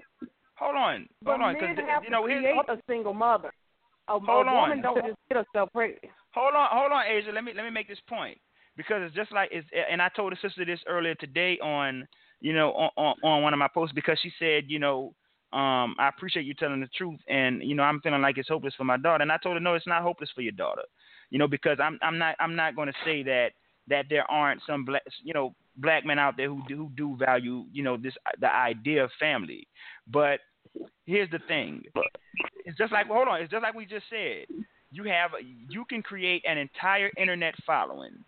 Hold 0.56 0.76
on, 0.76 1.08
But 1.24 1.30
hold 1.30 1.42
on, 1.42 1.52
men 1.54 1.74
because 1.74 1.88
have 1.88 2.04
you 2.04 2.10
know 2.10 2.26
to 2.26 2.32
here's 2.32 2.44
create 2.44 2.68
a 2.68 2.76
single 2.86 3.14
mother. 3.14 3.50
A, 4.08 4.18
Hold 4.18 4.46
a 4.46 4.50
on. 4.50 4.56
woman 4.68 4.82
don't 4.82 5.04
just 5.04 5.16
get 5.28 5.38
herself 5.38 5.70
pregnant. 5.72 6.04
Hold 6.32 6.54
on, 6.54 6.68
hold 6.70 6.92
on, 6.92 7.04
Asia. 7.06 7.30
Let 7.32 7.44
me 7.44 7.52
let 7.54 7.64
me 7.64 7.70
make 7.70 7.88
this 7.88 7.98
point. 8.08 8.38
Because 8.76 9.02
it's 9.04 9.14
just 9.14 9.32
like 9.32 9.50
it's. 9.52 9.66
And 9.90 10.00
I 10.00 10.08
told 10.14 10.32
a 10.32 10.36
sister 10.36 10.64
this 10.64 10.80
earlier 10.86 11.14
today 11.14 11.58
on 11.58 12.06
you 12.40 12.54
know 12.54 12.70
on, 12.72 12.90
on 12.96 13.14
on 13.22 13.42
one 13.42 13.52
of 13.52 13.58
my 13.58 13.68
posts 13.72 13.94
because 13.94 14.18
she 14.22 14.32
said 14.38 14.64
you 14.68 14.78
know 14.78 15.14
um 15.52 15.96
I 15.98 16.08
appreciate 16.08 16.46
you 16.46 16.54
telling 16.54 16.80
the 16.80 16.88
truth 16.96 17.18
and 17.28 17.62
you 17.62 17.74
know 17.74 17.82
I'm 17.82 18.00
feeling 18.00 18.22
like 18.22 18.38
it's 18.38 18.48
hopeless 18.48 18.74
for 18.76 18.84
my 18.84 18.96
daughter. 18.96 19.22
And 19.22 19.32
I 19.32 19.38
told 19.38 19.56
her 19.56 19.60
no 19.60 19.74
it's 19.74 19.86
not 19.86 20.02
hopeless 20.02 20.30
for 20.34 20.42
your 20.42 20.52
daughter. 20.52 20.82
You 21.30 21.38
know 21.38 21.48
because 21.48 21.78
I'm 21.82 21.98
I'm 22.02 22.18
not 22.18 22.36
I'm 22.40 22.56
not 22.56 22.76
going 22.76 22.88
to 22.88 22.94
say 23.04 23.22
that 23.24 23.50
that 23.88 24.06
there 24.08 24.30
aren't 24.30 24.62
some 24.66 24.84
black 24.84 25.02
you 25.22 25.34
know 25.34 25.54
black 25.76 26.04
men 26.04 26.18
out 26.18 26.36
there 26.36 26.48
who 26.48 26.62
do, 26.68 26.76
who 26.76 26.90
do 26.96 27.16
value 27.16 27.64
you 27.72 27.82
know 27.82 27.96
this 27.96 28.14
the 28.40 28.52
idea 28.52 29.04
of 29.04 29.10
family. 29.18 29.66
But 30.06 30.40
here's 31.06 31.30
the 31.30 31.40
thing. 31.48 31.82
It's 32.64 32.78
just 32.78 32.92
like 32.92 33.08
hold 33.08 33.28
on 33.28 33.42
it's 33.42 33.50
just 33.50 33.62
like 33.62 33.74
we 33.74 33.84
just 33.84 34.06
said 34.08 34.46
you 34.92 35.04
have 35.04 35.30
you 35.68 35.84
can 35.84 36.02
create 36.02 36.42
an 36.46 36.58
entire 36.58 37.10
internet 37.16 37.54
following 37.66 38.24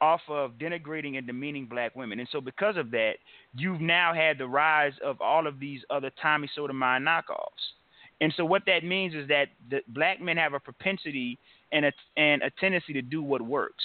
off 0.00 0.20
of 0.28 0.52
denigrating 0.52 1.18
and 1.18 1.26
demeaning 1.26 1.66
black 1.66 1.94
women. 1.96 2.20
And 2.20 2.28
so 2.30 2.40
because 2.40 2.76
of 2.76 2.90
that, 2.92 3.14
you've 3.56 3.80
now 3.80 4.14
had 4.14 4.38
the 4.38 4.46
rise 4.46 4.92
of 5.04 5.20
all 5.20 5.46
of 5.46 5.58
these 5.58 5.80
other 5.90 6.10
Tommy 6.22 6.48
Sotomayor 6.54 7.00
knockoffs. 7.00 7.74
And 8.20 8.32
so 8.36 8.44
what 8.44 8.62
that 8.66 8.84
means 8.84 9.14
is 9.14 9.28
that 9.28 9.46
the 9.70 9.80
black 9.88 10.20
men 10.20 10.36
have 10.36 10.54
a 10.54 10.60
propensity 10.60 11.38
and 11.72 11.84
a 11.84 11.92
and 12.16 12.42
a 12.42 12.50
tendency 12.60 12.92
to 12.92 13.02
do 13.02 13.22
what 13.22 13.42
works. 13.42 13.84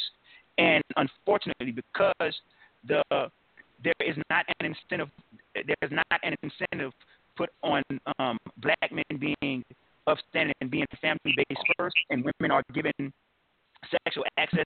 And 0.58 0.84
unfortunately, 0.98 1.72
because 1.72 2.34
the 2.88 3.04
there 3.84 3.94
is 4.00 4.16
not 4.30 4.45
an 4.60 4.68
incentive 4.68 5.10
there 5.54 5.76
is 5.82 5.91
not 5.91 6.20
an 6.24 6.36
incentive 6.41 6.94
put 7.36 7.50
on 7.64 7.84
um, 8.20 8.38
black 8.58 8.91
men 8.91 9.04
being 9.41 9.64
upstanding 10.07 10.55
and 10.61 10.69
being 10.69 10.85
family 11.01 11.35
based 11.35 11.65
first, 11.77 11.95
and 12.09 12.23
women 12.23 12.51
are 12.51 12.63
given 12.73 13.11
sexual 14.05 14.23
access 14.38 14.63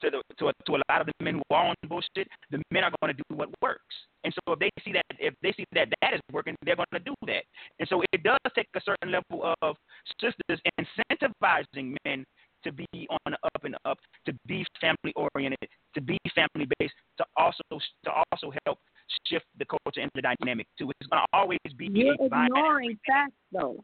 to 0.00 0.10
the 0.10 0.22
to 0.38 0.48
a, 0.48 0.52
to 0.66 0.76
a 0.76 0.80
lot 0.90 1.00
of 1.00 1.06
the 1.06 1.24
men 1.24 1.34
who 1.34 1.54
are 1.54 1.66
on 1.66 1.74
bullshit. 1.88 2.28
The 2.50 2.62
men 2.70 2.84
are 2.84 2.92
going 3.00 3.14
to 3.14 3.22
do 3.28 3.36
what 3.36 3.48
works, 3.62 3.94
and 4.24 4.32
so 4.34 4.52
if 4.52 4.58
they 4.58 4.70
see 4.84 4.92
that 4.92 5.04
if 5.18 5.34
they 5.42 5.52
see 5.52 5.64
that 5.72 5.88
that 6.02 6.14
is 6.14 6.20
working, 6.32 6.56
they're 6.64 6.76
going 6.76 6.86
to 6.92 7.00
do 7.00 7.14
that. 7.26 7.44
And 7.78 7.88
so 7.88 8.02
it 8.12 8.22
does 8.22 8.38
take 8.54 8.68
a 8.76 8.80
certain 8.84 9.10
level 9.10 9.54
of 9.62 9.76
sisters 10.20 10.60
incentivizing 10.78 11.96
men 12.04 12.24
to 12.64 12.72
be 12.72 12.86
on 13.08 13.18
the 13.32 13.38
up 13.42 13.64
and 13.64 13.76
up, 13.84 13.98
to 14.26 14.34
be 14.46 14.64
family 14.80 15.12
oriented, 15.16 15.68
to 15.94 16.00
be 16.00 16.18
family 16.34 16.68
based, 16.78 16.94
to 17.18 17.24
also 17.36 17.62
to 17.70 18.10
also 18.30 18.52
help 18.66 18.78
shift 19.26 19.46
the 19.58 19.64
culture 19.64 20.00
and 20.00 20.10
the 20.14 20.22
dynamic 20.22 20.66
too. 20.78 20.90
It's 21.00 21.08
going 21.08 21.22
to 21.22 21.26
always 21.32 21.58
be 21.76 21.88
You're 21.92 22.14
ignoring 22.14 22.98
facts, 23.06 23.32
though. 23.52 23.82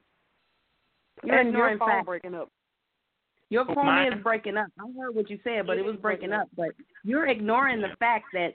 You're 1.25 1.39
And 1.39 1.53
your 1.53 1.71
ignoring 1.71 1.79
phone 1.79 1.89
facts. 1.89 2.07
breaking 2.07 2.35
up. 2.35 2.51
Your 3.49 3.65
phone 3.67 3.87
mine? 3.87 4.13
is 4.13 4.23
breaking 4.23 4.57
up. 4.57 4.67
I 4.79 4.85
heard 4.99 5.15
what 5.15 5.31
you 5.31 5.39
said, 5.45 5.67
but 5.67 5.77
It 5.77 5.81
it 5.81 5.85
was 5.85 5.97
breaking 5.97 6.31
breaking 6.31 6.33
up. 6.33 6.49
But 6.57 6.71
you're 7.05 7.29
ignoring 7.29 7.81
the 7.81 7.95
fact 7.99 8.27
that 8.33 8.55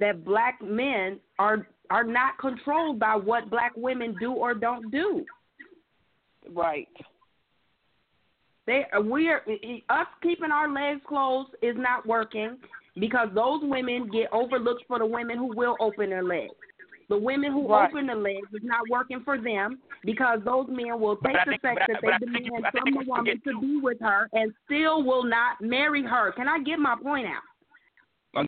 that 0.00 0.24
black 0.24 0.60
men 0.62 1.20
are 1.38 1.66
are 1.90 2.04
not 2.04 2.38
controlled 2.38 2.98
by 2.98 3.14
what 3.16 3.50
black 3.50 3.72
women 3.76 4.16
do 4.18 4.32
or 4.32 4.54
don't 4.54 4.90
do. 4.90 5.24
Right. 6.50 6.88
They 8.66 8.86
we're 8.94 9.42
us 9.90 10.06
keeping 10.22 10.50
our 10.50 10.72
legs 10.72 11.00
closed 11.06 11.50
is 11.62 11.76
not 11.76 12.06
working 12.06 12.56
because 12.98 13.28
those 13.34 13.60
women 13.62 14.08
get 14.10 14.32
overlooked 14.32 14.84
for 14.88 14.98
the 14.98 15.06
women 15.06 15.36
who 15.36 15.54
will 15.54 15.76
open 15.80 16.10
their 16.10 16.22
legs. 16.24 16.54
The 17.08 17.16
women 17.16 17.52
who 17.52 17.66
Right. 17.68 17.88
open 17.90 18.06
the 18.06 18.14
legs 18.14 18.48
is 18.52 18.62
not 18.62 18.88
working 18.88 19.20
for 19.20 19.38
them 19.38 19.80
because 20.04 20.40
those 20.44 20.66
men 20.68 20.98
will 20.98 21.16
take 21.16 21.36
the 21.44 21.50
think- 21.50 21.60
sex 21.62 21.82
that 21.88 22.04
I 22.04 22.18
they 22.18 22.26
demand 22.26 22.66
from 22.72 22.92
the 22.92 23.04
woman 23.06 23.40
to 23.40 23.60
be 23.60 23.76
with 23.76 24.00
her 24.00 24.28
and 24.32 24.54
still 24.64 25.02
will 25.02 25.24
not 25.24 25.60
marry 25.60 26.02
her. 26.02 26.32
Can 26.32 26.48
I 26.48 26.58
get 26.60 26.78
my 26.78 26.96
point 26.96 27.26
out? 27.26 27.42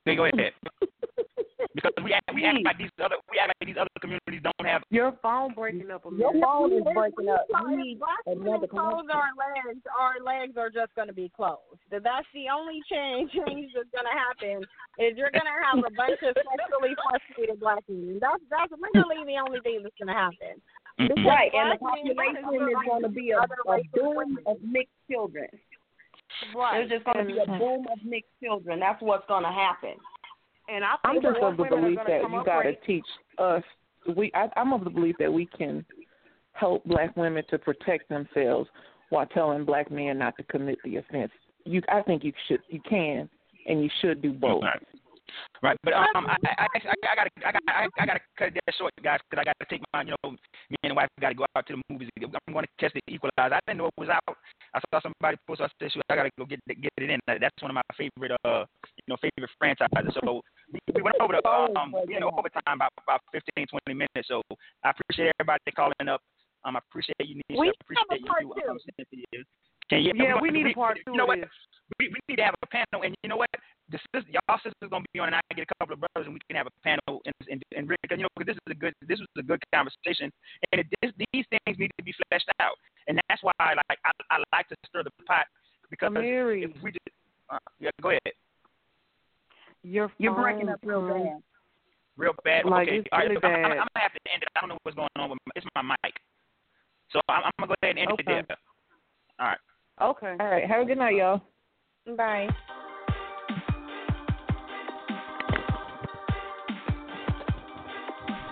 Okay, 0.06 0.16
go 0.16 0.24
ahead. 0.24 0.55
Because 1.74 1.93
we 2.03 2.12
act, 2.12 2.28
we 2.35 2.45
act 2.45 2.59
like 2.65 2.78
these 2.78 2.93
other 3.03 3.16
we 3.31 3.39
act 3.39 3.53
like 3.61 3.66
these 3.69 3.81
other 3.81 3.93
communities 4.01 4.43
don't 4.43 4.66
have. 4.66 4.82
Your 4.91 5.16
phone 5.23 5.55
breaking 5.55 5.91
up 5.91 6.05
a 6.05 6.11
Your 6.15 6.32
phone 6.41 6.73
is 6.73 6.85
breaking 6.95 7.28
up. 7.28 7.47
we- 7.65 7.77
We 7.77 7.82
need 7.82 7.99
black 7.99 8.20
another 8.27 8.66
close 8.66 9.07
our 9.12 9.32
legs. 9.35 9.81
Our 9.89 10.20
legs 10.23 10.57
are 10.57 10.70
just 10.70 10.95
going 10.95 11.09
to 11.09 11.15
be 11.16 11.31
closed. 11.35 11.81
That's 11.91 12.28
the 12.35 12.49
only 12.53 12.81
change 12.91 13.32
change 13.47 13.73
that's 13.74 13.91
going 13.93 14.09
to 14.09 14.16
happen. 14.16 14.62
Is 14.99 15.16
you're 15.16 15.32
going 15.32 15.49
to 15.49 15.59
have 15.65 15.78
a 15.78 15.93
bunch 15.95 16.20
of 16.23 16.36
sexually 16.36 16.95
frustrated 17.01 17.61
black 17.61 17.82
women. 17.89 18.19
That's 18.20 18.43
that's 18.51 18.73
literally 18.73 19.24
the 19.27 19.41
only 19.41 19.61
thing 19.61 19.81
that's 19.82 19.97
going 19.99 20.12
to 20.12 20.19
happen. 20.19 20.61
Right, 21.27 21.51
and 21.51 21.74
the 21.74 21.78
population 21.82 22.47
is 22.55 22.78
going 22.86 23.03
to 23.03 23.09
be 23.09 23.32
a, 23.32 23.43
a 23.43 23.47
races 23.66 23.91
boom 23.93 24.39
of 24.47 24.62
mixed 24.62 24.95
children. 25.11 25.49
Right. 26.55 26.78
There's 26.78 27.03
just 27.03 27.05
going 27.05 27.27
to 27.27 27.32
be 27.32 27.39
a 27.39 27.47
mm-hmm. 27.47 27.59
boom 27.59 27.86
of 27.91 27.99
mixed 28.05 28.31
children. 28.43 28.81
That's 28.81 29.01
what's 29.03 29.27
going 29.27 29.43
to 29.43 29.51
happen. 29.51 29.95
And 30.69 30.85
I 30.85 30.95
I'm 31.05 31.20
just 31.20 31.39
of 31.43 31.57
the 31.57 31.65
belief 31.65 31.99
that 32.07 32.23
you 32.31 32.43
got 32.45 32.62
to 32.62 32.74
teach 32.86 33.07
us. 33.39 33.62
We, 34.16 34.31
I, 34.35 34.49
I'm 34.57 34.73
of 34.73 34.85
the 34.85 34.91
belief 34.91 35.16
that 35.19 35.32
we 35.32 35.47
can 35.47 35.85
help 36.53 36.85
black 36.85 37.16
women 37.16 37.43
to 37.51 37.59
protect 37.59 38.09
themselves 38.09 38.69
while 39.11 39.27
telling 39.27 39.65
black 39.65 39.91
men 39.91 40.19
not 40.19 40.36
to 40.36 40.43
commit 40.45 40.78
the 40.85 40.97
offense. 40.97 41.32
You, 41.65 41.82
I 41.91 42.03
think 42.03 42.24
you 42.24 42.32
should, 42.49 42.61
you 42.69 42.81
can, 42.89 43.28
and 43.66 43.82
you 43.82 43.91
should 44.01 44.23
do 44.23 44.32
both. 44.32 44.62
Right. 44.62 44.82
Right, 45.63 45.77
but 45.83 45.95
um, 45.95 46.27
I, 46.27 46.37
I, 46.45 46.67
I, 46.75 46.79
I 46.85 47.15
gotta, 47.17 47.31
I 47.41 47.53
gotta, 47.53 47.65
I, 47.69 47.89
I 47.99 48.07
gotta 48.07 48.21
cut 48.37 48.53
that 48.53 48.75
short, 48.77 48.93
guys, 49.03 49.19
because 49.29 49.41
I 49.41 49.45
gotta 49.49 49.67
take 49.71 49.83
my, 49.93 50.03
you 50.03 50.13
know, 50.13 50.37
me 50.37 50.77
and 50.83 50.93
the 50.93 50.95
wife 50.95 51.09
gotta 51.21 51.35
go 51.35 51.47
out 51.57 51.67
to 51.67 51.77
the 51.77 51.83
movies. 51.89 52.11
I'm 52.21 52.53
going 52.53 52.65
to 52.65 52.71
catch 52.79 52.93
the 52.93 53.01
Equalizer. 53.09 53.55
I 53.55 53.61
didn't 53.67 53.79
know 53.79 53.87
it 53.89 53.99
was 53.99 54.09
out. 54.13 54.37
I 54.75 54.81
saw 54.91 55.01
somebody 55.01 55.37
post. 55.47 55.63
I 55.63 55.69
said, 55.81 55.93
"Shoot, 55.93 56.03
I 56.11 56.17
gotta 56.17 56.31
go 56.37 56.45
get 56.45 56.61
get 56.69 56.93
it 56.99 57.11
in." 57.11 57.21
That's 57.27 57.57
one 57.61 57.71
of 57.71 57.79
my 57.81 57.87
favorite, 57.97 58.33
uh, 58.45 58.65
you 58.85 59.07
know, 59.09 59.17
favorite 59.17 59.51
franchises. 59.59 60.13
So 60.21 60.43
we, 60.73 60.79
we 60.95 61.03
went 61.03 61.17
over 61.21 61.33
the, 61.33 61.43
um, 61.49 61.95
you 62.09 62.21
know, 62.21 62.31
overtime 62.37 62.77
about 62.77 62.93
about 63.01 63.21
15, 63.33 63.67
20 63.67 63.95
minutes. 63.95 64.29
So 64.29 64.43
I 64.85 64.93
appreciate 64.93 65.33
everybody 65.41 65.73
calling 65.75 66.09
up. 66.09 66.21
Um, 66.65 66.77
I 66.77 66.81
appreciate 66.89 67.25
you, 67.25 67.41
Nisha. 67.49 67.61
We 67.61 67.69
I 67.69 67.73
appreciate 67.81 68.11
have 68.11 68.21
a 68.21 68.27
part 68.27 68.43
you, 68.43 68.53
um, 68.69 68.79
Cynthia. 68.81 69.45
Can 69.90 70.02
you, 70.02 70.12
Yeah, 70.16 70.40
we, 70.40 70.51
we 70.51 70.62
need 70.62 70.73
a 70.73 70.74
part 70.74 70.97
two 70.97 71.12
You 71.12 71.19
know 71.19 71.27
what? 71.27 71.39
We, 72.01 72.09
we 72.09 72.19
need 72.28 72.36
to 72.36 72.44
have 72.44 72.55
a 72.62 72.66
panel, 72.66 73.05
and 73.05 73.15
you 73.23 73.28
know 73.28 73.36
what? 73.36 73.51
The 73.90 73.98
sis, 74.15 74.24
y'all 74.32 74.56
sisters 74.56 74.89
gonna 74.89 75.05
be 75.12 75.20
on, 75.20 75.28
and 75.28 75.36
I 75.36 75.40
get 75.55 75.69
a 75.69 75.74
couple 75.78 75.93
of 75.93 76.01
brothers, 76.01 76.24
and 76.24 76.32
we 76.32 76.40
can 76.48 76.56
have 76.56 76.66
a 76.66 76.77
panel 76.82 77.20
and 77.27 77.35
and, 77.51 77.62
and 77.77 77.89
Rick, 77.89 78.01
you 78.09 78.24
know, 78.24 78.28
because 78.36 78.56
this 78.56 78.56
is 78.56 78.73
a 78.73 78.74
good, 78.74 78.94
this 79.05 79.20
was 79.20 79.28
a 79.36 79.43
good 79.43 79.61
conversation, 79.74 80.32
and 80.73 80.81
it, 80.81 80.86
this, 81.02 81.12
these 81.32 81.44
things 81.52 81.77
need 81.77 81.93
to 81.98 82.05
be 82.05 82.15
fleshed 82.28 82.48
out, 82.61 82.81
and 83.06 83.20
that's 83.28 83.43
why 83.43 83.52
I 83.61 83.74
like 83.77 84.01
I, 84.09 84.11
I 84.31 84.43
like 84.56 84.69
to 84.69 84.77
stir 84.89 85.05
the 85.05 85.12
pot 85.28 85.44
because 85.90 86.09
Amiri. 86.16 86.65
if 86.65 86.73
we 86.82 86.93
just, 86.93 87.12
uh, 87.52 87.59
yeah, 87.78 87.90
go 88.01 88.09
ahead, 88.09 88.32
Your 89.82 90.11
You're 90.16 90.35
breaking 90.35 90.70
up 90.70 90.81
real 90.82 91.06
bad. 91.06 91.43
real 92.16 92.35
bad. 92.43 92.65
Like, 92.65 92.89
okay, 92.89 93.05
it's 93.05 93.09
all 93.12 93.19
right, 93.19 93.28
really 93.28 93.44
I'm, 93.44 93.52
I'm. 93.52 93.85
I'm 93.85 93.89
gonna 93.93 94.09
have 94.09 94.16
to 94.16 94.32
end 94.32 94.43
it. 94.43 94.48
I 94.56 94.61
don't 94.61 94.70
know 94.70 94.78
what's 94.82 94.97
going 94.97 95.12
on 95.16 95.28
with 95.28 95.39
my, 95.44 95.52
it's 95.56 95.66
my 95.77 95.82
mic, 95.82 96.16
so 97.12 97.20
I'm, 97.28 97.44
I'm 97.44 97.52
gonna 97.61 97.69
go 97.69 97.74
ahead 97.82 97.97
and 97.97 98.09
end 98.09 98.12
Okay. 98.16 98.40
it 98.40 98.47
there. 98.48 98.59
All 99.39 99.48
right. 99.48 99.59
Okay. 100.03 100.37
All 100.41 100.47
right, 100.47 100.66
have 100.66 100.83
a 100.83 100.85
good 100.85 100.99
night, 100.99 101.16
y'all. 101.16 101.41
Bye. 102.16 102.49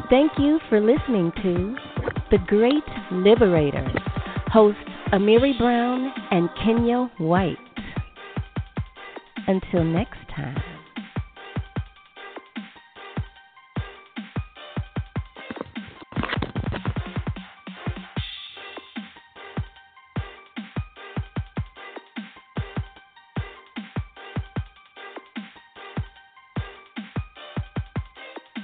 Thank 0.09 0.33
you 0.39 0.61
for 0.69 0.81
listening 0.81 1.33
to 1.43 1.75
The 2.31 2.39
Great 2.47 2.85
Liberators, 3.11 3.97
hosts 4.49 4.79
Amiri 5.13 5.57
Brown 5.59 6.13
and 6.31 6.49
Kenyah 6.51 7.11
White. 7.19 7.57
Until 9.47 9.85
next 9.85 10.19
time. 10.37 10.72